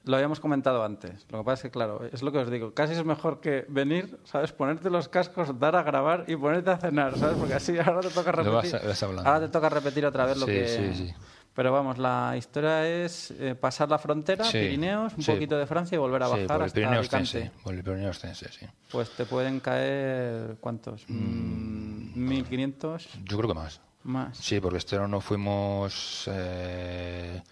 lo 0.05 0.17
habíamos 0.17 0.41
comentado 0.41 0.85
antes. 0.85 1.27
Lo 1.31 1.39
que 1.39 1.45
pasa 1.45 1.55
es 1.55 1.63
que, 1.63 1.71
claro, 1.71 2.05
es 2.13 2.23
lo 2.23 2.33
que 2.33 2.39
os 2.39 2.51
digo. 2.51 2.75
Casi 2.75 2.93
es 2.95 3.05
mejor 3.05 3.41
que 3.41 3.65
venir, 3.69 4.19
¿sabes? 4.25 4.53
Ponerte 4.53 4.91
los 4.91 5.09
cascos, 5.09 5.59
dar 5.59 5.77
a 5.77 5.83
grabar 5.83 6.25
y 6.29 6.37
ponerte 6.37 6.71
a 6.71 6.77
cenar, 6.79 7.17
¿sabes? 7.19 7.37
Porque 7.39 7.55
así 7.55 7.79
ahora 7.79 8.01
te 8.01 8.11
toca 8.11 8.33
vas 8.33 8.45
repetir. 8.65 8.77
a- 8.77 8.89
vas 8.89 9.03
hablando. 9.03 9.31
ahora 9.31 9.47
te 9.47 9.53
toca 9.53 9.69
repetir 9.69 10.05
otra 10.07 10.27
vez 10.27 10.37
lo 10.39 10.47
Sí, 10.47 10.53
que... 10.53 10.67
sí, 10.67 10.95
sí. 11.09 11.15
Pero 11.55 11.71
vamos, 11.71 11.99
la 11.99 12.35
historia 12.39 12.89
es 12.89 13.31
eh, 13.33 13.55
pasar 13.55 13.91
la 13.91 13.99
frontera, 13.99 14.43
Sí, 14.45 14.59
Pirineos, 14.59 15.13
un 15.15 15.23
sí. 15.23 15.33
poquito 15.33 15.59
de 15.59 15.67
Francia 15.67 15.97
y 15.97 15.99
volver 15.99 16.23
a 16.23 16.27
Sí, 16.27 16.33
bajar 16.33 16.47
por 16.47 16.57
el 16.57 16.63
hasta 16.63 16.75
Pirineo 16.75 16.99
Alicante. 17.01 17.25
Ostense, 17.39 17.51
por 17.63 17.75
el 17.75 17.83
Pirineo 17.85 18.09
Ostense, 18.11 18.49
sí. 18.51 18.67
Pues 18.91 19.11
te 19.11 19.27
pueden 19.27 19.61
caer, 19.61 20.57
¿cuántos? 20.61 21.05
Mm, 21.09 22.15
1.500 22.17 23.07
Yo 23.25 23.37
creo 23.37 23.49
que 23.49 23.55
más. 23.55 23.83
más. 24.03 24.39
Sí, 24.39 24.61
porque 24.61 24.79
este 24.79 24.97
verano 24.97 25.21
fuimos 25.21 26.25
eh, 26.33 27.43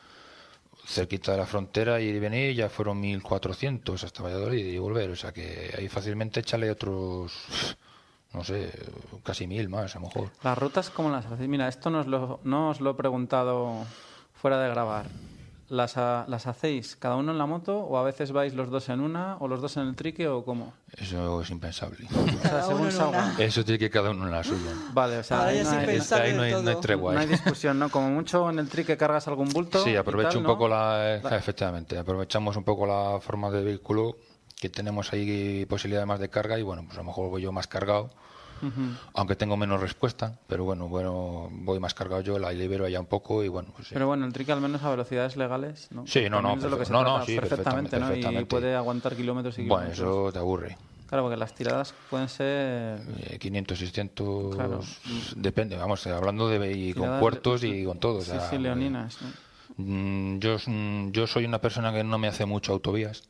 cerquita 0.90 1.32
de 1.32 1.38
la 1.38 1.46
frontera 1.46 2.00
y 2.00 2.06
ir 2.06 2.16
y 2.16 2.18
venir, 2.18 2.54
ya 2.54 2.68
fueron 2.68 3.00
1400 3.00 4.02
hasta 4.04 4.22
Valladolid 4.22 4.66
y 4.66 4.78
volver. 4.78 5.10
O 5.10 5.16
sea 5.16 5.32
que 5.32 5.72
ahí 5.76 5.88
fácilmente 5.88 6.40
échale 6.40 6.70
otros, 6.70 7.76
no 8.32 8.44
sé, 8.44 8.70
casi 9.22 9.46
mil 9.46 9.68
más 9.68 9.94
a 9.94 10.00
lo 10.00 10.06
mejor. 10.06 10.30
Las 10.42 10.58
rutas, 10.58 10.90
¿cómo 10.90 11.10
las 11.10 11.26
hacéis? 11.26 11.48
Mira, 11.48 11.68
esto 11.68 11.90
no 11.90 12.00
os, 12.00 12.06
lo, 12.06 12.40
no 12.44 12.70
os 12.70 12.80
lo 12.80 12.90
he 12.90 12.94
preguntado 12.94 13.86
fuera 14.34 14.60
de 14.60 14.68
grabar. 14.68 15.06
¿Las, 15.70 15.96
ha- 15.96 16.26
¿las 16.28 16.46
hacéis 16.46 16.96
cada 16.96 17.16
uno 17.16 17.32
en 17.32 17.38
la 17.38 17.46
moto 17.46 17.78
o 17.78 17.96
a 17.96 18.02
veces 18.02 18.32
vais 18.32 18.52
los 18.54 18.68
dos 18.68 18.90
en 18.90 19.00
una 19.00 19.36
o 19.38 19.48
los 19.48 19.62
dos 19.62 19.76
en 19.78 19.86
el 19.88 19.94
trique 19.96 20.28
o 20.28 20.44
cómo? 20.44 20.74
Eso 20.98 21.40
es 21.40 21.50
impensable. 21.50 22.06
O 22.40 22.48
sea, 22.50 22.62
según. 22.62 22.88
Eso 23.38 23.64
tiene 23.64 23.78
que 23.78 23.88
cada 23.90 24.10
uno 24.10 24.24
en 24.26 24.32
la 24.32 24.42
suya. 24.44 24.72
Vale, 24.92 25.18
o 25.18 25.22
sea, 25.22 25.44
ahí 25.46 25.62
no 25.62 25.70
hay, 25.70 25.76
ahí 25.88 25.98
no 25.98 26.16
hay, 26.16 26.32
no 26.34 26.42
hay 26.42 26.50
todo. 26.74 26.80
tregua. 26.80 27.14
no 27.14 27.20
hay 27.20 27.26
¿eh? 27.26 27.30
discusión, 27.30 27.78
¿no? 27.78 27.88
Como 27.90 28.10
mucho 28.10 28.50
en 28.50 28.58
el 28.58 28.68
trique 28.68 28.96
cargas 28.96 29.28
algún 29.28 29.48
bulto. 29.50 29.82
Sí, 29.84 29.94
aprovecho 29.96 30.30
tal, 30.30 30.36
un 30.38 30.42
¿no? 30.44 30.48
poco 30.50 30.68
la... 30.68 31.14
Efectivamente, 31.16 31.96
aprovechamos 31.96 32.56
un 32.56 32.64
poco 32.64 32.86
la 32.86 33.20
forma 33.20 33.50
de 33.50 33.62
vehículo 33.62 34.16
que 34.60 34.68
tenemos 34.68 35.12
ahí 35.12 35.64
posibilidad 35.66 36.04
más 36.06 36.18
de 36.20 36.28
carga 36.28 36.58
y 36.58 36.62
bueno, 36.62 36.82
pues 36.84 36.96
a 36.98 37.00
lo 37.02 37.04
mejor 37.06 37.30
voy 37.30 37.42
yo 37.42 37.52
más 37.52 37.66
cargado, 37.66 38.10
Ujú. 38.62 38.94
aunque 39.14 39.36
tengo 39.36 39.56
menos 39.56 39.80
respuesta, 39.80 40.38
pero 40.46 40.64
bueno, 40.64 40.88
bueno, 40.88 41.48
voy 41.50 41.80
más 41.80 41.94
cargado 41.94 42.20
yo, 42.22 42.38
la 42.38 42.52
libero 42.52 42.84
allá 42.84 43.00
un 43.00 43.06
poco 43.06 43.42
y 43.42 43.48
bueno, 43.48 43.72
pues 43.74 43.88
sí. 43.88 43.94
Pero 43.94 44.06
bueno, 44.06 44.26
el 44.26 44.32
trique 44.32 44.52
al 44.52 44.60
menos 44.60 44.82
a 44.82 44.90
velocidades 44.90 45.36
legales, 45.36 45.88
¿no? 45.92 46.06
Sí, 46.06 46.28
no, 46.30 46.42
no, 46.42 46.56
no, 46.56 47.02
no, 47.02 47.24
sí, 47.26 47.36
perfectamente, 47.38 47.98
¿no? 47.98 48.06
Y 48.06 48.10
perfectamente. 48.10 48.46
puede 48.46 48.74
aguantar 48.76 49.16
kilómetros 49.16 49.58
y 49.58 49.66
Bueno, 49.66 49.90
kilómetros. 49.90 50.26
eso 50.26 50.32
te 50.32 50.38
aburre. 50.38 50.78
Claro, 51.06 51.24
porque 51.24 51.36
las 51.36 51.54
tiradas 51.54 51.92
pueden 52.08 52.28
ser... 52.28 53.00
Eh, 53.30 53.38
500, 53.40 53.78
600, 53.78 54.54
Claro. 54.54 54.80
depende, 55.34 55.76
vamos, 55.76 56.06
eh, 56.06 56.10
hablando 56.12 56.48
de 56.48 56.72
y 56.72 56.92
con 56.94 57.18
puertos 57.18 57.64
y 57.64 57.84
con 57.84 57.98
todo. 57.98 58.18
o 58.18 58.20
Sí, 58.20 58.30
sea, 58.30 58.40
sí, 58.40 58.58
leoninas, 58.58 59.20
¿no? 59.20 59.32
Mm, 59.76 60.38
Yo, 60.38 60.56
yo 61.10 61.26
soy 61.26 61.46
una 61.46 61.60
persona 61.60 61.92
que 61.92 62.04
no 62.04 62.18
me 62.18 62.28
hace 62.28 62.44
mucho 62.46 62.72
autovías. 62.72 63.22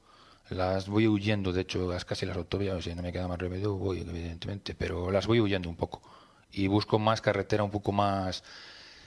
Las 0.50 0.88
voy 0.88 1.06
huyendo, 1.06 1.52
de 1.52 1.60
hecho, 1.62 1.90
las 1.92 2.04
casi 2.04 2.26
las 2.26 2.36
autovías, 2.36 2.82
si 2.84 2.94
no 2.94 3.02
me 3.02 3.12
queda 3.12 3.28
más 3.28 3.38
remedio, 3.38 3.74
voy, 3.76 4.00
evidentemente, 4.00 4.74
pero 4.74 5.10
las 5.10 5.26
voy 5.26 5.40
huyendo 5.40 5.68
un 5.68 5.76
poco. 5.76 6.02
Y 6.52 6.66
busco 6.66 6.98
más 6.98 7.20
carretera 7.20 7.62
un 7.62 7.70
poco 7.70 7.92
más. 7.92 8.42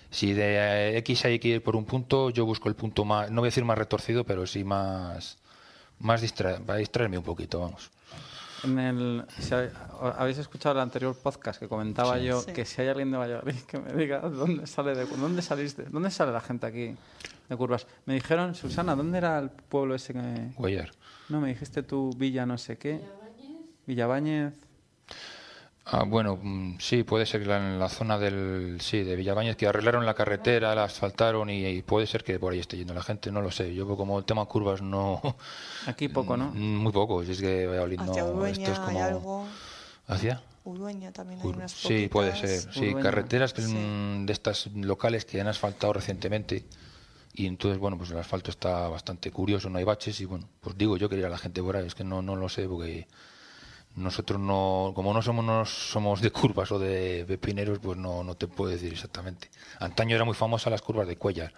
Si 0.09 0.31
de 0.33 0.97
X 0.99 1.25
hay 1.25 1.39
que 1.39 1.47
ir 1.49 1.63
por 1.63 1.75
un 1.75 1.85
punto, 1.85 2.29
yo 2.29 2.45
busco 2.45 2.69
el 2.69 2.75
punto 2.75 3.03
más, 3.03 3.29
no 3.31 3.41
voy 3.41 3.47
a 3.47 3.49
decir 3.49 3.65
más 3.65 3.77
retorcido, 3.77 4.23
pero 4.23 4.45
sí 4.47 4.63
más. 4.63 5.37
más 5.99 6.21
distra- 6.21 6.59
para 6.59 6.79
distraerme 6.79 7.17
un 7.17 7.23
poquito, 7.23 7.59
vamos. 7.59 7.89
En 8.63 8.79
el, 8.79 9.25
si 9.39 9.53
habéis 10.17 10.37
escuchado 10.37 10.75
el 10.75 10.81
anterior 10.81 11.13
podcast 11.21 11.59
que 11.59 11.67
comentaba 11.67 12.17
yo 12.19 12.39
Sí. 12.41 12.53
que 12.53 12.63
si 12.65 12.81
hay 12.81 12.87
alguien 12.87 13.11
de 13.11 13.17
Valladolid 13.17 13.55
que 13.67 13.77
me 13.79 13.91
diga 13.93 14.19
dónde 14.21 14.65
sale 14.67 14.95
de 14.95 15.05
dónde 15.05 15.41
saliste, 15.41 15.83
dónde 15.83 16.09
sale 16.11 16.31
la 16.31 16.39
gente 16.41 16.65
aquí 16.65 16.95
de 17.49 17.55
curvas. 17.57 17.85
Me 18.05 18.13
dijeron, 18.13 18.55
Susana, 18.55 18.95
¿dónde 18.95 19.17
era 19.17 19.37
el 19.39 19.49
pueblo 19.49 19.95
ese 19.95 20.13
que 20.13 20.51
Guayar. 20.55 20.91
No 21.33 21.41
me 21.41 21.49
dijiste 21.49 21.83
tú 21.83 22.11
Villa 22.15 22.45
no 22.45 22.57
sé 22.57 22.77
qué? 22.77 23.01
Villabáñez. 23.85 24.53
Ah, 25.85 26.05
bueno, 26.07 26.39
mm, 26.41 26.77
sí, 26.79 27.03
puede 27.03 27.25
ser 27.25 27.45
la- 27.45 27.57
en 27.57 27.77
la 27.77 27.89
zona 27.89 28.17
del, 28.17 28.77
sí, 28.79 29.03
de 29.03 29.17
Villabañez, 29.17 29.57
que 29.57 29.67
arreglaron 29.67 30.05
la 30.05 30.13
carretera, 30.13 30.73
la 30.75 30.85
asfaltaron 30.85 31.49
y, 31.49 31.65
y 31.65 31.81
puede 31.81 32.07
ser 32.07 32.23
que 32.23 32.39
por 32.39 32.53
ahí 32.53 32.59
esté 32.59 32.77
yendo 32.77 32.93
la 32.93 33.03
gente, 33.03 33.29
no 33.33 33.41
lo 33.41 33.51
sé. 33.51 33.75
Yo 33.75 33.85
como 33.97 34.17
el 34.17 34.23
tema 34.23 34.45
curvas 34.45 34.81
no... 34.81 35.19
Aquí 35.87 36.07
poco, 36.07 36.37
¿no? 36.37 36.51
Mm, 36.53 36.77
Muy 36.77 36.93
poco, 36.93 37.21
si 37.25 37.33
es 37.33 37.41
que 37.41 37.67
Valladolid 37.67 37.99
no... 37.99 38.45
Esto 38.45 38.71
es 38.71 38.79
hay 38.79 38.85
como... 38.85 39.03
algo. 39.03 39.45
¿Hacia? 40.07 40.41
Urueña 40.63 41.11
también 41.11 41.41
hay 41.41 41.47
Ur- 41.49 41.55
unas 41.57 41.71
Sí, 41.73 42.07
puede 42.07 42.33
ser. 42.37 42.61
Sí, 42.71 42.79
Urueña. 42.79 43.01
carreteras 43.01 43.53
Sí. 43.57 43.61
mm, 43.75 44.25
de 44.25 44.31
estas 44.31 44.67
locales 44.67 45.25
que 45.25 45.41
han 45.41 45.47
asfaltado 45.47 45.91
recientemente 45.91 46.63
y 47.33 47.47
entonces, 47.47 47.79
bueno, 47.79 47.97
pues 47.97 48.11
el 48.11 48.17
asfalto 48.17 48.51
está 48.51 48.87
bastante 48.87 49.31
curioso, 49.31 49.69
no 49.69 49.79
hay 49.79 49.83
baches 49.83 50.21
y 50.21 50.25
bueno, 50.25 50.47
pues 50.61 50.77
digo 50.77 50.97
yo 50.97 51.09
que 51.09 51.15
ir 51.17 51.25
a 51.25 51.29
la 51.29 51.39
gente 51.39 51.63
por 51.63 51.75
ahí, 51.75 51.87
es 51.87 51.95
que 51.95 52.03
no, 52.03 52.21
no 52.21 52.35
lo 52.35 52.47
sé 52.47 52.67
porque 52.67 53.07
nosotros 53.95 54.39
no, 54.39 54.91
como 54.95 55.13
no 55.13 55.21
somos, 55.21 55.43
no 55.43 55.65
somos 55.65 56.21
de 56.21 56.31
curvas 56.31 56.71
o 56.71 56.77
de 56.77 57.25
pepineros, 57.27 57.79
pues 57.79 57.97
no, 57.97 58.23
no 58.23 58.35
te 58.35 58.47
puedo 58.47 58.71
decir 58.71 58.93
exactamente. 58.93 59.49
Antaño 59.79 60.15
era 60.15 60.25
muy 60.25 60.35
famosa 60.35 60.69
las 60.69 60.83
curvas 60.83 61.07
de 61.07 61.17
Cuellar, 61.17 61.53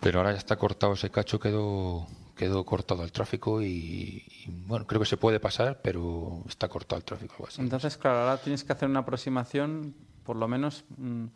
pero 0.00 0.20
ahora 0.20 0.32
ya 0.32 0.38
está 0.38 0.56
cortado 0.56 0.94
ese 0.94 1.10
cacho, 1.10 1.38
quedó, 1.38 2.06
quedó 2.36 2.64
cortado 2.64 3.04
el 3.04 3.12
tráfico 3.12 3.60
y, 3.60 4.24
y, 4.26 4.50
bueno, 4.66 4.86
creo 4.86 5.00
que 5.00 5.06
se 5.06 5.18
puede 5.18 5.40
pasar, 5.40 5.80
pero 5.82 6.42
está 6.48 6.68
cortado 6.68 6.98
el 6.98 7.04
tráfico. 7.04 7.46
Entonces, 7.58 7.98
claro, 7.98 8.20
ahora 8.20 8.38
tienes 8.38 8.64
que 8.64 8.72
hacer 8.72 8.88
una 8.88 9.00
aproximación, 9.00 9.94
por 10.24 10.36
lo 10.36 10.48
menos 10.48 10.84
mm, 10.96 11.26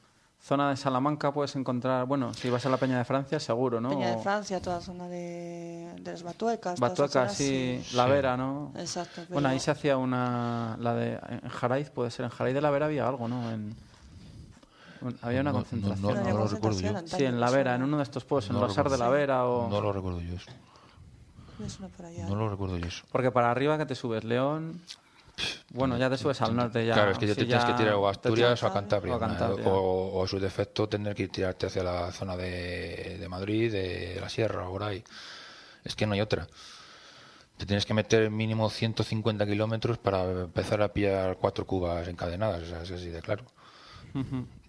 zona 0.43 0.71
de 0.71 0.77
Salamanca 0.77 1.33
puedes 1.33 1.55
encontrar, 1.57 2.07
bueno, 2.07 2.33
si 2.35 2.49
vas 2.51 2.65
a 2.65 2.71
la 2.71 2.77
Peña 2.79 2.99
de 2.99 3.05
Francia, 3.05 3.39
seguro, 3.39 3.81
¿no? 3.81 3.91
Peña 3.91 4.17
de 4.17 4.23
Francia, 4.23 4.61
toda 4.61 4.77
la 4.77 4.83
zona 4.83 5.09
de, 5.09 5.93
de 6.01 6.11
las 6.13 6.23
Batuecas. 6.23 6.75
toda 6.77 6.89
esa 6.89 6.89
Batueca, 6.89 7.21
zona, 7.29 7.29
sí, 7.29 7.83
La 7.95 8.07
Vera, 8.07 8.37
¿no? 8.37 8.73
Exacto. 8.77 9.23
Bueno, 9.29 9.49
ahí 9.49 9.61
se 9.61 9.71
hacía 9.71 9.97
una, 9.97 10.77
la 10.81 10.95
de, 10.95 11.21
en 11.43 11.49
Jaraiz 11.49 11.91
puede 11.91 12.11
ser, 12.11 12.25
en 12.25 12.31
Jaraiz 12.31 12.55
de 12.55 12.61
la 12.63 12.71
Vera 12.71 12.87
había 12.87 13.07
algo, 13.07 13.29
¿no? 13.29 13.51
En, 13.51 13.77
había 15.23 15.41
una 15.43 15.51
No, 15.53 15.59
concentración. 15.59 16.23
no, 16.25 16.31
lo 16.39 16.47
recuerdo 16.47 16.81
yo. 16.81 16.93
Sí, 17.07 17.25
en 17.25 17.41
La 17.41 17.51
Vera, 17.51 17.75
en 17.75 17.83
uno 17.83 17.99
de 17.99 18.03
estos 18.03 18.25
pueblos, 18.25 18.51
en 18.51 18.61
Rosar 18.61 18.91
de 18.91 18.99
la. 18.99 19.09
Vera 19.09 19.47
o... 19.47 19.69
No 19.71 19.81
lo 19.81 19.93
recuerdo 19.93 20.21
yo 20.21 20.35
eso. 20.37 20.51
No 22.29 22.35
lo 22.35 22.49
recuerdo 22.49 22.77
yo 22.79 22.87
eso. 22.87 23.05
Porque 23.13 23.31
para 23.31 23.51
arriba 23.51 23.77
que 23.79 23.87
te 23.87 23.95
subes, 23.95 24.25
León... 24.25 24.81
Bueno, 25.71 25.97
ya 25.97 26.11
te 26.11 26.19
subes 26.19 26.41
al 26.43 26.55
norte 26.55 26.85
ya. 26.85 26.95
claro, 26.95 27.13
es 27.13 27.19
que 27.19 27.29
ya 27.29 27.35
te 27.35 27.45
tienes 27.45 27.65
que 27.65 27.75
tirar 27.75 27.95
o 27.95 28.09
a 28.09 28.11
Asturias 28.11 28.61
o 28.63 28.67
a 28.67 28.73
Cantabria. 28.73 29.15
o 29.15 29.17
a 29.17 29.21
Cantabria. 29.21 29.69
O, 29.69 30.19
o 30.19 30.25
a 30.25 30.29
su 30.29 30.41
defecto 30.41 30.89
tener 30.89 31.15
que 31.15 31.29
tirarte 31.29 31.67
hacia 31.67 31.85
la 31.85 32.11
zona 32.11 32.37
de, 32.37 33.19
de 33.19 33.29
Madrid, 33.29 33.71
de 33.71 34.19
la 34.21 34.29
Sierra, 34.29 34.67
por 34.69 34.83
ahí. 34.83 35.03
Es 35.85 35.95
que 35.95 36.07
no 36.07 36.15
hay 36.15 36.21
otra. 36.21 36.49
Te 37.57 37.67
tienes 37.67 37.87
que 37.87 37.95
meter 37.95 38.31
mínimo 38.31 38.69
150 38.69 39.47
kilómetros 39.47 39.99
para 39.99 40.23
empezar 40.43 40.83
a 40.83 40.93
pillar 40.93 41.37
cuatro 41.37 41.67
cubas 41.67 42.09
encadenadas. 42.09 42.63
O 42.63 42.67
sea, 42.67 42.83
es 42.83 42.91
así 42.91 43.11
de 43.11 43.21
claro. 43.21 43.45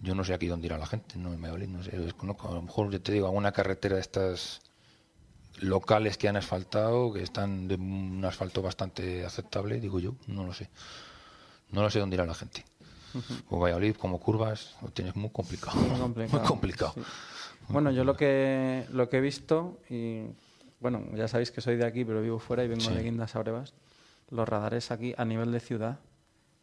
Yo 0.00 0.14
no 0.14 0.22
sé 0.24 0.34
aquí 0.34 0.46
dónde 0.46 0.66
irá 0.66 0.78
la 0.78 0.86
gente, 0.86 1.18
no 1.18 1.30
me 1.30 1.48
no 1.66 1.82
sé, 1.82 1.98
desconozco. 1.98 2.48
A 2.48 2.52
lo 2.52 2.62
mejor 2.62 2.90
yo 2.90 3.00
te 3.00 3.12
digo, 3.12 3.26
alguna 3.26 3.50
carretera 3.50 3.96
de 3.96 4.02
estas 4.02 4.60
locales 5.60 6.16
que 6.18 6.28
han 6.28 6.36
asfaltado, 6.36 7.12
que 7.12 7.22
están 7.22 7.68
de 7.68 7.74
un 7.76 8.24
asfalto 8.24 8.62
bastante 8.62 9.24
aceptable, 9.24 9.80
digo 9.80 10.00
yo, 10.00 10.14
no 10.26 10.44
lo 10.44 10.52
sé. 10.54 10.68
No 11.70 11.82
lo 11.82 11.90
sé 11.90 11.98
dónde 12.00 12.16
irá 12.16 12.26
la 12.26 12.34
gente. 12.34 12.64
O 13.50 13.58
Valladolid, 13.58 13.94
como 13.96 14.18
curvas, 14.18 14.74
lo 14.82 14.88
tienes 14.88 15.14
muy 15.16 15.30
complicado. 15.30 15.78
Muy 15.80 15.98
complicado. 16.00 16.38
Muy 16.40 16.48
complicado. 16.48 16.92
sí. 16.94 17.02
Bueno, 17.68 17.90
yo 17.90 18.04
lo 18.04 18.16
que, 18.16 18.86
lo 18.90 19.08
que 19.08 19.18
he 19.18 19.20
visto, 19.20 19.78
y 19.88 20.22
bueno, 20.80 21.02
ya 21.14 21.28
sabéis 21.28 21.50
que 21.50 21.60
soy 21.60 21.76
de 21.76 21.86
aquí, 21.86 22.04
pero 22.04 22.20
vivo 22.22 22.38
fuera 22.38 22.64
y 22.64 22.68
vengo 22.68 22.80
Sí. 22.82 22.92
de 22.92 23.02
Guindas 23.02 23.36
a 23.36 23.38
Brevas, 23.40 23.72
los 24.30 24.48
radares 24.48 24.90
aquí 24.90 25.14
a 25.16 25.24
nivel 25.24 25.52
de 25.52 25.60
ciudad, 25.60 25.98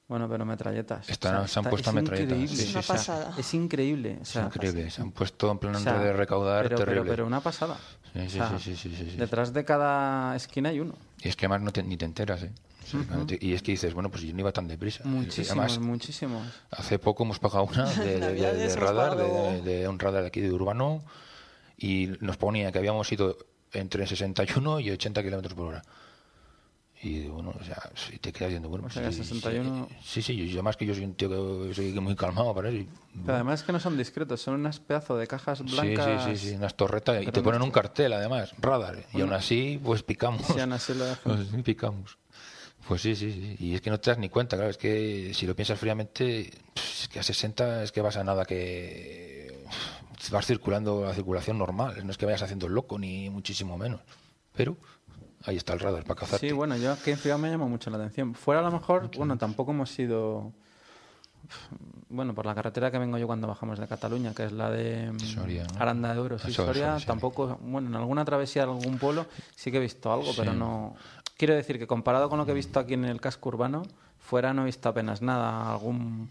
bueno, 0.09 0.27
pero 0.27 0.43
metralletas. 0.45 1.07
Están- 1.07 1.47
se 1.47 1.59
han 1.59 1.63
está- 1.63 1.69
puesto 1.69 1.89
es 1.91 1.95
metralletas, 1.95 2.37
increíble, 2.37 2.55
sí, 2.57 2.63
Es 2.63 2.69
una 2.71 2.79
o 2.79 2.83
sea, 2.83 2.95
pasada. 2.95 3.33
es 3.37 3.53
increíble. 3.53 4.17
o 4.19 4.21
Es 4.23 4.35
increíble, 4.35 4.89
se 4.91 5.01
han 5.01 5.11
puesto 5.11 5.49
en 5.51 5.59
plan 5.59 5.75
o 5.75 5.79
sea, 5.79 5.99
de 5.99 6.11
recaudar 6.11 6.63
pero, 6.63 6.75
pero- 6.77 6.85
terrible. 6.91 7.09
pero 7.11 7.25
una 7.27 7.39
pasada. 7.39 7.77
Sí, 8.13 8.27
sí, 8.27 8.39
O 8.39 8.47
sea, 8.49 8.59
sí, 8.59 8.75
sí, 8.75 8.89
sí, 8.89 8.95
sí, 8.97 9.11
sí. 9.11 9.17
Detrás 9.17 9.53
de 9.53 9.63
cada 9.63 10.35
esquina 10.35 10.69
hay 10.69 10.79
uno. 10.81 10.95
Y 11.21 11.29
es 11.29 11.35
que 11.37 11.45
además 11.45 11.61
no 11.61 11.71
te- 11.71 11.83
ni 11.83 11.95
te 11.95 12.05
enteras, 12.05 12.43
¿eh? 12.43 12.51
Te- 13.27 13.37
Y 13.39 13.53
es 13.53 13.61
que 13.61 13.71
dices, 13.73 13.93
bueno, 13.93 14.09
pues 14.09 14.23
yo 14.23 14.33
no 14.33 14.39
iba 14.39 14.51
tan 14.51 14.67
deprisa. 14.67 15.03
Muchísimos, 15.05 15.51
Además, 15.51 15.77
muchísimos. 15.79 16.47
Hace 16.71 16.97
poco 16.97 17.23
hemos 17.23 17.37
pagado 17.37 17.65
una 17.65 17.85
de, 17.93 18.19
de- 18.19 18.33
de- 18.33 18.53
de 18.53 18.75
radar, 18.75 19.15
de, 19.15 19.87
un 19.87 19.99
radar 19.99 20.23
de 20.23 20.27
aquí 20.29 20.41
de 20.41 20.51
Urbano, 20.51 21.03
y 21.77 22.09
nos 22.19 22.37
ponía 22.37 22.71
que 22.71 22.79
habíamos 22.79 23.11
ido 23.11 23.37
entre 23.73 24.07
61 24.07 24.79
y 24.79 24.89
80 24.89 25.21
kilómetros 25.21 25.53
por 25.53 25.67
hora. 25.67 25.83
Y 27.01 27.27
bueno, 27.27 27.53
o 27.57 27.63
sea, 27.63 27.77
si 27.95 28.17
te 28.19 28.33
quedas 28.33 28.49
viendo, 28.51 28.67
bueno, 28.67 28.87
O 28.87 28.89
sea, 28.89 29.03
pues 29.03 29.15
sí, 29.15 29.23
61 29.23 29.87
Sí, 30.03 30.21
sí, 30.21 30.35
yo, 30.35 30.43
yo 30.45 30.63
más 30.63 30.75
que 30.75 30.85
yo 30.85 30.93
soy 30.93 31.05
un 31.05 31.13
tío 31.15 31.29
que 31.29 31.73
soy 31.73 31.93
muy 31.99 32.15
calmado 32.15 32.53
para 32.53 32.69
eso. 32.69 32.77
y- 32.79 32.89
Pero 33.23 33.35
además 33.35 33.61
es 33.61 33.65
que 33.65 33.71
no 33.71 33.79
son 33.79 33.97
discretos, 33.97 34.41
son 34.41 34.55
unas 34.55 34.79
pedazos 34.81 35.17
de 35.19 35.25
cajas 35.27 35.61
blancas. 35.63 36.23
sí, 36.25 36.37
sí, 36.37 36.49
sí, 36.49 36.55
unas 36.55 36.75
torretas, 36.75 37.23
y 37.23 37.31
te 37.31 37.41
ponen 37.41 37.61
un 37.61 37.71
cartel 37.71 38.11
además, 38.13 38.53
radar, 38.57 39.05
y 39.13 39.21
aún 39.21 39.31
así, 39.33 39.79
pues 39.83 40.03
picamos. 40.03 40.41
Sí, 40.45 40.59
aún 40.59 40.73
así 40.73 40.93
lo. 40.93 41.15
Pues 41.23 41.39
picamos. 41.63 42.17
Pues 42.87 43.01
sí, 43.01 43.15
sí, 43.15 43.31
sí. 43.31 43.55
Y 43.65 43.75
es 43.75 43.81
que 43.81 43.89
no 43.91 43.99
te 43.99 44.09
das 44.09 44.17
ni 44.19 44.29
cuenta, 44.29 44.55
claro. 44.57 44.71
Es 44.71 44.77
que 44.77 45.31
si 45.33 45.45
lo 45.45 45.55
piensas 45.55 45.79
fríamente, 45.79 46.49
es 46.75 47.07
que 47.07 47.19
a 47.19 47.23
60 47.23 47.83
es 47.83 47.91
que 47.91 48.01
vas 48.01 48.17
a 48.17 48.23
nada 48.23 48.45
que 48.45 49.63
vas 50.31 50.45
circulando 50.45 51.03
la 51.05 51.13
circulación 51.13 51.57
normal. 51.57 51.95
No 52.05 52.11
es 52.11 52.17
que 52.17 52.25
vayas 52.25 52.41
haciendo 52.41 52.67
el 52.67 52.73
loco, 52.73 52.97
ni 52.97 53.29
muchísimo 53.29 53.77
menos. 53.77 54.01
Pero 54.53 54.75
ahí 55.49 55.57
está 55.57 55.73
el 55.73 55.79
radar 55.79 56.03
para 56.03 56.19
cazarte. 56.19 56.47
Sí, 56.47 56.53
bueno, 56.53 56.77
yo 56.77 56.93
aquí 56.93 57.11
en 57.11 57.17
Ciudad 57.17 57.37
me 57.37 57.49
llama 57.49 57.67
mucho 57.67 57.89
la 57.89 57.97
atención. 57.97 58.33
Fuera 58.33 58.61
a 58.61 58.63
lo 58.63 58.71
mejor, 58.71 59.09
bueno, 59.17 59.37
tampoco 59.37 59.71
hemos 59.71 59.97
ido, 59.99 60.53
bueno, 62.09 62.33
por 62.33 62.45
la 62.45 62.55
carretera 62.55 62.91
que 62.91 62.97
vengo 62.97 63.17
yo 63.17 63.27
cuando 63.27 63.47
bajamos 63.47 63.79
de 63.79 63.87
Cataluña, 63.87 64.33
que 64.33 64.45
es 64.45 64.51
la 64.51 64.69
de 64.69 65.11
mm, 65.11 65.19
Soria, 65.19 65.63
¿no? 65.63 65.81
Aranda 65.81 66.09
de 66.09 66.15
Duero, 66.15 66.39
sí, 66.39 66.53
Soria, 66.53 66.97
tampoco, 67.05 67.59
bueno, 67.61 67.89
en 67.89 67.95
alguna 67.95 68.23
travesía 68.25 68.65
de 68.65 68.71
algún 68.71 68.97
pueblo 68.97 69.25
sí 69.55 69.71
que 69.71 69.77
he 69.77 69.81
visto 69.81 70.11
algo, 70.11 70.31
pero 70.37 70.53
no... 70.53 70.95
Quiero 71.37 71.55
decir 71.55 71.79
que 71.79 71.87
comparado 71.87 72.29
con 72.29 72.37
lo 72.37 72.45
que 72.45 72.51
he 72.51 72.55
visto 72.55 72.79
aquí 72.81 72.95
en 72.95 73.05
el 73.05 73.21
casco 73.21 73.47
urbano, 73.47 73.83
fuera 74.19 74.53
no 74.53 74.63
he 74.63 74.65
visto 74.65 74.89
apenas 74.89 75.21
nada, 75.21 75.71
algún 75.71 76.29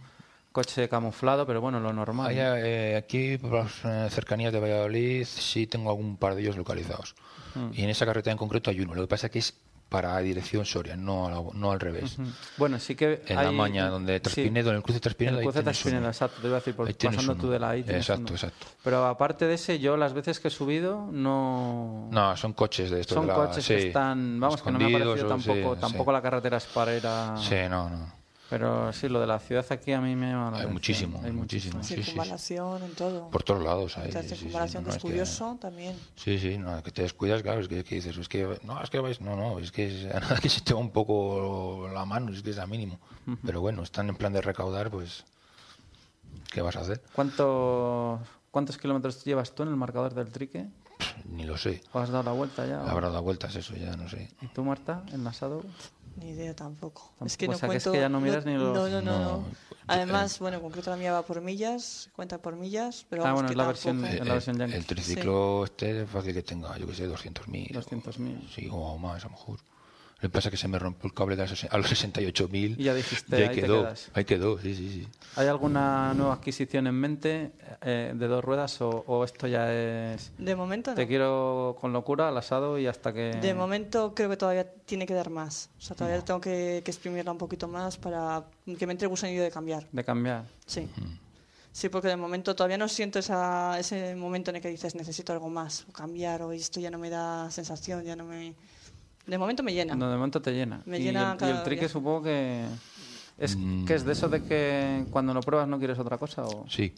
coche 0.53 0.88
camuflado, 0.88 1.47
pero 1.47 1.61
bueno, 1.61 1.80
lo 1.80 1.93
normal. 1.93 2.30
Eh, 2.34 2.97
aquí, 2.97 3.38
por 3.38 3.53
las 3.53 3.84
eh, 3.84 4.09
cercanías 4.11 4.53
de 4.53 4.61
Valladolid, 4.61 5.24
sí 5.24 5.66
tengo 5.66 5.90
algún 5.90 6.16
par 6.16 6.34
de 6.34 6.43
ellos 6.43 6.57
localizados. 6.57 7.14
Mm. 7.55 7.70
Y 7.74 7.82
en 7.82 7.90
esa 7.90 8.07
carretera 8.07 8.32
en 8.32 8.38
concreto 8.38 8.70
hay 8.70 8.80
uno. 8.80 8.94
Lo 8.94 9.03
que 9.03 9.09
pasa 9.09 9.26
es 9.26 9.32
que 9.32 9.38
es 9.40 9.55
para 9.88 10.18
dirección 10.18 10.66
Soria, 10.66 10.96
no, 10.99 11.30
la- 11.30 11.59
no 11.59 11.72
al 11.72 11.80
revés. 11.80 12.18
Bueno, 12.59 12.78
sí 12.78 12.94
que 12.94 13.22
En 13.26 13.38
hay- 13.38 13.46
la 13.46 13.53
maña, 13.53 13.88
donde 13.88 14.16
sí, 14.16 14.20
Traspinedo, 14.20 14.68
en 14.68 14.76
el 14.76 14.82
cruce 14.82 15.01
Traspinedo, 15.01 15.36
En 15.36 15.40
el 15.40 15.40
ahí 15.40 15.46
cruce 15.46 15.62
Traspinedo, 15.62 16.07
exacto, 16.09 16.40
te 16.42 16.46
iba 16.46 16.57
a 16.57 16.61
decir, 16.61 16.74
por, 16.76 16.86
Ahí 16.88 16.92
pasando 16.92 17.32
uno. 17.32 17.40
tú 17.40 17.49
de 17.49 17.59
la 17.59 17.72
tienes 17.72 17.96
Exacto, 17.96 18.22
uno. 18.24 18.32
exacto. 18.32 18.66
Pero 18.84 19.07
aparte 19.07 19.46
de 19.46 19.55
ese, 19.55 19.78
yo 19.78 19.96
las 19.96 20.12
veces 20.12 20.40
que 20.40 20.49
he 20.49 20.51
subido 20.51 21.09
no... 21.11 22.09
No, 22.11 22.36
son 22.36 22.53
coches 22.53 22.90
de 22.90 23.01
estos. 23.01 23.14
Son 23.14 23.26
de 23.26 23.32
la- 23.32 23.38
coches 23.46 23.64
sí, 23.64 23.74
que 23.76 23.86
están... 23.88 24.38
Vamos, 24.38 24.61
que 24.62 24.70
no 24.72 24.78
me 24.78 24.84
ha 24.94 24.99
parecido 24.99 25.24
o- 25.24 25.28
tampoco, 25.28 25.74
sí, 25.74 25.80
tampoco 25.80 26.11
sí. 26.11 26.14
la 26.14 26.22
carretera 26.22 26.57
es 26.59 26.64
para 26.66 26.94
ir 26.94 27.07
a... 27.07 27.34
Sí, 27.38 27.57
no, 27.70 27.88
no. 27.88 28.18
Pero 28.51 28.92
sí, 28.94 29.09
lo 29.11 29.20
de 29.20 29.26
la 29.26 29.38
ciudad 29.38 29.64
aquí 29.70 29.92
a 29.92 30.01
mí 30.01 30.16
me 30.16 30.30
llama 30.30 30.44
la 30.51 30.57
Hay 30.59 30.64
atención. 30.64 30.72
muchísimo, 30.72 31.20
Hay 31.22 31.32
muchísimo. 31.32 31.82
Sí, 31.82 31.88
sí, 31.88 31.94
sí. 31.96 32.03
Circunvalación, 32.05 32.82
en 32.82 32.94
todo. 32.94 33.28
Por 33.30 33.42
todos 33.42 33.62
lados. 33.62 33.99
Hay, 33.99 34.11
La 34.11 34.22
sí, 34.22 34.28
sí, 34.30 34.34
circunvalación 34.36 34.82
no, 34.82 34.86
que 34.86 34.90
es 34.90 34.96
es 34.96 35.03
que- 35.03 35.09
curioso 35.09 35.59
también. 35.61 35.96
Sí, 36.16 36.38
sí, 36.38 36.57
no, 36.57 36.82
que 36.82 36.90
te 36.90 37.03
descuidas, 37.03 37.42
claro, 37.42 37.61
es 37.61 37.68
que, 37.68 37.84
que 37.84 37.96
dices, 37.96 38.16
es 38.16 38.28
que, 38.28 38.59
no, 38.64 38.82
es 38.82 38.88
que 38.88 39.01
vais, 39.01 39.20
no, 39.20 39.36
no, 39.36 39.59
es 39.59 39.70
que 39.70 39.86
es, 39.86 40.05
a 40.14 40.20
nada 40.20 40.38
que 40.40 40.49
se 40.49 40.62
te 40.62 40.72
va 40.72 40.80
un 40.80 40.90
poco 40.90 41.90
la 41.92 42.05
mano, 42.07 42.32
es 42.32 42.42
que 42.42 42.51
es 42.51 42.59
a 42.59 42.66
mínimo. 42.66 42.99
Pero 43.44 43.61
bueno, 43.61 43.82
están 43.82 44.09
en 44.09 44.16
plan 44.16 44.32
de 44.32 44.40
recaudar, 44.40 44.90
pues, 44.90 45.24
¿qué 46.51 46.62
vas 46.62 46.76
a 46.76 46.80
hacer? 46.80 47.03
¿Cuántos, 47.12 48.20
¿Cuántos 48.51 48.78
kilómetros 48.78 49.22
llevas 49.24 49.55
tú 49.55 49.62
en 49.64 49.68
el 49.68 49.76
marcador 49.76 50.14
del 50.14 50.30
trique? 50.30 50.66
Pff, 50.99 51.26
Ni 51.26 51.44
lo 51.44 51.59
sé. 51.59 51.82
¿O 51.92 51.99
has 51.99 52.09
dado 52.09 52.22
la 52.24 52.32
vuelta 52.32 52.64
ya? 52.66 52.80
Habrá 52.90 53.09
dado 53.11 53.22
vueltas 53.22 53.55
eso, 53.57 53.74
ya 53.76 53.94
no 53.96 54.09
sé. 54.09 54.30
¿Y 54.40 54.46
tú, 54.46 54.64
Marta, 54.64 55.03
enlazado? 55.12 55.62
Ni 56.21 56.31
idea 56.31 56.55
tampoco. 56.55 57.12
Es 57.25 57.37
que 57.37 57.47
o 57.47 57.53
no 57.53 57.59
sea, 57.59 57.69
que 57.69 57.77
es 57.77 57.83
cuento. 57.85 57.93
que 57.93 58.01
ya 58.01 58.09
no 58.09 58.21
miras 58.21 58.45
ni 58.45 58.55
los- 58.55 58.75
No, 58.75 58.89
no, 58.89 59.01
no. 59.03 59.19
No, 59.19 59.19
no. 59.39 59.45
Además, 59.87 60.39
bueno, 60.39 60.57
en 60.57 60.62
concreto 60.62 60.91
la 60.91 60.97
mía 60.97 61.12
va 61.12 61.23
por 61.23 61.41
millas, 61.41 62.11
cuenta 62.14 62.39
por 62.39 62.57
millas, 62.57 63.07
pero 63.09 63.23
Ah, 63.23 63.27
vamos, 63.33 63.43
bueno, 63.43 63.49
que 63.49 63.53
es 63.53 63.57
la 63.59 63.66
versión- 63.66 64.05
Eh, 64.05 64.25
la 64.25 64.35
versión 64.35 64.61
el, 64.61 64.73
el 64.75 64.85
triciclo 64.87 65.64
este 65.64 66.03
es 66.03 66.11
fácil 66.11 66.35
que 66.35 66.43
tenga, 66.43 66.77
yo 66.77 66.87
que 66.87 66.95
sé, 66.95 67.07
200.000. 67.07 67.73
200.000. 67.73 68.49
Sí, 68.55 68.69
o 68.71 68.99
más, 68.99 69.23
a 69.25 69.29
lo 69.29 69.31
mejor. 69.33 69.59
Lo 70.21 70.29
que 70.29 70.31
pasa 70.31 70.49
es 70.49 70.51
que 70.51 70.57
se 70.57 70.66
me 70.66 70.81
rompió 70.81 71.07
el 71.07 71.14
cable 71.14 71.37
de 71.37 71.47
las- 71.47 71.64
a 71.64 71.79
los 71.79 71.87
68.000. 71.89 72.75
Y 72.77 72.83
ya 72.83 72.93
dijiste, 72.95 73.39
y 73.39 73.43
ahí 73.45 73.55
te 73.55 73.61
quedó, 73.62 73.83
quedas. 73.85 74.11
ahí 74.14 74.25
quedó, 74.25 74.59
sí, 74.59 74.75
sí, 74.75 74.91
sí. 74.91 75.09
¿Hay 75.37 75.47
alguna 75.47 76.12
nueva 76.14 76.35
adquisición 76.35 76.89
en 76.89 76.95
mente 76.97 77.53
eh, 77.83 78.12
de 78.16 78.27
dos 78.27 78.45
ruedas 78.45 78.81
o, 78.81 78.89
o 79.07 79.23
esto 79.25 79.47
ya 79.47 79.73
es... 79.73 80.33
De 80.37 80.57
momento 80.57 80.91
no. 80.91 80.97
Te 80.97 81.07
quiero 81.07 81.77
con 81.81 81.93
locura 81.93 82.29
al 82.31 82.37
asado 82.37 82.81
y 82.81 82.89
hasta 82.89 83.12
que... 83.12 83.31
De 83.41 83.55
momento 83.55 84.12
creo 84.12 84.29
que 84.29 84.37
todavía 84.37 84.69
tiene 84.69 85.07
que 85.07 85.14
dar 85.14 85.31
más. 85.31 85.71
O 85.79 85.83
sea, 85.83 85.95
todavía 85.97 86.25
tengo 86.25 86.41
que, 86.41 86.83
que 86.85 86.91
exprimirla 86.91 87.31
un 87.31 87.39
poquito 87.39 87.69
más 87.69 87.97
para 87.97 88.43
que 88.77 88.87
me 88.89 88.93
entre 88.95 89.05
el 89.07 89.11
gusanillo 89.11 89.45
de 89.45 89.53
cambiar. 89.53 89.87
De 89.93 90.03
cambiar. 90.03 90.47
Sí. 90.66 90.89
Sí, 91.71 91.91
porque 91.91 92.09
de 92.09 92.16
momento 92.16 92.57
todavía 92.57 92.77
no 92.79 92.89
siento 92.89 93.21
esa, 93.21 93.79
ese 93.79 94.16
momento 94.16 94.51
en 94.51 94.57
el 94.57 94.62
que 94.62 94.69
dices 94.69 94.97
necesito 94.97 95.33
algo 95.33 95.49
más, 95.49 95.87
o 95.89 95.93
cambiar, 95.93 96.43
o 96.43 96.51
esto 96.51 96.81
ya 96.81 96.91
no 96.91 96.99
me 96.99 97.09
da 97.09 97.49
sensación, 97.53 98.03
ya 98.03 98.16
no 98.16 98.25
me... 98.25 98.55
De 99.29 99.39
momento 99.39 99.62
me 99.62 99.72
llena. 99.74 99.95
No, 99.95 100.11
de 100.11 100.16
momento 100.16 100.43
te 100.43 100.53
llena. 100.53 100.83
Me 100.87 100.99
y, 100.99 101.03
llena 101.03 101.31
el, 101.31 101.37
y 101.37 101.39
cada 101.39 101.59
el 101.59 101.62
trique 101.62 101.83
día. 101.83 101.89
supongo 101.89 102.22
que... 102.22 102.64
Es, 103.37 103.57
Mm. 103.57 103.85
que 103.85 103.95
es 103.95 104.05
de 104.05 104.12
eso 104.12 104.29
de 104.29 104.43
que 104.43 105.05
cuando 105.12 105.33
lo 105.33 105.41
pruebas 105.43 105.68
no 105.68 105.79
quieres 105.79 105.99
otra 105.99 106.18
cosa 106.18 106.45
o... 106.45 106.64
Sí. 106.68 106.93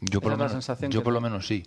Yo 0.00 0.20
por, 0.20 0.32
lo 0.32 0.36
menos, 0.36 0.52
sensación 0.52 0.90
yo 0.90 1.02
por 1.02 1.12
lo 1.14 1.20
menos 1.20 1.46
sí. 1.46 1.62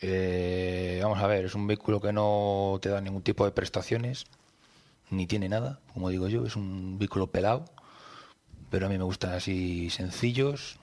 Eh, 0.00 1.00
vamos 1.02 1.18
a 1.18 1.26
ver, 1.26 1.44
es 1.44 1.54
un 1.54 1.66
vehículo 1.66 2.00
que 2.00 2.12
no 2.12 2.78
te 2.80 2.88
da 2.88 3.00
ningún 3.00 3.22
tipo 3.22 3.44
de 3.44 3.50
prestaciones, 3.50 4.24
ni 5.10 5.26
tiene 5.26 5.48
nada, 5.48 5.80
como 5.92 6.08
digo 6.10 6.28
yo, 6.28 6.46
es 6.46 6.56
un 6.56 6.98
vehículo 6.98 7.26
pelado, 7.26 7.64
pero 8.70 8.86
a 8.86 8.88
mí 8.88 8.96
me 8.96 9.04
gustan 9.04 9.32
así 9.32 9.90
sencillos. 9.90 10.78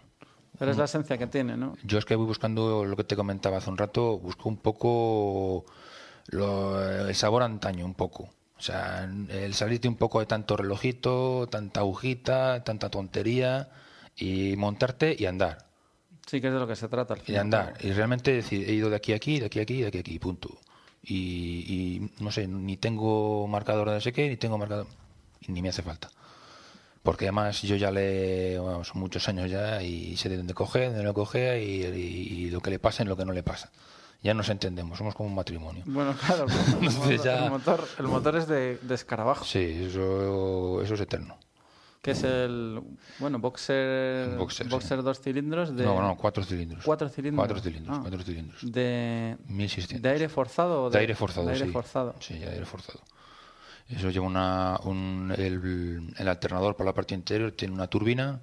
Pero 0.59 0.71
es 0.71 0.77
la 0.77 0.85
esencia 0.85 1.17
que 1.17 1.27
tiene, 1.27 1.57
¿no? 1.57 1.75
Yo 1.83 1.97
es 1.97 2.05
que 2.05 2.15
voy 2.15 2.27
buscando 2.27 2.85
lo 2.85 2.95
que 2.95 3.03
te 3.03 3.15
comentaba 3.15 3.57
hace 3.57 3.69
un 3.69 3.77
rato, 3.77 4.19
busco 4.19 4.49
un 4.49 4.57
poco 4.57 5.65
lo- 6.27 7.07
el 7.07 7.15
sabor 7.15 7.43
antaño, 7.43 7.85
un 7.85 7.93
poco. 7.93 8.29
O 8.57 8.61
sea, 8.63 9.09
el 9.29 9.53
salirte 9.55 9.87
un 9.87 9.95
poco 9.95 10.19
de 10.19 10.27
tanto 10.27 10.55
relojito, 10.55 11.47
tanta 11.49 11.79
agujita, 11.79 12.63
tanta 12.63 12.89
tontería, 12.89 13.69
y 14.15 14.55
montarte 14.55 15.15
y 15.17 15.25
andar. 15.25 15.65
Sí 16.27 16.39
que 16.39 16.47
es 16.47 16.53
de 16.53 16.59
lo 16.59 16.67
que 16.67 16.75
se 16.75 16.87
trata 16.87 17.15
al 17.15 17.21
y 17.21 17.23
final. 17.23 17.41
andar. 17.41 17.73
Y 17.81 17.91
realmente 17.91 18.31
decir, 18.31 18.69
he 18.69 18.73
ido 18.73 18.89
de 18.89 18.95
aquí 18.97 19.13
a 19.13 19.15
aquí, 19.15 19.39
de 19.39 19.47
aquí 19.47 19.59
a 19.59 19.63
aquí, 19.63 19.81
de 19.81 19.87
aquí 19.87 19.97
a 19.97 20.01
aquí, 20.01 20.19
punto. 20.19 20.59
Y, 21.03 21.15
y 21.67 22.11
no 22.23 22.31
sé, 22.31 22.47
ni 22.47 22.77
tengo 22.77 23.47
marcador 23.47 23.89
de 23.89 23.95
no 23.95 24.01
sé 24.01 24.13
qué, 24.13 24.29
ni 24.29 24.37
tengo 24.37 24.57
marcador. 24.59 24.85
y 25.41 25.51
ni 25.51 25.61
me 25.63 25.69
hace 25.69 25.81
falta. 25.81 26.11
Porque 27.01 27.25
además 27.25 27.63
yo 27.63 27.75
ya 27.77 27.89
le. 27.89 28.59
Bueno, 28.59 28.83
son 28.83 29.01
muchos 29.01 29.27
años 29.27 29.49
ya 29.49 29.81
y 29.81 30.15
sé 30.17 30.29
de 30.29 30.37
dónde 30.37 30.53
coge, 30.53 30.81
de 30.81 30.85
dónde 30.89 31.03
lo 31.03 31.15
coge 31.15 31.63
y, 31.63 31.83
y- 31.83 32.45
y 32.45 32.49
lo 32.51 32.61
que 32.61 32.69
le 32.69 32.77
pasa 32.77 33.01
y 33.01 33.07
lo 33.07 33.17
que 33.17 33.25
no 33.25 33.33
le 33.33 33.41
pasa. 33.41 33.71
Ya 34.23 34.33
nos 34.35 34.49
entendemos, 34.49 34.97
somos 34.97 35.15
como 35.15 35.29
un 35.29 35.35
matrimonio. 35.35 35.83
Bueno, 35.87 36.13
claro, 36.13 36.45
el 36.47 36.53
motor, 36.53 36.83
Entonces 36.83 37.23
ya- 37.23 37.45
el 37.45 37.51
motor, 37.51 37.87
el 37.99 38.07
motor 38.07 38.35
es 38.35 38.47
de, 38.47 38.77
de 38.81 38.95
escarabajo, 38.95 39.43
Sí, 39.45 39.59
eso, 39.87 40.81
eso 40.83 40.93
es 40.93 41.01
eterno. 41.01 41.37
que 42.03 42.11
es 42.11 42.23
el, 42.23 42.81
bueno, 43.19 43.39
boxer, 43.39 44.35
boxer, 44.37 44.67
sí. 44.67 44.95
dos 45.03 45.19
cilindros 45.21 45.75
de... 45.75 45.83
No, 45.85 45.99
no, 46.01 46.17
cuatro 46.17 46.43
cilindros. 46.43 46.83
¿Cuatro 46.85 47.09
cilindros? 47.09 47.39
Cuatro 47.47 47.59
cilindros, 47.63 47.97
Ah. 47.97 48.01
cuatro 48.01 48.21
cilindros. 48.23 48.71
De, 48.71 49.37
1600. 49.47 50.01
¿De 50.01 50.09
aire 50.09 50.29
forzado 50.29 50.83
o 50.83 50.89
De 50.91 50.99
aire 50.99 51.15
forzado, 51.15 51.47
de 51.47 51.53
aire 51.53 51.65
sí. 51.65 51.71
forzado. 51.71 52.15
Sí, 52.19 52.37
de 52.39 52.49
aire 52.49 52.65
forzado. 52.65 52.99
Eso 53.89 54.09
lleva 54.09 54.25
una, 54.25 54.79
un, 54.83 55.33
el, 55.37 56.13
el 56.17 56.27
alternador 56.27 56.75
por 56.75 56.85
la 56.85 56.93
parte 56.93 57.13
interior 57.15 57.51
tiene 57.53 57.73
una 57.73 57.87
turbina 57.87 58.39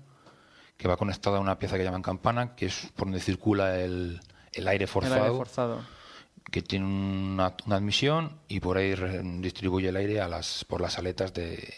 que 0.76 0.87
va 0.89 0.97
conectada 0.97 1.39
a 1.39 1.41
una 1.41 1.59
pieza 1.59 1.76
que 1.79 1.85
llaman 1.85 2.03
campana, 2.03 2.55
que 2.55 2.66
es 2.66 2.89
por 2.95 3.07
donde 3.07 3.20
circula 3.20 3.81
el, 3.81 4.20
el 4.53 4.68
aire 4.68 4.84
El 4.84 4.88
forzado, 4.88 5.24
aire 5.24 5.36
forzado. 5.36 5.80
que 6.51 6.62
tiene 6.62 6.86
una, 6.86 7.55
una 7.66 7.76
admisión 7.76 8.38
y 8.49 8.61
por 8.61 8.76
ahí 8.78 8.94
re- 8.94 9.20
distribuye 9.22 9.88
el 9.88 9.96
aire 9.96 10.20
a 10.20 10.28
las, 10.28 10.64
por 10.64 10.80
las 10.80 10.99
aletas 10.99 11.32
de, 11.34 11.72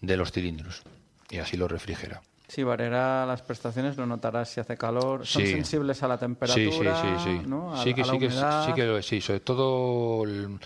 de 0.00 0.16
los 0.16 0.32
cilindros 0.32 0.82
y 1.30 1.38
así 1.38 1.56
lo 1.56 1.68
refrigera. 1.68 2.22
Sí, 2.48 2.62
variará 2.62 3.26
las 3.26 3.42
prestaciones, 3.42 3.98
lo 3.98 4.06
notarás 4.06 4.48
si 4.48 4.58
hace 4.60 4.76
calor. 4.78 5.26
Son 5.26 5.42
Sí. 5.42 5.52
sensibles 5.52 6.02
a 6.02 6.08
la 6.08 6.14
Sí, 6.16 6.20
temperatura, 6.20 6.94
sí, 6.94 7.08
sí, 7.18 7.40
sí. 7.42 7.46
¿no? 7.46 7.74
A, 7.74 7.82
sí 7.84 7.92
que 7.92 8.00
a 8.02 8.06
la 8.06 8.12
sí 8.14 8.18
que 8.18 8.30
sí 8.30 8.72
que 8.74 8.84
lo 8.86 8.96
es, 8.96 9.06
sí, 9.06 9.20
sobre 9.20 9.40
todo 9.40 10.24
el- 10.24 10.58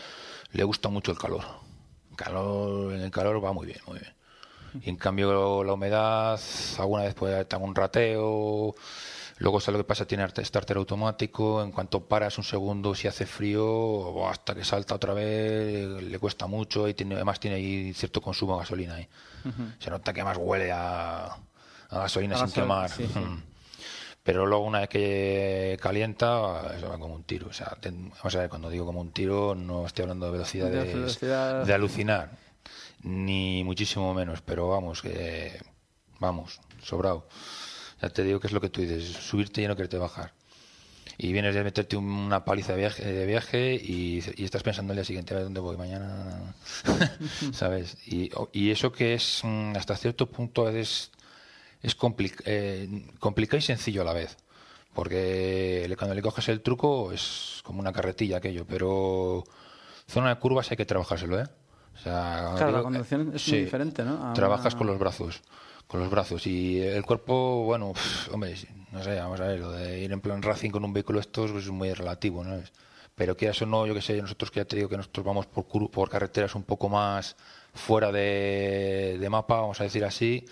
le 0.53 0.63
gusta 0.65 0.89
mucho 0.91 1.11
el 1.11 1.19
calor. 1.19 1.43
Calor 2.15 2.93
en 2.95 3.01
el 3.01 3.11
calor 3.11 3.45
va 3.45 3.53
muy 3.53 3.67
bien, 3.67 3.81
muy 3.89 3.99
bien. 3.99 4.13
Y 4.85 4.91
en 4.91 4.97
cambio 4.97 5.65
la 5.65 5.73
humedad 5.73 6.41
alguna 6.79 7.03
vez 7.03 7.15
puede 7.15 7.45
dar 7.45 7.61
un 7.61 7.75
rateo. 7.75 8.75
Luego 9.43 9.59
sabes 9.61 9.79
lo 9.79 9.85
que 9.85 9.89
pasa, 9.89 10.07
tiene 10.07 10.23
arte- 10.23 10.45
starter 10.45 10.77
automático, 10.77 11.63
en 11.65 11.73
cuanto 11.73 12.01
paras 12.07 12.39
un 12.39 12.45
segundo 12.45 12.95
si 12.95 13.09
hace 13.09 13.27
frío 13.27 13.67
o 13.67 14.29
hasta 14.29 14.55
que 14.55 14.65
salta 14.65 14.95
otra 14.95 15.15
vez 15.15 15.89
le 16.01 16.19
cuesta 16.21 16.47
mucho 16.47 16.87
y 16.89 16.95
tiene, 16.95 17.17
además 17.17 17.41
tiene 17.41 17.57
ahí 17.57 17.93
cierto 17.93 18.21
consumo 18.21 18.53
de 18.55 18.61
gasolina 18.61 18.95
ahí. 18.95 19.09
Se 19.81 19.91
nota 19.91 20.13
que 20.13 20.23
más 20.23 20.37
huele 20.37 20.71
a, 20.71 21.25
a 21.27 21.99
gasolina 21.99 22.37
A 22.37 22.39
sin 22.47 22.53
quemar. 22.53 22.89
sí, 22.89 23.05
sí. 23.13 23.19
Mm. 23.19 23.43
Pero 24.23 24.47
luego 24.47 24.65
una 24.65 24.79
vez 24.79 24.89
que 24.89 25.77
calienta, 25.83 26.77
eso 26.77 26.89
va 26.89 26.99
como 26.99 27.17
un 27.17 27.25
tiro. 27.25 27.49
O 27.49 27.53
sea, 27.53 27.77
ten- 27.81 28.11
vamos 28.11 28.37
a 28.37 28.39
ver, 28.39 28.49
cuando 28.49 28.71
digo 28.71 28.87
como 28.87 29.01
un 29.01 29.11
tiro, 29.11 29.57
no 29.57 29.85
estoy 29.85 30.05
hablando 30.05 30.27
de 30.27 30.33
velocidades 30.33 30.87
De 30.87 30.95
velocidad. 30.95 31.67
de 31.67 31.75
alucinar, 31.75 32.31
ni 33.03 33.65
muchísimo 33.65 34.15
menos, 34.15 34.41
pero 34.43 34.69
vamos, 34.69 35.03
que 35.03 35.61
vamos, 36.21 36.61
sobrado. 36.81 37.27
Ya 38.03 38.09
te 38.11 38.25
digo 38.25 38.41
que 38.41 38.49
es 38.49 38.53
lo 38.53 38.61
que 38.61 38.69
tú 38.69 38.81
dices, 38.81 39.05
subirte 39.05 39.63
y 39.63 39.69
no 39.69 39.77
quererte 39.77 39.97
bajar. 39.99 40.33
Y 41.19 41.33
vienes 41.33 41.55
de 41.55 41.63
meterte 41.63 41.97
una 41.97 42.45
paliza 42.45 42.73
de 42.73 42.79
viaje, 42.79 43.05
de 43.05 43.27
viaje 43.27 43.75
y, 43.75 44.23
y 44.37 44.45
estás 44.45 44.63
pensando 44.63 44.93
el 44.93 44.97
día 44.97 45.05
siguiente 45.05 45.35
a 45.35 45.37
ver 45.37 45.45
dónde 45.45 45.61
voy 45.61 45.77
mañana, 45.77 46.55
¿sabes? 47.53 47.97
Y, 48.07 48.31
y 48.53 48.71
eso 48.71 48.91
que 48.93 49.15
es 49.15 49.41
mm, 49.45 49.77
hasta 49.77 49.97
cierto 49.97 50.27
punto 50.31 50.69
es, 50.69 51.11
es 51.83 51.97
compli- 51.97 52.35
eh, 52.45 52.89
complicado 53.21 53.59
y 53.59 53.63
sencillo 53.63 54.03
a 54.03 54.05
la 54.05 54.13
vez. 54.15 54.37
Porque 54.95 55.93
cuando 55.97 56.15
le 56.15 56.23
coges 56.23 56.49
el 56.49 56.61
truco 56.61 57.13
es 57.13 57.61
como 57.63 57.81
una 57.81 57.93
carretilla 57.93 58.39
aquello, 58.39 58.67
pero 58.67 59.45
zona 60.09 60.31
de 60.31 60.41
curvas 60.41 60.71
hay 60.71 60.77
que 60.77 60.85
trabajárselo, 60.87 61.41
¿eh? 61.41 61.47
O 61.95 61.99
sea, 61.99 62.53
Claro, 62.57 62.67
la 62.73 62.79
digo, 62.79 62.83
conducción 62.85 63.33
es 63.35 63.43
sí, 63.43 63.53
muy 63.53 63.61
diferente, 63.61 64.03
¿no? 64.05 64.15
A 64.23 64.35
Trabajas 64.35 64.73
una- 64.75 64.79
con 64.79 64.87
los 64.89 64.99
brazos, 64.99 65.41
con 65.93 66.01
los 66.01 66.09
brazos 66.11 66.47
y 66.47 66.81
el 66.81 67.05
cuerpo, 67.05 67.65
bueno, 67.65 67.91
uf, 67.91 68.33
hombre, 68.33 68.55
no 68.93 69.05
sé, 69.05 69.15
vamos 69.17 69.39
a 69.41 69.47
ver, 69.47 69.61
lo 69.61 69.71
de 69.73 70.01
ir 70.01 70.11
en 70.11 70.23
plan 70.23 70.41
racing 70.41 70.71
con 70.71 70.83
un 70.87 70.93
vehículo 70.95 71.21
estos 71.21 71.51
pues, 71.53 71.65
es 71.65 71.71
muy 71.71 71.93
relativo, 71.93 72.43
¿no? 72.43 72.55
Es- 72.57 72.73
Pero 73.15 73.37
quieras 73.37 73.61
o 73.61 73.67
no, 73.67 73.87
yo 73.87 73.93
que 73.95 74.01
sé, 74.01 74.21
nosotros 74.23 74.51
que 74.51 74.61
ya 74.61 74.65
te 74.65 74.75
digo 74.77 74.89
que 74.89 74.97
nosotros 74.97 75.25
vamos 75.27 75.45
por, 75.47 75.91
por 75.91 76.09
carreteras 76.09 76.55
un 76.55 76.63
poco 76.63 76.89
más 76.89 77.37
fuera 77.75 78.11
de, 78.11 79.19
de 79.21 79.29
mapa, 79.29 79.61
vamos 79.61 79.79
a 79.83 79.85
decir 79.85 80.03
así, 80.03 80.47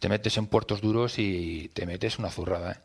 te 0.00 0.08
metes 0.08 0.34
en 0.38 0.46
puertos 0.46 0.80
duros 0.80 1.18
y 1.18 1.68
te 1.74 1.84
metes 1.84 2.18
una 2.18 2.30
zurrada, 2.30 2.72
¿eh? 2.72 2.76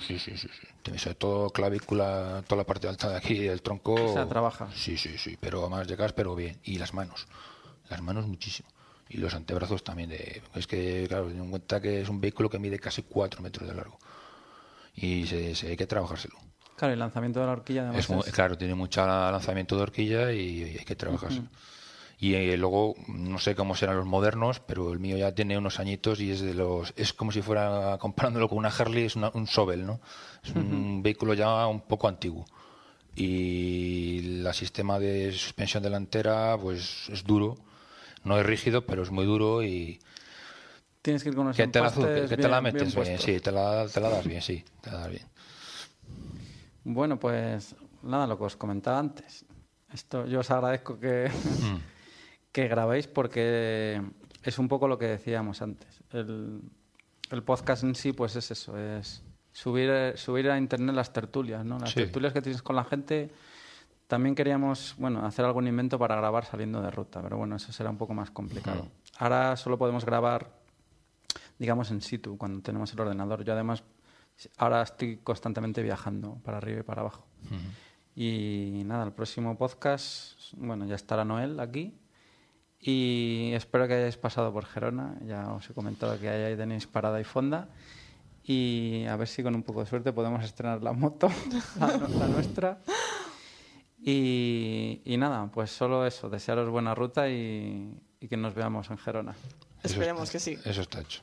Sí, 0.00 0.18
sí, 0.18 0.38
sí, 0.38 0.48
sí. 0.48 0.66
Te- 0.82 0.98
Sobre 0.98 1.16
todo 1.16 1.50
clavícula, 1.50 2.42
toda 2.46 2.62
la 2.62 2.66
parte 2.66 2.88
alta 2.88 3.10
de 3.10 3.16
aquí 3.18 3.38
del 3.40 3.60
tronco. 3.60 3.92
O 3.94 4.14
sea, 4.14 4.26
trabaja. 4.26 4.70
Sí, 4.74 4.96
sí, 4.96 5.18
sí, 5.18 5.36
pero 5.38 5.60
además 5.60 5.86
llegas, 5.86 6.14
pero 6.14 6.34
bien. 6.34 6.58
Y 6.64 6.78
las 6.78 6.94
manos, 6.94 7.26
las 7.90 8.00
manos 8.00 8.26
muchísimo. 8.26 8.70
Y 9.10 9.16
los 9.18 9.34
antebrazos 9.34 9.82
también. 9.84 10.10
De, 10.10 10.42
es 10.54 10.66
que, 10.66 11.06
claro, 11.08 11.28
ten 11.28 11.38
en 11.38 11.50
cuenta 11.50 11.80
que 11.80 12.02
es 12.02 12.08
un 12.08 12.20
vehículo 12.20 12.50
que 12.50 12.58
mide 12.58 12.78
casi 12.78 13.02
4 13.02 13.40
metros 13.42 13.68
de 13.68 13.74
largo. 13.74 13.98
Y 14.94 15.26
se, 15.26 15.54
se 15.54 15.68
hay 15.68 15.76
que 15.76 15.86
trabajárselo. 15.86 16.36
Claro, 16.76 16.92
el 16.92 16.98
lanzamiento 17.00 17.40
de 17.40 17.46
la 17.46 17.52
horquilla 17.52 17.82
además 17.82 18.04
Es 18.04 18.10
muy- 18.10 18.20
es- 18.26 18.32
claro, 18.32 18.56
tiene 18.58 18.74
mucho 18.74 19.04
lanzamiento 19.06 19.76
de 19.76 19.82
horquilla 19.82 20.32
y, 20.32 20.40
y 20.40 20.62
hay 20.78 20.84
que 20.84 20.94
trabajárselo. 20.96 21.48
Y 22.20 22.34
eh, 22.34 22.56
luego, 22.56 22.94
no 23.06 23.38
sé 23.38 23.54
cómo 23.54 23.76
serán 23.76 23.96
los 23.96 24.04
modernos, 24.06 24.58
pero 24.60 24.92
el 24.92 24.98
mío 24.98 25.16
ya 25.16 25.32
tiene 25.34 25.56
unos 25.56 25.78
añitos 25.78 26.20
y 26.20 26.32
es 26.32 26.40
de 26.40 26.52
los. 26.52 26.92
Es 26.96 27.12
como 27.12 27.30
si 27.30 27.42
fuera, 27.42 27.96
comparándolo 28.00 28.48
con 28.48 28.58
una 28.58 28.68
Harley, 28.70 29.04
es 29.04 29.14
una- 29.16 29.30
un 29.34 29.46
Sobel, 29.46 29.86
¿no? 29.86 30.00
Es 30.42 30.50
un 30.54 31.00
vehículo 31.02 31.34
ya 31.34 31.66
un 31.68 31.80
poco 31.82 32.08
antiguo. 32.08 32.44
Y 33.14 34.18
el 34.46 34.54
sistema 34.54 34.98
de 34.98 35.32
suspensión 35.32 35.82
delantera, 35.82 36.56
pues 36.60 37.08
es 37.10 37.24
duro. 37.24 37.56
No 38.24 38.38
es 38.38 38.44
rígido, 38.46 38.84
pero 38.86 39.02
es 39.02 39.10
muy 39.10 39.24
duro 39.26 39.62
y. 39.62 39.98
Tienes 41.02 41.22
que 41.22 41.28
ir 41.30 41.34
con 41.34 41.46
unos 41.46 41.56
Que 41.56 41.66
te 41.68 41.80
la, 41.80 41.90
que, 41.92 42.36
te 42.36 42.48
la 42.48 42.60
metes 42.60 42.94
bien, 42.94 43.18
sí, 43.18 43.40
te 43.40 43.50
la, 43.52 43.86
te 43.86 44.00
la 44.00 44.10
das 44.10 44.26
bien, 44.26 44.42
sí, 44.42 44.64
te 44.82 44.90
la 44.90 44.98
das 44.98 45.10
bien. 45.10 45.22
Bueno, 46.84 47.18
pues 47.18 47.74
nada, 48.02 48.26
lo 48.26 48.38
que 48.38 48.44
os 48.44 48.56
comentaba 48.56 48.98
antes. 48.98 49.44
Esto 49.92 50.26
yo 50.26 50.40
os 50.40 50.50
agradezco 50.50 50.98
que, 50.98 51.30
Mm. 51.30 51.76
que 52.52 52.68
grabéis 52.68 53.06
porque 53.06 54.02
es 54.42 54.58
un 54.58 54.68
poco 54.68 54.88
lo 54.88 54.98
que 54.98 55.06
decíamos 55.06 55.62
antes. 55.62 55.88
El, 56.12 56.60
el 57.30 57.42
podcast 57.42 57.84
en 57.84 57.94
sí, 57.94 58.12
pues 58.12 58.36
es 58.36 58.50
eso, 58.50 58.76
es 58.78 59.22
subir, 59.52 59.88
eh, 59.90 60.16
subir 60.16 60.50
a 60.50 60.58
internet 60.58 60.94
las 60.94 61.12
tertulias, 61.12 61.64
¿no? 61.64 61.78
Las 61.78 61.90
Sí. 61.90 61.96
tertulias 62.00 62.32
que 62.32 62.42
tienes 62.42 62.62
con 62.62 62.76
la 62.76 62.84
gente. 62.84 63.30
También 64.08 64.34
queríamos, 64.34 64.94
bueno, 64.96 65.24
hacer 65.26 65.44
algún 65.44 65.68
invento 65.68 65.98
para 65.98 66.16
grabar 66.16 66.46
saliendo 66.46 66.80
de 66.80 66.90
ruta, 66.90 67.20
pero 67.20 67.36
bueno, 67.36 67.56
eso 67.56 67.72
será 67.72 67.90
un 67.90 67.98
poco 67.98 68.14
más 68.14 68.30
complicado. 68.30 68.84
Mm. 68.84 68.88
Ahora 69.18 69.54
solo 69.56 69.76
podemos 69.76 70.06
grabar, 70.06 70.50
digamos, 71.58 71.90
en 71.90 72.00
situ, 72.00 72.38
cuando 72.38 72.62
tenemos 72.62 72.90
el 72.94 73.00
ordenador. 73.00 73.44
Yo 73.44 73.52
además, 73.52 73.84
ahora 74.56 74.80
estoy 74.80 75.18
constantemente 75.18 75.82
viajando 75.82 76.38
para 76.42 76.56
arriba 76.56 76.80
y 76.80 76.82
para 76.84 77.02
abajo. 77.02 77.26
Y 78.16 78.82
nada, 78.86 79.04
el 79.04 79.12
próximo 79.12 79.58
podcast, 79.58 80.54
bueno, 80.56 80.86
ya 80.86 80.94
estará 80.94 81.26
Noel 81.26 81.60
aquí. 81.60 81.94
Y 82.80 83.50
espero 83.52 83.86
que 83.86 83.94
hayáis 83.94 84.16
pasado 84.16 84.54
por 84.54 84.64
Gerona. 84.64 85.18
Ya 85.26 85.52
os 85.52 85.68
he 85.68 85.74
comentado 85.74 86.18
que 86.18 86.30
ahí 86.30 86.56
tenéis 86.56 86.86
parada 86.86 87.20
y 87.20 87.24
fonda. 87.24 87.68
Y 88.42 89.04
a 89.04 89.16
ver 89.16 89.28
si 89.28 89.42
con 89.42 89.54
un 89.54 89.62
poco 89.62 89.80
de 89.80 89.86
suerte 89.86 90.14
podemos 90.14 90.42
estrenar 90.42 90.82
la 90.82 90.94
moto, 90.94 91.28
la, 91.78 91.88
la 91.88 92.28
nuestra. 92.28 92.78
Y, 94.00 95.00
y 95.04 95.16
nada, 95.16 95.50
pues 95.52 95.70
solo 95.70 96.06
eso, 96.06 96.28
desearos 96.30 96.70
buena 96.70 96.94
ruta 96.94 97.28
y, 97.28 97.92
y 98.20 98.28
que 98.28 98.36
nos 98.36 98.54
veamos 98.54 98.90
en 98.90 98.98
Gerona. 98.98 99.32
Eso 99.82 99.94
Esperemos 99.94 100.22
está- 100.24 100.32
que 100.32 100.38
sí. 100.40 100.58
Eso 100.64 100.82
está 100.82 101.00
hecho. 101.00 101.20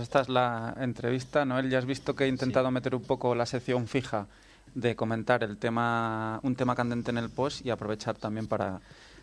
Esta 0.00 0.22
es 0.22 0.28
la 0.28 0.74
entrevista. 0.80 1.44
Noel, 1.44 1.70
ya 1.70 1.78
has 1.78 1.84
visto 1.86 2.14
que 2.16 2.24
he 2.24 2.28
intentado 2.28 2.70
meter 2.70 2.94
un 2.94 3.02
poco 3.02 3.34
la 3.34 3.46
sección 3.46 3.86
fija 3.86 4.26
de 4.74 4.96
comentar 4.96 5.44
el 5.44 5.56
tema, 5.58 6.40
un 6.42 6.56
tema 6.56 6.74
candente 6.74 7.10
en 7.10 7.18
el 7.18 7.30
post 7.30 7.64
y 7.64 7.70
aprovechar 7.70 8.16
también 8.16 8.46
para, 8.48 8.80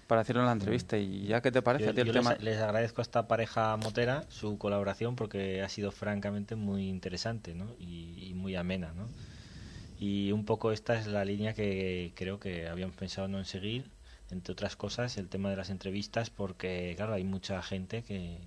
para 0.07 0.21
decirlo 0.21 0.41
en 0.41 0.47
la 0.47 0.53
entrevista. 0.53 0.97
¿Y 0.97 1.25
ya 1.27 1.41
qué 1.41 1.51
te 1.51 1.61
parece 1.61 1.85
Yo, 1.85 1.91
a 1.91 1.93
ti 1.93 2.01
el 2.01 2.07
yo 2.07 2.13
tema? 2.13 2.31
les, 2.31 2.41
les 2.41 2.57
agradezco 2.61 3.01
a 3.01 3.03
esta 3.03 3.27
pareja 3.27 3.75
motera 3.77 4.23
su 4.29 4.57
colaboración 4.57 5.15
porque 5.15 5.61
ha 5.61 5.69
sido 5.69 5.91
francamente 5.91 6.55
muy 6.55 6.87
interesante 6.87 7.53
¿no? 7.53 7.65
y, 7.79 8.27
y 8.29 8.33
muy 8.33 8.55
amena. 8.55 8.93
¿no? 8.95 9.07
Y 9.99 10.31
un 10.31 10.45
poco 10.45 10.71
esta 10.71 10.97
es 10.99 11.07
la 11.07 11.25
línea 11.25 11.53
que 11.53 12.13
creo 12.15 12.39
que 12.39 12.67
habíamos 12.67 12.95
pensado 12.95 13.27
no 13.27 13.37
en 13.39 13.45
seguir, 13.45 13.89
entre 14.31 14.53
otras 14.53 14.75
cosas, 14.75 15.17
el 15.17 15.27
tema 15.27 15.49
de 15.49 15.55
las 15.57 15.69
entrevistas, 15.69 16.29
porque 16.29 16.93
claro, 16.95 17.13
hay 17.13 17.23
mucha 17.23 17.61
gente 17.61 18.03
que, 18.03 18.37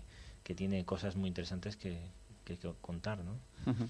que 0.42 0.54
tiene 0.54 0.84
cosas 0.84 1.16
muy 1.16 1.28
interesantes 1.28 1.76
que, 1.76 1.98
que- 2.44 2.56
que 2.56 2.72
contar. 2.80 3.18
¿no? 3.18 3.32
Ujú. 3.70 3.88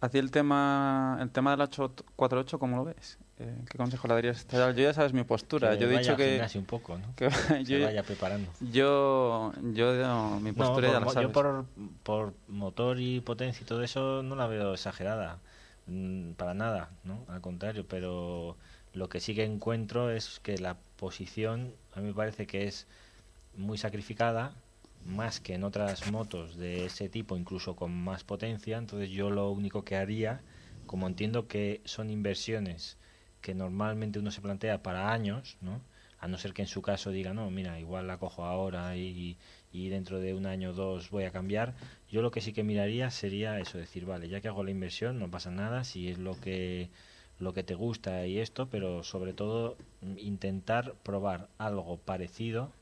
A 0.00 0.08
ti 0.08 0.18
el 0.18 0.30
tema, 0.30 1.18
el 1.20 1.30
tema 1.30 1.50
del 1.52 1.62
848, 1.62 2.58
¿cómo 2.58 2.76
lo 2.76 2.84
ves? 2.84 3.18
Eh, 3.38 3.56
¿Qué 3.68 3.78
consejo 3.78 4.06
le 4.06 4.14
darías? 4.14 4.46
Yo 4.48 4.70
ya 4.72 4.92
sabes 4.94 5.12
mi 5.12 5.24
postura. 5.24 5.72
Que 5.74 5.78
yo 5.80 5.86
he 5.88 5.94
vaya 5.94 6.00
dicho 6.00 6.16
que, 6.16 6.30
gimnasio 6.30 6.60
un 6.60 6.66
poco, 6.66 6.98
¿no? 6.98 7.14
que 7.16 7.30
Se 7.64 7.80
vaya 7.84 8.02
preparando. 8.04 8.52
yo, 8.60 9.52
yo, 9.72 9.94
yo- 9.96 10.40
mi 10.40 10.52
No, 10.52 10.58
postura 10.58 10.88
ya 10.88 10.92
por 10.94 11.00
la 11.00 11.06
mo- 11.06 11.12
sabes. 11.12 11.28
yo 11.28 11.32
por, 11.32 11.66
por 12.04 12.34
motor 12.48 13.00
y 13.00 13.20
potencia 13.20 13.62
y 13.62 13.66
todo 13.66 13.82
eso 13.82 14.22
no 14.22 14.36
la 14.36 14.46
veo 14.46 14.74
exagerada, 14.74 15.40
mm, 15.86 16.32
para 16.32 16.54
nada, 16.54 16.90
¿no? 17.02 17.24
Al 17.28 17.40
contrario, 17.40 17.86
pero 17.88 18.56
lo 18.92 19.08
que 19.08 19.18
sí 19.18 19.34
que 19.34 19.44
encuentro 19.44 20.10
es 20.10 20.38
que 20.40 20.58
la 20.58 20.76
posición 20.96 21.74
a 21.92 22.00
mí 22.00 22.06
me 22.08 22.14
parece 22.14 22.46
que 22.46 22.68
es 22.68 22.86
muy 23.56 23.78
sacrificada, 23.78 24.54
más 25.04 25.40
que 25.40 25.54
en 25.54 25.64
otras 25.64 26.06
motos 26.06 26.56
de 26.56 26.86
ese 26.86 27.08
tipo, 27.08 27.36
incluso 27.36 27.74
con 27.74 27.92
más 27.92 28.22
potencia, 28.24 28.78
entonces 28.78 29.10
yo 29.10 29.28
lo 29.30 29.50
único 29.50 29.84
que 29.84 29.96
haría, 29.96 30.42
como 30.86 31.06
entiendo 31.08 31.48
que 31.48 31.80
son 31.84 32.10
inversiones 32.10 32.96
que 33.44 33.54
normalmente 33.54 34.18
uno 34.18 34.30
se 34.30 34.40
plantea 34.40 34.82
para 34.82 35.12
años, 35.12 35.58
¿no? 35.60 35.82
A 36.18 36.28
no 36.28 36.38
ser 36.38 36.54
que 36.54 36.62
en 36.62 36.68
su 36.68 36.80
caso 36.80 37.10
diga, 37.10 37.34
no, 37.34 37.50
mira, 37.50 37.78
igual 37.78 38.06
la 38.06 38.16
cojo 38.16 38.46
ahora 38.46 38.96
y, 38.96 39.36
y 39.70 39.88
dentro 39.90 40.18
de 40.18 40.32
un 40.32 40.46
año 40.46 40.70
o 40.70 40.72
dos 40.72 41.10
voy 41.10 41.24
a 41.24 41.30
cambiar. 41.30 41.74
Yo 42.10 42.22
lo 42.22 42.30
que 42.30 42.40
sí 42.40 42.54
que 42.54 42.62
miraría 42.64 43.10
sería 43.10 43.60
eso, 43.60 43.76
decir, 43.76 44.06
vale, 44.06 44.30
ya 44.30 44.40
que 44.40 44.48
hago 44.48 44.64
la 44.64 44.70
inversión, 44.70 45.18
no 45.18 45.30
pasa 45.30 45.50
nada, 45.50 45.84
si 45.84 46.08
es 46.08 46.16
lo 46.16 46.40
que 46.40 46.88
lo 47.38 47.52
que 47.52 47.64
te 47.64 47.74
gusta 47.74 48.26
y 48.26 48.38
esto, 48.38 48.70
pero 48.70 49.02
sobre 49.02 49.34
todo 49.34 49.76
mm, 50.00 50.18
intentar 50.18 50.94
probar 51.02 51.48
algo 51.58 51.98
parecido 51.98 52.72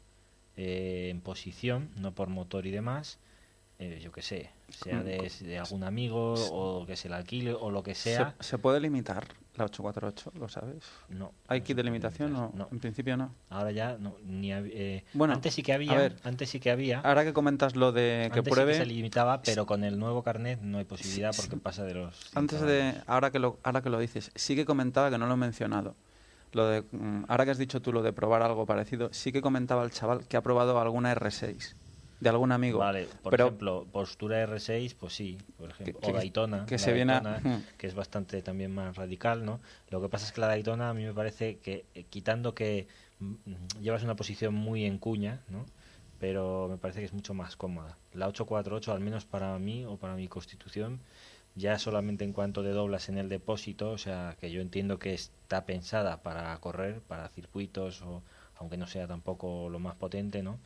eh, 0.56 1.08
en 1.10 1.20
posición, 1.20 1.90
no 1.96 2.12
por 2.12 2.28
motor 2.28 2.66
y 2.66 2.70
demás, 2.70 3.18
eh, 3.80 3.98
yo 4.00 4.12
que 4.12 4.22
sé, 4.22 4.50
sea 4.72 5.02
de, 5.02 5.30
de 5.40 5.58
algún 5.58 5.84
amigo 5.84 6.34
o 6.50 6.86
que 6.86 6.96
se 6.96 7.08
la 7.08 7.16
alquile 7.16 7.52
o 7.54 7.70
lo 7.70 7.82
que 7.82 7.94
sea. 7.94 8.34
¿Se, 8.40 8.50
se 8.50 8.58
puede 8.58 8.80
limitar 8.80 9.26
la 9.56 9.64
848? 9.64 10.32
¿Lo 10.38 10.48
sabes? 10.48 10.84
No. 11.08 11.32
¿Hay 11.48 11.60
no 11.60 11.64
kit 11.66 11.76
de 11.76 11.82
limitación 11.84 12.32
no? 12.32 12.68
en 12.70 12.78
principio 12.78 13.16
no? 13.16 13.34
Ahora 13.50 13.70
ya 13.70 13.96
no, 13.98 14.16
ni 14.24 14.52
eh, 14.52 15.04
Bueno, 15.12 15.34
antes 15.34 15.54
sí 15.54 15.62
que 15.62 15.72
a 15.72 15.76
había, 15.76 15.94
ver. 15.94 16.16
antes 16.24 16.48
sí 16.50 16.60
que 16.60 16.70
había, 16.70 17.00
Ahora 17.00 17.24
que 17.24 17.32
comentas 17.32 17.76
lo 17.76 17.92
de 17.92 18.30
que 18.32 18.38
antes 18.38 18.44
sí 18.44 18.50
pruebe, 18.50 18.74
se 18.74 18.86
limitaba, 18.86 19.42
pero 19.42 19.66
con 19.66 19.84
el 19.84 19.98
nuevo 19.98 20.22
carnet 20.22 20.60
no 20.60 20.78
hay 20.78 20.84
posibilidad 20.84 21.34
porque 21.36 21.56
pasa 21.56 21.84
de 21.84 21.94
los 21.94 22.30
antes 22.34 22.60
de 22.62 22.94
ahora 23.06 23.30
que 23.30 23.38
lo 23.38 23.58
ahora 23.62 23.82
que 23.82 23.90
lo 23.90 23.98
dices, 23.98 24.30
sí 24.34 24.56
que 24.56 24.64
comentaba 24.64 25.10
que 25.10 25.18
no 25.18 25.26
lo 25.26 25.34
he 25.34 25.36
mencionado. 25.38 25.94
Lo 26.52 26.66
de 26.66 26.82
mm, 26.82 27.24
ahora 27.28 27.44
que 27.44 27.50
has 27.50 27.58
dicho 27.58 27.80
tú 27.80 27.92
lo 27.92 28.02
de 28.02 28.12
probar 28.12 28.42
algo 28.42 28.66
parecido, 28.66 29.08
sí 29.12 29.32
que 29.32 29.40
comentaba 29.40 29.84
el 29.84 29.90
chaval 29.90 30.26
que 30.26 30.36
ha 30.36 30.42
probado 30.42 30.78
alguna 30.80 31.14
R6 31.14 31.74
de 32.22 32.28
algún 32.28 32.52
amigo. 32.52 32.78
Vale, 32.78 33.08
por 33.20 33.32
pero 33.32 33.46
ejemplo, 33.46 33.84
postura 33.90 34.40
R6, 34.46 34.94
pues 34.94 35.12
sí, 35.12 35.38
por 35.58 35.70
ejemplo, 35.70 35.98
Que- 36.00 36.08
o 36.10 36.12
Daytona, 36.12 36.64
que 36.66 36.78
se 36.78 36.92
viene 36.92 37.14
a- 37.14 37.42
que 37.76 37.86
es 37.88 37.94
bastante 37.94 38.42
también 38.42 38.72
más 38.72 38.96
radical, 38.96 39.44
¿no? 39.44 39.60
Lo 39.90 40.00
que 40.00 40.08
pasa 40.08 40.26
es 40.26 40.32
que 40.32 40.40
la 40.40 40.46
Daytona 40.46 40.88
a 40.90 40.94
mí 40.94 41.04
me 41.04 41.12
parece 41.12 41.58
que, 41.58 41.84
eh, 41.94 42.04
quitando 42.04 42.54
que 42.54 42.86
mm, 43.18 43.34
llevas 43.80 44.02
una 44.04 44.14
posición 44.16 44.54
muy 44.54 44.84
en 44.84 44.98
cuña, 44.98 45.42
¿no? 45.48 45.64
Pero 46.18 46.68
me 46.70 46.76
parece 46.78 47.00
que 47.00 47.06
es 47.06 47.12
mucho 47.12 47.34
más 47.34 47.56
cómoda. 47.56 47.98
La 48.12 48.28
848, 48.28 48.92
al 48.92 49.00
menos 49.00 49.24
para 49.24 49.58
mí 49.58 49.84
o 49.84 49.96
para 49.96 50.14
mi 50.14 50.28
constitución, 50.28 51.00
ya 51.56 51.78
solamente 51.80 52.24
en 52.24 52.32
cuanto 52.32 52.62
de 52.62 52.70
doblas 52.70 53.08
en 53.08 53.18
el 53.18 53.28
depósito, 53.28 53.90
o 53.90 53.98
sea, 53.98 54.36
que 54.40 54.50
yo 54.52 54.60
entiendo 54.60 54.98
que 55.00 55.12
está 55.14 55.66
pensada 55.66 56.22
para 56.22 56.56
correr, 56.58 57.00
para 57.00 57.28
circuitos, 57.28 58.00
o 58.02 58.22
aunque 58.56 58.76
no 58.76 58.86
sea 58.86 59.08
tampoco 59.08 59.68
lo 59.68 59.80
más 59.80 59.96
potente, 59.96 60.42
¿no? 60.44 60.58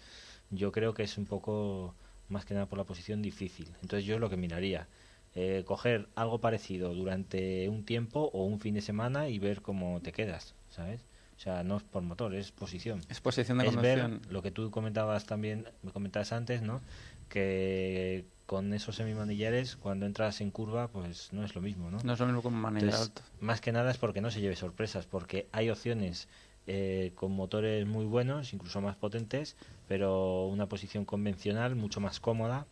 Yo 0.50 0.72
creo 0.72 0.94
que 0.94 1.02
es 1.02 1.18
un 1.18 1.26
poco, 1.26 1.94
más 2.28 2.44
que 2.44 2.54
nada 2.54 2.66
por 2.66 2.78
la 2.78 2.84
posición, 2.84 3.22
difícil. 3.22 3.68
Entonces 3.82 4.04
yo 4.04 4.18
lo 4.18 4.30
que 4.30 4.36
miraría, 4.36 4.88
eh, 5.34 5.64
coger 5.66 6.08
algo 6.14 6.40
parecido 6.40 6.94
durante 6.94 7.68
un 7.68 7.84
tiempo 7.84 8.30
o 8.32 8.44
un 8.44 8.58
fin 8.58 8.74
de 8.74 8.80
semana 8.80 9.28
y 9.28 9.38
ver 9.38 9.60
cómo 9.60 10.00
te 10.00 10.12
quedas, 10.12 10.54
¿sabes? 10.70 11.02
O 11.36 11.40
sea, 11.40 11.62
no 11.62 11.76
es 11.76 11.82
por 11.82 12.02
motor, 12.02 12.34
es 12.34 12.50
posición 12.50 13.02
es 13.10 13.20
posición 13.20 13.58
de 13.58 13.66
es 13.66 13.76
ver 13.76 14.20
lo 14.30 14.40
que 14.40 14.50
tú 14.50 14.70
comentabas 14.70 15.26
también, 15.26 15.68
me 15.82 15.92
comentabas 15.92 16.32
antes, 16.32 16.62
¿no? 16.62 16.80
Que 17.28 18.24
con 18.46 18.72
esos 18.72 18.96
semimanillares, 18.96 19.76
cuando 19.76 20.06
entras 20.06 20.40
en 20.40 20.50
curva, 20.50 20.88
pues 20.88 21.32
no 21.32 21.44
es 21.44 21.54
lo 21.54 21.60
mismo, 21.60 21.90
¿no? 21.90 21.98
No 22.02 22.12
es 22.14 22.18
lo 22.18 22.26
mismo 22.26 22.40
como 22.40 22.56
un 22.56 22.62
manillar 22.62 22.94
alto. 22.94 23.20
más 23.40 23.60
que 23.60 23.72
nada 23.72 23.90
es 23.90 23.98
porque 23.98 24.22
no 24.22 24.30
se 24.30 24.40
lleve 24.40 24.56
sorpresas, 24.56 25.04
porque 25.04 25.48
hay 25.52 25.68
opciones 25.68 26.28
eh, 26.66 27.12
con 27.14 27.32
motores 27.32 27.86
muy 27.86 28.04
buenos, 28.04 28.52
incluso 28.52 28.80
más 28.80 28.96
potentes, 28.96 29.56
pero 29.88 30.46
una 30.46 30.68
posición 30.68 31.04
convencional 31.04 31.76
mucho 31.76 32.00
más 32.00 32.20
cómoda 32.20 32.66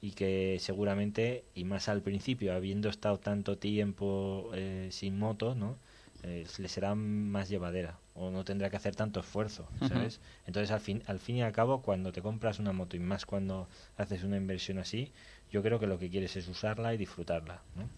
y 0.00 0.12
que 0.12 0.56
seguramente, 0.60 1.44
y 1.54 1.64
más 1.64 1.88
al 1.88 2.02
principio, 2.02 2.54
habiendo 2.54 2.88
estado 2.88 3.18
tanto 3.18 3.58
tiempo 3.58 4.50
eh, 4.54 4.88
sin 4.90 5.18
moto, 5.18 5.54
¿no? 5.54 5.76
Eh, 6.22 6.46
le 6.58 6.68
será 6.68 6.94
más 6.94 7.48
llevadera 7.48 7.98
o 8.14 8.30
no 8.30 8.44
tendrá 8.44 8.68
que 8.68 8.76
hacer 8.76 8.94
tanto 8.94 9.20
esfuerzo, 9.20 9.66
¿sabes? 9.88 10.20
Entonces, 10.46 10.70
al 10.70 10.80
fin, 10.80 11.02
al 11.06 11.18
fin 11.18 11.36
y 11.36 11.42
al 11.42 11.52
cabo, 11.52 11.80
cuando 11.80 12.12
te 12.12 12.20
compras 12.20 12.58
una 12.58 12.72
moto 12.72 12.96
y 12.96 13.00
más 13.00 13.24
cuando 13.24 13.68
haces 13.96 14.22
una 14.24 14.36
inversión 14.36 14.78
así, 14.78 15.12
yo 15.50 15.62
creo 15.62 15.78
que 15.78 15.86
lo 15.86 15.98
que 15.98 16.10
quieres 16.10 16.36
es 16.36 16.46
usarla 16.48 16.92
y 16.92 16.98
disfrutarla, 16.98 17.62
¿no? 17.74 17.88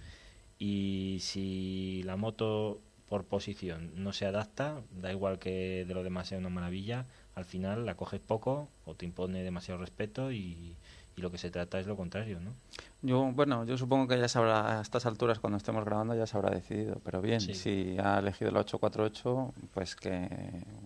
Y 0.58 1.18
si 1.20 2.02
la 2.04 2.16
moto 2.16 2.80
por 3.12 3.24
posición 3.24 3.90
no 3.94 4.14
se 4.14 4.24
adapta, 4.24 4.80
da 4.90 5.12
igual 5.12 5.38
que 5.38 5.84
de 5.86 5.92
lo 5.92 6.02
demás 6.02 6.28
sea 6.28 6.38
una 6.38 6.48
maravilla, 6.48 7.04
al 7.34 7.44
final 7.44 7.84
la 7.84 7.94
coges 7.94 8.20
poco 8.20 8.70
o 8.86 8.94
te 8.94 9.04
impone 9.04 9.42
demasiado 9.42 9.78
respeto 9.78 10.32
y, 10.32 10.74
y 11.14 11.20
lo 11.20 11.30
que 11.30 11.36
se 11.36 11.50
trata 11.50 11.78
es 11.78 11.86
lo 11.86 11.94
contrario, 11.94 12.40
¿no? 12.40 12.54
Yo, 13.02 13.30
bueno, 13.34 13.66
yo 13.66 13.76
supongo 13.76 14.08
que 14.08 14.18
ya 14.18 14.28
sabrá, 14.28 14.78
a 14.78 14.80
estas 14.80 15.04
alturas, 15.04 15.40
cuando 15.40 15.58
estemos 15.58 15.84
grabando, 15.84 16.14
ya 16.14 16.26
se 16.26 16.38
habrá 16.38 16.48
decidido. 16.54 17.02
Pero 17.04 17.20
bien, 17.20 17.42
Sí. 17.42 17.52
si 17.54 17.96
ha 17.98 18.18
elegido 18.20 18.48
el 18.50 18.56
848, 18.56 19.52
pues 19.74 19.94
que, 19.94 20.26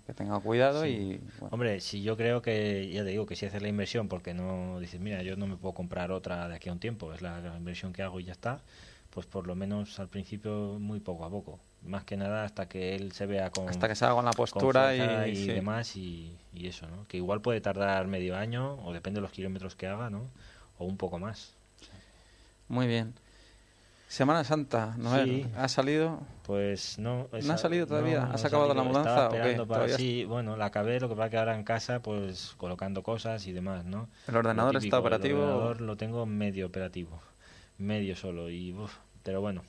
que 0.05 0.13
tenga 0.13 0.41
cuidado 0.41 0.83
Sí. 0.83 0.89
y... 0.89 1.17
bueno, 1.39 1.49
Hombre, 1.53 1.79
si 1.81 2.03
yo 2.03 2.17
creo 2.17 2.43
que, 2.43 2.91
ya 2.93 3.05
te 3.05 3.11
digo, 3.11 3.25
que 3.25 3.37
si 3.37 3.47
haces 3.47 3.63
la 3.63 3.69
inversión 3.69 4.09
porque 4.09 4.35
no 4.35 4.81
dices, 4.81 5.01
mira, 5.01 5.23
yo 5.23 5.37
no 5.37 5.47
me 5.47 5.57
puedo 5.57 5.75
comprar 5.75 6.11
otra 6.11 6.49
de 6.49 6.57
aquí 6.57 6.71
a 6.71 6.73
un 6.73 6.81
tiempo, 6.81 7.13
es 7.15 7.23
la, 7.23 7.39
la 7.41 7.57
inversión 7.57 7.93
que 7.93 8.03
hago 8.03 8.19
y 8.19 8.25
ya 8.25 8.33
está, 8.33 8.63
pues 9.11 9.27
por 9.27 9.47
lo 9.47 9.55
menos 9.55 10.01
al 10.01 10.09
principio 10.09 10.79
muy 10.81 10.99
poco 10.99 11.25
a 11.25 11.31
poco. 11.31 11.61
Más 11.83 12.05
que 12.05 12.17
nada 12.17 12.45
hasta 12.45 12.69
que 12.69 12.97
él 12.97 13.13
se 13.13 13.27
vea 13.27 13.51
con, 13.51 13.69
hasta 13.69 13.87
que 13.89 13.95
se 13.95 14.05
haga 14.05 14.15
con 14.15 14.25
la 14.25 14.33
postura 14.33 15.27
y... 15.27 15.31
y 15.31 15.37
sí. 15.37 15.47
demás 15.47 15.97
y, 15.97 16.37
y 16.53 16.67
eso, 16.67 16.89
¿no? 16.89 17.07
Que 17.07 17.17
igual 17.19 17.41
puede 17.41 17.61
tardar 17.61 18.07
medio 18.09 18.37
año 18.37 18.75
o 18.85 18.93
depende 18.93 19.19
de 19.19 19.23
los 19.23 19.31
kilómetros 19.31 19.77
que 19.77 19.87
haga, 19.87 20.11
¿no? 20.11 20.23
O 20.79 20.85
un 20.85 20.97
poco 20.97 21.19
más. 21.19 21.55
Muy 22.69 22.87
bien. 22.89 23.15
Semana 24.09 24.45
Santa, 24.45 24.95
Noel, 24.99 25.43
Sí. 25.45 25.51
¿ha 25.57 25.69
salido? 25.69 26.21
Pues 26.45 26.99
no. 26.99 27.29
¿No 27.43 27.53
ha 27.53 27.59
salido 27.59 27.87
todavía? 27.89 28.21
no, 28.21 28.27
no 28.29 28.35
¿Has 28.35 28.45
acabado 28.45 28.73
la 28.73 28.83
mudanza 28.85 29.29
para- 29.67 29.89
Sí, 29.97 30.25
bueno, 30.25 30.57
la 30.57 30.67
acabé, 30.67 31.01
lo 31.01 31.09
que 31.09 31.17
pasa 31.17 31.31
que 31.31 31.39
ahora 31.39 31.57
en 31.57 31.65
casa, 31.65 32.01
pues 32.01 32.55
colocando 32.57 33.03
cosas 33.03 33.47
y 33.49 33.53
demás, 33.53 33.85
¿no? 33.85 34.09
¿El 34.29 34.37
ordenador 34.37 34.77
está 34.77 35.01
operativo? 35.01 35.39
El 35.39 35.45
ordenador 35.45 35.81
lo 35.81 35.97
tengo 35.97 36.25
medio 36.25 36.67
operativo, 36.67 37.21
medio 37.79 38.15
solo, 38.15 38.49
y 38.49 38.73
uf, 38.73 38.95
pero 39.25 39.41
bueno, 39.41 39.63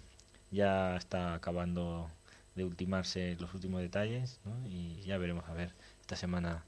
ya 0.52 0.95
está 0.95 1.34
acabando 1.34 2.10
de 2.56 2.64
ultimarse 2.66 3.38
los 3.39 3.54
últimos 3.54 3.82
detalles, 3.82 4.39
¿no? 4.45 4.68
Y 4.68 5.02
ya 5.02 5.18
veremos 5.18 5.48
a 5.48 5.54
ver 5.54 5.74
esta 6.02 6.16
semana 6.16 6.64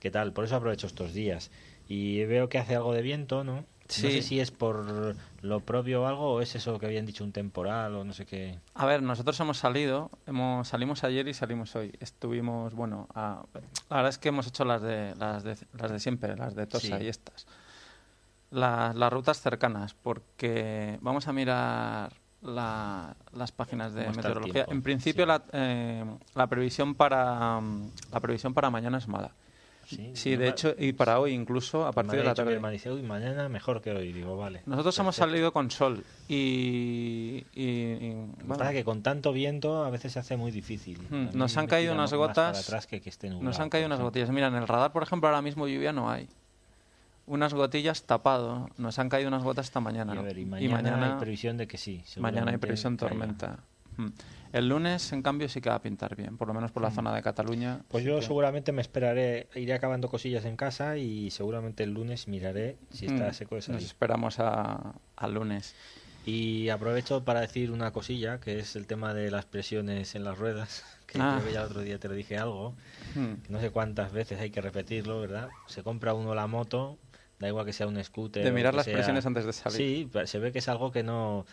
qué 0.00 0.10
tal. 0.10 0.32
Por 0.32 0.44
eso 0.44 0.56
aprovecho 0.56 0.86
estos 0.86 1.12
días. 1.12 1.50
Y 1.88 2.24
veo 2.24 2.48
que 2.48 2.58
hace 2.58 2.74
algo 2.76 2.94
de 2.94 3.02
viento, 3.02 3.44
¿no? 3.44 3.64
Sí. 3.88 4.04
No 4.04 4.08
sé 4.12 4.22
si 4.22 4.40
es 4.40 4.50
por 4.50 5.14
lo 5.42 5.60
propio 5.60 6.02
o 6.02 6.06
algo, 6.06 6.32
o 6.32 6.40
es 6.40 6.54
eso 6.54 6.78
que 6.78 6.86
habían 6.86 7.04
dicho 7.04 7.22
un 7.22 7.32
temporal 7.32 7.94
o 7.94 8.04
no 8.04 8.14
sé 8.14 8.24
qué. 8.24 8.58
A 8.72 8.86
ver, 8.86 9.02
nosotros 9.02 9.38
hemos 9.40 9.58
salido, 9.58 10.10
hemos, 10.26 10.68
salimos 10.68 11.04
ayer 11.04 11.28
y 11.28 11.34
salimos 11.34 11.76
hoy. 11.76 11.92
Estuvimos, 12.00 12.72
bueno, 12.72 13.06
a- 13.14 13.44
la 13.90 13.96
verdad 13.96 14.08
es 14.08 14.16
que 14.16 14.30
hemos 14.30 14.46
hecho 14.46 14.64
las 14.64 14.80
de, 14.80 15.14
las 15.16 15.44
de, 15.44 15.58
las 15.74 15.90
de 15.90 16.00
siempre, 16.00 16.34
las 16.36 16.54
de 16.54 16.66
Tosa 16.66 16.98
Sí. 16.98 17.04
y 17.04 17.08
estas. 17.08 17.46
La- 18.50 18.94
las 18.94 19.12
rutas 19.12 19.40
cercanas, 19.42 19.92
porque 19.92 20.98
vamos 21.02 21.28
a 21.28 21.34
mirar 21.34 22.12
la- 22.44 23.16
las 23.32 23.50
páginas 23.52 23.92
de 23.94 24.02
¿Cómo 24.04 24.10
está 24.12 24.28
el 24.28 24.34
meteorología. 24.34 24.66
En 24.70 24.82
principio 24.82 25.24
Sí. 25.24 25.28
la, 25.28 25.42
eh, 25.52 26.04
la 26.34 26.46
previsión 26.46 26.94
para 26.94 27.60
mm, 27.60 27.90
la 28.12 28.20
previsión 28.20 28.54
para 28.54 28.70
mañana 28.70 28.98
es 28.98 29.08
mala. 29.08 29.32
Sí, 29.86 30.12
Sí, 30.14 30.36
de 30.36 30.48
hecho, 30.48 30.74
y 30.78 30.94
para 30.94 31.20
hoy 31.20 31.32
incluso, 31.32 31.86
a 31.86 31.92
partir 31.92 32.12
de 32.18 32.24
la 32.24 32.34
tarde. 32.34 32.58
uy, 32.90 33.02
mañana 33.02 33.50
mejor 33.50 33.82
que 33.82 33.90
hoy. 33.92 34.14
Digo, 34.14 34.34
vale. 34.34 34.62
Nosotros 34.64 34.98
hemos 34.98 35.14
salido 35.14 35.52
con 35.52 35.70
sol 35.70 36.02
y, 36.26 37.44
y- 37.54 37.62
y, 37.62 38.14
bueno, 38.14 38.56
pasa 38.58 38.70
es 38.70 38.76
que 38.78 38.84
con 38.84 39.02
tanto 39.02 39.32
viento 39.32 39.84
a 39.84 39.90
veces 39.90 40.12
se 40.12 40.18
hace 40.20 40.36
muy 40.38 40.50
difícil. 40.52 40.98
Hmm, 41.10 41.24
mí 41.26 41.30
nos 41.34 41.56
han 41.58 41.66
caído 41.66 41.92
unas 41.92 42.10
para 42.10 42.18
gotas- 42.22 42.60
atrás 42.66 42.86
que 42.86 43.00
Nos 43.42 43.60
han 43.60 43.68
caído 43.68 43.86
unas 43.86 44.00
gotillas. 44.00 44.30
Mira, 44.30 44.46
en 44.46 44.54
el 44.54 44.66
radar, 44.66 44.90
por 44.92 45.02
ejemplo, 45.02 45.28
ahora 45.28 45.42
mismo 45.42 45.68
lluvia 45.68 45.92
no 45.92 46.10
hay. 46.10 46.28
Unas 47.26 47.54
gotillas 47.54 48.02
tapado. 48.04 48.68
Nos 48.76 48.98
han 48.98 49.08
caído 49.08 49.28
unas 49.28 49.42
gotas 49.42 49.66
esta 49.66 49.80
mañana. 49.80 50.14
Y, 50.14 50.18
ver, 50.18 50.38
y 50.38 50.42
Y 50.42 50.44
mañana, 50.46 50.82
mañana, 50.82 51.12
hay 51.14 51.20
previsión 51.20 51.56
de 51.56 51.66
que 51.66 51.78
sí. 51.78 52.02
mañana 52.18 52.50
hay 52.50 52.58
previsión 52.58 52.96
tormenta. 52.96 53.60
Mm. 53.96 54.08
El 54.52 54.68
lunes, 54.68 55.12
en 55.12 55.22
cambio, 55.22 55.48
sí 55.48 55.60
que 55.60 55.68
va 55.68 55.76
a 55.76 55.82
pintar 55.82 56.14
bien. 56.16 56.36
Por 56.36 56.46
lo 56.48 56.54
menos 56.54 56.70
por 56.70 56.82
la 56.82 56.90
Mm. 56.90 56.94
zona 56.94 57.14
de 57.14 57.22
Cataluña. 57.22 57.80
Pues 57.88 58.04
yo 58.04 58.16
que- 58.20 58.26
seguramente 58.26 58.72
me 58.72 58.82
esperaré, 58.82 59.48
iré 59.54 59.72
acabando 59.72 60.08
cosillas 60.08 60.44
en 60.44 60.56
casa 60.56 60.96
y 60.96 61.30
seguramente 61.30 61.82
el 61.82 61.92
lunes 61.92 62.28
miraré 62.28 62.76
si 62.90 63.06
está 63.06 63.28
Mm, 63.30 63.32
seco 63.34 63.54
de 63.54 63.58
Nos 63.60 63.64
salir. 63.66 63.82
esperamos 63.82 64.38
a- 64.38 64.94
al 65.16 65.34
lunes. 65.34 65.74
Y 66.26 66.68
aprovecho 66.70 67.24
para 67.24 67.40
decir 67.40 67.70
una 67.70 67.90
cosilla, 67.92 68.38
que 68.40 68.58
es 68.58 68.76
el 68.76 68.86
tema 68.86 69.12
de 69.12 69.30
las 69.30 69.44
presiones 69.44 70.14
en 70.14 70.24
las 70.24 70.38
ruedas, 70.38 70.84
que 71.06 71.18
Ah. 71.20 71.34
creo 71.36 71.48
que 71.48 71.52
ya 71.54 71.60
el 71.60 71.66
otro 71.66 71.80
día 71.82 71.98
te 71.98 72.08
lo 72.08 72.14
dije 72.14 72.38
algo. 72.38 72.74
No 73.48 73.60
sé 73.60 73.70
cuántas 73.70 74.12
veces 74.12 74.40
hay 74.40 74.50
que 74.50 74.60
repetirlo, 74.60 75.20
¿verdad? 75.20 75.48
Se 75.66 75.82
compra 75.82 76.14
uno 76.14 76.34
la 76.34 76.46
moto, 76.46 76.96
da 77.44 77.48
igual 77.48 77.64
que 77.66 77.72
sea 77.72 77.86
un 77.86 78.02
scooter. 78.02 78.42
De 78.44 78.50
mirar 78.52 78.74
las 78.74 78.84
sea- 78.84 78.94
presiones 78.94 79.24
antes 79.26 79.44
de 79.46 79.52
salir. 79.52 79.76
Sí, 79.76 80.10
se 80.26 80.38
ve 80.38 80.52
que 80.52 80.58
es 80.58 80.68
algo 80.68 80.90
que 80.92 81.02
no, 81.02 81.46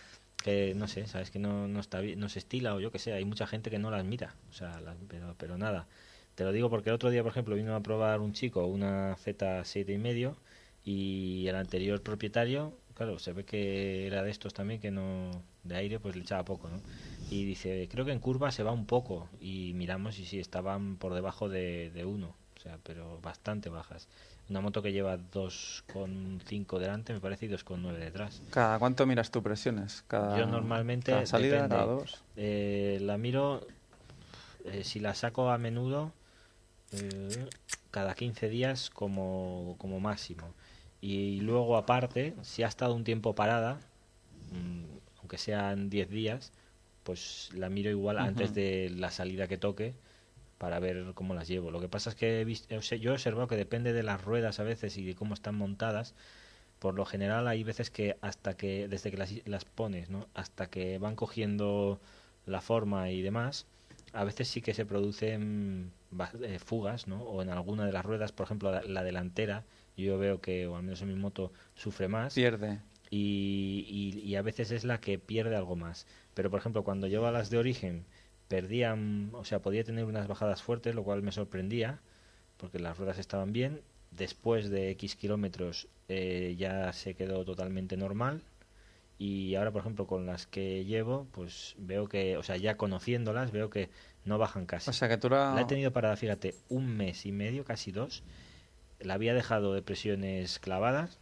que 0.43 0.73
no 0.75 0.87
sé, 0.87 1.05
sabes 1.07 1.31
que 1.31 1.39
no, 1.39 1.67
no 1.67 1.79
está 1.79 2.01
no 2.01 2.29
se 2.29 2.39
estila 2.39 2.73
o 2.75 2.79
yo 2.79 2.91
que 2.91 2.99
sé. 2.99 3.13
Hay 3.13 3.25
mucha 3.25 3.47
gente 3.47 3.69
que 3.69 3.79
no 3.79 3.91
las 3.91 4.03
mira, 4.03 4.35
o 4.49 4.53
sea, 4.53 4.79
las- 4.81 4.97
pero, 5.07 5.35
pero 5.37 5.57
nada. 5.57 5.87
Te 6.35 6.43
lo 6.43 6.51
digo 6.51 6.69
porque 6.69 6.89
el 6.89 6.95
otro 6.95 7.09
día, 7.09 7.21
por 7.23 7.31
ejemplo, 7.31 7.55
vino 7.55 7.75
a 7.75 7.81
probar 7.81 8.19
un 8.21 8.33
chico 8.33 8.65
una 8.65 9.15
Z 9.17 9.63
siete 9.65 9.93
y 9.93 9.97
medio 9.97 10.37
y 10.83 11.45
el 11.47 11.55
anterior 11.55 12.01
propietario, 12.01 12.73
claro, 12.95 13.19
se 13.19 13.33
ve 13.33 13.43
que 13.45 14.07
era 14.07 14.23
de 14.23 14.31
estos 14.31 14.53
también 14.53 14.79
que 14.79 14.91
no 14.91 15.29
de 15.63 15.75
aire, 15.75 15.99
pues 15.99 16.15
le 16.15 16.23
echaba 16.23 16.43
poco, 16.45 16.69
¿no? 16.69 16.81
Y 17.29 17.45
dice, 17.45 17.87
creo 17.91 18.03
que 18.05 18.11
en 18.11 18.19
curva 18.19 18.51
se 18.51 18.63
va 18.63 18.71
un 18.71 18.85
poco 18.85 19.29
y 19.39 19.73
miramos 19.75 20.19
y 20.19 20.25
sí 20.25 20.39
estaban 20.39 20.97
por 20.97 21.13
debajo 21.13 21.47
de, 21.49 21.91
de 21.91 22.03
uno, 22.05 22.35
o 22.57 22.59
sea, 22.59 22.77
pero 22.83 23.19
bastante 23.21 23.69
bajas. 23.69 24.07
Una 24.51 24.59
moto 24.59 24.81
que 24.81 24.91
lleva 24.91 25.17
2,5 25.17 26.77
delante, 26.77 27.13
me 27.13 27.21
parece, 27.21 27.45
y 27.45 27.49
2,9 27.49 27.93
detrás. 27.93 28.41
¿Cada 28.49 28.79
cuánto 28.79 29.05
miras 29.05 29.31
tú 29.31 29.41
presiones? 29.41 30.03
Cada, 30.09 30.37
Yo 30.37 30.45
normalmente 30.45 31.13
cada 31.13 31.25
salida, 31.25 31.53
depende. 31.53 31.75
cada 31.75 31.85
dos. 31.85 32.21
Eh, 32.35 32.97
la 32.99 33.17
miro, 33.17 33.65
eh, 34.65 34.83
si 34.83 34.99
la 34.99 35.15
saco 35.15 35.51
a 35.51 35.57
menudo, 35.57 36.11
eh, 36.91 37.47
cada 37.91 38.13
15 38.13 38.49
días 38.49 38.89
como, 38.89 39.75
como 39.77 40.01
máximo. 40.01 40.53
Y 40.99 41.39
luego 41.39 41.77
aparte, 41.77 42.35
si 42.41 42.63
ha 42.63 42.67
estado 42.67 42.93
un 42.93 43.05
tiempo 43.05 43.33
parada, 43.33 43.79
mm, 44.51 44.83
aunque 45.19 45.37
sean 45.37 45.89
10 45.89 46.09
días, 46.09 46.51
pues 47.03 47.51
la 47.53 47.69
miro 47.69 47.89
igual 47.89 48.17
antes 48.17 48.53
de 48.53 48.89
la 48.89 49.11
salida 49.11 49.47
que 49.47 49.57
toque 49.57 49.93
para 50.61 50.79
ver 50.79 51.13
cómo 51.15 51.33
las 51.33 51.47
llevo. 51.47 51.71
Lo 51.71 51.79
que 51.81 51.89
pasa 51.89 52.11
es 52.11 52.15
que 52.15 52.39
he 52.39 52.45
visto, 52.45 52.75
yo 52.95 53.09
he 53.09 53.13
observado 53.15 53.47
que 53.47 53.55
depende 53.55 53.93
de 53.93 54.03
las 54.03 54.23
ruedas 54.23 54.59
a 54.59 54.63
veces 54.63 54.95
y 54.95 55.03
de 55.03 55.15
cómo 55.15 55.33
están 55.33 55.55
montadas. 55.55 56.13
Por 56.77 56.93
lo 56.93 57.03
general 57.03 57.47
hay 57.47 57.63
veces 57.63 57.89
que 57.89 58.17
hasta 58.21 58.55
que, 58.55 58.87
desde 58.87 59.09
que 59.09 59.17
las, 59.17 59.33
las 59.47 59.65
pones, 59.65 60.11
¿no? 60.11 60.27
Hasta 60.35 60.67
que 60.69 60.99
van 60.99 61.15
cogiendo 61.15 61.99
la 62.45 62.61
forma 62.61 63.09
y 63.09 63.23
demás, 63.23 63.65
a 64.13 64.23
veces 64.23 64.49
sí 64.49 64.61
que 64.61 64.75
se 64.75 64.85
producen 64.85 65.91
eh, 66.43 66.59
fugas, 66.59 67.07
¿no? 67.07 67.23
O 67.23 67.41
en 67.41 67.49
alguna 67.49 67.87
de 67.87 67.91
las 67.93 68.05
ruedas, 68.05 68.31
por 68.31 68.45
ejemplo, 68.45 68.71
la, 68.71 68.83
la 68.83 69.03
delantera, 69.03 69.63
yo 69.97 70.19
veo 70.19 70.41
que, 70.41 70.67
o 70.67 70.75
al 70.75 70.83
menos 70.83 71.01
en 71.01 71.07
mi 71.07 71.15
moto, 71.15 71.51
sufre 71.75 72.07
más 72.07 72.35
Pierde. 72.35 72.79
y, 73.09 73.85
y- 73.89 74.19
y 74.29 74.35
a 74.35 74.43
veces 74.43 74.69
es 74.71 74.83
la 74.83 74.99
que 75.01 75.17
pierde 75.17 75.55
algo 75.55 75.75
más. 75.75 76.05
Pero, 76.35 76.49
por 76.51 76.59
ejemplo, 76.59 76.83
cuando 76.83 77.07
llevo 77.07 77.29
las 77.31 77.49
de 77.49 77.57
origen, 77.57 78.05
perdían, 78.51 79.29
o 79.31 79.45
sea, 79.45 79.61
podía 79.61 79.85
tener 79.85 80.03
unas 80.03 80.27
bajadas 80.27 80.61
fuertes, 80.61 80.93
lo 80.93 81.05
cual 81.05 81.23
me 81.23 81.31
sorprendía, 81.31 82.01
porque 82.57 82.79
las 82.79 82.97
ruedas 82.97 83.17
estaban 83.17 83.53
bien. 83.53 83.81
Después 84.11 84.69
de 84.69 84.89
X 84.91 85.15
kilómetros 85.15 85.87
eh, 86.09 86.55
ya 86.57 86.91
se 86.91 87.13
quedó 87.13 87.45
totalmente 87.45 87.95
normal. 87.95 88.43
Y 89.17 89.55
ahora, 89.55 89.71
por 89.71 89.79
ejemplo, 89.79 90.05
con 90.05 90.25
las 90.25 90.47
que 90.47 90.83
llevo, 90.83 91.27
pues 91.31 91.75
veo 91.77 92.09
que, 92.09 92.35
o 92.35 92.43
sea, 92.43 92.57
ya 92.57 92.75
conociéndolas, 92.75 93.51
veo 93.51 93.69
que 93.69 93.89
no 94.25 94.37
bajan 94.37 94.65
casi. 94.65 94.89
O 94.89 94.93
sea 94.93 95.07
que 95.07 95.17
tú 95.17 95.29
la... 95.29 95.55
La 95.55 95.61
he 95.61 95.65
tenido 95.65 95.93
parada, 95.93 96.17
fíjate, 96.17 96.53
un 96.67 96.97
mes 96.97 97.25
y 97.25 97.31
medio, 97.31 97.63
casi 97.63 97.93
dos. 97.93 98.21
La 98.99 99.13
había 99.13 99.33
dejado 99.33 99.73
de 99.73 99.81
presiones 99.81 100.59
clavadas 100.59 101.19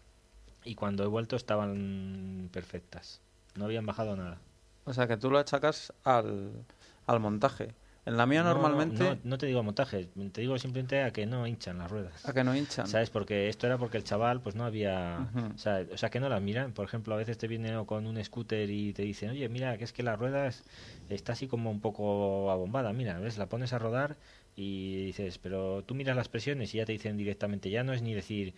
y 0.64 0.74
cuando 0.74 1.04
he 1.04 1.08
vuelto 1.08 1.36
estaban 1.36 2.50
perfectas. 2.52 3.22
No 3.54 3.66
habían 3.66 3.86
bajado 3.86 4.16
nada. 4.16 4.42
O 4.86 4.94
sea 4.94 5.06
que 5.06 5.18
tú 5.18 5.30
lo 5.30 5.38
achacas 5.38 5.94
al, 6.04 6.66
al 7.10 7.20
montaje. 7.20 7.74
En 8.06 8.18
la 8.18 8.26
mía 8.26 8.44
No, 8.44 8.54
normalmente... 8.54 9.04
No, 9.04 9.18
no 9.24 9.38
te 9.38 9.46
digo 9.46 9.62
montaje, 9.62 10.10
te 10.32 10.42
digo 10.42 10.58
simplemente 10.58 11.04
a 11.04 11.12
que 11.12 11.26
no 11.26 11.46
hinchan 11.46 11.78
las 11.78 11.92
ruedas. 11.92 12.28
A 12.28 12.34
que 12.34 12.44
no 12.44 12.56
hinchan. 12.56 12.88
¿Sabes? 12.88 13.10
Porque 13.10 13.50
esto 13.50 13.68
era 13.68 13.78
porque 13.78 13.98
el 13.98 14.04
chaval 14.04 14.42
pues 14.42 14.56
no 14.56 14.64
había... 14.64 15.28
O, 15.54 15.58
sea, 15.58 15.86
o 15.92 15.98
sea, 15.98 16.10
que 16.10 16.20
no 16.20 16.30
las 16.30 16.42
miran. 16.42 16.72
Por 16.72 16.86
ejemplo, 16.86 17.14
a 17.14 17.18
veces 17.18 17.38
te 17.38 17.48
vienen 17.48 17.84
con 17.86 18.08
un 18.08 18.24
scooter 18.24 18.70
y 18.70 18.94
te 18.94 19.04
dicen, 19.04 19.32
oye, 19.32 19.48
mira, 19.50 19.78
que 19.78 19.84
es 19.84 19.94
que 19.94 20.02
la 20.04 20.16
rueda 20.16 20.48
es- 20.48 20.64
está 21.10 21.34
así 21.34 21.48
como 21.48 21.70
un 21.70 21.82
poco 21.82 22.50
abombada. 22.50 22.94
Mira, 22.94 23.20
¿ves? 23.20 23.38
La 23.38 23.48
pones 23.48 23.74
a 23.74 23.80
rodar 23.80 24.18
y 24.56 25.06
dices, 25.08 25.38
pero 25.38 25.84
tú 25.84 25.94
miras 25.96 26.16
las 26.16 26.30
presiones 26.30 26.74
y 26.74 26.78
ya 26.78 26.86
te 26.86 26.94
dicen 26.94 27.18
directamente, 27.18 27.70
ya 27.70 27.84
no 27.84 27.94
es 27.94 28.02
ni 28.02 28.14
decir... 28.14 28.54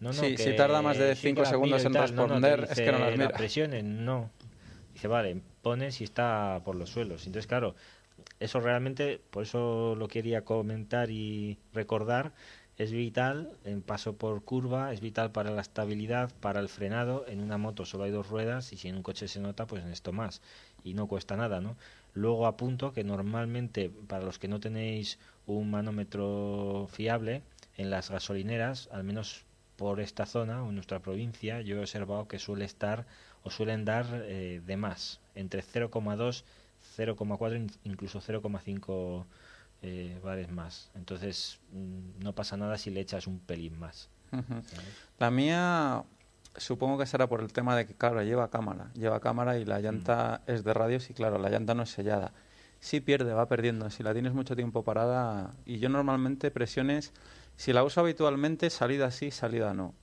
No, 0.00 0.08
no, 0.08 0.14
Sí, 0.14 0.34
que 0.34 0.42
si 0.42 0.56
tarda 0.56 0.80
más 0.82 0.96
de 0.98 1.14
sí 1.14 1.28
cinco 1.28 1.36
que 1.36 1.42
las 1.42 1.50
segundos 1.50 1.78
miro 1.80 1.82
y 1.82 1.86
en 1.86 1.92
tal. 1.92 2.14
No, 2.16 2.26
no, 2.26 2.34
responder, 2.34 2.64
es 2.70 2.80
que 2.80 2.86
no 2.86 2.98
dice, 2.98 3.00
las 3.00 3.12
mira. 3.12 3.24
Las 3.30 3.38
presiones, 3.38 3.84
no. 3.84 4.30
Dice, 4.94 5.08
vale, 5.08 5.42
pones 5.62 6.00
y 6.00 6.04
está 6.04 6.60
por 6.64 6.76
los 6.76 6.90
suelos. 6.90 7.26
Entonces, 7.26 7.46
claro, 7.46 7.74
eso 8.38 8.60
realmente, 8.60 9.20
por 9.30 9.44
eso 9.44 9.94
lo 9.96 10.08
quería 10.08 10.44
comentar 10.44 11.10
y 11.10 11.58
recordar, 11.72 12.32
es 12.78 12.92
vital 12.92 13.50
en 13.64 13.82
paso 13.82 14.16
por 14.16 14.42
curva, 14.42 14.92
es 14.92 15.00
vital 15.00 15.32
para 15.32 15.50
la 15.50 15.60
estabilidad, 15.60 16.32
para 16.40 16.60
el 16.60 16.68
frenado. 16.68 17.26
En 17.28 17.40
una 17.40 17.58
moto 17.58 17.84
solo 17.84 18.04
hay 18.04 18.10
dos 18.10 18.30
ruedas 18.30 18.72
y 18.72 18.78
si 18.78 18.88
en 18.88 18.96
un 18.96 19.02
coche 19.02 19.28
se 19.28 19.40
nota, 19.40 19.66
pues 19.66 19.84
en 19.84 19.90
esto 19.90 20.12
más. 20.12 20.40
Y 20.82 20.94
no 20.94 21.06
cuesta 21.06 21.36
nada, 21.36 21.60
¿no? 21.60 21.76
Luego 22.14 22.46
apunto 22.46 22.92
que 22.92 23.04
normalmente, 23.04 23.90
para 24.08 24.24
los 24.24 24.38
que 24.38 24.48
no 24.48 24.60
tenéis 24.60 25.18
un 25.46 25.70
manómetro 25.70 26.88
fiable, 26.90 27.42
en 27.76 27.90
las 27.90 28.10
gasolineras, 28.10 28.88
al 28.92 29.04
menos 29.04 29.44
por 29.76 30.00
esta 30.00 30.26
zona 30.26 30.62
o 30.62 30.68
en 30.68 30.74
nuestra 30.74 31.00
provincia, 31.00 31.60
yo 31.62 31.76
he 31.76 31.80
observado 31.80 32.28
que 32.28 32.38
suele 32.38 32.64
estar 32.64 33.06
o 33.42 33.50
suelen 33.50 33.84
dar 33.84 34.06
eh, 34.12 34.60
de 34.66 34.76
más, 34.76 35.20
entre 35.40 35.62
0,2, 35.62 36.44
0,4, 36.96 37.70
incluso 37.84 38.20
0,5 38.20 39.24
eh, 39.82 40.20
bares 40.22 40.50
más. 40.50 40.90
Entonces 40.94 41.58
mm, 41.72 42.22
no 42.22 42.34
pasa 42.34 42.56
nada 42.56 42.76
si 42.78 42.90
le 42.90 43.00
echas 43.00 43.26
un 43.26 43.38
pelín 43.40 43.78
más. 43.78 44.08
La 45.18 45.30
mía 45.30 46.04
supongo 46.56 46.98
que 46.98 47.06
será 47.06 47.28
por 47.28 47.40
el 47.40 47.52
tema 47.52 47.76
de 47.76 47.86
que, 47.86 47.94
claro, 47.94 48.22
lleva 48.22 48.48
cámara. 48.50 48.90
Lleva 48.94 49.20
cámara 49.20 49.58
y 49.58 49.64
la 49.64 49.80
llanta 49.80 50.42
es 50.46 50.64
de 50.64 50.74
radios 50.74 51.10
y, 51.10 51.14
claro, 51.14 51.38
la 51.38 51.48
llanta 51.50 51.74
no 51.74 51.82
es 51.82 51.90
sellada. 51.90 52.32
Sí 52.80 53.00
pierde, 53.00 53.32
va 53.34 53.46
perdiendo. 53.46 53.90
Si 53.90 54.02
la 54.02 54.12
tienes 54.12 54.32
mucho 54.32 54.56
tiempo 54.56 54.84
parada... 54.84 55.54
Y 55.66 55.78
yo 55.78 55.88
normalmente 55.88 56.50
presiones... 56.50 57.12
Si 57.56 57.74
la 57.74 57.84
uso 57.84 58.00
habitualmente, 58.00 58.70
salida 58.70 59.10
sí, 59.10 59.30
salida 59.30 59.74
no. 59.74 59.94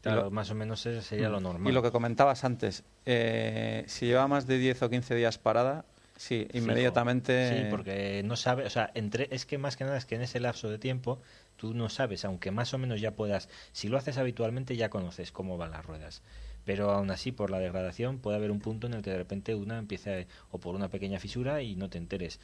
Claro, 0.00 0.24
lo- 0.24 0.30
más 0.30 0.50
o 0.50 0.54
menos 0.54 0.86
eso 0.86 1.02
sería 1.02 1.28
lo 1.28 1.40
normal. 1.40 1.70
Y 1.70 1.74
lo 1.74 1.82
que 1.82 1.90
comentabas 1.90 2.44
antes, 2.44 2.84
eh, 3.06 3.84
si 3.86 4.06
lleva 4.06 4.28
más 4.28 4.46
de 4.46 4.58
10 4.58 4.82
o 4.82 4.90
15 4.90 5.14
días 5.14 5.38
parada, 5.38 5.84
sí, 6.16 6.46
Fijo. 6.50 6.64
inmediatamente... 6.64 7.48
Sí, 7.48 7.66
porque 7.70 8.22
no 8.24 8.36
sabe, 8.36 8.64
o 8.64 8.70
sea, 8.70 8.90
entre, 8.94 9.28
es 9.30 9.46
que 9.46 9.58
más 9.58 9.76
que 9.76 9.84
nada 9.84 9.96
es 9.96 10.06
que 10.06 10.14
en 10.14 10.22
ese 10.22 10.40
lapso 10.40 10.70
de 10.70 10.78
tiempo 10.78 11.20
tú 11.56 11.74
no 11.74 11.88
sabes, 11.88 12.24
aunque 12.24 12.50
más 12.50 12.74
o 12.74 12.78
menos 12.78 13.00
ya 13.00 13.12
puedas, 13.12 13.48
si 13.72 13.88
lo 13.88 13.98
haces 13.98 14.18
habitualmente 14.18 14.76
ya 14.76 14.90
conoces 14.90 15.32
cómo 15.32 15.56
van 15.56 15.72
las 15.72 15.84
ruedas. 15.84 16.22
Pero 16.64 16.90
aún 16.90 17.10
así, 17.10 17.30
por 17.30 17.50
la 17.50 17.58
degradación, 17.58 18.18
puede 18.18 18.38
haber 18.38 18.50
un 18.50 18.60
punto 18.60 18.86
en 18.86 18.94
el 18.94 19.02
que 19.02 19.10
de 19.10 19.18
repente 19.18 19.54
una 19.54 19.78
empiece 19.78 20.26
o 20.50 20.58
por 20.58 20.74
una 20.74 20.88
pequeña 20.88 21.20
fisura 21.20 21.60
y 21.62 21.76
no 21.76 21.90
te 21.90 21.98
enteres. 21.98 22.40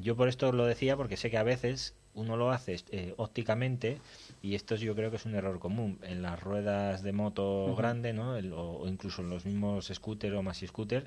Yo 0.00 0.16
por 0.16 0.28
esto 0.28 0.50
lo 0.52 0.66
decía 0.66 0.96
porque 0.96 1.16
sé 1.16 1.30
que 1.30 1.38
a 1.38 1.42
veces 1.42 1.94
uno 2.14 2.36
lo 2.36 2.50
hace 2.50 2.76
eh, 2.90 3.14
ópticamente 3.16 3.98
y 4.42 4.54
esto 4.54 4.76
yo 4.76 4.94
creo 4.94 5.10
que 5.10 5.16
es 5.16 5.24
un 5.24 5.34
error 5.34 5.58
común 5.58 5.98
en 6.02 6.22
las 6.22 6.40
ruedas 6.42 7.02
de 7.02 7.12
moto 7.12 7.74
grande, 7.76 8.12
¿no? 8.12 8.36
El- 8.36 8.52
o, 8.52 8.78
o 8.80 8.88
incluso 8.88 9.22
en 9.22 9.30
los 9.30 9.44
mismos 9.46 9.90
scooter 9.92 10.34
o 10.34 10.42
más 10.42 10.58
scooter, 10.58 11.06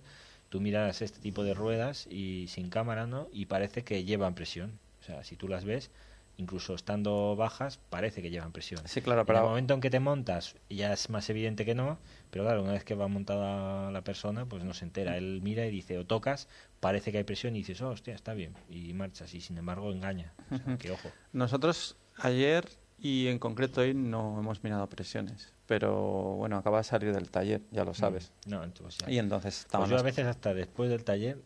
tú 0.50 0.62
miras 0.62 1.02
este 1.02 1.20
tipo 1.20 1.44
de 1.44 1.54
ruedas 1.54 2.08
y 2.08 2.48
sin 2.48 2.70
cámara, 2.70 3.06
¿no? 3.08 3.28
Y 3.32 3.46
parece 3.46 3.84
que 3.84 4.04
llevan 4.04 4.36
presión. 4.36 4.80
O 5.02 5.04
sea, 5.04 5.24
si 5.24 5.36
tú 5.36 5.48
las 5.48 5.66
ves, 5.66 5.92
incluso 6.38 6.76
estando 6.76 7.36
bajas, 7.36 7.80
parece 7.90 8.22
que 8.22 8.30
llevan 8.30 8.52
presión. 8.52 8.82
Sí, 8.86 9.02
claro, 9.02 9.22
En 9.22 9.28
pero... 9.28 9.40
el 9.40 9.46
momento 9.46 9.74
en 9.74 9.82
que 9.82 9.90
te 9.90 10.00
montas, 10.00 10.56
ya 10.70 10.92
es 10.94 11.10
más 11.10 11.30
evidente 11.30 11.66
que 11.66 11.76
no, 11.76 11.98
pero 12.32 12.44
claro, 12.44 12.64
una 12.64 12.74
vez 12.74 12.84
que 12.84 12.96
va 12.96 13.08
montada 13.08 13.92
la 13.92 14.02
persona, 14.04 14.46
pues 14.46 14.64
no 14.64 14.74
se 14.74 14.86
entera. 14.86 15.18
Él 15.18 15.40
mira 15.42 15.66
y 15.66 15.72
dice, 15.72 15.98
o 15.98 16.06
tocas, 16.06 16.48
parece 16.80 17.12
que 17.12 17.20
hay 17.20 17.24
presión 17.24 17.56
y 17.56 17.60
dices, 17.60 17.82
oh, 17.82 17.90
hostia, 17.90 18.14
está 18.16 18.34
bien, 18.34 18.54
y 18.70 18.94
marchas, 18.94 19.34
y 19.34 19.42
sin 19.42 19.58
embargo 19.58 19.92
engaña. 19.92 20.34
O 20.52 20.58
sea, 20.58 20.78
que 20.78 20.92
ojo. 20.92 21.10
Nosotros 21.34 21.96
ayer 22.18 22.68
y 22.98 23.28
en 23.28 23.40
concreto 23.40 23.82
hoy 23.82 23.94
no 23.94 24.40
hemos 24.40 24.64
mirado 24.64 24.88
presiones, 24.88 25.54
pero 25.66 26.36
bueno, 26.36 26.58
acaba 26.58 26.78
de 26.80 26.84
salir 26.86 27.14
del 27.14 27.30
taller, 27.30 27.62
ya 27.72 27.84
lo 27.84 27.94
sabes. 27.94 28.32
No, 28.46 28.64
entonces 28.64 29.00
ya. 29.06 29.12
Y 29.12 29.20
entonces 29.20 29.54
Pues 29.56 29.66
estábamos... 29.66 29.90
yo 29.90 29.98
a 29.98 30.02
veces 30.02 30.26
hasta 30.26 30.54
después 30.54 30.90
del 30.90 31.04
taller, 31.04 31.38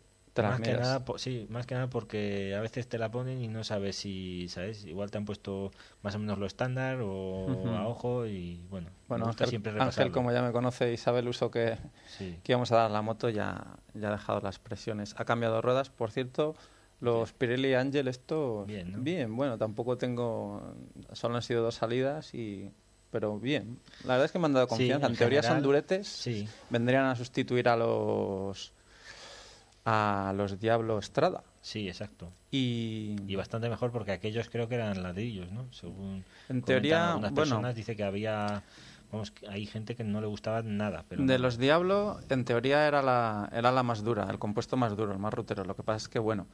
más 0.44 0.62
que 0.62 0.74
nada, 0.74 1.04
sí, 1.18 1.46
más 1.50 1.66
que 1.66 1.76
nada 1.76 1.90
porque 1.90 2.56
a 2.56 2.62
veces 2.62 2.88
te 2.88 2.98
la 2.98 3.12
ponen 3.12 3.42
y 3.42 3.48
no 3.48 3.64
sabes 3.64 3.96
si, 3.98 4.48
¿sabes? 4.50 4.86
Igual 4.86 5.12
te 5.12 5.18
han 5.18 5.26
puesto 5.26 5.72
más 6.02 6.16
o 6.16 6.20
menos 6.20 6.38
lo 6.40 6.46
estándar 6.46 7.00
o 7.02 7.48
a 7.76 7.88
ojo 7.88 8.26
y 8.26 8.66
bueno, 8.70 8.90
Bueno, 9.08 9.26
Ángel, 9.28 9.48
siempre 9.50 9.74
Ángel, 9.80 10.12
como 10.12 10.32
ya 10.32 10.42
me 10.42 10.52
conoce 10.52 10.94
y 10.94 10.98
sabe 10.98 11.20
el 11.20 11.28
uso 11.28 11.52
que, 11.52 11.78
Sí. 12.18 12.40
que 12.44 12.52
íbamos 12.54 12.72
a 12.72 12.76
dar 12.78 12.86
a 12.86 12.90
la 12.94 13.02
moto, 13.02 13.30
ya, 13.30 13.78
ya 13.94 14.08
ha 14.08 14.12
dejado 14.12 14.40
las 14.42 14.60
presiones. 14.60 15.16
Ha 15.18 15.26
cambiado 15.26 15.62
ruedas, 15.62 15.90
por 15.90 16.12
cierto, 16.12 16.56
los 17.02 17.34
Pirelli 17.34 17.74
Angel, 17.76 18.08
esto 18.08 18.66
Bien, 18.68 18.92
¿no? 18.92 19.00
bien, 19.00 19.36
bueno, 19.36 19.58
tampoco 19.58 19.98
tengo, 19.98 20.76
solo 21.14 21.36
han 21.36 21.42
sido 21.42 21.64
dos 21.64 21.76
salidas 21.76 22.34
y... 22.34 22.72
Pero 23.12 23.40
bien, 23.40 23.80
la 24.04 24.10
verdad 24.14 24.26
es 24.26 24.32
que 24.32 24.38
me 24.38 24.46
han 24.46 24.54
dado 24.54 24.68
Sí, 24.68 24.70
confianza. 24.70 25.08
en 25.08 25.14
en 25.14 25.18
teoría 25.18 25.42
son 25.42 25.64
duretes, 25.64 26.08
Sí, 26.08 26.48
vendrían 26.70 27.06
a 27.06 27.16
sustituir 27.16 27.68
a 27.68 27.76
los 27.76 28.72
a 29.92 30.34
los 30.34 30.60
Diablo 30.60 31.02
Strada. 31.02 31.44
sí, 31.62 31.88
exacto. 31.88 32.32
Y, 32.52 33.16
Y 33.28 33.36
bastante 33.36 33.70
mejor 33.70 33.92
porque 33.92 34.12
aquellos 34.12 34.50
creo 34.50 34.68
que 34.70 34.76
eran 34.76 35.02
ladrillos, 35.04 35.52
¿no? 35.52 35.66
Según 35.72 36.24
en 36.48 36.62
teoría, 36.64 37.10
algunas 37.12 37.32
bueno, 37.32 37.42
personas, 37.44 37.76
dice 37.76 37.96
que 37.96 38.04
había, 38.04 38.62
vamos, 39.12 39.34
hay 39.50 39.66
gente 39.66 39.96
que 39.96 40.04
no 40.04 40.22
le 40.22 40.28
gustaba 40.28 40.62
nada, 40.62 41.06
pero 41.10 41.24
de 41.24 41.38
no. 41.38 41.44
los 41.44 41.58
Diablo, 41.58 42.20
en 42.30 42.46
teoría 42.46 42.88
era 42.88 43.02
la, 43.02 43.50
era 43.52 43.72
la 43.72 43.84
más 43.84 44.04
dura, 44.04 44.28
el 44.30 44.40
compuesto 44.40 44.78
más 44.78 44.96
duro, 44.96 45.12
el 45.12 45.20
más 45.20 45.34
rutero. 45.34 45.64
Lo 45.64 45.76
que 45.76 45.84
pasa 45.84 45.98
es 45.98 46.08
que, 46.10 46.20
bueno, 46.20 46.48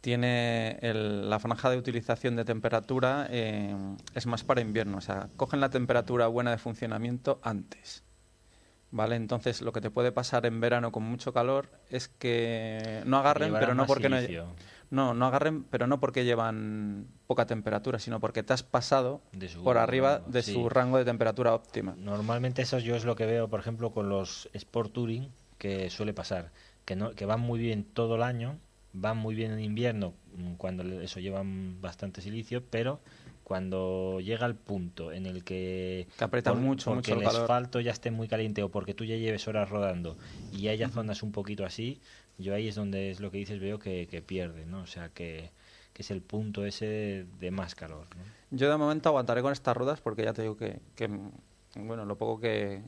tiene 0.00 0.78
el- 0.80 1.28
la 1.28 1.38
franja 1.38 1.68
de 1.70 1.76
utilización 1.76 2.34
de 2.36 2.44
temperatura 2.44 3.26
eh, 3.30 3.74
es 4.14 4.26
más 4.26 4.44
para 4.44 4.60
invierno, 4.62 4.98
o 4.98 5.00
sea, 5.02 5.28
cogen 5.36 5.60
la 5.60 5.68
temperatura 5.70 6.26
buena 6.26 6.50
de 6.50 6.58
funcionamiento 6.58 7.40
antes. 7.42 8.02
¿Vale? 8.92 9.14
Entonces, 9.14 9.62
lo 9.62 9.72
que 9.72 9.80
te 9.80 9.90
puede 9.90 10.10
pasar 10.10 10.46
en 10.46 10.60
verano 10.60 10.90
con 10.90 11.04
mucho 11.04 11.32
calor 11.32 11.68
es 11.90 12.08
que 12.08 13.02
no 13.06 13.18
agarren, 13.18 13.52
pero 13.52 13.74
no 13.74 13.86
porque 13.86 14.08
no, 14.08 14.16
silicio 14.16 14.46
no, 14.90 15.14
no 15.14 15.26
agarren, 15.26 15.62
pero 15.64 15.86
no 15.86 16.00
porque 16.00 16.24
llevan 16.24 17.06
poca 17.26 17.46
temperatura, 17.46 17.98
sino 17.98 18.20
porque 18.20 18.42
te 18.42 18.52
has 18.52 18.62
pasado 18.62 19.22
su 19.48 19.62
por 19.62 19.78
arriba 19.78 20.20
de 20.26 20.42
sí. 20.42 20.52
su 20.52 20.68
rango 20.68 20.98
de 20.98 21.04
temperatura 21.04 21.54
óptima. 21.54 21.94
Normalmente 21.96 22.62
eso 22.62 22.78
yo 22.78 22.96
es 22.96 23.04
lo 23.04 23.14
que 23.14 23.24
veo, 23.24 23.48
por 23.48 23.60
ejemplo, 23.60 23.92
con 23.92 24.08
los 24.08 24.50
Sport 24.52 24.92
Touring, 24.92 25.30
que 25.58 25.90
suele 25.90 26.12
pasar, 26.12 26.50
que, 26.84 26.96
no, 26.96 27.12
que 27.12 27.24
van 27.24 27.40
muy 27.40 27.60
bien 27.60 27.84
todo 27.84 28.16
el 28.16 28.22
año, 28.22 28.58
van 28.92 29.16
muy 29.16 29.36
bien 29.36 29.52
en 29.52 29.60
invierno, 29.60 30.14
mm, 30.36 30.54
cuando 30.54 30.82
eso 31.00 31.20
llevan 31.20 31.80
bastante 31.80 32.20
silicio, 32.20 32.64
pero 32.68 33.00
cuando 33.50 34.20
llega 34.20 34.46
el 34.46 34.54
punto 34.54 35.10
en 35.10 35.26
el 35.26 35.42
que, 35.42 36.06
Que 36.16 36.22
aprieta 36.22 36.52
mucho, 36.54 36.92
porque 36.92 37.16
mucho 37.16 37.28
el 37.30 37.36
el 37.36 37.42
asfalto 37.42 37.80
ya 37.80 37.90
esté 37.90 38.12
muy 38.12 38.28
caliente 38.28 38.62
o 38.62 38.68
porque 38.68 38.94
tú 38.94 39.04
ya 39.04 39.16
lleves 39.16 39.48
horas 39.48 39.68
rodando 39.68 40.16
y 40.52 40.68
haya 40.68 40.88
zonas 40.88 41.24
un 41.24 41.32
poquito 41.32 41.66
así, 41.66 41.98
yo 42.38 42.54
ahí 42.54 42.68
es 42.68 42.76
donde 42.76 43.10
es 43.10 43.18
lo 43.18 43.32
que 43.32 43.38
dices, 43.38 43.58
veo 43.58 43.80
que, 43.80 44.06
que 44.06 44.22
pierde, 44.22 44.66
¿no? 44.66 44.82
O 44.82 44.86
sea, 44.86 45.08
que, 45.08 45.50
que 45.92 46.02
es 46.02 46.12
el 46.12 46.22
punto 46.22 46.64
ese 46.64 47.26
de 47.40 47.50
más 47.50 47.74
calor, 47.74 48.06
¿no? 48.16 48.22
Yo 48.56 48.70
de 48.70 48.76
momento 48.76 49.08
aguantaré 49.08 49.42
con 49.42 49.50
estas 49.50 49.76
ruedas 49.76 50.00
porque 50.00 50.22
ya 50.22 50.32
te 50.32 50.42
digo 50.42 50.56
que, 50.56 50.78
que, 50.94 51.10
bueno, 51.74 52.04
lo 52.04 52.16
poco 52.16 52.38
que, 52.38 52.84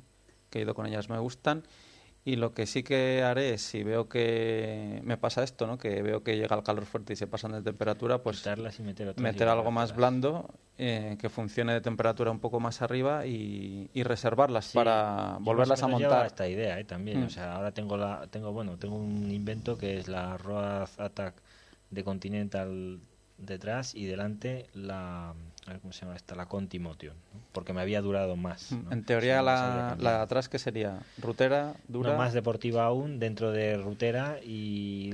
que 0.48 0.60
he 0.60 0.62
ido 0.62 0.76
con 0.76 0.86
ellas 0.86 1.08
me 1.08 1.18
gustan. 1.18 1.64
Y 2.24 2.36
lo 2.36 2.54
que 2.54 2.66
sí 2.66 2.84
que 2.84 3.22
haré 3.24 3.54
es, 3.54 3.62
si 3.62 3.82
veo 3.82 4.08
que 4.08 5.00
me 5.02 5.16
pasa 5.16 5.42
esto, 5.42 5.66
¿no? 5.66 5.76
que 5.76 6.02
veo 6.02 6.22
que 6.22 6.36
llega 6.36 6.54
el 6.54 6.62
calor 6.62 6.84
fuerte 6.86 7.14
y 7.14 7.16
se 7.16 7.26
pasan 7.26 7.50
de 7.50 7.62
temperatura, 7.62 8.22
pues 8.22 8.46
y 8.46 8.82
meter 8.82 9.48
y 9.48 9.50
algo 9.50 9.72
más 9.72 9.94
blando 9.96 10.48
eh, 10.78 11.16
que 11.18 11.28
funcione 11.28 11.72
de 11.72 11.80
temperatura 11.80 12.30
un 12.30 12.38
poco 12.38 12.60
más 12.60 12.80
arriba 12.80 13.26
y, 13.26 13.90
y 13.92 14.02
reservarlas 14.04 14.66
Sí, 14.66 14.76
para 14.76 15.34
yo 15.38 15.44
volverlas 15.44 15.82
a 15.82 15.88
montar. 15.88 16.26
esta 16.26 16.48
idea 16.48 16.78
¿eh? 16.78 16.84
también 16.84 17.22
Mm. 17.22 17.26
o 17.26 17.30
sea 17.30 17.56
ahora 17.56 17.72
tengo 17.72 17.96
la 17.96 18.26
tengo 18.30 18.52
bueno 18.52 18.78
tengo 18.78 18.94
un 18.96 19.30
invento 19.32 19.76
que 19.76 19.98
es 19.98 20.06
la 20.08 20.36
Road 20.38 20.88
Attack 20.98 21.34
de 21.90 22.04
Continental 22.04 23.00
detrás 23.36 23.94
y 23.94 24.06
delante 24.06 24.66
la 24.74 25.34
cómo 25.80 25.92
se 25.92 26.00
llama 26.04 26.16
esta 26.16 26.34
la 26.34 26.46
Conti 26.46 26.78
Motion 26.78 27.14
¿no? 27.32 27.40
porque 27.52 27.72
me 27.72 27.80
había 27.80 28.00
durado 28.02 28.36
más 28.36 28.72
¿no? 28.72 28.90
En 28.92 29.04
teoría 29.04 29.42
la, 29.42 29.96
la 29.98 30.16
de 30.16 30.22
atrás 30.22 30.48
que 30.48 30.58
sería 30.58 31.00
rutera, 31.18 31.74
dura 31.88 32.12
No, 32.12 32.18
más 32.18 32.32
deportiva 32.32 32.84
aún 32.84 33.18
dentro 33.18 33.52
de 33.52 33.76
rutera 33.76 34.38
y, 34.44 35.10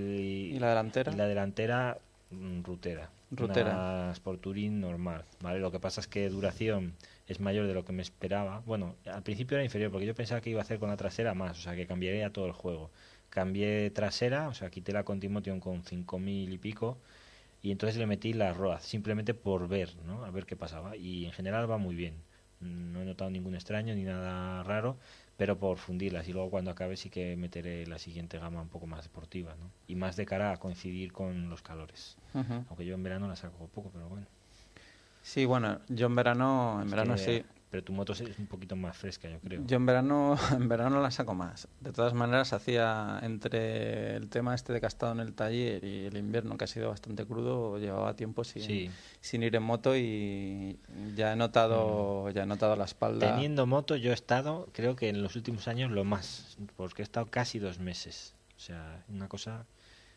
y 0.54 0.58
la 0.58 0.70
delantera. 0.70 1.12
y 1.12 1.16
la 1.16 1.26
delantera 1.26 1.98
mm, 2.30 2.62
rutera. 2.62 3.10
Rutera. 3.30 3.72
Una 3.72 4.12
Sport 4.12 4.40
Touring 4.40 4.80
normal, 4.80 5.22
¿vale? 5.42 5.58
Lo 5.58 5.70
que 5.70 5.78
pasa 5.78 6.00
es 6.00 6.06
que 6.06 6.30
duración 6.30 6.94
es 7.26 7.40
mayor 7.40 7.66
de 7.66 7.74
lo 7.74 7.84
que 7.84 7.92
me 7.92 8.00
esperaba. 8.00 8.62
Bueno, 8.64 8.94
al 9.04 9.22
principio 9.22 9.58
era 9.58 9.64
inferior 9.64 9.90
porque 9.90 10.06
yo 10.06 10.14
pensaba 10.14 10.40
que 10.40 10.48
iba 10.48 10.60
a 10.60 10.62
hacer 10.62 10.78
con 10.78 10.88
la 10.88 10.96
trasera 10.96 11.34
más, 11.34 11.58
o 11.58 11.60
sea, 11.60 11.76
que 11.76 11.86
cambiaría 11.86 12.32
todo 12.32 12.46
el 12.46 12.52
juego. 12.52 12.90
Cambié 13.28 13.90
trasera, 13.90 14.48
o 14.48 14.54
sea, 14.54 14.70
quité 14.70 14.94
la 14.94 15.04
Continmotion 15.04 15.60
con 15.60 15.82
5000 15.84 16.50
y 16.54 16.56
pico 16.56 16.96
y 17.62 17.70
entonces 17.70 17.98
le 17.98 18.06
metí 18.06 18.32
la 18.32 18.52
ROAD, 18.52 18.80
simplemente 18.80 19.34
por 19.34 19.68
ver, 19.68 19.94
¿no? 20.04 20.24
A 20.24 20.30
ver 20.30 20.46
qué 20.46 20.56
pasaba. 20.56 20.96
Y 20.96 21.26
en 21.26 21.32
general 21.32 21.70
va 21.70 21.78
muy 21.78 21.94
bien. 21.94 22.14
No 22.60 23.02
he 23.02 23.04
notado 23.04 23.30
ningún 23.30 23.54
extraño 23.54 23.94
ni 23.94 24.02
nada 24.02 24.62
raro, 24.64 24.96
pero 25.36 25.58
por 25.58 25.78
fundirlas. 25.78 26.28
Y 26.28 26.32
luego 26.32 26.50
cuando 26.50 26.70
acabe 26.70 26.96
sí 26.96 27.10
que 27.10 27.36
meteré 27.36 27.86
la 27.86 27.98
siguiente 27.98 28.38
gama 28.38 28.60
un 28.60 28.68
poco 28.68 28.86
más 28.86 29.04
deportiva, 29.04 29.54
¿no? 29.58 29.70
Y 29.86 29.94
más 29.94 30.16
de 30.16 30.26
cara 30.26 30.52
a 30.52 30.56
coincidir 30.58 31.12
con 31.12 31.48
los 31.50 31.62
calores. 31.62 32.16
Aunque 32.34 32.84
yo 32.84 32.94
en 32.94 33.02
verano 33.02 33.28
la 33.28 33.36
saco 33.36 33.68
poco, 33.68 33.90
pero 33.92 34.08
bueno. 34.08 34.26
Sí, 35.22 35.44
bueno, 35.44 35.80
yo 35.88 36.06
en 36.06 36.16
verano, 36.16 36.78
en 36.80 36.86
Es 36.86 36.90
verano 36.90 37.18
sí. 37.18 37.42
Pero 37.70 37.84
tu 37.84 37.92
moto 37.92 38.14
es 38.14 38.22
un 38.38 38.46
poquito 38.46 38.76
más 38.76 38.96
fresca, 38.96 39.28
yo 39.28 39.38
creo. 39.40 39.62
Yo 39.66 39.76
en 39.76 39.84
verano, 39.84 40.36
en 40.52 40.68
verano 40.68 41.02
la 41.02 41.10
saco 41.10 41.34
más. 41.34 41.68
De 41.80 41.92
todas 41.92 42.14
maneras, 42.14 42.54
hacía 42.54 43.20
entre 43.22 44.16
el 44.16 44.28
tema 44.30 44.54
este 44.54 44.72
de 44.72 44.78
estado 44.86 45.12
en 45.12 45.20
el 45.20 45.34
taller 45.34 45.84
y 45.84 46.06
el 46.06 46.16
invierno, 46.16 46.56
que 46.56 46.64
ha 46.64 46.66
sido 46.66 46.88
bastante 46.88 47.26
crudo, 47.26 47.78
llevaba 47.78 48.14
tiempo 48.16 48.42
sin, 48.44 48.62
Sí. 48.62 48.90
sin 49.20 49.42
ir 49.42 49.54
en 49.54 49.62
moto 49.62 49.94
y 49.96 50.78
ya 51.14 51.34
he 51.34 51.36
notado, 51.36 52.30
ya 52.30 52.44
he 52.44 52.46
notado 52.46 52.74
la 52.74 52.84
espalda. 52.86 53.34
Teniendo 53.34 53.66
moto 53.66 53.96
yo 53.96 54.12
he 54.12 54.14
estado, 54.14 54.68
creo 54.72 54.96
que 54.96 55.10
en 55.10 55.22
los 55.22 55.36
últimos 55.36 55.68
años 55.68 55.90
lo 55.90 56.04
más, 56.04 56.56
porque 56.76 57.02
he 57.02 57.04
estado 57.04 57.26
casi 57.26 57.58
dos 57.58 57.78
meses. 57.78 58.34
O 58.56 58.60
sea, 58.60 59.04
una 59.08 59.28
cosa... 59.28 59.66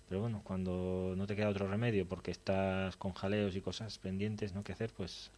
Pero 0.07 0.19
bueno, 0.21 0.41
cuando 0.43 1.13
no 1.15 1.25
te 1.25 1.37
queda 1.37 1.47
otro 1.47 1.69
remedio 1.69 2.05
porque 2.05 2.31
estás 2.31 2.97
con 2.97 3.13
jaleos 3.13 3.55
y 3.55 3.61
cosas 3.61 3.97
pendientes, 3.97 4.53
¿no? 4.53 4.61
Que 4.61 4.73
hacer, 4.73 4.89
pues 4.95 5.31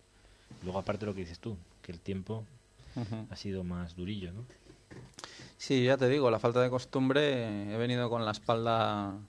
luego 0.64 0.80
aparte 0.80 1.06
lo 1.06 1.14
que 1.14 1.22
dices 1.22 1.38
tú, 1.40 1.56
que 1.84 1.92
el 1.92 2.00
tiempo 2.00 2.46
ha 3.30 3.36
sido 3.36 3.64
más 3.64 3.96
durillo, 3.96 4.34
¿no? 4.34 4.46
Sí, 5.58 5.84
ya 5.84 5.98
te 5.98 6.10
digo, 6.10 6.32
la 6.32 6.40
falta 6.40 6.62
de 6.62 6.70
costumbre, 6.70 7.74
he 7.74 7.78
venido 7.78 8.10
con 8.10 8.26
la 8.26 8.32
espalda 8.32 9.20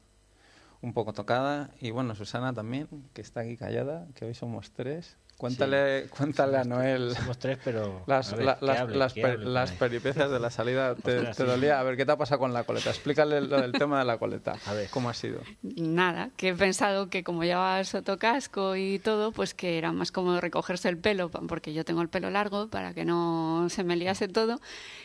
un 0.81 0.93
poco 0.93 1.13
tocada 1.13 1.71
y 1.81 1.91
bueno, 1.91 2.15
Susana 2.15 2.53
también, 2.53 2.89
que 3.13 3.21
está 3.21 3.41
aquí 3.41 3.57
callada, 3.57 4.09
que 4.15 4.25
hoy 4.25 4.35
somos 4.35 4.71
tres. 4.73 5.17
Cuéntale, 5.37 6.07
cuéntale 6.17 6.57
a 6.59 6.65
Noel 6.65 7.15
Somos 7.17 7.39
tres, 7.39 7.59
pero 7.63 8.03
las, 8.07 8.33
a 8.33 8.37
ver, 8.37 8.47
la- 8.47 8.59
las, 8.61 8.81
hable, 8.81 8.97
las 8.97 9.13
per- 9.15 9.41
las 9.41 9.73
peripecias 9.73 10.31
de 10.31 10.39
la 10.41 10.49
salida. 10.51 10.95
¿Te, 10.95 11.17
Ostras, 11.19 11.37
te 11.37 11.43
sí. 11.43 11.49
dolía? 11.49 11.81
A 11.81 11.83
ver, 11.83 11.97
¿qué 11.97 12.07
te 12.07 12.13
ha 12.13 12.17
pasado 12.17 12.39
con 12.39 12.53
la 12.55 12.65
coleta? 12.65 12.91
Explícale 12.91 13.41
lo 13.41 13.61
del 13.61 13.73
tema 13.73 13.99
de 13.99 14.05
la 14.05 14.17
coleta. 14.19 14.55
A 14.65 14.73
ver. 14.75 14.89
¿Cómo 14.91 15.11
ha 15.11 15.15
sido? 15.15 15.41
Nada, 15.63 16.31
que 16.37 16.51
he 16.51 16.55
pensado 16.55 17.11
que 17.11 17.25
como 17.25 17.43
llevaba 17.45 17.83
sotocasco 17.85 18.77
y 18.77 18.99
todo, 19.01 19.33
pues 19.33 19.55
que 19.55 19.77
era 19.77 19.93
más 19.93 20.13
cómodo 20.13 20.41
recogerse 20.41 20.89
el 20.89 20.99
pelo, 20.99 21.29
porque 21.31 21.73
yo 21.75 21.85
tengo 21.85 22.01
el 22.01 22.09
pelo 22.09 22.31
largo 22.31 22.69
para 22.69 22.95
que 22.95 23.05
no 23.05 23.67
se 23.71 23.83
me 23.85 23.97
liase 23.97 24.29
todo. 24.29 24.61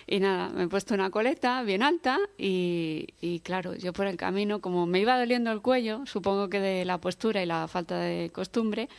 Y 0.07 0.19
nada, 0.19 0.49
me 0.49 0.63
he 0.63 0.67
puesto 0.67 0.93
una 0.93 1.09
coleta 1.09 1.61
bien 1.63 1.81
alta 1.83 2.17
y, 2.37 3.07
y 3.19 3.39
claro, 3.41 3.73
yo 3.75 3.93
por 3.93 4.05
el 4.07 4.15
camino, 4.15 4.59
como 4.61 4.85
me 4.85 4.99
iba 4.99 5.17
doliendo 5.19 5.51
el 5.51 5.61
cuello, 5.61 6.05
supongo 6.05 6.49
que 6.49 6.59
de 6.59 6.85
la 6.85 6.97
postura 6.99 7.41
y 7.43 7.45
la 7.45 7.67
falta 7.67 7.97
de 7.99 8.29
costumbre, 8.33 8.89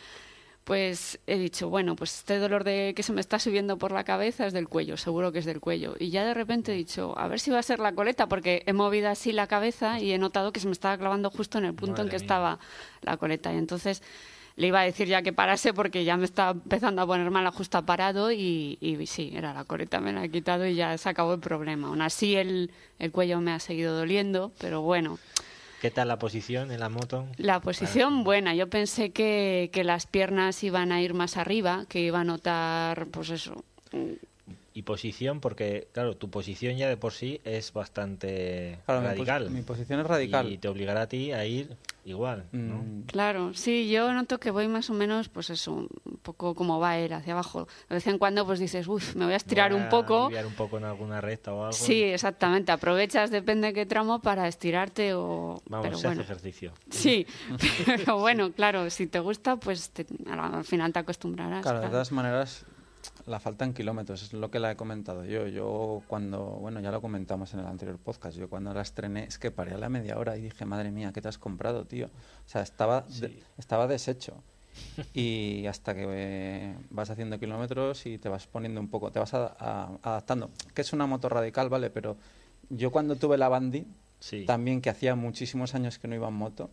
pues 0.64 1.18
he 1.26 1.38
dicho, 1.38 1.68
bueno, 1.68 1.96
pues 1.96 2.18
este 2.18 2.38
dolor 2.38 2.64
de 2.64 2.92
que 2.94 3.02
se 3.02 3.12
me 3.12 3.20
está 3.20 3.38
subiendo 3.38 3.78
por 3.78 3.92
la 3.92 4.04
cabeza 4.04 4.46
es 4.46 4.52
del 4.52 4.68
cuello, 4.68 4.96
seguro 4.96 5.32
que 5.32 5.40
es 5.40 5.44
del 5.44 5.60
cuello. 5.60 5.96
Y 5.98 6.10
ya 6.10 6.24
de 6.24 6.34
repente 6.34 6.72
he 6.72 6.76
dicho, 6.76 7.18
a 7.18 7.28
ver 7.28 7.40
si 7.40 7.50
va 7.50 7.58
a 7.58 7.62
ser 7.62 7.80
la 7.80 7.92
coleta, 7.92 8.28
porque 8.28 8.62
he 8.66 8.72
movido 8.72 9.08
así 9.08 9.32
la 9.32 9.46
cabeza 9.46 9.98
y 9.98 10.12
he 10.12 10.18
notado 10.18 10.52
que 10.52 10.60
se 10.60 10.66
me 10.66 10.72
estaba 10.72 10.96
clavando 10.98 11.30
justo 11.30 11.58
en 11.58 11.64
el 11.64 11.74
punto 11.74 12.02
en 12.02 12.08
que 12.08 12.16
mía. 12.16 12.22
estaba 12.22 12.58
la 13.02 13.16
coleta. 13.16 13.52
Y 13.52 13.56
entonces 13.56 14.02
le 14.56 14.66
iba 14.66 14.80
a 14.80 14.84
decir 14.84 15.08
ya 15.08 15.22
que 15.22 15.32
parase 15.32 15.72
porque 15.72 16.04
ya 16.04 16.16
me 16.16 16.24
estaba 16.26 16.52
empezando 16.52 17.02
a 17.02 17.06
poner 17.06 17.30
mal 17.30 17.48
justo 17.50 17.78
ha 17.78 17.82
parado 17.82 18.30
y, 18.30 18.76
y 18.80 19.06
sí, 19.06 19.32
era 19.34 19.54
la 19.54 19.64
coleta, 19.64 20.00
me 20.00 20.12
la 20.12 20.24
he 20.24 20.30
quitado 20.30 20.66
y 20.66 20.74
ya 20.74 20.96
se 20.98 21.08
acabó 21.08 21.34
el 21.34 21.40
problema. 21.40 21.88
Aún 21.88 22.02
así 22.02 22.36
el, 22.36 22.70
el 22.98 23.10
cuello 23.10 23.40
me 23.40 23.52
ha 23.52 23.58
seguido 23.58 23.96
doliendo, 23.96 24.52
pero 24.58 24.82
bueno. 24.82 25.18
¿Qué 25.80 25.90
tal 25.90 26.08
la 26.08 26.18
posición 26.18 26.70
en 26.72 26.80
la 26.80 26.90
moto? 26.90 27.26
La 27.38 27.60
posición 27.60 28.22
buena. 28.22 28.54
Yo 28.54 28.68
pensé 28.68 29.12
que, 29.12 29.70
que 29.72 29.82
las 29.82 30.06
piernas 30.06 30.62
iban 30.62 30.92
a 30.92 31.00
ir 31.00 31.14
más 31.14 31.38
arriba, 31.38 31.86
que 31.88 32.00
iba 32.00 32.20
a 32.20 32.24
notar, 32.24 33.06
pues 33.06 33.30
eso. 33.30 33.64
Y 34.80 34.82
posición, 34.82 35.40
porque 35.40 35.88
claro, 35.92 36.16
tu 36.16 36.30
posición 36.30 36.74
ya 36.78 36.88
de 36.88 36.96
por 36.96 37.12
sí 37.12 37.42
es 37.44 37.70
bastante 37.74 38.78
Claro, 38.86 39.02
mi 39.02 39.08
pos- 39.08 39.14
radical. 39.26 39.50
mi 39.50 39.60
posición 39.60 40.00
es 40.00 40.06
radical. 40.06 40.50
Y 40.50 40.56
te 40.56 40.68
obligará 40.68 41.02
a 41.02 41.06
ti 41.06 41.32
a 41.32 41.44
ir 41.44 41.76
igual, 42.06 42.46
¿no? 42.52 42.78
Mm, 42.78 43.02
Claro, 43.02 43.52
sí, 43.52 43.90
yo 43.90 44.10
noto 44.14 44.40
que 44.40 44.50
voy 44.50 44.68
más 44.68 44.88
o 44.88 44.94
menos, 44.94 45.28
pues 45.28 45.50
eso, 45.50 45.72
un 45.74 45.88
poco 46.22 46.54
como 46.54 46.80
va 46.80 46.92
a 46.92 47.00
ir 47.00 47.12
hacia 47.12 47.34
abajo. 47.34 47.68
De 47.90 47.96
vez 47.96 48.06
en 48.06 48.16
cuando, 48.16 48.46
pues 48.46 48.58
dices, 48.58 48.88
uff, 48.88 49.14
me 49.16 49.26
voy 49.26 49.34
a 49.34 49.36
estirar 49.36 49.72
Voy 49.72 49.80
un 49.82 49.86
a 49.88 49.90
poco. 49.90 50.24
aliviar 50.24 50.46
un 50.46 50.54
poco 50.54 50.78
en 50.78 50.84
alguna 50.84 51.20
recta 51.20 51.52
o 51.52 51.60
algo. 51.64 51.72
Sí, 51.76 52.02
exactamente. 52.02 52.72
Aprovechas, 52.72 53.30
depende 53.30 53.66
de 53.68 53.74
qué 53.74 53.84
tramo, 53.84 54.20
para 54.22 54.48
estirarte 54.48 55.12
o. 55.12 55.60
Vamos, 55.68 55.86
pero 55.86 55.98
se 55.98 56.06
bueno. 56.06 56.22
hace 56.22 56.32
ejercicio. 56.32 56.72
Sí, 56.88 57.26
pero 57.84 58.18
bueno, 58.18 58.50
claro, 58.52 58.88
si 58.88 59.06
te 59.06 59.18
gusta, 59.20 59.56
pues 59.56 59.90
te- 59.90 60.06
al 60.30 60.40
al 60.40 60.64
final 60.64 60.90
te 60.94 61.00
acostumbrarás. 61.00 61.60
Claro, 61.62 61.80
de 61.80 61.82
claro. 61.82 61.92
todas 61.92 62.12
maneras, 62.12 62.64
la 63.30 63.40
falta 63.40 63.64
en 63.64 63.72
kilómetros, 63.72 64.22
es 64.22 64.32
lo 64.32 64.50
que 64.50 64.58
la 64.58 64.70
he 64.72 64.76
comentado 64.76 65.24
yo. 65.24 65.46
Yo 65.46 66.02
cuando, 66.08 66.44
bueno, 66.44 66.80
ya 66.80 66.90
lo 66.90 67.00
comentamos 67.00 67.54
en 67.54 67.60
el 67.60 67.66
anterior 67.66 67.98
podcast, 67.98 68.36
yo 68.36 68.48
cuando 68.50 68.74
la 68.74 68.82
estrené 68.82 69.24
es 69.24 69.38
que 69.38 69.50
paré 69.50 69.72
a 69.72 69.78
la 69.78 69.88
media 69.88 70.18
hora 70.18 70.36
y 70.36 70.42
dije, 70.42 70.64
madre 70.66 70.90
mía, 70.90 71.12
¿qué 71.12 71.20
te 71.22 71.28
has 71.28 71.38
comprado, 71.38 71.84
tío? 71.86 72.06
O 72.06 72.48
sea, 72.48 72.62
estaba, 72.62 73.02
de- 73.20 73.42
estaba 73.58 73.86
deshecho. 73.86 74.34
Y 75.14 75.66
hasta 75.66 75.94
que 75.94 76.06
eh, 76.08 76.74
vas 76.90 77.10
haciendo 77.10 77.38
kilómetros 77.38 78.06
y 78.06 78.18
te 78.18 78.28
vas 78.28 78.46
poniendo 78.46 78.80
un 78.80 78.88
poco, 78.88 79.10
te 79.10 79.18
vas 79.18 79.34
a- 79.34 79.54
a- 79.58 79.98
adaptando. 80.02 80.50
Que 80.74 80.82
es 80.82 80.92
una 80.92 81.06
moto 81.06 81.28
radical, 81.28 81.68
¿vale? 81.68 81.90
Pero 81.90 82.16
yo 82.68 82.90
cuando 82.90 83.16
tuve 83.16 83.36
la 83.38 83.48
Bandi, 83.48 83.86
Sí. 84.20 84.44
también 84.44 84.80
que 84.82 84.90
hacía 84.90 85.14
muchísimos 85.14 85.74
años 85.74 85.98
que 85.98 86.06
no 86.06 86.14
iba 86.14 86.28
en 86.28 86.34
moto, 86.34 86.70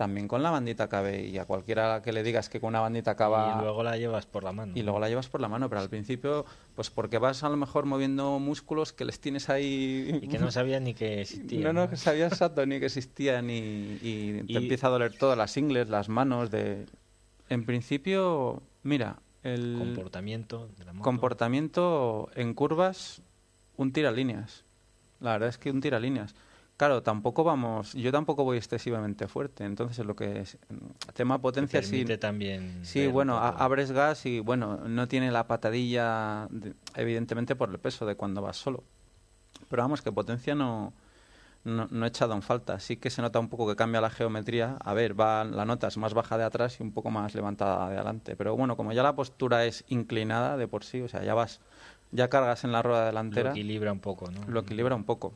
también 0.00 0.28
con 0.28 0.42
la 0.42 0.48
bandita 0.50 0.88
cabe 0.88 1.26
y 1.26 1.36
a 1.36 1.44
cualquiera 1.44 2.00
que 2.00 2.10
le 2.14 2.22
digas 2.22 2.48
que 2.48 2.58
con 2.58 2.68
una 2.68 2.80
bandita 2.80 3.10
acaba 3.10 3.52
Y 3.54 3.60
luego 3.60 3.82
la 3.82 3.98
llevas 3.98 4.24
por 4.24 4.42
la 4.44 4.50
mano. 4.50 4.72
y 4.74 4.82
luego 4.82 4.98
la 4.98 5.10
llevas 5.10 5.28
por 5.28 5.42
la 5.42 5.48
mano, 5.48 5.68
pero 5.68 5.82
al 5.82 5.90
principio, 5.90 6.46
pues 6.74 6.88
porque 6.88 7.18
vas 7.18 7.44
a 7.44 7.50
lo 7.50 7.58
mejor 7.58 7.84
moviendo 7.84 8.38
músculos 8.38 8.94
que 8.94 9.04
les 9.04 9.20
tienes 9.20 9.50
ahí... 9.50 10.18
Y 10.22 10.28
que 10.28 10.38
no 10.38 10.50
sabías 10.50 10.80
ni 10.80 10.94
que 10.94 11.20
existía. 11.20 11.60
No, 11.60 11.74
no, 11.74 11.90
que 11.90 11.98
sabías 11.98 12.32
exacto 12.32 12.64
ni 12.64 12.80
que 12.80 12.86
existía 12.86 13.42
ni 13.42 13.98
y 14.00 14.42
te 14.44 14.44
Y- 14.54 14.56
empieza 14.56 14.86
a 14.86 14.90
doler 14.90 15.12
todo, 15.12 15.36
las 15.36 15.54
ingles, 15.58 15.90
las 15.90 16.08
manos, 16.08 16.50
de... 16.50 16.86
En 17.50 17.66
principio, 17.66 18.62
mira, 18.82 19.18
el 19.42 19.74
Comportamiento 19.76 20.70
de 20.78 20.84
la 20.86 20.94
moto. 20.94 21.04
comportamiento 21.04 22.30
en 22.36 22.54
curvas, 22.54 23.20
un 23.76 23.92
tiralíneas. 23.92 24.64
La 25.20 25.32
verdad 25.32 25.50
es 25.50 25.58
que 25.58 25.70
un 25.70 25.82
tiralíneas. 25.82 26.34
Claro, 26.80 27.02
tampoco 27.02 27.44
vamos, 27.44 27.92
yo 27.92 28.10
tampoco 28.10 28.42
voy 28.42 28.56
excesivamente 28.56 29.28
fuerte, 29.28 29.64
entonces 29.64 29.98
es 29.98 30.06
lo 30.06 30.16
que 30.16 30.40
es 30.40 30.56
tema 31.12 31.36
Te 31.36 31.42
potencia 31.42 31.82
sí. 31.82 32.06
también. 32.18 32.78
Sí, 32.82 33.06
bueno, 33.06 33.36
a- 33.36 33.50
abres 33.50 33.92
gas 33.92 34.24
y 34.24 34.40
bueno, 34.40 34.78
no 34.88 35.06
tiene 35.06 35.30
la 35.30 35.46
patadilla, 35.46 36.48
de- 36.48 36.72
evidentemente 36.94 37.54
por 37.54 37.68
el 37.68 37.78
peso 37.78 38.06
de 38.06 38.14
cuando 38.14 38.40
vas 38.40 38.56
solo. 38.56 38.82
Pero 39.68 39.82
vamos, 39.82 40.00
que 40.00 40.10
potencia 40.10 40.54
no, 40.54 40.94
no, 41.64 41.86
no 41.90 42.06
he 42.06 42.08
echado 42.08 42.32
en 42.32 42.40
falta. 42.40 42.80
Sí 42.80 42.96
que 42.96 43.10
se 43.10 43.20
nota 43.20 43.38
un 43.40 43.50
poco 43.50 43.68
que 43.68 43.76
cambia 43.76 44.00
la 44.00 44.08
geometría. 44.08 44.78
A 44.82 44.94
ver, 44.94 45.20
va, 45.20 45.44
la 45.44 45.66
nota 45.66 45.86
es 45.88 45.98
más 45.98 46.14
baja 46.14 46.38
de 46.38 46.44
atrás 46.44 46.80
y 46.80 46.82
un 46.82 46.92
poco 46.92 47.10
más 47.10 47.34
levantada 47.34 47.90
de 47.90 47.96
adelante. 47.96 48.36
Pero 48.36 48.56
bueno, 48.56 48.78
como 48.78 48.94
ya 48.94 49.02
la 49.02 49.14
postura 49.14 49.66
es 49.66 49.84
inclinada 49.88 50.56
de 50.56 50.66
por 50.66 50.82
sí, 50.84 51.02
o 51.02 51.08
sea, 51.08 51.22
ya 51.24 51.34
vas, 51.34 51.60
ya 52.10 52.30
cargas 52.30 52.64
en 52.64 52.72
la 52.72 52.80
rueda 52.80 53.04
delantera 53.04 53.50
Lo 53.50 53.54
equilibra 53.56 53.92
un 53.92 54.00
poco, 54.00 54.30
¿no? 54.30 54.40
lo 54.50 54.60
equilibra 54.60 54.94
un 54.94 55.04
poco. 55.04 55.34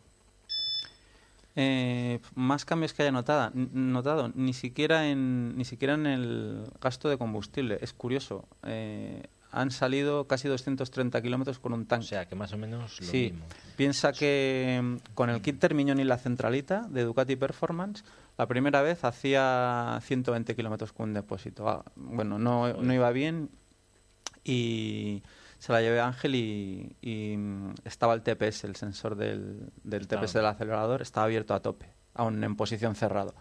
Eh, 1.56 2.18
más 2.34 2.64
cambios 2.64 2.92
que 2.92 3.02
haya 3.02 3.12
notado, 3.12 3.52
notado 3.54 4.32
ni 4.34 4.52
siquiera 4.54 5.08
en 5.08 5.56
ni 5.56 5.64
siquiera 5.64 5.94
en 5.94 6.06
el 6.06 6.64
gasto 6.80 7.08
de 7.08 7.16
combustible. 7.18 7.78
Es 7.80 7.92
curioso. 7.92 8.48
eh, 8.64 9.22
han 9.56 9.70
salido 9.70 10.26
casi 10.26 10.48
230 10.48 11.22
kilómetros 11.22 11.60
con 11.60 11.72
un 11.74 11.82
O 11.82 11.86
tanque. 11.86 12.06
sea, 12.08 12.26
que 12.26 12.34
más 12.34 12.52
o 12.52 12.58
menos 12.58 12.98
lo 13.00 13.06
sí, 13.06 13.30
mismo. 13.30 13.44
piensa 13.76 14.10
que 14.12 14.80
mm, 14.82 14.96
con 15.14 15.30
el 15.30 15.40
kit 15.42 15.60
Termiñón 15.60 16.00
y 16.00 16.04
la 16.04 16.18
centralita 16.18 16.88
de 16.90 17.04
Ducati 17.04 17.36
Performance, 17.36 18.02
la 18.36 18.48
primera 18.48 18.82
vez 18.82 19.04
hacía 19.04 19.96
120 20.02 20.56
kilómetros 20.56 20.92
con 20.92 21.10
un 21.10 21.14
depósito. 21.14 21.68
Ah, 21.68 21.84
bueno, 21.94 22.36
no, 22.40 22.72
no 22.82 22.92
iba 22.94 23.12
bien 23.12 23.48
y 24.42 25.22
se 25.64 25.72
la 25.72 25.80
llevé 25.80 25.98
a 25.98 26.08
Ángel 26.08 26.34
y, 26.34 26.94
y, 27.00 27.38
mm, 27.38 27.76
estaba 27.86 28.12
el 28.12 28.20
TPS, 28.20 28.64
el 28.64 28.76
sensor 28.76 29.16
del. 29.16 29.72
TPS 29.82 30.34
del 30.34 30.44
acelerador, 30.44 31.00
estaba 31.00 31.24
abierto 31.24 31.54
a 31.54 31.60
tope, 31.60 31.90
aún 32.12 32.44
en 32.44 32.54
posición 32.54 32.94
cerrado. 32.94 33.34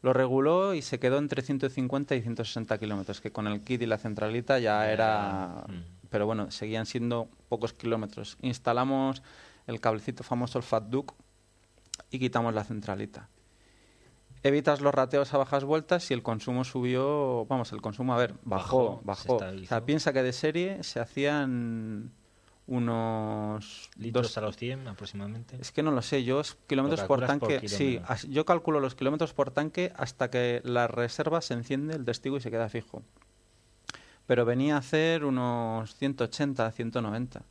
Lo 0.00 0.12
reguló 0.12 0.74
y 0.74 0.82
se 0.82 1.00
quedó 1.00 1.18
entre 1.18 1.42
150 1.42 2.14
y 2.14 2.22
160 2.22 2.78
kilómetros, 2.78 3.20
que 3.20 3.32
con 3.32 3.48
el 3.48 3.64
kit 3.64 3.82
y 3.82 3.86
la 3.86 3.98
centralita 3.98 4.60
ya 4.60 4.92
era... 4.92 5.64
mm. 5.66 6.08
Pero 6.08 6.24
bueno, 6.24 6.52
seguían 6.52 6.86
siendo 6.86 7.28
pocos 7.48 7.72
kilómetros. 7.72 8.38
Instalamos 8.42 9.20
el 9.66 9.80
cablecito 9.80 10.22
famoso, 10.22 10.56
el 10.56 10.62
Fat 10.62 10.84
Duke, 10.84 11.14
y 12.12 12.20
quitamos 12.20 12.54
la 12.54 12.62
centralita. 12.62 13.28
Evitas 14.42 14.80
los 14.80 14.94
rateos 14.94 15.34
a 15.34 15.38
bajas 15.38 15.64
vueltas 15.64 16.10
y 16.10 16.14
el 16.14 16.22
consumo 16.22 16.64
subió, 16.64 17.44
vamos, 17.46 17.72
el 17.72 17.82
consumo, 17.82 18.14
a 18.14 18.16
ver, 18.16 18.34
bajó, 18.44 19.00
Bajó, 19.04 19.36
se. 19.38 19.64
O 19.64 19.66
sea, 19.68 19.84
piensa 19.84 20.12
que 20.12 20.22
de 20.22 20.32
serie 20.32 20.82
se 20.82 20.98
hacían 21.00 22.10
unos 22.66 23.90
Litros 23.96 24.26
dos- 24.28 24.38
a 24.38 24.40
los 24.42 24.56
100 24.56 24.86
aproximadamente. 24.88 25.58
es 25.60 25.72
que 25.72 25.82
no 25.82 25.90
lo 25.90 26.02
sé, 26.02 26.24
yo 26.24 26.40
es 26.40 26.56
kilómetros 26.66 27.00
por 27.08 27.20
tanque, 27.26 27.68
sí, 27.68 28.00
yo 28.28 28.44
calculo 28.44 28.80
los 28.80 28.94
kilómetros 28.94 29.34
por 29.34 29.50
tanque 29.50 29.92
hasta 29.96 30.30
que 30.30 30.60
la 30.64 30.86
reserva 30.86 31.40
se 31.40 31.54
enciende 31.54 31.94
el 31.94 32.04
testigo 32.04 32.36
y 32.36 32.40
se 32.40 32.50
queda 32.50 32.68
fijo. 32.68 33.02
Pero 34.26 34.44
venía 34.44 34.76
a 34.76 34.78
hacer 34.78 35.24
unos 35.24 35.94
180, 35.96 36.70
190. 36.70 37.42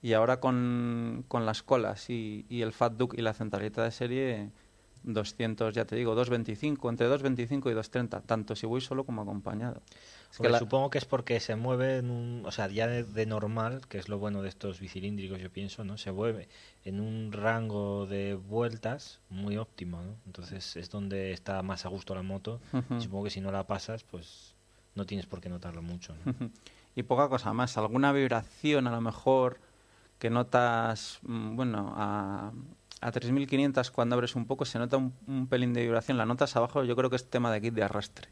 Y 0.00 0.14
ahora 0.14 0.40
con, 0.40 1.24
con 1.28 1.44
las 1.44 1.62
colas 1.62 2.08
y, 2.08 2.46
y 2.48 2.62
el 2.62 2.72
Fat 2.72 2.94
Duke 2.94 3.16
y 3.18 3.22
la 3.22 3.34
centralita 3.34 3.82
de 3.84 3.90
serie, 3.90 4.50
200, 5.02 5.74
ya 5.74 5.84
te 5.84 5.96
digo, 5.96 6.14
225, 6.14 6.88
entre 6.90 7.06
225 7.06 7.70
y 7.70 7.74
230, 7.74 8.20
tanto 8.20 8.54
si 8.56 8.66
voy 8.66 8.80
solo 8.80 9.04
como 9.04 9.22
acompañado. 9.22 9.82
Es 10.30 10.36
que 10.36 10.42
Hombre, 10.42 10.52
la- 10.52 10.58
Supongo 10.58 10.90
que 10.90 10.98
es 10.98 11.04
porque 11.04 11.40
se 11.40 11.56
mueve 11.56 11.98
en 11.98 12.10
un, 12.10 12.42
o 12.44 12.50
sea, 12.52 12.68
ya 12.68 12.86
de, 12.86 13.04
de 13.04 13.26
normal, 13.26 13.86
que 13.88 13.98
es 13.98 14.08
lo 14.08 14.18
bueno 14.18 14.42
de 14.42 14.48
estos 14.48 14.80
bicilíndricos, 14.80 15.40
yo 15.40 15.50
pienso, 15.50 15.84
¿no? 15.84 15.96
Se 15.98 16.12
mueve 16.12 16.48
en 16.84 17.00
un 17.00 17.32
rango 17.32 18.06
de 18.06 18.34
vueltas 18.34 19.20
muy 19.30 19.56
óptimo, 19.56 20.02
¿no? 20.02 20.14
Entonces 20.26 20.76
es 20.76 20.90
donde 20.90 21.32
está 21.32 21.62
más 21.62 21.86
a 21.86 21.88
gusto 21.88 22.14
la 22.14 22.22
moto. 22.22 22.60
Ujú. 22.72 23.00
Supongo 23.00 23.24
que 23.24 23.30
si 23.30 23.40
no 23.40 23.50
la 23.52 23.66
pasas, 23.66 24.04
pues 24.04 24.54
no 24.94 25.06
tienes 25.06 25.26
por 25.26 25.40
qué 25.40 25.48
notarlo 25.48 25.80
mucho, 25.82 26.14
¿no? 26.24 26.50
y 26.96 27.02
poca 27.04 27.28
cosa 27.28 27.52
más. 27.52 27.78
Alguna 27.78 28.12
vibración 28.12 28.86
a 28.88 28.90
lo 28.90 29.00
mejor 29.00 29.58
que 30.18 30.30
notas, 30.30 31.20
mm, 31.22 31.54
bueno, 31.54 31.94
a, 31.96 32.50
a 33.00 33.10
3500 33.12 33.90
cuando 33.90 34.14
abres 34.14 34.34
un 34.36 34.46
poco 34.46 34.64
se 34.64 34.78
nota 34.78 34.96
un, 34.96 35.14
un 35.26 35.46
pelín 35.46 35.72
de 35.72 35.82
vibración. 35.82 36.16
La 36.18 36.26
notas 36.26 36.54
abajo 36.56 36.84
yo 36.84 36.96
creo 36.96 37.10
que 37.10 37.16
es 37.16 37.28
tema 37.28 37.52
de 37.52 37.60
kit 37.60 37.74
de 37.74 37.82
arrastre. 37.84 38.28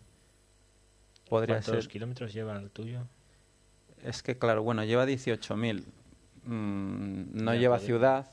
Podría 1.28 1.56
¿Cuántos 1.56 1.84
ser. 1.84 1.88
kilómetros 1.88 2.32
lleva 2.32 2.56
el 2.56 2.70
tuyo? 2.70 3.00
Es 4.04 4.22
que 4.22 4.38
claro, 4.38 4.62
bueno, 4.62 4.84
lleva 4.84 5.04
18.000. 5.06 5.84
Mm, 6.44 7.24
no 7.44 7.54
Ya, 7.54 7.60
lleva 7.60 7.76
podría- 7.76 7.86
ciudad. 7.86 8.26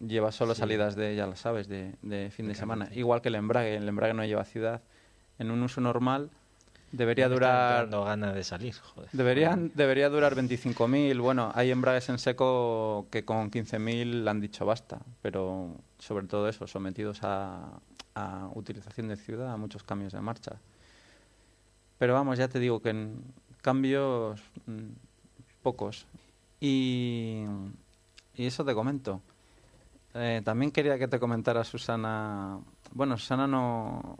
Lleva 0.00 0.30
solo 0.30 0.54
Sí. 0.54 0.60
salidas 0.60 0.94
de, 0.94 1.16
ya 1.16 1.26
lo 1.26 1.34
sabes, 1.34 1.66
de, 1.68 1.94
de 2.02 2.30
fin 2.30 2.46
de 2.46 2.54
semana. 2.54 2.88
Igual 2.92 3.20
que 3.20 3.28
el 3.28 3.34
embrague. 3.34 3.76
El 3.76 3.88
embrague 3.88 4.14
no 4.14 4.24
lleva 4.24 4.44
ciudad. 4.44 4.82
En 5.40 5.50
un 5.50 5.60
uso 5.62 5.80
normal 5.80 6.30
debería 6.92 7.28
durar 7.28 7.82
dando 7.82 8.04
ganas 8.04 8.34
de 8.34 8.44
salir, 8.44 8.74
joder. 8.74 9.10
Deberían, 9.12 9.72
debería 9.74 10.08
durar 10.08 10.34
25.000. 10.34 11.20
Bueno, 11.20 11.52
hay 11.54 11.70
embragues 11.70 12.08
en 12.08 12.18
seco 12.18 13.06
que 13.10 13.24
con 13.24 13.50
15.000 13.50 14.28
han 14.28 14.40
dicho 14.40 14.64
basta, 14.66 15.00
pero 15.22 15.74
sobre 15.98 16.26
todo 16.26 16.48
eso, 16.48 16.66
sometidos 16.66 17.20
a, 17.22 17.80
a 18.14 18.48
utilización 18.54 19.08
de 19.08 19.16
ciudad, 19.16 19.52
a 19.52 19.56
muchos 19.56 19.82
cambios 19.82 20.12
de 20.12 20.20
marcha. 20.20 20.56
Pero 21.98 22.14
vamos, 22.14 22.38
ya 22.38 22.48
te 22.48 22.58
digo 22.58 22.80
que 22.80 22.90
en 22.90 23.22
cambios 23.62 24.40
mm, 24.66 24.92
pocos. 25.62 26.06
Y, 26.60 27.44
y 28.34 28.46
eso 28.46 28.64
te 28.64 28.74
comento. 28.74 29.20
Eh, 30.14 30.42
también 30.44 30.70
quería 30.70 30.98
que 30.98 31.08
te 31.08 31.20
comentara 31.20 31.64
Susana. 31.64 32.58
Bueno, 32.92 33.16
Susana 33.16 33.46
no, 33.46 34.16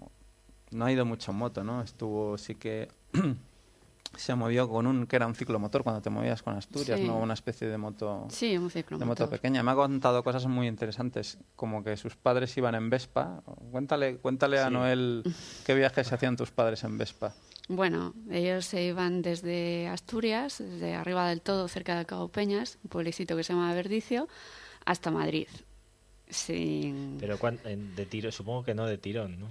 no 0.71 0.85
ha 0.85 0.93
ido 0.93 1.05
mucho 1.05 1.31
en 1.33 1.39
moto, 1.39 1.65
¿no? 1.65 1.83
Estuvo, 1.83 2.37
sí 2.39 2.55
que 2.55 2.89
se 4.17 4.35
movió 4.35 4.69
con 4.69 4.87
un 4.87 5.07
que 5.07 5.17
era 5.17 5.27
un 5.27 5.35
ciclomotor 5.35 5.83
cuando 5.83 6.01
te 6.03 6.11
movías 6.11 6.43
con 6.43 6.55
Asturias, 6.57 6.99
Sí. 6.99 7.07
¿no? 7.07 7.19
Una 7.19 7.35
especie 7.35 7.69
de 7.69 7.77
moto 7.79 8.27
Sí, 8.31 8.57
un 8.57 8.65
de 8.65 8.71
ciclomotor. 8.71 9.07
moto 9.07 9.31
pequeña. 9.31 9.63
Me 9.63 9.71
ha 9.71 9.75
contado 9.75 10.25
cosas 10.25 10.47
muy 10.47 10.67
interesantes, 10.67 11.39
como 11.57 11.85
que 11.85 11.97
sus 11.97 12.17
padres 12.17 12.57
iban 12.57 12.75
en 12.75 12.91
Vespa. 12.91 13.43
Cuéntale, 13.71 14.17
cuéntale 14.17 14.59
a. 14.61 14.71
Noel 14.71 15.23
qué 15.67 15.75
viajes 15.75 16.13
hacían 16.13 16.37
tus 16.37 16.51
padres 16.51 16.85
en 16.85 16.97
Vespa. 16.99 17.35
Bueno, 17.71 18.15
ellos 18.31 18.65
se 18.65 18.83
iban 18.83 19.21
desde 19.21 19.89
Asturias, 19.89 20.57
desde 20.59 20.95
arriba 20.95 21.29
del 21.29 21.43
todo, 21.43 21.69
cerca 21.69 21.99
de 21.99 22.07
Cabo 22.07 22.29
Peñas, 22.29 22.79
un 22.83 22.89
pueblecito 22.89 23.37
que 23.37 23.45
se 23.45 23.53
llama 23.53 23.75
Verdicio, 23.75 24.27
hasta 24.87 25.11
Madrid. 25.11 25.49
Sin... 26.31 27.19
Pero 27.21 27.39
cuán- 27.39 27.59
en- 27.65 27.95
de 27.95 28.07
tiro, 28.07 28.33
supongo 28.33 28.65
que 28.65 28.75
no 28.75 28.87
de 28.87 28.97
tirón, 28.99 29.39
¿no? 29.41 29.49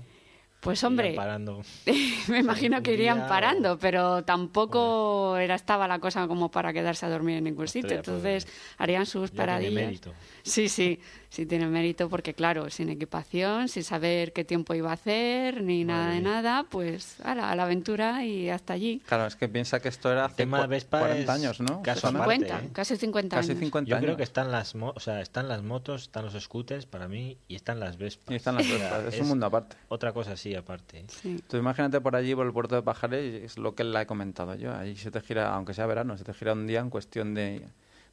Pues 0.60 0.84
hombre, 0.84 1.14
parando. 1.14 1.62
me 2.28 2.39
imagino 2.39 2.82
que 2.82 2.93
irían 2.93 3.28
parando, 3.28 3.78
pero 3.78 4.24
tampoco 4.24 5.38
era 5.38 5.55
estaba 5.55 5.88
la 5.88 5.99
cosa 5.99 6.28
como 6.28 6.49
para 6.51 6.74
quedarse 6.74 7.05
a 7.05 7.10
dormir 7.10 7.38
en 7.38 7.43
ningún 7.45 7.68
sitio. 7.68 7.95
Entonces 7.95 8.47
harían 8.78 9.05
sus 9.05 9.30
Ya 9.32 9.36
tiene 9.36 9.38
paradillas. 9.45 9.74
mérito. 9.86 10.14
Sí, 10.43 10.68
sí, 10.68 10.99
sí 11.30 11.45
tiene 11.45 11.68
mérito 11.68 12.10
porque 12.10 12.34
claro, 12.34 12.70
sin 12.70 12.89
equipación, 12.89 13.70
sin 13.70 13.84
saber 13.84 14.34
qué 14.34 14.43
tiempo 14.45 14.74
iba 14.74 14.89
a 14.89 14.93
hacer, 14.93 15.62
ni 15.62 15.84
nada 15.84 16.10
de 16.10 16.22
mía. 16.22 16.30
nada, 16.32 16.66
pues 16.70 17.20
a 17.22 17.36
la 17.36 17.51
aventura 17.51 18.26
y 18.26 18.49
hasta 18.49 18.74
allí. 18.74 19.01
Claro, 19.05 19.28
es 19.28 19.36
que 19.36 19.47
piensa 19.47 19.80
que 19.80 19.89
esto 19.89 20.12
era 20.12 20.26
hace 20.26 20.36
tema 20.38 20.66
Vespa 20.68 20.99
40 20.99 21.22
es 21.22 21.30
años, 21.30 21.60
¿no? 21.62 21.82
caso 21.84 22.01
Susana? 22.01 22.20
aparte, 22.24 22.45
50, 22.47 22.66
¿eh? 22.66 22.70
casi 22.74 22.97
50 22.97 23.36
Casi 23.38 23.51
años. 23.51 23.60
50 23.60 23.89
Yo 23.89 23.95
años. 23.95 24.05
creo 24.05 24.18
que 24.18 24.24
están 24.24 24.51
las, 24.51 24.74
mo- 24.76 24.93
o 24.95 24.99
sea, 24.99 25.22
están 25.22 25.47
las 25.47 25.62
motos, 25.64 26.03
están 26.03 26.26
los 26.26 26.34
scooters 26.41 26.86
para 26.88 27.08
mí 27.08 27.38
y 27.47 27.55
están 27.55 27.80
las 27.80 27.97
Vespas. 27.97 28.32
Y 28.32 28.36
están 28.36 28.55
las 28.55 28.66
O 28.68 28.78
sea, 28.78 28.97
Vespas, 28.97 29.14
es 29.14 29.22
un 29.22 29.28
mundo 29.28 29.45
aparte. 29.45 29.78
Otra 29.89 30.12
cosa 30.14 30.32
así 30.34 30.46
aparte. 30.55 30.99
¿eh? 30.99 31.05
Sí. 31.07 31.39
Tú 31.47 31.57
imagínate 31.57 31.99
por 32.01 32.15
allí, 32.15 32.33
por 32.35 32.45
el 32.45 32.53
puerto 32.53 32.75
de 32.75 32.81
Pajares, 32.81 33.41
y 33.41 33.45
es 33.45 33.57
lo 33.57 33.75
que 33.75 33.83
le 33.83 34.01
he 34.01 34.05
comentado 34.05 34.55
yo. 34.55 34.73
Allí 34.73 34.95
se 34.95 35.11
te 35.11 35.21
gira, 35.21 35.53
aunque 35.53 35.73
sea 35.73 35.85
verano, 35.85 36.17
se 36.17 36.23
te 36.23 36.33
gira 36.33 36.53
un 36.53 36.67
día 36.67 36.79
en 36.79 36.89
cuestión 36.89 37.33
de 37.33 37.63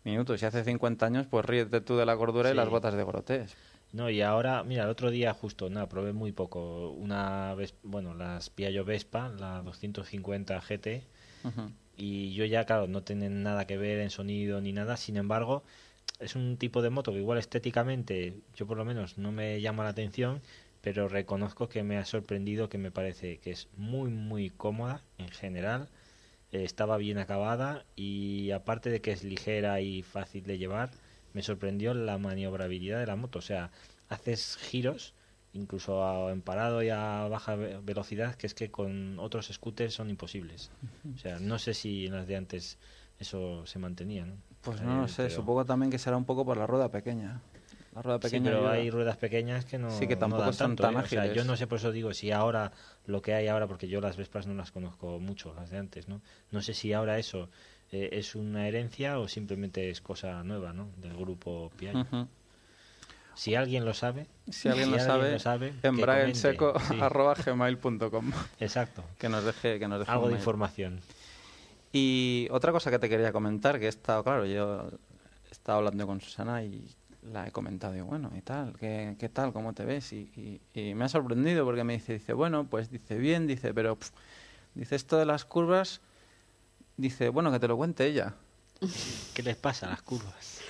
minutos. 0.05 0.43
Y 0.43 0.47
hace 0.47 0.65
50 0.65 1.07
años, 1.07 1.27
pues 1.29 1.45
ríete 1.45 1.81
tú 1.81 1.97
de 1.97 2.07
la 2.07 2.17
cordura 2.17 2.49
y 2.49 2.53
Sí. 2.53 2.57
las 2.57 2.69
botas 2.69 2.95
de 2.95 3.03
Gorotés. 3.03 3.55
No, 3.93 4.11
y 4.11 4.23
ahora, 4.23 4.65
mira, 4.65 4.83
el 4.85 4.91
otro 4.91 5.11
día 5.11 5.33
justo, 5.35 5.71
nada, 5.71 5.89
probé 5.89 6.13
muy 6.13 6.33
poco. 6.33 6.91
Una 6.91 7.55
vez, 7.55 7.75
bueno, 7.85 8.13
las 8.13 8.51
Piaggio 8.51 8.85
Vespa, 8.85 9.29
la 9.29 9.63
250 9.63 10.61
GT, 10.61 11.05
Ujú. 11.45 11.71
y 11.97 12.35
yo 12.35 12.45
ya, 12.45 12.65
claro, 12.65 12.89
no 12.89 13.03
tienen 13.05 13.45
nada 13.45 13.67
que 13.69 13.77
ver 13.77 14.01
en 14.01 14.11
sonido 14.11 14.61
ni 14.61 14.73
nada, 14.73 14.97
sin 14.97 15.17
embargo, 15.17 15.63
es 16.19 16.35
un 16.35 16.57
tipo 16.57 16.83
de 16.83 16.91
moto 16.91 17.13
que 17.13 17.19
igual 17.19 17.39
estéticamente, 17.39 18.35
yo 18.57 18.67
por 18.67 18.77
lo 18.77 18.85
menos 18.85 19.17
no 19.17 19.31
me 19.31 19.61
llama 19.61 19.85
la 19.85 19.91
atención, 19.91 20.43
pero 20.85 21.09
reconozco 21.09 21.67
que 21.71 21.83
me 21.83 21.97
ha 21.97 22.05
sorprendido, 22.05 22.69
que 22.69 22.77
me 22.77 22.91
parece 22.91 23.39
que 23.39 23.51
es 23.53 23.69
muy, 23.79 24.11
muy 24.11 24.51
cómoda 24.51 25.03
en 25.17 25.29
general, 25.31 25.89
eh, 26.53 26.63
estaba 26.63 26.99
bien 26.99 27.17
acabada 27.17 27.87
y 27.97 28.51
aparte 28.51 28.91
de 28.91 29.01
que 29.01 29.11
es 29.11 29.25
ligera 29.25 29.81
y 29.81 30.03
fácil 30.03 30.45
de 30.45 30.59
llevar, 30.59 30.91
me 31.33 31.43
sorprendió 31.43 31.95
la 31.95 32.19
maniobrabilidad 32.19 33.01
de 33.01 33.07
la 33.07 33.17
moto, 33.17 33.39
o 33.39 33.43
sea, 33.43 33.71
haces 34.11 34.59
giros 34.59 35.15
incluso 35.55 36.05
a- 36.05 36.31
en 36.33 36.43
parado 36.43 36.83
y 36.83 36.91
a 36.91 37.29
baja 37.31 37.55
ve- 37.55 37.81
velocidad, 37.83 38.35
que 38.35 38.47
es 38.47 38.55
que 38.55 38.71
con 38.71 39.19
otros 39.21 39.47
scooters 39.51 39.95
son 39.95 40.11
imposibles. 40.11 40.71
O 41.15 41.19
sea, 41.19 41.39
no 41.39 41.59
sé 41.59 41.73
si 41.73 42.07
en 42.07 42.13
las 42.15 42.27
de 42.27 42.37
antes 42.37 42.77
eso 43.19 43.65
se 43.65 43.79
mantenía, 43.79 44.27
¿no? 44.27 44.37
Pues 44.61 44.81
Eh, 44.81 44.85
no 44.85 45.01
lo 45.03 45.09
sé, 45.09 45.25
pero- 45.25 45.37
supongo 45.37 45.65
también 45.65 45.91
que 45.91 45.99
será 45.99 46.17
un 46.19 46.25
poco 46.27 46.45
por 46.45 46.57
la 46.59 46.67
rueda 46.67 46.91
pequeña. 46.91 47.41
La 47.95 48.03
rueda 48.03 48.19
Sí, 48.29 48.41
pero 48.41 48.59
ayuda. 48.59 48.73
hay 48.73 48.91
ruedas 48.91 49.17
pequeñas 49.17 49.65
que 49.65 49.79
no, 49.79 49.91
Sí, 49.91 50.07
que 50.09 50.15
no 50.15 50.21
tampoco 50.21 50.43
dan 50.43 50.53
son 50.55 50.71
tanto, 50.77 50.83
tan 50.83 50.95
¿eh? 50.95 51.05
O 51.05 51.07
sea, 51.07 51.33
yo 51.33 51.45
no 51.45 51.57
sé, 51.57 51.67
por 51.67 51.79
eso 51.79 51.93
digo, 51.93 52.13
si 52.13 52.33
ahora 52.33 52.73
lo 53.07 53.23
que 53.23 53.35
hay 53.35 53.47
ahora, 53.49 53.67
porque 53.67 53.87
yo 53.89 54.01
las 54.01 54.17
Vespas 54.17 54.47
no 54.47 54.55
las 54.55 54.73
conozco 54.73 55.19
mucho, 55.21 55.55
las 55.55 55.71
de 55.71 55.79
antes, 55.79 56.09
¿no? 56.09 56.21
No 56.51 56.61
sé 56.63 56.75
si 56.75 56.93
ahora 56.93 57.19
eso 57.19 57.49
eh, 57.93 58.09
es 58.13 58.35
una 58.35 58.67
herencia 58.67 59.19
o 59.21 59.29
simplemente 59.29 59.91
es 59.91 60.01
cosa 60.01 60.43
nueva, 60.43 60.73
¿no? 60.73 60.89
Del 60.97 61.17
grupo 61.17 61.71
Piaggio. 61.77 62.29
Si 63.37 63.55
alguien 63.57 63.85
lo 63.85 63.95
sabe, 63.95 64.27
Si 64.49 64.69
alguien 64.69 64.91
lo 64.93 64.99
sabe, 65.01 65.33
lo 65.33 65.39
sabe, 65.41 65.73
en 65.83 65.95
Sí. 66.35 66.43
exacto. 68.61 69.05
que 69.19 69.29
nos 69.29 69.45
deje 69.45 69.79
que 69.79 69.89
nos 69.89 69.99
deje 70.01 70.11
Algo 70.11 70.27
de 70.27 70.33
mail. 70.35 70.41
información. 70.41 71.01
Y 71.93 72.49
otra 72.51 72.73
cosa 72.73 72.91
que 72.91 72.99
te 72.99 73.09
quería 73.09 73.33
comentar, 73.33 73.79
que 73.79 73.87
he 73.87 73.89
estado, 73.89 74.23
claro, 74.25 74.47
yo 74.47 74.89
he 75.49 75.53
estado 75.53 75.79
hablando 75.79 76.07
con 76.07 76.21
Susana 76.21 76.63
y 76.65 76.89
la 77.33 77.47
he 77.47 77.53
comentado, 77.53 77.97
y 77.97 78.01
bueno, 78.01 78.31
¿y 78.37 78.41
tal? 78.43 78.75
¿Qué, 78.79 79.17
qué 79.19 79.29
tal? 79.29 79.53
¿Cómo 79.53 79.73
te 79.73 79.85
ves? 79.85 80.13
Y, 80.13 80.61
y- 80.75 80.81
y 80.81 80.95
me 80.95 81.05
ha 81.05 81.09
sorprendido 81.09 81.65
porque 81.65 81.85
me 81.85 81.95
dice, 81.95 82.15
dice, 82.15 82.33
bueno, 82.33 82.65
pues 82.67 82.91
dice, 82.91 83.17
bien, 83.17 83.47
dice, 83.47 83.73
pero, 83.73 83.97
dice, 84.75 84.95
esto 84.97 85.17
de 85.19 85.25
las 85.27 85.45
curvas, 85.45 86.01
dice, 86.97 87.29
bueno, 87.31 87.51
que 87.51 87.59
te 87.59 87.69
lo 87.69 87.77
cuente 87.77 88.07
ella. 88.07 88.35
¿Qué 89.35 89.43
les 89.43 89.57
pasa 89.57 89.87
a 89.87 89.91
las 89.91 90.03
curvas? 90.03 90.61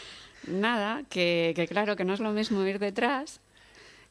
Nada, 0.46 1.02
que, 1.08 1.52
que 1.56 1.66
claro, 1.66 1.96
que 1.96 2.04
no 2.04 2.12
es 2.14 2.20
lo 2.20 2.30
mismo 2.32 2.62
ir 2.64 2.78
detrás 2.78 3.40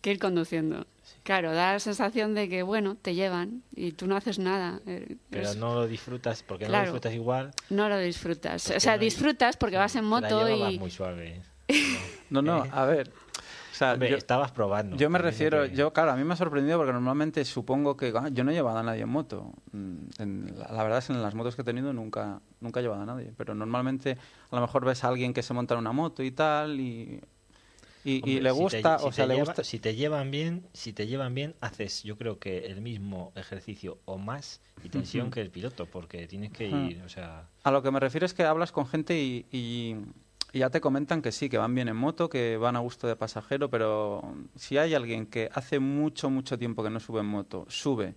que 0.01 0.11
ir 0.11 0.19
conduciendo. 0.19 0.85
Claro, 1.23 1.53
da 1.53 1.71
la 1.73 1.79
sensación 1.79 2.33
de 2.35 2.49
que, 2.49 2.61
bueno, 2.63 2.95
te 3.01 3.15
llevan 3.15 3.63
y 3.73 3.93
tú 3.93 4.05
no 4.05 4.17
haces 4.17 4.37
nada. 4.37 4.81
eh, 4.85 5.15
Pero 5.29 5.51
es- 5.51 5.55
no 5.55 5.75
lo 5.75 5.87
disfrutas, 5.87 6.43
porque 6.43 6.65
no 6.67 6.73
lo 6.73 6.81
disfrutas 6.81 7.13
igual. 7.13 7.51
no 7.69 7.87
lo 7.87 7.97
disfrutas. 7.99 8.69
O 8.69 8.79
sea, 8.81 8.97
no 8.97 9.01
disfrutas 9.03 9.55
porque 9.55 9.77
vas 9.77 9.95
en 9.95 10.03
moto 10.03 10.45
la 10.57 10.71
y... 10.71 10.77
muy 10.79 10.91
suave. 10.91 11.41
No, 12.29 12.41
no, 12.41 12.65
Eh. 12.65 12.69
a 12.71 12.85
ver, 12.85 13.09
o 13.09 13.75
sea, 13.75 13.93
Hombre, 13.93 14.09
yo, 14.09 14.17
estabas 14.17 14.51
probando. 14.51 14.95
yo 14.97 15.09
me 15.09 15.19
refiero, 15.19 15.63
que- 15.63 15.75
yo, 15.75 15.93
claro, 15.93 16.11
a 16.11 16.15
mí 16.15 16.23
me 16.23 16.33
ha 16.33 16.37
sorprendido 16.37 16.77
porque 16.77 16.93
normalmente 16.93 17.45
supongo 17.45 17.95
que, 17.95 18.11
ah, 18.15 18.29
yo 18.31 18.43
no 18.43 18.51
he 18.51 18.53
llevado 18.55 18.77
a 18.79 18.83
nadie 18.83 19.01
en 19.03 19.09
moto. 19.09 19.53
Mm, 19.71 19.97
en- 20.19 20.53
la, 20.57 20.71
la 20.71 20.83
verdad 20.83 20.99
es 20.99 21.07
que 21.07 21.13
en 21.13 21.21
las 21.21 21.35
motos 21.35 21.55
que 21.55 21.61
he 21.61 21.65
tenido 21.65 21.93
nunca, 21.93 22.41
nunca 22.59 22.79
he 22.79 22.83
llevado 22.83 23.03
a 23.03 23.05
nadie, 23.05 23.33
pero 23.37 23.53
normalmente 23.53 24.17
a 24.51 24.55
lo 24.55 24.61
mejor 24.61 24.83
ves 24.85 25.03
a 25.03 25.09
alguien 25.09 25.33
que 25.33 25.43
se 25.43 25.53
monta 25.53 25.75
en 25.75 25.81
una 25.81 25.91
moto 25.91 26.23
y 26.23 26.31
tal 26.31 26.79
y... 26.79 27.21
Y, 28.05 28.19
le 28.41 28.49
si 28.51 28.55
te- 28.57 28.61
gusta, 28.61 28.99
si 28.99 29.05
o 29.05 29.11
sea, 29.13 29.23
te 29.23 29.27
le 29.29 29.33
lleva- 29.35 29.45
gusta... 29.45 29.63
Si 29.63 29.79
te 29.79 29.95
llevan 29.95 30.29
bien, 30.29 30.67
si 30.73 30.91
te 30.91 31.07
llevan 31.07 31.33
bien, 31.33 31.55
haces, 31.61 32.03
yo 32.03 32.17
creo 32.17 32.37
que 32.37 32.65
el 32.65 32.81
mismo 32.81 33.31
ejercicio 33.35 33.97
o 34.03 34.17
más 34.17 34.59
y 34.83 34.89
tensión 34.89 35.31
que 35.31 35.39
el 35.39 35.49
piloto, 35.51 35.85
porque 35.85 36.27
tienes 36.27 36.51
que 36.51 36.67
ir, 36.67 37.01
o 37.05 37.09
sea, 37.09 37.47
A 37.63 37.71
lo 37.71 37.81
que 37.81 37.91
me 37.91 38.01
refiero 38.01 38.25
es 38.25 38.33
que 38.33 38.43
hablas 38.43 38.73
con 38.73 38.87
gente 38.87 39.17
y, 39.21 39.45
y- 39.53 39.95
y 40.53 40.59
ya 40.59 40.69
te 40.69 40.79
comentan 40.79 41.21
que 41.21 41.31
sí, 41.33 41.49
que 41.49 41.57
van 41.57 41.75
bien 41.75 41.89
en 41.89 41.97
moto, 41.97 42.29
que 42.29 42.55
van 42.57 42.75
a 42.77 42.79
gusto 42.79 43.07
de 43.07 43.15
pasajero, 43.17 43.69
pero 43.69 44.21
si 44.55 44.77
hay 44.77 44.93
alguien 44.93 45.25
que 45.25 45.49
hace 45.53 45.79
mucho, 45.79 46.29
mucho 46.29 46.57
tiempo 46.57 46.83
que 46.83 46.89
no 46.91 46.99
sube 47.01 47.19
en 47.21 47.25
moto, 47.25 47.65
sube, 47.69 48.13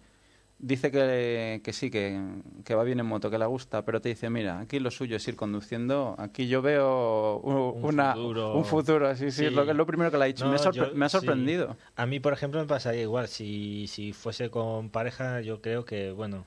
dice 0.58 0.90
que, 0.90 1.60
que 1.64 1.72
sí, 1.72 1.90
que, 1.90 2.20
que 2.64 2.74
va 2.74 2.84
bien 2.84 3.00
en 3.00 3.06
moto, 3.06 3.30
que 3.30 3.38
le 3.38 3.46
gusta, 3.46 3.84
pero 3.84 4.00
te 4.00 4.10
dice, 4.10 4.30
mira, 4.30 4.60
aquí 4.60 4.78
lo 4.80 4.90
suyo 4.90 5.16
es 5.16 5.26
ir 5.28 5.36
conduciendo, 5.36 6.14
aquí 6.18 6.46
yo 6.48 6.62
veo 6.62 7.38
Un 7.38 7.84
una, 7.84 8.12
futuro. 8.14 8.54
un 8.54 8.64
futuro, 8.64 9.14
sí, 9.16 9.30
sí, 9.30 9.38
Sí. 9.38 9.44
es 9.46 9.52
lo, 9.52 9.64
que- 9.64 9.70
es 9.72 9.76
lo 9.76 9.86
primero 9.86 10.10
que 10.10 10.18
le 10.18 10.24
ha 10.24 10.26
dicho. 10.26 10.44
No, 10.46 10.52
me, 10.52 10.58
yo- 10.72 10.94
me 10.94 11.04
ha 11.06 11.08
sí. 11.08 11.16
sorprendido. 11.18 11.76
A 11.96 12.06
mí, 12.06 12.20
por 12.20 12.32
ejemplo, 12.32 12.60
me 12.60 12.66
pasaría 12.66 13.02
igual. 13.02 13.28
Si, 13.28 13.86
si 13.88 14.12
fuese 14.12 14.50
con 14.50 14.90
pareja, 14.90 15.40
yo 15.40 15.60
creo 15.62 15.84
que, 15.84 16.12
bueno, 16.12 16.44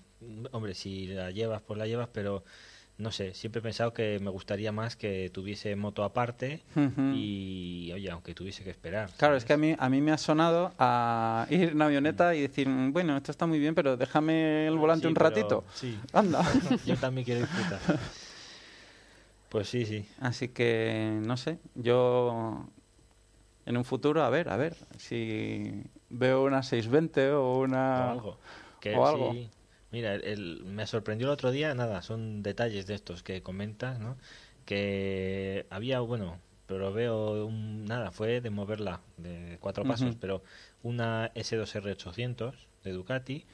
hombre, 0.52 0.74
si 0.76 1.08
la 1.08 1.32
llevas, 1.32 1.62
pues 1.62 1.78
la 1.80 1.86
llevas, 1.88 2.10
pero 2.12 2.44
no 3.00 3.12
sé, 3.12 3.34
siempre 3.34 3.60
he 3.60 3.64
pensado 3.64 3.94
que 3.94 4.20
me 4.20 4.30
gustaría 4.30 4.72
más 4.72 4.96
que 4.98 5.30
tuviese 5.34 5.76
moto 5.76 6.04
aparte 6.04 6.62
y, 7.14 7.90
oye, 7.94 8.12
aunque 8.12 8.36
tuviese 8.36 8.64
que 8.64 8.70
esperar. 8.70 9.10
Claro, 9.18 9.36
es 9.38 9.46
que 9.46 9.54
a 9.54 9.58
mí, 9.58 9.74
a 9.80 9.90
mí 9.90 10.02
me 10.02 10.12
ha 10.12 10.18
sonado 10.18 10.74
a 10.78 11.48
ir 11.50 11.70
en 11.70 11.82
avioneta 11.82 12.36
y 12.36 12.42
decir, 12.42 12.68
"Mm, 12.70 12.92
bueno, 12.92 13.16
esto 13.18 13.32
está 13.32 13.46
muy 13.48 13.58
bien, 13.58 13.74
pero 13.74 13.96
déjame 13.98 14.68
el 14.68 14.78
volante 14.78 15.04
Sí, 15.04 15.08
un 15.08 15.14
pero- 15.14 15.30
ratito. 15.30 15.64
Sí, 15.74 15.98
Anda. 16.14 16.44
yo 16.86 16.96
también 16.98 17.24
quiero 17.26 17.40
disfrutar. 17.42 17.80
Pues 19.50 19.68
sí, 19.70 19.86
sí. 19.86 20.06
Así 20.20 20.50
que, 20.50 21.20
no 21.24 21.38
sé, 21.38 21.58
yo 21.76 22.68
en 23.66 23.78
un 23.78 23.86
futuro, 23.86 24.24
a 24.24 24.30
ver, 24.30 24.50
a 24.50 24.58
ver, 24.58 24.76
si 24.98 25.84
veo 26.10 26.44
una 26.44 26.64
620 26.64 27.32
o 27.32 27.60
una... 27.60 28.08
o 28.08 28.12
algo. 28.12 28.38
Que 28.80 28.96
o 28.96 29.08
algo. 29.08 29.32
sí. 29.34 29.50
Mira, 29.92 30.16
el- 30.16 30.64
me 30.66 30.86
sorprendió 30.88 31.28
el 31.28 31.34
otro 31.34 31.52
día, 31.52 31.74
nada, 31.74 32.02
son 32.02 32.44
detalles 32.44 32.86
de 32.88 32.94
estos 32.96 33.24
que 33.24 33.42
comentas, 33.42 34.00
¿no? 34.00 34.18
Que 34.66 35.66
había, 35.70 36.00
bueno, 36.02 36.40
pero 36.68 36.94
veo 36.94 37.46
un, 37.46 37.86
nada, 37.86 38.12
fue 38.12 38.42
de 38.42 38.50
moverla 38.52 39.02
de 39.18 39.58
cuatro 39.60 39.84
pasos, 39.86 40.16
pero 40.20 40.44
una 40.84 41.32
S2R800 41.36 42.68
de 42.84 42.92
Ducati 42.92 43.46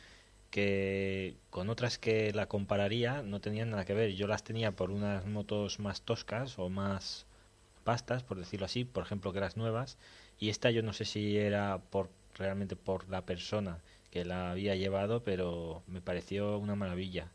que 0.52 1.36
con 1.50 1.70
otras 1.70 1.98
que 1.98 2.32
la 2.34 2.48
compararía 2.48 3.22
no 3.24 3.42
tenían 3.42 3.72
nada 3.72 3.86
que 3.86 3.94
ver. 3.94 4.12
Yo 4.14 4.28
las 4.28 4.44
tenía 4.44 4.72
por 4.72 4.92
unas 4.92 5.26
motos 5.26 5.80
más 5.80 6.02
toscas 6.02 6.58
o 6.60 6.70
más 6.70 7.26
pastas, 7.84 8.24
por 8.24 8.38
decirlo 8.40 8.66
así, 8.66 8.86
por 8.86 9.04
ejemplo 9.04 9.34
que 9.34 9.40
las 9.40 9.58
nuevas, 9.58 9.98
y 10.40 10.50
esta 10.50 10.72
yo 10.72 10.82
no 10.84 10.94
sé 10.94 11.06
si 11.06 11.38
era 11.38 11.80
por 11.92 12.10
realmente 12.36 12.76
por 12.76 13.08
la 13.10 13.26
persona 13.26 13.80
que 14.16 14.24
la 14.24 14.52
había 14.52 14.78
llevado, 14.78 15.26
pero 15.26 15.84
me 15.88 16.00
pareció 16.00 16.58
una 16.58 16.78
maravilla. 16.78 17.28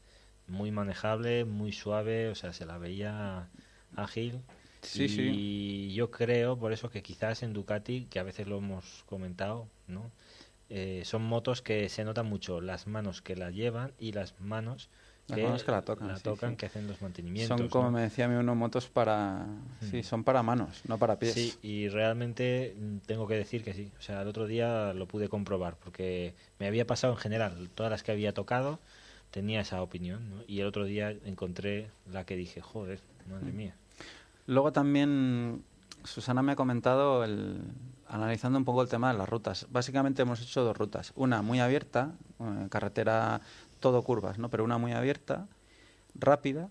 Muy 0.47 0.71
manejable, 0.71 1.45
muy 1.45 1.73
suave, 1.73 2.31
o 2.31 2.35
sea, 2.35 2.55
se 2.55 2.65
la 2.65 2.79
veía 2.79 3.51
ágil. 3.97 4.41
Sí, 4.81 5.05
y 5.05 5.09
sí. 5.11 5.93
yo 5.93 6.11
creo, 6.11 6.59
por 6.59 6.73
eso 6.73 6.89
que 6.89 7.03
quizás 7.03 7.43
en 7.43 7.53
Ducati, 7.53 8.07
que 8.07 8.19
a 8.19 8.23
veces 8.23 8.47
lo 8.47 8.57
hemos 8.57 9.05
comentado, 9.05 9.69
¿no? 9.89 10.11
Eh, 10.71 11.03
son 11.05 11.21
motos 11.21 11.61
que 11.61 11.91
se 11.91 12.03
notan 12.03 12.25
mucho 12.25 12.63
las 12.63 12.87
manos 12.87 13.21
que 13.21 13.37
la 13.37 13.51
llevan 13.51 13.93
y 13.99 14.13
las 14.13 14.41
manos 14.41 14.89
Las 14.89 15.10
que, 15.31 15.43
manos 15.43 15.65
que 15.65 15.71
la 15.71 15.83
tocan, 15.83 16.17
sí, 16.17 16.23
sí. 16.39 16.57
que 16.57 16.67
hacen 16.67 16.87
los 16.87 17.01
mantenimientos. 17.03 17.59
Son, 17.59 17.69
como 17.69 17.85
¿no? 17.87 17.91
me 17.93 18.03
decía 18.03 18.27
a 18.27 18.29
mí, 18.29 18.35
unos 18.37 18.57
motos 18.57 18.89
para... 18.89 19.47
Sí, 19.91 19.99
Mm. 19.99 20.03
son 20.03 20.25
para 20.25 20.43
manos, 20.43 20.83
no 20.87 20.99
para 20.99 21.19
pies. 21.19 21.35
Sí, 21.35 21.55
y 21.63 21.89
realmente 21.89 22.77
mm, 22.79 22.99
tengo 23.07 23.27
que 23.27 23.35
decir 23.35 23.63
que 23.65 23.75
sí. 23.75 23.91
O 23.99 24.03
sea, 24.03 24.23
el 24.23 24.29
otro 24.29 24.47
día 24.47 24.93
lo 24.95 25.07
pude 25.07 25.29
comprobar 25.29 25.77
porque 25.77 26.35
me 26.59 26.67
había 26.67 26.87
pasado 26.87 27.13
en 27.15 27.19
general. 27.19 27.71
Todas 27.75 27.91
las 27.91 28.03
que 28.03 28.13
había 28.13 28.33
tocado 28.35 28.79
tenía 29.31 29.61
esa 29.61 29.83
opinión. 29.83 30.29
¿no? 30.31 30.43
Y 30.47 30.61
el 30.61 30.67
otro 30.67 30.85
día 30.85 31.15
encontré 31.25 31.91
la 32.11 32.25
que 32.25 32.37
dije, 32.37 32.61
joder, 32.61 33.01
madre 33.31 33.53
mía. 33.53 33.75
Luego 34.47 34.73
también 34.73 35.63
Susana 36.05 36.43
me 36.43 36.53
ha 36.53 36.57
comentado, 36.57 37.25
el, 37.25 37.61
analizando 38.09 38.59
un 38.59 38.65
poco 38.65 38.83
el 38.83 38.89
tema 38.89 39.13
de 39.13 39.19
las 39.19 39.29
rutas. 39.29 39.67
Básicamente 39.71 40.23
hemos 40.23 40.41
hecho 40.41 40.65
dos 40.65 40.77
rutas. 40.77 41.13
Una 41.15 41.43
muy 41.43 41.61
abierta, 41.61 42.13
eh, 42.41 42.67
carretera 42.69 43.41
todo 43.81 44.03
curvas, 44.03 44.39
¿no? 44.39 44.49
Pero 44.51 44.65
una 44.65 44.79
muy 44.79 44.93
abierta, 44.93 45.47
rápida. 46.15 46.69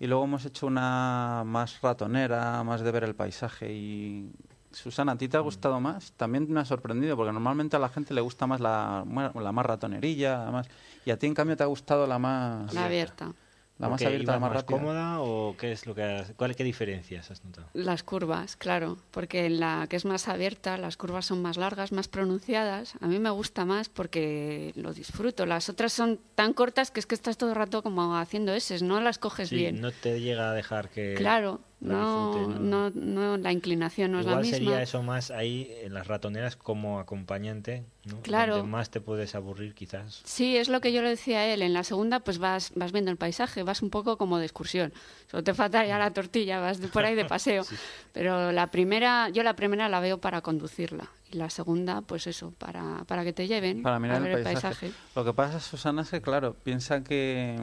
Y 0.00 0.06
luego 0.06 0.24
hemos 0.24 0.44
hecho 0.44 0.66
una 0.66 1.42
más 1.46 1.80
ratonera, 1.80 2.62
más 2.64 2.80
de 2.82 2.90
ver 2.90 3.04
el 3.04 3.14
paisaje. 3.14 3.72
Y 3.72 4.32
Susana, 4.72 5.12
¿a 5.12 5.16
ti 5.16 5.26
Mm. 5.26 5.30
te 5.30 5.36
ha 5.36 5.40
gustado 5.40 5.80
más? 5.80 6.12
También 6.12 6.50
me 6.52 6.60
ha 6.60 6.64
sorprendido, 6.64 7.16
porque 7.16 7.32
normalmente 7.32 7.76
a 7.76 7.78
la 7.78 7.88
gente 7.88 8.12
le 8.12 8.20
gusta 8.20 8.46
más 8.46 8.60
la, 8.60 9.04
la 9.34 9.52
más 9.52 9.66
ratonerilla, 9.66 10.50
más... 10.50 10.68
y 11.04 11.10
a 11.10 11.18
ti 11.18 11.26
en 11.26 11.34
cambio 11.34 11.56
te 11.56 11.62
ha 11.62 11.66
gustado 11.66 12.06
la 12.06 12.18
más... 12.18 12.72
La 12.74 12.86
abierta. 12.86 13.32
La 13.78 13.88
más 13.88 14.00
abierta, 14.02 14.32
la 14.32 14.38
más 14.38 14.50
más 14.50 14.60
rápida. 14.62 14.78
cómoda 14.78 15.20
o 15.20 15.56
qué 15.58 15.72
es 15.72 15.84
lo 15.86 15.96
que 15.96 16.02
has- 16.04 16.32
cuál 16.36 16.54
qué 16.54 16.62
diferencias 16.62 17.30
has 17.32 17.44
notado? 17.44 17.66
Las 17.74 18.04
curvas, 18.04 18.54
claro, 18.56 18.98
porque 19.10 19.46
en 19.46 19.58
la 19.58 19.86
que 19.90 19.96
es 19.96 20.04
más 20.04 20.28
abierta, 20.28 20.78
las 20.78 20.96
curvas 20.96 21.26
son 21.26 21.42
más 21.42 21.56
largas, 21.56 21.90
más 21.90 22.06
pronunciadas. 22.06 22.94
A 23.00 23.08
mí 23.08 23.18
me 23.18 23.30
gusta 23.30 23.64
más 23.64 23.88
porque 23.88 24.72
lo 24.76 24.94
disfruto. 24.94 25.44
Las 25.44 25.68
otras 25.68 25.92
son 25.92 26.20
tan 26.36 26.52
cortas 26.52 26.90
que 26.92 27.00
es 27.00 27.06
que 27.06 27.16
estás 27.16 27.36
todo 27.36 27.50
el 27.50 27.56
rato 27.56 27.82
como 27.82 28.16
haciendo 28.16 28.52
eses, 28.54 28.82
no 28.82 29.00
las 29.00 29.18
coges 29.18 29.48
Sí, 29.48 29.56
bien. 29.56 29.80
no 29.80 29.90
te 29.90 30.20
llega 30.20 30.50
a 30.50 30.54
dejar 30.54 30.88
que 30.90 31.14
claro, 31.14 31.60
la 31.60 31.73
no, 31.84 32.48
no, 32.48 32.90
no, 32.90 33.36
la 33.36 33.52
inclinación 33.52 34.12
no 34.12 34.20
es 34.20 34.24
la 34.26 34.32
Igual 34.32 34.42
misma. 34.44 34.56
sería 34.58 34.82
eso 34.82 35.02
más 35.02 35.30
ahí 35.30 35.70
en 35.82 35.92
las 35.94 36.06
ratoneras 36.06 36.56
como 36.56 36.98
acompañante, 36.98 37.84
¿no? 38.06 38.20
Claro. 38.22 38.56
Donde 38.56 38.70
más 38.70 38.90
te 38.90 39.00
puedes 39.00 39.34
aburrir 39.34 39.74
quizás. 39.74 40.22
Sí, 40.24 40.56
es 40.56 40.68
lo 40.68 40.80
que 40.80 40.92
yo 40.92 41.02
le 41.02 41.10
decía 41.10 41.38
a 41.40 41.46
él. 41.46 41.62
En 41.62 41.72
la 41.72 41.84
segunda, 41.84 42.20
pues 42.20 42.38
vas, 42.38 42.72
vas 42.74 42.90
viendo 42.92 43.10
el 43.10 43.16
paisaje, 43.16 43.62
vas 43.62 43.82
un 43.82 43.90
poco 43.90 44.16
como 44.16 44.38
de 44.38 44.44
excursión. 44.46 44.92
Solo 45.30 45.44
te 45.44 45.54
falta 45.54 45.84
ya 45.86 45.98
la 45.98 46.10
tortilla, 46.12 46.58
vas 46.60 46.80
de- 46.80 46.88
por 46.88 47.04
ahí 47.04 47.14
de 47.14 47.24
paseo. 47.24 47.64
Pero 48.12 48.50
la 48.52 48.70
primera, 48.70 49.28
yo 49.28 49.42
la 49.42 49.54
primera 49.54 49.88
la 49.88 50.00
veo 50.00 50.18
para 50.20 50.40
conducirla. 50.40 51.10
Y 51.30 51.36
la 51.36 51.50
segunda, 51.50 52.00
pues 52.02 52.26
eso, 52.26 52.52
para, 52.58 53.04
para 53.06 53.24
que 53.24 53.32
te 53.32 53.46
lleven 53.48 53.82
para 53.82 53.98
mirar 53.98 54.16
a 54.16 54.20
ver 54.20 54.32
el 54.32 54.38
el 54.38 54.44
paisaje. 54.44 54.92
Lo 55.16 55.24
que 55.24 55.32
pasa, 55.32 55.58
Susana, 55.60 56.02
es 56.02 56.10
que, 56.10 56.22
claro, 56.22 56.54
piensa 56.54 57.02
que 57.02 57.56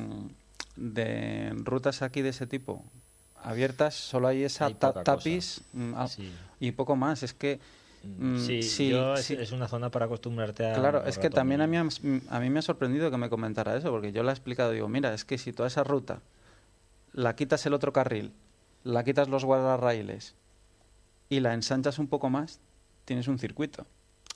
de 0.76 1.52
rutas 1.64 2.02
aquí 2.02 2.22
de 2.22 2.30
ese 2.30 2.48
tipo 2.48 2.84
abiertas 3.44 3.96
solo 3.96 4.28
hay 4.28 4.44
esa 4.44 4.66
Hay 4.68 4.74
ta- 4.76 4.94
tapiz 5.04 5.62
mm, 5.74 5.94
ah, 5.96 6.08
Sí. 6.08 6.32
y 6.60 6.72
poco 6.72 6.96
más. 6.96 7.24
Es 7.24 7.34
que, 7.34 7.60
mm, 8.04 8.38
Sí, 8.38 8.62
sí, 8.64 8.89
yo 8.89 9.18
sí. 9.18 9.36
es 9.39 9.52
una 9.52 9.68
zona 9.68 9.89
para 9.89 10.06
acostumbrarte 10.06 10.66
a. 10.66 10.74
claro, 10.76 11.06
es 11.06 11.18
que 11.18 11.30
también 11.30 11.62
a 11.62 11.68
mí, 11.68 11.78
a 11.78 12.39
mí 12.39 12.50
me 12.50 12.60
ha 12.60 12.62
sorprendido 12.62 13.10
que 13.12 13.18
me 13.18 13.30
comentara 13.30 13.76
eso, 13.76 13.89
porque 13.92 14.12
yo 14.12 14.24
le 14.24 14.30
he 14.30 14.34
explicado, 14.34 14.72
digo, 14.72 14.88
mira, 14.88 15.14
es 15.14 15.26
que 15.26 15.38
si 15.38 15.54
toda 15.54 15.68
esa 15.68 15.84
ruta 15.84 16.22
la 17.14 17.36
quitas 17.36 17.66
el 17.66 17.74
otro 17.74 17.92
carril, 17.94 18.32
la 18.84 19.04
quitas 19.04 19.28
los 19.30 19.44
guardarraíles 19.46 20.36
y 21.30 21.39
la 21.39 21.54
ensanchas 21.54 22.00
un 22.00 22.08
poco 22.08 22.30
más, 22.30 22.60
tienes 23.06 23.28
un 23.28 23.38
circuito. 23.39 23.86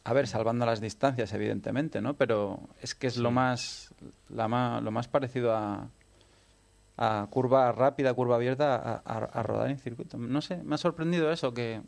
A 0.03 0.13
ver, 0.13 0.27
salvando 0.27 0.65
las 0.67 0.81
distancias, 0.81 1.33
evidentemente, 1.33 1.99
¿no? 1.99 2.13
Pero 2.13 2.59
es 2.81 2.93
que 2.93 3.07
es 3.07 3.17
lo 3.17 3.31
más, 3.31 3.89
la 4.29 4.47
ma- 4.47 4.79
lo 4.81 4.91
más 4.91 5.07
parecido 5.07 5.55
a, 5.55 5.89
a 6.97 7.27
curva 7.29 7.71
rápida, 7.71 8.13
curva 8.13 8.35
abierta, 8.35 8.75
a, 8.75 9.01
a- 9.05 9.17
a 9.25 9.43
rodar 9.43 9.69
en 9.69 9.79
circuito. 9.79 10.17
No 10.17 10.41
sé, 10.41 10.57
me 10.63 10.75
ha 10.75 10.77
sorprendido 10.77 11.31
eso, 11.31 11.53
que, 11.53 11.81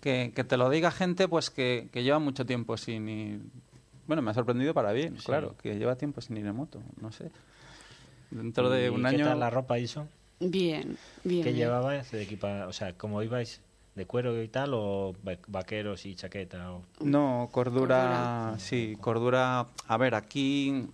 que, 0.00 0.32
que 0.34 0.44
te 0.44 0.56
lo 0.56 0.70
diga 0.70 0.90
gente 0.90 1.28
pues 1.28 1.50
que, 1.50 1.88
que 1.92 2.02
lleva 2.02 2.18
mucho 2.18 2.44
tiempo 2.46 2.76
sin 2.76 3.08
ir... 3.08 3.40
Bueno, 4.06 4.20
me 4.22 4.30
ha 4.30 4.34
sorprendido 4.34 4.74
para 4.74 4.92
bien, 4.92 5.18
Sí. 5.18 5.24
claro, 5.26 5.56
que 5.62 5.76
lleva 5.78 5.96
tiempo 5.96 6.20
sin 6.20 6.36
ir 6.36 6.46
en 6.46 6.54
moto, 6.54 6.82
no 7.00 7.10
sé. 7.12 7.30
Dentro 8.30 8.68
de 8.70 8.86
¿Y 8.86 8.88
un 8.88 9.02
qué 9.02 9.06
año... 9.08 9.24
tal 9.26 9.40
la 9.40 9.50
ropa 9.50 9.78
eso? 9.78 10.06
Bien, 10.40 10.96
bien. 11.22 11.42
¿Qué 11.44 11.52
bien. 11.52 11.56
llevabais 11.56 12.10
de 12.10 12.22
equipa? 12.22 12.66
O 12.66 12.72
sea, 12.72 12.92
¿cómo 12.98 13.22
ibais? 13.22 13.60
¿De 13.94 14.06
cuero 14.06 14.42
y 14.42 14.48
tal 14.48 14.72
o 14.74 15.14
va- 15.26 15.38
vaqueros 15.46 16.04
y 16.04 16.16
chaqueta? 16.16 16.72
O... 16.72 16.82
No, 17.00 17.48
cordura, 17.52 17.96
Cordura. 18.00 18.54
sí, 18.58 18.96
cordura. 19.00 19.66
A 19.86 19.96
ver, 19.96 20.14
aquí 20.16 20.88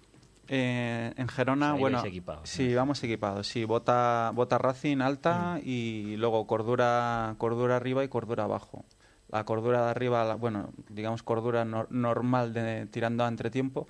eh, 0.52 1.12
en 1.16 1.28
Gerona, 1.28 1.68
O 1.68 1.74
sea, 1.76 1.80
bueno, 1.80 2.04
equipados, 2.04 2.48
sí, 2.50 2.70
¿no? 2.70 2.76
vamos 2.76 3.02
equipados, 3.04 3.46
sí, 3.46 3.64
bota, 3.64 4.32
bota 4.34 4.58
Racing 4.58 4.98
alta 5.00 5.54
Mm. 5.58 5.68
y 5.68 6.16
luego 6.16 6.44
cordura, 6.48 7.36
cordura 7.38 7.76
arriba 7.76 8.02
y 8.02 8.08
cordura 8.08 8.44
abajo. 8.44 8.84
La 9.28 9.44
cordura 9.44 9.84
de 9.84 9.90
arriba, 9.90 10.24
la- 10.24 10.34
bueno, 10.34 10.70
digamos 10.88 11.22
cordura 11.22 11.64
nor- 11.64 11.86
normal 11.90 12.52
de 12.52 12.86
tirando 12.86 13.22
a 13.24 13.28
entretiempo 13.28 13.86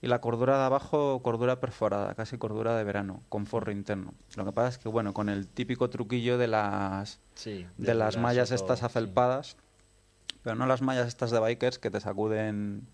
y 0.00 0.06
la 0.06 0.20
cordura 0.22 0.56
de 0.56 0.64
abajo, 0.64 1.20
cordura 1.22 1.60
perforada, 1.60 2.14
casi 2.14 2.38
cordura 2.38 2.74
de 2.74 2.84
verano, 2.84 3.20
con 3.28 3.44
forro 3.44 3.70
interno. 3.70 4.14
Lo 4.36 4.46
que 4.46 4.52
pasa 4.52 4.68
es 4.68 4.78
que, 4.78 4.88
bueno, 4.88 5.12
con 5.12 5.28
el 5.28 5.46
típico 5.46 5.90
truquillo 5.90 6.38
de 6.38 6.46
las 6.48 7.20
Sí, 7.34 7.66
de 7.76 7.94
las 7.94 8.16
mallas 8.16 8.50
estas 8.50 8.78
sí. 8.78 8.86
afelpadas, 8.86 9.56
pero 10.42 10.56
no 10.56 10.64
las 10.66 10.80
mallas 10.80 11.06
estas 11.08 11.30
de 11.32 11.40
bikers 11.40 11.78
que 11.78 11.90
te 11.90 12.00
sacuden 12.00 12.86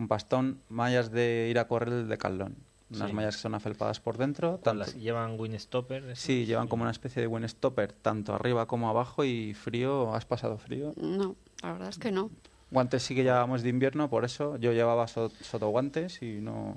un 0.00 0.08
pastón, 0.08 0.60
mallas 0.68 1.10
de 1.12 1.48
ir 1.50 1.58
a 1.58 1.68
correr 1.68 2.06
de 2.06 2.18
caldón. 2.18 2.56
Unas 2.92 3.08
Sí. 3.10 3.14
mallas 3.14 3.36
que 3.36 3.42
son 3.42 3.54
afelpadas 3.54 4.00
por 4.00 4.16
dentro. 4.18 4.58
Tanto, 4.58 4.80
las- 4.80 4.96
¿Llevan 4.96 5.38
windstopper? 5.38 6.16
sí, 6.16 6.44
llevan 6.46 6.66
como 6.66 6.82
una 6.82 6.90
especie 6.90 7.20
de 7.22 7.28
buen 7.28 7.48
stopper, 7.48 7.92
tanto 7.92 8.34
arriba 8.34 8.66
como 8.66 8.88
abajo 8.88 9.22
y 9.24 9.54
frío. 9.54 10.12
¿Has 10.12 10.24
pasado 10.24 10.58
frío? 10.58 10.92
No, 10.96 11.36
la 11.62 11.72
verdad 11.72 11.88
es 11.90 11.98
que 11.98 12.10
no. 12.10 12.30
Guantes 12.72 13.02
sí 13.02 13.14
que 13.14 13.22
llevábamos 13.22 13.62
de 13.62 13.68
invierno, 13.68 14.08
por 14.10 14.24
eso 14.24 14.56
yo 14.56 14.72
llevaba 14.72 15.06
so- 15.06 15.30
sotoguantes 15.40 16.20
y 16.22 16.40
no 16.40 16.74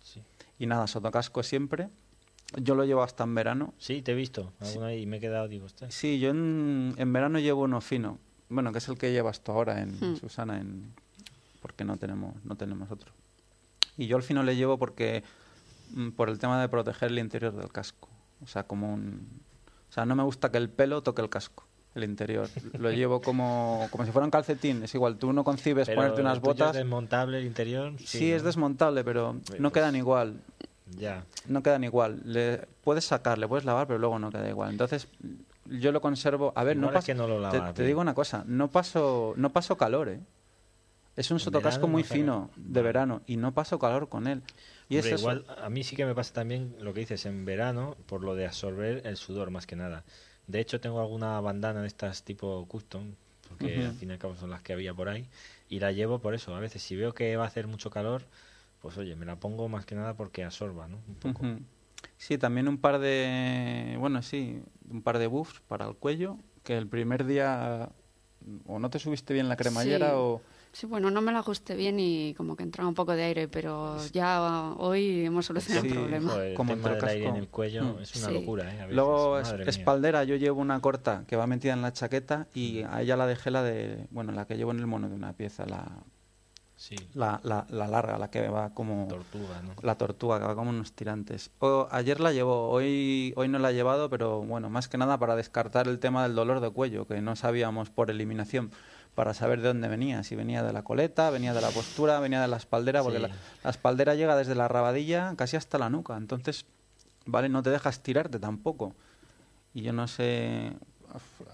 Sí. 0.00 0.20
y 0.58 0.66
nada, 0.66 0.86
sotocasco 0.86 1.42
siempre. 1.42 1.88
Yo 2.60 2.74
lo 2.74 2.84
llevo 2.84 3.02
hasta 3.02 3.24
en 3.24 3.34
verano. 3.34 3.74
Sí, 3.78 4.02
te 4.02 4.12
he 4.12 4.14
visto 4.14 4.52
alguna 4.60 4.94
y 4.94 5.06
me 5.06 5.16
he 5.16 5.20
quedado, 5.20 5.48
digo, 5.48 5.64
ostras. 5.66 5.92
Sí, 5.94 6.18
yo 6.20 6.30
en, 6.30 6.94
en 6.98 7.12
verano 7.12 7.38
llevo 7.38 7.62
uno 7.62 7.80
fino. 7.80 8.18
Bueno, 8.50 8.70
que 8.72 8.78
es 8.78 8.88
el 8.88 8.96
que 8.98 9.12
llevas 9.12 9.42
tú 9.42 9.52
ahora 9.52 9.80
en 9.80 9.90
Hmm. 9.98 10.16
Susana, 10.16 10.60
en, 10.60 10.92
porque 11.64 11.82
no 11.82 11.96
tenemos, 11.96 12.34
no 12.44 12.56
tenemos 12.56 12.90
otro. 12.90 13.10
Y 13.96 14.06
yo 14.06 14.18
el 14.18 14.22
fino 14.22 14.42
le 14.42 14.54
llevo 14.54 14.76
porque 14.76 15.24
mm, 15.94 16.10
por 16.10 16.28
el 16.28 16.38
tema 16.38 16.60
de 16.60 16.68
proteger 16.68 17.10
el 17.10 17.18
interior 17.18 17.54
del 17.56 17.72
casco. 17.72 18.10
O 18.42 18.46
sea, 18.46 18.64
como 18.64 18.92
un, 18.92 19.26
o 19.88 19.92
sea, 19.92 20.04
no 20.04 20.14
me 20.14 20.22
gusta 20.24 20.50
que 20.50 20.58
el 20.58 20.68
pelo 20.68 21.02
toque 21.02 21.22
el 21.22 21.30
casco, 21.30 21.64
el 21.94 22.04
interior. 22.04 22.50
Lo 22.78 22.90
llevo 22.92 23.22
como, 23.22 23.88
como 23.90 24.04
si 24.04 24.12
fuera 24.12 24.26
un 24.26 24.30
calcetín. 24.30 24.82
Es 24.82 24.94
igual, 24.94 25.16
tú 25.16 25.32
no 25.32 25.42
concibes 25.42 25.88
Pero 25.88 26.02
ponerte 26.02 26.20
unas 26.20 26.34
¿el 26.34 26.40
tuyo 26.42 26.52
botas. 26.52 26.68
¿Es 26.72 26.82
desmontable 26.82 27.38
el 27.38 27.46
interior? 27.46 27.94
Sí, 28.04 28.30
es 28.30 28.42
¿no? 28.42 28.48
desmontable, 28.48 29.02
pero 29.02 29.36
Pues- 29.46 29.58
no 29.58 29.72
quedan 29.72 29.96
igual. 29.96 30.34
Ya. 30.98 31.24
No 31.48 31.62
quedan 31.62 31.82
igual. 31.82 32.20
Le, 32.26 32.58
puedes 32.82 33.06
sacar, 33.06 33.38
le 33.38 33.48
puedes 33.48 33.64
lavar, 33.64 33.86
pero 33.86 33.98
luego 33.98 34.18
no 34.18 34.30
queda 34.30 34.46
igual. 34.50 34.70
Entonces, 34.70 35.08
yo 35.64 35.92
lo 35.92 36.02
conservo. 36.02 36.52
A 36.56 36.62
ver, 36.62 36.76
no 36.76 36.88
Igual 36.88 36.96
es 36.96 36.98
paso. 36.98 37.06
que 37.06 37.14
no 37.14 37.26
lo 37.26 37.48
te, 37.48 37.58
te 37.72 37.84
digo 37.84 38.02
una 38.02 38.12
cosa, 38.12 38.44
no 38.46 38.68
paso, 38.70 39.32
no 39.38 39.50
paso 39.50 39.78
calor, 39.78 40.10
¿eh? 40.10 40.20
Es 41.16 41.30
un 41.30 41.38
sotocasco 41.38 41.80
verano 41.86 41.92
muy 41.92 42.02
no 42.02 42.08
fino 42.08 42.50
de 42.56 42.82
verano 42.82 43.22
y 43.26 43.36
no 43.36 43.52
paso 43.54 43.78
calor 43.78 44.08
con 44.08 44.26
él. 44.26 44.42
Y 44.88 44.96
es 44.96 45.04
Hombre, 45.04 45.14
eso. 45.14 45.20
igual 45.22 45.44
a 45.62 45.70
mí 45.70 45.84
sí 45.84 45.96
que 45.96 46.04
me 46.04 46.14
pasa 46.14 46.32
también 46.32 46.76
lo 46.80 46.92
que 46.92 47.00
dices 47.00 47.24
en 47.26 47.44
verano 47.44 47.96
por 48.06 48.22
lo 48.22 48.34
de 48.34 48.46
absorber 48.46 49.06
el 49.06 49.16
sudor 49.16 49.50
más 49.50 49.66
que 49.66 49.76
nada. 49.76 50.04
De 50.46 50.60
hecho 50.60 50.80
tengo 50.80 51.00
alguna 51.00 51.40
bandana 51.40 51.80
de 51.82 51.86
estas 51.86 52.22
tipo 52.24 52.66
custom 52.66 53.14
porque 53.48 53.78
Ujú. 53.78 53.88
al 53.88 53.94
fin 53.94 54.10
y 54.10 54.12
al 54.12 54.18
cabo 54.18 54.34
son 54.36 54.50
las 54.50 54.62
que 54.62 54.72
había 54.72 54.92
por 54.92 55.08
ahí. 55.08 55.28
Y 55.68 55.78
la 55.80 55.92
llevo 55.92 56.18
por 56.18 56.34
eso. 56.34 56.54
A 56.54 56.60
veces 56.60 56.82
si 56.82 56.96
veo 56.96 57.14
que 57.14 57.36
va 57.36 57.44
a 57.44 57.48
hacer 57.48 57.66
mucho 57.66 57.90
calor, 57.90 58.22
pues 58.80 58.98
oye, 58.98 59.14
me 59.16 59.24
la 59.26 59.36
pongo 59.36 59.68
más 59.68 59.86
que 59.86 59.94
nada 59.94 60.14
porque 60.14 60.44
absorba, 60.44 60.88
¿no? 60.88 60.98
Un 61.08 61.14
poco. 61.14 61.42
Ujú. 61.42 61.60
Sí, 62.16 62.36
también 62.38 62.68
un 62.68 62.78
par 62.78 62.98
de, 62.98 63.96
bueno, 63.98 64.20
sí, 64.22 64.62
un 64.90 65.02
par 65.02 65.18
de 65.18 65.26
buffs 65.26 65.60
para 65.68 65.86
el 65.86 65.94
cuello, 65.96 66.38
que 66.62 66.76
el 66.76 66.86
primer 66.86 67.24
día 67.24 67.90
o 68.66 68.78
no 68.78 68.90
te 68.90 68.98
subiste 68.98 69.32
bien 69.32 69.48
la 69.48 69.56
cremallera 69.56 70.08
Sí. 70.08 70.14
o... 70.16 70.42
Sí, 70.74 70.86
bueno, 70.86 71.08
no 71.08 71.20
me 71.20 71.30
la 71.30 71.38
ajusté 71.38 71.76
bien 71.76 72.00
y 72.00 72.34
como 72.34 72.56
que 72.56 72.64
entraba 72.64 72.88
un 72.88 72.96
poco 72.96 73.12
de 73.12 73.22
aire, 73.22 73.46
pero 73.46 73.96
ya 74.12 74.74
hoy 74.76 75.24
hemos 75.24 75.46
solucionado 75.46 75.86
Sí, 75.86 75.92
el 75.92 75.94
problema. 75.94 76.32
Joder, 76.32 76.48
el 76.50 76.54
Como 76.56 76.74
tema 76.74 76.88
del 76.90 77.04
aire 77.08 77.28
en 77.28 77.36
el 77.36 77.48
cuello 77.48 77.84
Mm. 77.84 78.02
es 78.02 78.16
una 78.16 78.26
Sí. 78.26 78.34
locura, 78.34 78.64
¿eh? 78.64 78.80
A 78.80 78.86
veces, 78.86 78.94
Luego, 78.96 79.38
espaldera, 79.38 80.24
yo 80.24 80.34
llevo 80.34 80.60
una 80.60 80.80
corta 80.80 81.22
que 81.28 81.36
va 81.36 81.46
metida 81.46 81.74
en 81.74 81.82
la 81.82 81.92
chaqueta 81.92 82.48
y 82.54 82.82
a 82.82 83.00
ella 83.02 83.16
la 83.16 83.26
dejé 83.26 83.52
la 83.52 83.62
de, 83.62 84.08
bueno, 84.10 84.32
la 84.32 84.46
que 84.48 84.56
llevo 84.56 84.72
en 84.72 84.80
el 84.80 84.88
mono 84.88 85.08
de 85.08 85.14
una 85.14 85.32
pieza, 85.32 85.64
la, 85.64 85.86
Sí, 86.76 86.96
la, 87.14 87.40
la, 87.44 87.66
la 87.70 87.86
larga, 87.86 88.18
la 88.18 88.28
que 88.32 88.48
va 88.48 88.74
como... 88.74 89.06
tortuga, 89.06 89.62
¿no? 89.62 89.74
La 89.80 89.94
tortuga, 89.96 90.40
que 90.40 90.44
va 90.46 90.56
como 90.56 90.70
unos 90.70 90.92
tirantes. 90.92 91.52
O, 91.60 91.86
ayer 91.92 92.18
la 92.18 92.32
llevó, 92.32 92.68
hoy, 92.68 93.32
hoy 93.36 93.46
no 93.46 93.60
la 93.60 93.70
he 93.70 93.74
llevado, 93.74 94.10
pero 94.10 94.40
bueno, 94.42 94.68
más 94.70 94.88
que 94.88 94.98
nada 94.98 95.16
para 95.18 95.36
descartar 95.36 95.86
el 95.86 96.00
tema 96.00 96.24
del 96.24 96.34
dolor 96.34 96.58
de 96.58 96.70
cuello, 96.70 97.06
que 97.06 97.20
no 97.22 97.36
sabíamos 97.36 97.90
por 97.90 98.10
eliminación, 98.10 98.72
para 99.14 99.32
saber 99.34 99.60
de 99.60 99.68
dónde 99.68 99.88
venía, 99.88 100.22
si 100.24 100.34
venía 100.34 100.62
de 100.62 100.72
la 100.72 100.82
coleta, 100.82 101.30
venía 101.30 101.54
de 101.54 101.60
la 101.60 101.70
postura, 101.70 102.18
venía 102.20 102.40
de 102.42 102.48
la 102.48 102.56
espaldera, 102.56 103.02
porque 103.02 103.18
Sí. 103.18 103.22
la, 103.22 103.30
la 103.62 103.70
espaldera 103.70 104.14
llega 104.14 104.36
desde 104.36 104.54
la 104.54 104.68
rabadilla 104.68 105.34
casi 105.36 105.56
hasta 105.56 105.78
la 105.78 105.88
nuca, 105.90 106.16
entonces, 106.16 106.66
vale, 107.26 107.48
no 107.48 107.62
te 107.62 107.70
dejas 107.70 108.00
tirarte 108.02 108.38
tampoco. 108.38 108.94
Y 109.72 109.82
yo 109.82 109.92
no 109.92 110.06
sé, 110.08 110.72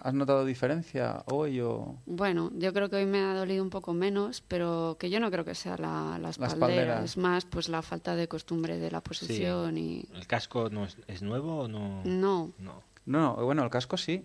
¿has 0.02 0.14
notado 0.14 0.44
diferencia 0.44 1.22
hoy 1.26 1.60
o...? 1.60 1.96
Bueno, 2.06 2.50
yo 2.54 2.72
creo 2.72 2.88
que 2.90 2.96
hoy 2.96 3.06
me 3.06 3.20
ha 3.22 3.34
dolido 3.34 3.62
un 3.62 3.70
poco 3.70 3.92
menos, 3.94 4.42
pero 4.46 4.96
que 4.98 5.08
yo 5.10 5.20
no 5.20 5.30
creo 5.30 5.44
que 5.44 5.54
sea 5.54 5.76
la, 5.78 6.18
la 6.20 6.30
espaldera, 6.30 6.66
espaldera. 6.66 7.04
es 7.04 7.16
más 7.16 7.44
pues 7.46 7.68
la 7.68 7.82
falta 7.82 8.14
de 8.16 8.28
costumbre 8.28 8.78
de 8.78 8.90
la 8.90 9.00
posición 9.02 9.76
y... 9.78 10.04
¿El 10.14 10.26
casco 10.26 10.68
no 10.70 10.84
es, 10.84 10.96
es 11.06 11.22
nuevo 11.22 11.60
o 11.60 11.68
no? 11.68 12.02
No, 12.04 12.52
No. 12.58 12.82
No, 13.06 13.34
bueno, 13.36 13.64
el 13.64 13.70
casco 13.70 13.96
sí. 13.96 14.22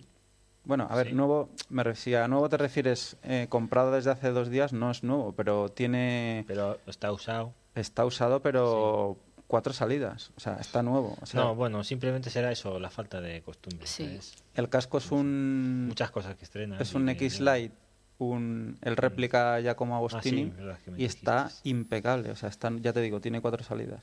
Bueno, 0.66 0.86
a 0.90 0.96
ver, 0.96 1.08
Sí. 1.08 1.14
nuevo, 1.14 1.48
me 1.70 1.84
ref- 1.84 1.94
si 1.94 2.14
a 2.14 2.26
nuevo 2.28 2.48
te 2.48 2.56
refieres 2.56 3.16
eh, 3.22 3.46
comprado 3.48 3.92
desde 3.92 4.10
hace 4.10 4.30
dos 4.32 4.50
días, 4.50 4.72
no 4.72 4.90
es 4.90 5.02
nuevo, 5.04 5.32
pero 5.32 5.68
tiene, 5.70 6.44
Pero 6.48 6.78
está 6.86 7.12
usado. 7.12 7.54
está 7.76 8.04
usado, 8.04 8.42
pero 8.42 9.16
cuatro 9.46 9.72
salidas, 9.72 10.32
o 10.36 10.40
sea, 10.40 10.54
está 10.56 10.82
nuevo. 10.82 11.16
O 11.22 11.26
sea, 11.26 11.40
no, 11.40 11.54
bueno, 11.54 11.84
simplemente 11.84 12.30
será 12.30 12.50
eso, 12.50 12.80
la 12.80 12.90
falta 12.90 13.20
de 13.20 13.42
costumbre. 13.42 13.86
Sí. 13.86 14.04
¿sabes? 14.04 14.34
el 14.54 14.68
casco 14.68 14.98
es 14.98 15.12
un, 15.12 15.86
Muchas 15.86 16.10
cosas 16.10 16.34
que 16.34 16.44
estrenan. 16.44 16.80
es 16.82 16.92
y 16.92 16.96
un 16.96 17.08
X-Lite, 17.10 17.72
un, 18.18 18.76
el 18.82 18.96
réplica 18.96 19.60
ya 19.60 19.76
como 19.76 19.94
Ah, 19.94 19.98
Agostini, 19.98 20.46
sí, 20.46 20.52
y 20.96 21.04
está 21.04 21.44
dijiste. 21.44 21.68
impecable, 21.68 22.30
o 22.32 22.36
sea, 22.36 22.48
está, 22.48 22.72
ya 22.80 22.92
te 22.92 23.00
digo, 23.02 23.20
tiene 23.20 23.40
cuatro 23.40 23.62
salidas. 23.62 24.02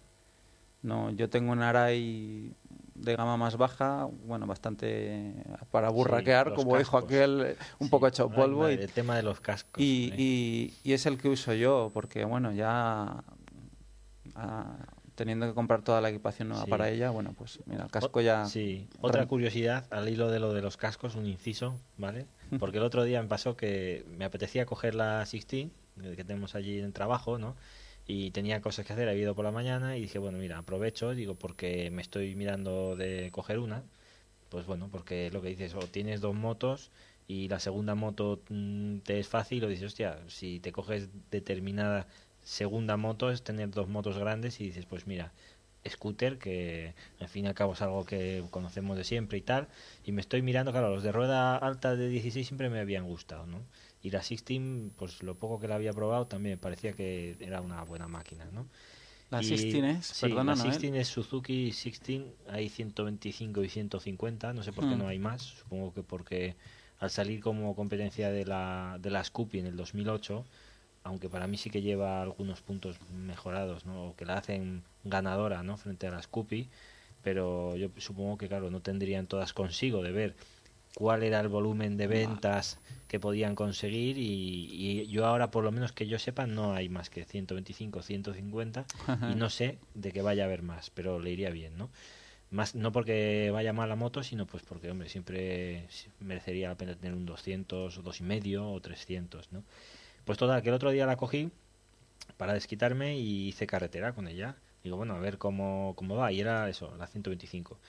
No, 0.82 1.10
yo 1.12 1.30
tengo 1.30 1.52
un 1.52 1.62
Arai 1.62 2.54
de 3.04 3.16
gama 3.18 3.36
más 3.38 3.58
baja, 3.58 4.08
bueno, 4.26 4.48
bastante 4.48 5.34
para 5.72 5.90
burraquear, 5.90 6.54
como 6.54 6.78
dijo 6.78 6.98
aquel, 6.98 7.42
eh, 7.46 7.56
un 7.80 7.88
Sí. 7.88 7.92
poco 7.92 8.08
hecho 8.08 8.30
polvo. 8.30 8.62
madre, 8.62 8.76
y, 8.76 8.84
el 8.84 8.92
tema 8.94 9.16
de 9.18 9.24
los 9.24 9.42
cascos. 9.42 9.84
y, 9.84 10.10
¿eh? 10.12 10.16
y- 10.18 10.74
y 10.84 10.94
es 10.94 11.06
el 11.06 11.18
que 11.18 11.28
uso 11.28 11.54
yo, 11.54 11.92
porque 11.94 12.24
bueno, 12.24 12.54
ya 12.54 13.24
ah, 14.36 14.78
teniendo 15.16 15.46
que 15.48 15.54
comprar 15.54 15.84
toda 15.84 16.02
la 16.02 16.10
equipación 16.10 16.48
nueva 16.50 16.64
Sí. 16.64 16.70
para 16.72 16.90
ella, 16.90 17.12
bueno, 17.12 17.34
pues 17.38 17.60
mira, 17.66 17.84
el 17.84 17.92
casco 17.92 18.22
ya... 18.22 18.46
Sí, 18.46 18.88
otra 19.02 19.26
curiosidad 19.28 19.86
al 19.92 20.10
hilo 20.10 20.32
de 20.32 20.40
lo 20.40 20.54
de 20.54 20.62
los 20.62 20.78
cascos, 20.78 21.16
un 21.16 21.26
inciso, 21.28 21.76
¿vale? 21.98 22.26
Porque 22.60 22.78
el 22.78 22.84
otro 22.84 23.04
día 23.04 23.22
me 23.22 23.28
pasó 23.28 23.56
que 23.56 24.06
me 24.18 24.26
apetecía 24.26 24.66
coger 24.66 24.96
la 24.96 25.18
16 25.20 25.70
eh, 26.02 26.14
que 26.16 26.24
tenemos 26.24 26.56
allí 26.56 26.80
en 26.80 26.86
el 26.86 26.94
trabajo, 26.94 27.38
¿no? 27.38 27.56
Y 28.08 28.32
tenía 28.32 28.62
cosas 28.62 28.86
que 28.86 28.94
hacer, 28.94 29.08
había 29.10 29.24
ido 29.24 29.36
por 29.36 29.46
la 29.46 29.52
mañana 29.52 29.98
y 29.98 30.02
dije, 30.02 30.20
bueno, 30.20 30.38
mira, 30.38 30.58
aprovecho, 30.58 31.16
digo, 31.16 31.36
porque 31.36 31.90
me 31.92 32.02
estoy 32.02 32.36
mirando 32.36 32.96
de 32.96 33.30
coger 33.32 33.60
una. 33.60 33.84
Pues 34.50 34.66
bueno, 34.66 34.90
porque 34.92 35.32
lo 35.32 35.42
que 35.42 35.50
dices, 35.50 35.76
o 35.76 35.80
tienes 35.82 36.22
dos 36.22 36.36
motos 36.36 36.92
y 37.28 37.48
la 37.50 37.60
segunda 37.60 37.96
moto 37.96 38.42
mm, 38.50 39.00
te 39.00 39.20
es 39.20 39.28
fácil, 39.28 39.64
o 39.64 39.68
dices, 39.70 39.88
hostia, 39.88 40.20
si 40.28 40.60
te 40.60 40.72
coges 40.72 41.10
determinada 41.32 42.08
segunda 42.44 42.98
moto 42.98 43.32
es 43.32 43.44
tener 43.44 43.72
dos 43.72 43.88
motos 43.90 44.18
grandes 44.18 44.60
y 44.62 44.66
dices, 44.66 44.86
pues 44.86 45.08
mira, 45.08 45.32
scooter, 45.88 46.38
que 46.38 46.94
al 47.20 47.30
fin 47.30 47.46
y 47.46 47.48
al 47.48 47.54
cabo 47.56 47.74
es 47.74 47.82
algo 47.82 48.06
que 48.06 48.44
conocemos 48.52 48.98
de 48.98 49.04
siempre 49.04 49.38
y 49.38 49.42
tal, 49.42 49.68
y 50.06 50.12
me 50.12 50.22
estoy 50.22 50.42
mirando, 50.42 50.72
claro, 50.72 50.90
los 50.94 51.04
de 51.04 51.12
rueda 51.12 51.58
alta 51.58 51.96
de 51.96 52.10
16 52.10 52.48
siempre 52.48 52.70
me 52.70 52.80
habían 52.80 53.06
gustado, 53.06 53.46
¿no? 53.48 53.62
Y 54.04 54.12
la 54.12 54.20
16, 54.20 54.92
pues 54.98 55.24
lo 55.24 55.36
poco 55.36 55.60
que 55.60 55.68
la 55.68 55.76
había 55.76 55.94
probado 55.94 56.28
también 56.28 56.56
me 56.56 56.58
parecía 56.62 56.94
que 56.94 57.38
era 57.40 57.62
una 57.62 57.84
buena 57.84 58.08
máquina, 58.08 58.46
¿no? 58.52 58.68
La 59.32 59.40
Y- 59.42 59.48
16 59.48 59.84
es, 59.84 60.06
sí, 60.08 60.30
perdona, 60.30 60.56
la 60.56 60.56
Noel. 60.56 60.72
16 60.72 60.96
es 60.96 61.08
Suzuki 61.08 61.64
16, 61.66 62.24
hay 62.50 62.70
125 62.70 63.64
y 63.64 63.70
150, 63.70 64.54
no 64.54 64.64
sé 64.64 64.74
por 64.74 64.88
qué 64.88 64.96
Hmm. 64.96 65.00
no 65.00 65.08
hay 65.08 65.20
más, 65.20 65.42
supongo 65.42 65.94
que 65.94 66.04
porque 66.04 66.56
al 67.00 67.10
salir 67.12 67.42
como 67.42 67.76
competencia 67.76 68.30
de 68.32 68.46
la, 68.46 68.98
de 69.02 69.10
la 69.10 69.24
Scoopy 69.24 69.60
en 69.60 69.68
el 69.68 69.76
2008, 69.78 70.46
aunque 71.04 71.30
para 71.30 71.48
mí 71.48 71.58
sí 71.58 71.70
que 71.70 71.82
lleva 71.82 72.22
algunos 72.22 72.62
puntos 72.62 72.98
mejorados, 73.12 73.86
¿no? 73.86 74.10
O 74.10 74.16
que 74.16 74.26
la 74.26 74.38
hacen 74.38 74.84
ganadora, 75.04 75.64
¿no? 75.64 75.78
Frente 75.78 76.08
a 76.08 76.12
la 76.12 76.22
Scoopy, 76.22 76.70
pero 77.24 77.76
yo 77.78 77.90
supongo 77.98 78.38
que, 78.38 78.48
claro, 78.48 78.70
no 78.70 78.82
tendrían 78.82 79.28
todas 79.28 79.54
consigo 79.54 80.04
de 80.04 80.12
ver 80.12 80.36
cuál 80.96 81.24
era 81.24 81.40
el 81.40 81.48
volumen 81.48 81.98
de 81.98 82.08
ventas 82.08 82.80
que 83.08 83.20
podían 83.20 83.56
conseguir 83.56 84.18
y, 84.18 84.70
y 84.72 85.08
yo 85.08 85.26
ahora, 85.26 85.52
por 85.52 85.64
lo 85.64 85.72
menos 85.72 85.92
que 85.92 86.08
yo 86.08 86.20
sepa, 86.20 86.48
no 86.48 86.74
hay 86.74 86.90
más 86.90 87.10
que 87.10 87.26
125, 87.26 88.02
150 88.02 88.86
y 89.32 89.36
no 89.36 89.50
sé 89.50 89.78
de 89.94 90.12
que 90.12 90.22
vaya 90.22 90.44
a 90.44 90.46
haber 90.48 90.62
más, 90.62 90.90
pero 90.90 91.20
le 91.20 91.32
iría 91.32 91.50
bien, 91.50 91.78
¿no? 91.78 91.90
Más, 92.52 92.76
no 92.76 92.92
porque 92.92 93.50
vaya 93.52 93.74
mal 93.74 93.90
la 93.90 93.96
moto, 93.96 94.22
sino 94.22 94.46
pues 94.46 94.62
porque, 94.62 94.92
hombre, 94.92 95.10
siempre 95.10 95.88
merecería 96.20 96.70
la 96.70 96.76
pena 96.76 96.96
tener 96.96 97.16
un 97.16 97.26
200 97.26 97.98
o 97.98 98.02
dos 98.04 98.20
y 98.20 98.24
medio 98.24 98.70
o 98.70 98.80
300, 98.80 99.52
¿no? 99.52 99.64
Pues 100.24 100.38
total, 100.38 100.62
que 100.62 100.70
el 100.70 100.76
otro 100.76 100.92
día 100.92 101.08
la 101.08 101.18
cogí 101.18 101.50
para 102.38 102.54
desquitarme 102.54 103.18
y 103.18 103.48
hice 103.48 103.68
carretera 103.68 104.14
con 104.14 104.28
ella. 104.28 104.56
Digo, 104.84 104.98
bueno, 104.98 105.16
a 105.16 105.20
ver 105.20 105.38
cómo, 105.38 105.94
cómo 105.96 106.16
va. 106.16 106.32
Y 106.32 106.42
era 106.42 106.70
eso, 106.70 106.96
la 106.98 107.08
125. 107.08 107.80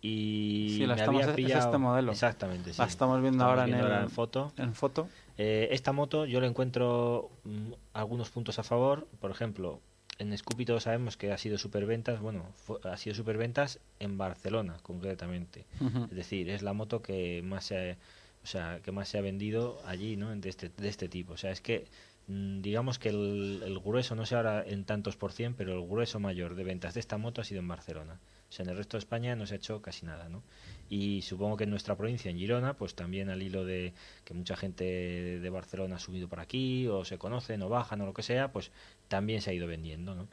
Y 0.00 0.74
Sí, 0.78 0.86
la 0.86 0.94
me 0.94 1.00
estamos- 1.00 1.22
había 1.22 1.30
es 1.32 1.36
pillado... 1.36 1.64
este 1.66 1.78
modelo. 1.78 2.12
Exactamente, 2.12 2.72
sí. 2.72 2.78
La 2.78 2.86
estamos 2.86 3.20
viendo 3.20 3.44
ahora 3.44 3.64
en 3.66 3.74
el- 3.74 3.92
en 4.02 4.10
foto. 4.10 4.52
En 4.56 4.74
foto. 4.74 5.08
Eh, 5.36 5.68
esta 5.72 5.92
moto 5.92 6.24
yo 6.24 6.40
le 6.40 6.46
encuentro 6.46 7.30
mm, 7.44 7.72
algunos 7.94 8.30
puntos 8.30 8.58
a 8.58 8.62
favor. 8.62 9.08
Por 9.20 9.30
ejemplo, 9.30 9.80
en 10.18 10.36
Scoopy 10.36 10.64
todos 10.64 10.84
sabemos 10.84 11.16
que 11.16 11.32
ha 11.32 11.38
sido 11.38 11.58
superventas. 11.58 12.20
Bueno, 12.20 12.44
ha 12.84 12.96
sido 12.96 13.14
superventas 13.14 13.80
en 13.98 14.18
Barcelona, 14.18 14.76
concretamente. 14.82 15.64
Es 16.10 16.16
decir, 16.16 16.48
es 16.50 16.62
la 16.62 16.72
moto 16.72 17.02
que 17.02 17.42
más 17.44 17.64
se 17.66 17.90
ha, 17.92 17.96
o 18.42 18.46
sea, 18.46 18.80
que 18.82 18.92
más 18.92 19.08
se 19.08 19.18
ha 19.18 19.20
vendido 19.20 19.80
allí, 19.84 20.16
¿no? 20.16 20.34
De 20.34 20.48
este, 20.48 20.68
de 20.76 20.88
este 20.88 21.08
tipo. 21.08 21.32
O 21.34 21.36
sea, 21.36 21.50
es 21.50 21.60
que 21.60 21.86
mm, 22.28 22.60
digamos 22.60 22.98
que 23.00 23.08
el, 23.08 23.62
el 23.64 23.78
grueso, 23.80 24.14
no 24.14 24.26
sé 24.26 24.36
ahora 24.36 24.62
en 24.64 24.84
tantos 24.84 25.16
por 25.16 25.32
cien, 25.32 25.54
pero 25.54 25.72
el 25.80 25.86
grueso 25.88 26.20
mayor 26.20 26.54
de 26.54 26.62
ventas 26.64 26.94
de 26.94 27.00
esta 27.00 27.16
moto 27.18 27.40
ha 27.40 27.44
sido 27.44 27.60
en 27.60 27.66
Barcelona. 27.68 28.20
En 28.58 28.68
el 28.68 28.76
resto 28.76 28.96
de 28.96 29.00
España 29.00 29.36
no 29.36 29.46
se 29.46 29.54
ha 29.54 29.56
hecho 29.58 29.82
casi 29.82 30.06
nada, 30.06 30.28
¿no? 30.28 30.42
Y 30.88 31.22
supongo 31.22 31.56
que 31.56 31.64
en 31.64 31.70
nuestra 31.70 31.96
provincia, 31.96 32.30
en 32.30 32.38
Girona, 32.38 32.74
pues 32.74 32.94
también 32.94 33.28
al 33.28 33.42
hilo 33.42 33.64
de 33.64 33.92
que 34.24 34.34
mucha 34.34 34.56
gente 34.56 34.84
de 34.84 35.50
Barcelona 35.50 35.96
ha 35.96 35.98
subido 35.98 36.28
por 36.28 36.40
aquí, 36.40 36.86
o 36.88 37.04
se 37.04 37.18
conocen, 37.18 37.62
o 37.62 37.68
bajan, 37.68 38.00
o 38.00 38.06
lo 38.06 38.14
que 38.14 38.22
sea, 38.22 38.50
pues 38.50 38.72
también 39.08 39.42
se 39.42 39.50
ha 39.50 39.52
ido 39.52 39.66
vendiendo, 39.66 40.14
¿no? 40.14 40.28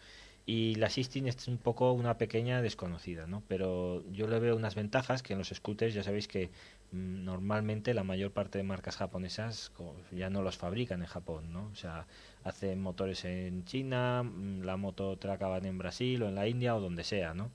Y 0.47 0.75
la 0.75 0.89
Sistine 0.89 1.29
es 1.29 1.47
un 1.47 1.57
poco 1.57 1.91
una 1.91 2.17
pequeña 2.19 2.61
desconocida, 2.61 3.25
¿no? 3.25 3.41
Pero 3.47 4.03
yo 4.11 4.27
le 4.27 4.39
veo 4.39 4.55
unas 4.55 4.75
ventajas 4.75 5.23
que 5.23 5.33
en 5.33 5.39
los 5.39 5.49
scooters 5.49 5.93
ya 5.95 6.03
sabéis 6.03 6.27
que 6.27 6.51
mm, 6.91 7.25
normalmente 7.25 7.93
la 7.95 8.03
mayor 8.03 8.31
parte 8.31 8.59
de 8.59 8.63
marcas 8.63 8.97
japonesas 8.97 9.71
ya 10.11 10.29
no 10.29 10.43
los 10.43 10.57
fabrican 10.57 11.01
en 11.01 11.07
Japón, 11.07 11.51
¿no? 11.51 11.69
O 11.71 11.75
sea, 11.75 12.05
hacen 12.43 12.79
motores 12.79 13.25
en 13.25 13.65
China, 13.65 14.23
mm, 14.23 14.61
la 14.61 14.77
moto 14.77 15.17
te 15.17 15.29
acaban 15.31 15.65
en 15.65 15.79
Brasil 15.79 16.21
o 16.23 16.29
en 16.29 16.35
la 16.35 16.47
India 16.47 16.75
o 16.75 16.79
donde 16.79 17.03
sea, 17.03 17.33
¿no? 17.33 17.51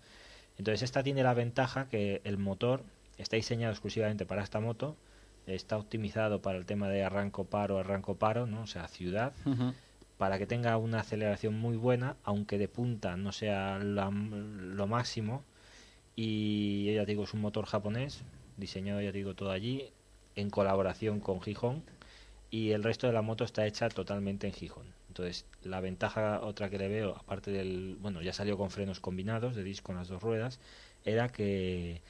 Entonces 0.61 0.83
esta 0.83 1.03
tiene 1.03 1.23
la 1.23 1.33
ventaja 1.33 1.89
que 1.89 2.21
el 2.25 2.37
motor 2.37 2.85
está 3.17 3.37
diseñado 3.37 3.73
exclusivamente 3.73 4.27
para 4.27 4.43
esta 4.43 4.61
moto, 4.61 4.95
está 5.47 5.79
optimizado 5.79 6.43
para 6.43 6.59
el 6.59 6.67
tema 6.67 6.91
de 6.91 7.03
arranco 7.03 7.45
paro, 7.45 7.79
arranco 7.79 8.17
paro, 8.17 8.47
¿no? 8.47 8.61
O 8.61 8.67
sea, 8.67 8.87
ciudad 8.87 9.33
para 10.19 10.37
que 10.37 10.47
tenga 10.47 10.77
una 10.77 11.01
aceleración 11.01 11.59
muy 11.59 11.79
buena, 11.79 12.17
aunque 12.25 12.59
de 12.59 12.69
punta 12.69 13.17
no 13.17 13.33
sea 13.33 13.79
la- 13.79 14.11
lo 14.11 14.87
máximo. 14.87 15.45
Y 16.15 16.93
ya 16.93 17.07
te 17.07 17.13
digo, 17.13 17.25
es 17.25 17.33
un 17.33 17.41
motor 17.41 17.65
japonés, 17.65 18.23
diseñado, 18.59 19.01
ya 19.01 19.13
te 19.13 19.17
digo, 19.17 19.35
todo 19.35 19.53
allí, 19.53 19.91
en 20.37 20.51
colaboración 20.51 21.21
con 21.21 21.41
Gijón. 21.41 21.85
Y 22.51 22.73
el 22.73 22.83
resto 22.85 23.07
de 23.07 23.15
la 23.15 23.23
moto 23.23 23.45
está 23.45 23.67
hecha 23.67 23.89
totalmente 23.89 24.47
en 24.47 24.53
Gijón. 24.53 24.85
Entonces, 25.11 25.45
la 25.65 25.81
ventaja 25.81 26.41
otra 26.41 26.71
que 26.71 26.79
le 26.79 26.87
veo, 26.87 27.17
aparte 27.17 27.51
del. 27.51 27.97
Bueno, 28.01 28.23
ya 28.23 28.33
salió 28.33 28.57
con 28.57 28.71
frenos 28.71 29.01
combinados 29.01 29.57
de 29.57 29.65
disco 29.65 29.87
con 29.87 29.97
las 29.97 30.07
dos 30.07 30.23
ruedas, 30.23 30.61
era 31.05 31.29
que, 31.31 32.01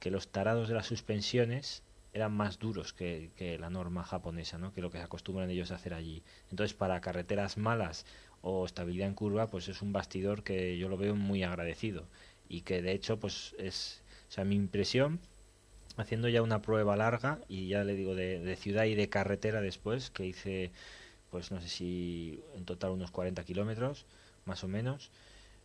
que 0.00 0.10
los 0.10 0.26
tarados 0.32 0.66
de 0.68 0.74
las 0.74 0.86
suspensiones 0.86 1.84
eran 2.12 2.32
más 2.32 2.58
duros 2.58 2.92
que, 2.92 3.30
que 3.36 3.58
la 3.58 3.70
norma 3.70 4.02
japonesa, 4.02 4.58
¿no? 4.58 4.74
que 4.74 4.80
lo 4.80 4.90
que 4.90 4.98
se 4.98 5.04
acostumbran 5.04 5.50
ellos 5.50 5.70
a 5.70 5.76
hacer 5.76 5.94
allí. 5.94 6.24
Entonces, 6.50 6.74
para 6.76 7.00
carreteras 7.00 7.58
malas 7.58 8.06
o 8.42 8.66
estabilidad 8.66 9.06
en 9.06 9.14
curva, 9.14 9.46
pues 9.46 9.68
es 9.68 9.80
un 9.80 9.92
bastidor 9.92 10.42
que 10.42 10.78
yo 10.78 10.88
lo 10.88 10.96
veo 10.96 11.14
muy 11.14 11.44
agradecido 11.44 12.08
y 12.48 12.62
que 12.62 12.82
de 12.82 12.90
hecho, 12.90 13.20
pues 13.20 13.54
es, 13.58 14.02
o 14.28 14.32
sea, 14.32 14.44
mi 14.44 14.56
impresión 14.56 15.20
haciendo 15.96 16.28
ya 16.28 16.42
una 16.42 16.60
prueba 16.60 16.96
larga 16.96 17.38
y 17.48 17.68
ya 17.68 17.84
le 17.84 17.94
digo 17.94 18.16
de, 18.16 18.40
de 18.40 18.56
ciudad 18.56 18.84
y 18.86 18.96
de 18.96 19.08
carretera 19.08 19.60
después 19.60 20.10
que 20.10 20.26
hice 20.26 20.72
pues 21.30 21.50
no 21.50 21.60
sé 21.60 21.68
si 21.68 22.40
en 22.56 22.64
total 22.64 22.90
unos 22.90 23.10
40 23.10 23.44
kilómetros 23.44 24.06
más 24.44 24.64
o 24.64 24.68
menos 24.68 25.10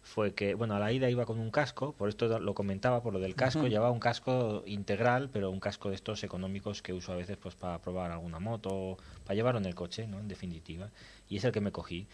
fue 0.04 0.34
que, 0.34 0.54
bueno, 0.54 0.76
a 0.76 0.80
la 0.80 0.92
ida 0.92 1.10
iba 1.10 1.26
con 1.26 1.40
un 1.40 1.50
casco, 1.50 1.94
por 1.94 2.10
esto 2.10 2.40
lo 2.40 2.54
comentaba, 2.54 3.02
por 3.02 3.14
lo 3.14 3.20
del 3.20 3.36
casco, 3.36 3.68
llevaba 3.68 3.90
un 3.90 4.02
casco 4.02 4.64
integral, 4.66 5.30
pero 5.32 5.50
un 5.50 5.62
casco 5.62 5.90
de 5.90 5.96
estos 5.96 6.24
económicos 6.26 6.82
que 6.82 6.92
uso 6.92 7.14
a 7.14 7.16
veces 7.16 7.38
pues 7.38 7.56
para 7.56 7.80
probar 7.80 8.12
alguna 8.12 8.40
moto, 8.40 8.98
para 9.24 9.36
llevarlo 9.36 9.62
en 9.62 9.66
el 9.66 9.76
coche, 9.76 10.06
¿no? 10.06 10.20
En 10.20 10.28
definitiva. 10.28 10.90
Y 11.30 11.38
es 11.38 11.46
el 11.46 11.54
que 11.54 11.62
me 11.62 11.72
cogí. 11.72 12.06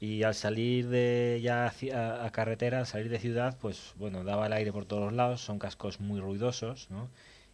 Y 0.00 0.24
al 0.24 0.34
salir 0.34 0.88
de 0.88 1.40
ya 1.40 1.72
a, 1.94 2.26
a 2.26 2.32
carretera, 2.32 2.80
al 2.80 2.86
salir 2.86 3.08
de 3.08 3.20
ciudad, 3.20 3.56
pues 3.60 3.94
bueno, 3.96 4.24
daba 4.24 4.48
el 4.48 4.52
aire 4.52 4.72
por 4.72 4.84
todos 4.84 5.12
lados, 5.12 5.40
son 5.40 5.60
cascos 5.60 6.00
muy 6.00 6.20
ruidosos, 6.20 6.90
¿no? 6.90 7.08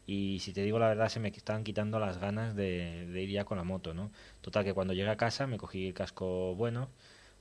Y 0.06 0.40
si 0.40 0.52
te 0.52 0.62
digo 0.62 0.78
la 0.78 0.88
verdad 0.88 1.08
se 1.08 1.20
me 1.20 1.28
estaban 1.28 1.64
quitando 1.64 1.98
las 1.98 2.18
ganas 2.18 2.56
de, 2.56 3.06
ir 3.14 3.30
ya 3.30 3.44
con 3.44 3.58
la 3.58 3.64
moto, 3.64 3.94
¿no? 3.94 4.10
Total 4.40 4.64
que 4.64 4.74
cuando 4.74 4.94
llegué 4.94 5.10
a 5.10 5.16
casa 5.16 5.46
me 5.46 5.58
cogí 5.58 5.88
el 5.88 5.94
casco 5.94 6.54
bueno 6.54 6.88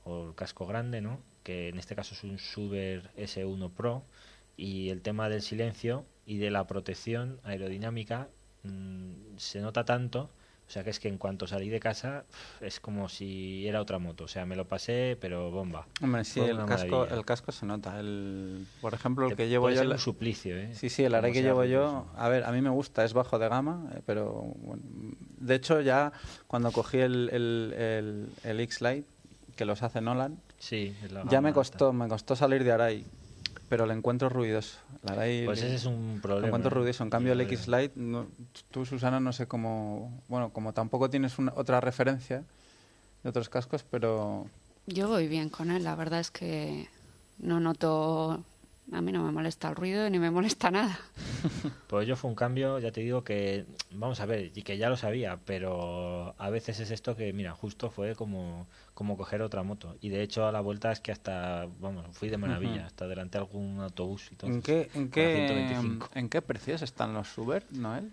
o 0.03 0.29
el 0.29 0.35
casco 0.35 0.65
grande, 0.67 1.01
¿no? 1.01 1.19
Que 1.43 1.69
en 1.69 1.79
este 1.79 1.95
caso 1.95 2.13
es 2.13 2.23
un 2.23 2.37
Suber 2.37 3.11
S1 3.17 3.71
Pro 3.71 4.03
y 4.57 4.89
el 4.89 5.01
tema 5.01 5.29
del 5.29 5.41
silencio 5.41 6.05
y 6.25 6.37
de 6.37 6.51
la 6.51 6.67
protección 6.67 7.39
aerodinámica 7.43 8.29
mmm, 8.63 9.37
se 9.37 9.61
nota 9.61 9.85
tanto 9.85 10.29
o 10.71 10.73
sea 10.73 10.85
que 10.85 10.89
es 10.89 11.01
que 11.01 11.09
en 11.09 11.17
cuanto 11.17 11.47
salí 11.47 11.67
de 11.67 11.81
casa 11.81 12.23
es 12.61 12.79
como 12.79 13.09
si 13.09 13.67
era 13.67 13.81
otra 13.81 13.99
moto. 13.99 14.23
O 14.23 14.27
sea, 14.29 14.45
me 14.45 14.55
lo 14.55 14.69
pasé, 14.69 15.17
pero 15.19 15.51
bomba. 15.51 15.85
Hombre, 16.01 16.23
sí, 16.23 16.39
el 16.39 16.65
casco, 16.65 17.05
el 17.09 17.25
casco 17.25 17.51
se 17.51 17.65
nota. 17.65 17.99
El, 17.99 18.65
por 18.79 18.93
ejemplo, 18.93 19.27
el 19.27 19.35
Te 19.35 19.43
que 19.43 19.49
llevo 19.49 19.69
yo... 19.69 19.81
el- 19.81 19.91
un 19.91 19.99
suplicio, 19.99 20.55
¿eh? 20.57 20.73
Sí, 20.73 20.89
sí, 20.89 21.03
el 21.03 21.11
Como 21.11 21.33
que 21.33 21.41
llevo 21.41 21.65
yo, 21.65 22.07
a 22.15 22.29
ver, 22.29 22.45
a 22.45 22.53
mí 22.53 22.61
me 22.61 22.69
gusta, 22.69 23.03
es 23.03 23.11
bajo 23.11 23.37
de 23.37 23.49
gama, 23.49 23.91
eh, 23.93 24.01
pero 24.05 24.31
bueno, 24.31 24.81
de 25.39 25.55
hecho 25.55 25.81
ya 25.81 26.13
cuando 26.47 26.71
cogí 26.71 26.99
el, 26.99 27.29
el, 27.33 27.73
el, 27.77 28.33
el 28.43 28.59
X-Lite, 28.61 29.09
que 29.57 29.65
los 29.65 29.83
hace 29.83 29.99
Nolan, 29.99 30.39
Sí, 30.57 30.95
es 31.03 31.11
ya 31.11 31.41
me 31.41 31.49
alta. 31.49 31.53
costó, 31.53 31.91
me 31.91 32.07
costó 32.07 32.37
salir 32.37 32.63
de 32.63 32.71
Arai, 32.71 33.05
pero 33.71 33.85
le 33.85 33.93
encuentro 33.93 34.27
ruidoso. 34.27 34.79
Pues 35.01 35.61
ese 35.61 35.75
es 35.75 35.85
un 35.85 36.15
lo 36.15 36.21
problema. 36.21 36.47
encuentro 36.47 36.71
¿eh? 36.71 36.73
ruidoso. 36.73 37.05
En 37.05 37.09
cambio, 37.09 37.31
el. 37.31 37.39
X-Lite, 37.39 37.93
no- 37.95 38.27
tú, 38.69 38.85
Susana, 38.85 39.21
no 39.21 39.31
sé 39.31 39.47
cómo... 39.47 40.21
Bueno, 40.27 40.51
como 40.51 40.73
tampoco 40.73 41.09
tienes 41.09 41.39
una, 41.39 41.53
otra 41.55 41.79
referencia 41.79 42.43
de 43.23 43.29
otros 43.29 43.47
cascos, 43.47 43.85
pero... 43.89 44.45
Yo 44.87 45.07
voy 45.07 45.29
bien 45.29 45.47
con 45.47 45.71
él, 45.71 45.85
la 45.85 45.95
verdad 45.95 46.19
es 46.19 46.31
que 46.31 46.89
no 47.37 47.61
noto, 47.61 48.43
a 48.91 49.01
mí 49.01 49.11
no 49.11 49.23
me 49.23 49.31
molesta 49.31 49.69
el 49.69 49.75
ruido 49.75 50.09
ni 50.09 50.19
me 50.19 50.31
molesta 50.31 50.71
nada. 50.71 50.99
Pues 51.87 52.07
yo 52.07 52.15
fue 52.15 52.29
un 52.29 52.35
cambio, 52.35 52.79
ya 52.79 52.93
te 52.93 53.01
digo 53.01 53.25
que, 53.25 53.65
vamos 53.91 54.21
a 54.21 54.25
ver, 54.25 54.53
y 54.55 54.61
que 54.61 54.77
ya 54.77 54.87
lo 54.87 54.95
sabía, 54.95 55.37
pero 55.45 56.33
a 56.37 56.49
veces 56.49 56.79
es 56.79 56.89
esto 56.89 57.17
que, 57.17 57.33
mira, 57.33 57.51
justo 57.51 57.89
fue 57.89 58.15
como, 58.15 58.65
como 58.93 59.17
coger 59.17 59.41
otra 59.41 59.63
moto. 59.63 59.97
Y 59.99 60.07
de 60.07 60.21
hecho 60.21 60.47
a 60.47 60.53
la 60.53 60.61
vuelta 60.61 60.93
es 60.93 61.01
que 61.01 61.11
hasta, 61.11 61.67
vamos, 61.81 62.05
fui 62.13 62.29
de 62.29 62.37
maravilla, 62.37 62.85
hasta 62.85 63.07
delante 63.07 63.37
de 63.37 63.43
algún 63.43 63.81
autobús 63.81 64.29
y 64.31 64.35
todo. 64.35 64.49
¿En 64.49 64.61
qué, 64.61 64.89
en, 64.93 65.09
qué, 65.09 65.45
125. 65.47 66.09
¿En 66.15 66.29
qué 66.29 66.41
precios 66.41 66.81
están 66.81 67.13
los 67.13 67.37
Uber, 67.37 67.65
Noel? 67.71 68.09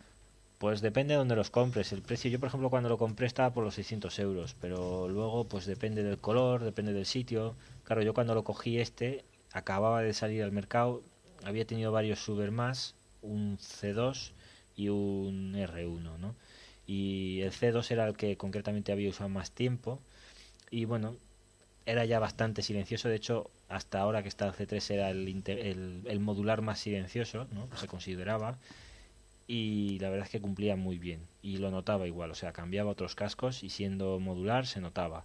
Pues 0.58 0.80
depende 0.80 1.14
de 1.14 1.18
dónde 1.18 1.36
los 1.36 1.50
compres. 1.50 1.92
El 1.92 2.02
precio, 2.02 2.28
yo 2.32 2.40
por 2.40 2.48
ejemplo 2.48 2.68
cuando 2.68 2.88
lo 2.88 2.98
compré 2.98 3.28
estaba 3.28 3.54
por 3.54 3.62
los 3.62 3.74
600 3.74 4.18
euros, 4.18 4.56
pero 4.60 5.08
luego 5.08 5.44
pues 5.44 5.66
depende 5.66 6.02
del 6.02 6.18
color, 6.18 6.64
depende 6.64 6.92
del 6.92 7.06
sitio. 7.06 7.54
Claro, 7.84 8.02
yo 8.02 8.12
cuando 8.12 8.34
lo 8.34 8.42
cogí 8.42 8.80
este, 8.80 9.24
acababa 9.58 10.02
de 10.02 10.12
salir 10.14 10.42
al 10.42 10.52
mercado, 10.52 11.02
había 11.44 11.66
tenido 11.66 11.92
varios 11.92 12.18
Suber 12.20 12.50
más, 12.50 12.94
un 13.22 13.58
C2 13.58 14.32
y 14.76 14.88
un 14.88 15.54
R1, 15.54 16.18
¿no? 16.18 16.34
Y 16.86 17.40
el 17.42 17.52
C2 17.52 17.90
era 17.90 18.06
el 18.08 18.16
que 18.16 18.36
concretamente 18.36 18.92
había 18.92 19.10
usado 19.10 19.28
más 19.28 19.50
tiempo 19.50 20.00
y 20.70 20.84
bueno, 20.86 21.16
era 21.86 22.04
ya 22.04 22.18
bastante 22.18 22.62
silencioso, 22.62 23.08
de 23.08 23.16
hecho 23.16 23.50
hasta 23.68 24.00
ahora 24.00 24.22
que 24.22 24.28
está 24.28 24.46
el 24.46 24.52
C3 24.54 24.90
era 24.90 25.10
el 25.10 26.20
modular 26.20 26.62
más 26.62 26.78
silencioso, 26.80 27.46
¿no? 27.52 27.68
Se 27.76 27.86
consideraba 27.86 28.58
y 29.46 29.98
la 29.98 30.10
verdad 30.10 30.26
es 30.26 30.30
que 30.30 30.40
cumplía 30.40 30.76
muy 30.76 30.98
bien 30.98 31.20
y 31.42 31.56
lo 31.56 31.70
notaba 31.70 32.06
igual, 32.06 32.30
o 32.30 32.34
sea, 32.34 32.52
cambiaba 32.52 32.90
otros 32.90 33.14
cascos 33.14 33.62
y 33.62 33.70
siendo 33.70 34.18
modular 34.20 34.66
se 34.66 34.80
notaba. 34.80 35.24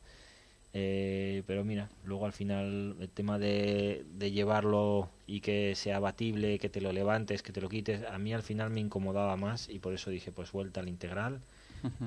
Eh, 0.76 1.44
pero 1.46 1.64
mira, 1.64 1.90
luego 2.04 2.26
al 2.26 2.34
final 2.34 2.96
el 3.00 3.10
tema 3.10 3.38
de, 3.38 4.06
de 4.18 4.32
llevarlo 4.32 5.10
y 5.28 5.42
que 5.42 5.76
sea 5.76 5.98
abatible, 5.98 6.58
que 6.58 6.70
te 6.70 6.82
lo 6.82 6.92
levantes, 6.92 7.44
que 7.44 7.52
te 7.54 7.62
lo 7.62 7.70
quites, 7.70 8.04
a 8.10 8.18
mí 8.18 8.34
al 8.34 8.42
final 8.44 8.72
me 8.72 8.80
incomodaba 8.82 9.38
más 9.38 9.70
y 9.70 9.78
por 9.80 9.94
eso 9.94 10.10
dije 10.10 10.32
pues 10.32 10.52
vuelta 10.52 10.80
al 10.82 10.90
integral 10.90 11.42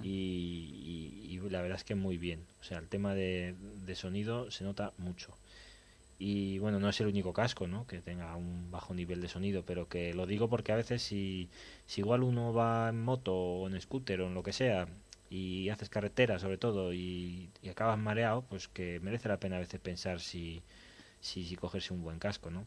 y, 0.03 0.09
y- 1.29 1.35
y 1.37 1.51
la 1.51 1.63
verdad 1.63 1.79
es 1.79 1.85
que 1.85 1.95
muy 1.95 2.19
bien. 2.19 2.41
O 2.61 2.65
sea, 2.65 2.79
el 2.79 2.89
tema 2.89 3.15
de, 3.15 3.55
de 3.87 3.95
sonido 3.95 4.51
se 4.51 4.65
nota 4.65 4.93
mucho. 4.99 5.37
Y 6.19 6.59
bueno, 6.61 6.81
no 6.81 6.89
es 6.89 6.99
el 7.01 7.09
único 7.09 7.33
casco, 7.35 7.67
¿no? 7.67 7.87
Que 7.87 8.01
tenga 8.01 8.35
un 8.37 8.71
bajo 8.71 8.95
nivel 8.95 9.21
de 9.21 9.29
sonido, 9.29 9.65
pero 9.67 9.89
que 9.89 10.15
lo 10.15 10.27
digo 10.27 10.49
porque 10.49 10.73
a 10.73 10.77
veces 10.77 11.03
si, 11.03 11.49
si 11.87 12.01
igual 12.01 12.23
uno 12.23 12.55
va 12.55 12.89
en 12.89 13.03
moto 13.03 13.35
o 13.35 13.67
en 13.69 13.79
scooter 13.81 14.23
o 14.23 14.27
en 14.29 14.35
lo 14.35 14.43
que 14.43 14.53
sea 14.55 14.89
y 15.31 15.69
haces 15.71 15.89
carretera 15.89 16.39
sobre 16.39 16.59
todo 16.59 16.93
y, 16.93 17.51
y 17.63 17.69
acabas 17.69 17.99
mareado, 17.99 18.43
pues 18.43 18.69
que 18.69 19.01
merece 19.01 19.29
la 19.29 19.39
pena 19.41 19.57
a 19.57 19.61
veces 19.61 19.81
pensar 19.81 20.21
si, 20.21 20.63
si, 21.21 21.45
si 21.45 21.57
cogerse 21.57 21.93
un 21.93 22.03
buen 22.03 22.19
casco, 22.19 22.51
¿no? 22.51 22.65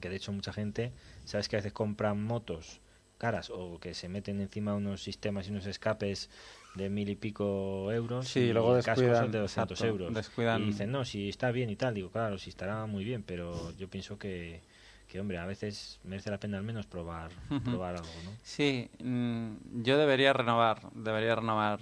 Que 0.00 0.08
de 0.08 0.16
hecho 0.16 0.32
mucha 0.32 0.52
gente, 0.52 0.92
sabes 1.24 1.48
que 1.48 1.56
a 1.56 1.58
veces 1.58 1.72
compran 1.72 2.22
motos 2.22 2.80
caras 3.18 3.50
o 3.50 3.78
que 3.78 3.92
se 3.92 4.08
meten 4.08 4.40
encima 4.40 4.74
unos 4.74 5.02
sistemas 5.02 5.46
y 5.46 5.50
unos 5.50 5.66
escapes 5.66 6.30
de 6.74 6.88
mil 6.88 7.10
y 7.10 7.16
pico 7.16 7.92
euros 7.92 8.26
Sí, 8.26 8.40
y 8.40 8.52
luego 8.54 8.76
el 8.76 8.82
casco 8.82 9.02
son 9.14 9.30
de 9.30 9.40
200 9.40 9.78
exacto, 9.78 9.86
euros 9.86 10.14
descuidan- 10.14 10.62
y 10.62 10.66
dicen 10.66 10.90
no 10.90 11.04
si 11.04 11.28
está 11.28 11.50
bien 11.50 11.68
y 11.68 11.76
tal 11.76 11.92
digo 11.94 12.10
claro 12.10 12.38
si 12.38 12.48
estará 12.48 12.86
muy 12.86 13.04
bien 13.04 13.22
pero 13.22 13.72
yo 13.72 13.88
pienso 13.90 14.18
que 14.18 14.62
que 15.10 15.18
hombre 15.20 15.38
a 15.38 15.44
veces 15.46 15.98
merece 16.04 16.30
la 16.30 16.38
pena 16.38 16.58
al 16.58 16.62
menos 16.62 16.86
probar 16.86 17.30
probar 17.64 17.96
algo 17.96 18.08
no 18.24 18.30
Sí, 18.42 18.88
mm, 19.02 19.82
yo 19.82 19.98
debería 19.98 20.32
renovar, 20.32 20.90
debería 20.94 21.34
renovar 21.34 21.80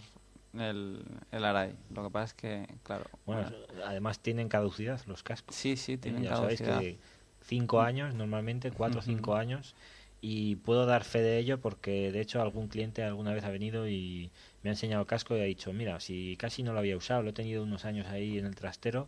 el, 0.55 1.05
el 1.31 1.45
Arai. 1.45 1.75
Lo 1.95 2.05
que 2.05 2.11
pasa 2.11 2.25
es 2.25 2.35
que, 2.35 2.67
claro, 2.83 3.05
bueno 3.27 3.51
bueno, 3.51 3.85
además 3.85 4.21
tienen 4.21 4.49
caducidad 4.49 5.01
los 5.07 5.23
cascos 5.23 5.55
sí, 5.55 5.77
sí, 5.77 5.93
¿eh? 5.93 5.99
tienen 5.99 6.23
ya 6.23 6.37
sabéis 6.37 6.61
caducidad. 6.61 6.81
que 6.81 6.99
cinco 7.43 7.83
años 7.83 8.15
normalmente 8.15 8.71
cuatro 8.71 9.01
o 9.01 9.03
cinco 9.03 9.35
años 9.35 9.75
y 10.21 10.57
puedo 10.57 10.87
dar 10.87 11.05
fe 11.05 11.21
de 11.21 11.39
ello 11.39 11.61
porque 11.61 12.11
de 12.11 12.21
hecho 12.21 12.41
algún 12.41 12.69
cliente 12.69 13.05
alguna 13.05 13.33
vez 13.35 13.45
ha 13.45 13.51
venido 13.51 13.89
y 13.89 14.31
me 14.63 14.71
ha 14.71 14.73
enseñado 14.73 15.03
el 15.03 15.07
casco 15.07 15.37
y 15.37 15.41
ha 15.41 15.45
dicho 15.45 15.73
mira 15.73 16.01
si 16.01 16.37
casi 16.39 16.63
no 16.63 16.73
lo 16.73 16.79
había 16.81 16.97
usado 16.97 17.23
lo 17.23 17.31
he 17.31 17.35
tenido 17.35 17.63
unos 17.63 17.85
años 17.85 18.07
ahí 18.09 18.39
en 18.39 18.47
el 18.47 18.55
trastero 18.57 19.07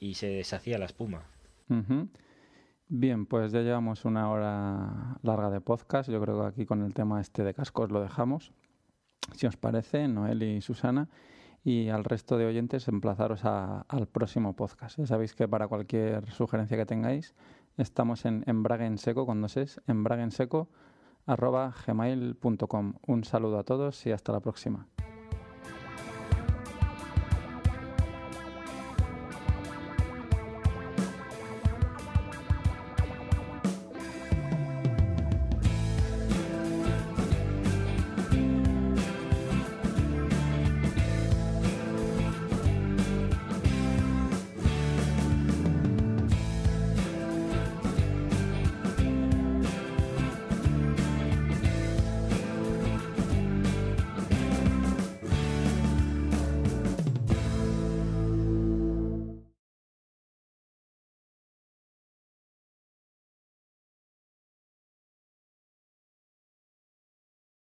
y 0.00 0.14
se 0.14 0.28
deshacía 0.28 0.78
la 0.78 0.86
espuma. 0.86 1.24
Bien, 2.90 3.26
pues 3.26 3.52
ya 3.52 3.60
llevamos 3.60 4.04
una 4.04 4.30
hora 4.30 5.18
larga 5.22 5.50
de 5.50 5.60
podcast. 5.60 6.08
Yo 6.10 6.20
creo 6.20 6.40
que 6.40 6.46
aquí 6.46 6.66
con 6.66 6.82
el 6.82 6.94
tema 6.94 7.20
este 7.20 7.44
de 7.44 7.52
cascos 7.54 7.90
lo 7.90 8.00
dejamos. 8.00 8.52
Si 9.34 9.46
os 9.46 9.56
parece, 9.58 10.08
Noel 10.08 10.42
y 10.42 10.60
Susana, 10.62 11.08
y 11.64 11.88
al 11.90 12.04
resto 12.04 12.38
de 12.38 12.46
oyentes, 12.46 12.88
emplazaros 12.88 13.44
a- 13.44 13.82
al 13.88 14.06
próximo 14.06 14.56
podcast. 14.56 14.98
Ya 14.98 15.06
sabéis 15.06 15.34
que 15.34 15.46
para 15.46 15.68
cualquier 15.68 16.30
sugerencia 16.30 16.78
que 16.78 16.86
tengáis, 16.86 17.34
estamos 17.76 18.24
en 18.24 18.42
embraguenseco, 18.46 19.26
con 19.26 19.42
dos 19.42 19.58
es, 19.58 19.80
embraguenseco, 19.86 20.70
arroba 21.26 21.74
gmail.com. 21.86 22.94
Un 23.06 23.24
saludo 23.24 23.58
a 23.58 23.64
todos 23.64 24.06
y 24.06 24.12
hasta 24.12 24.32
la 24.32 24.40
próxima. 24.40 24.86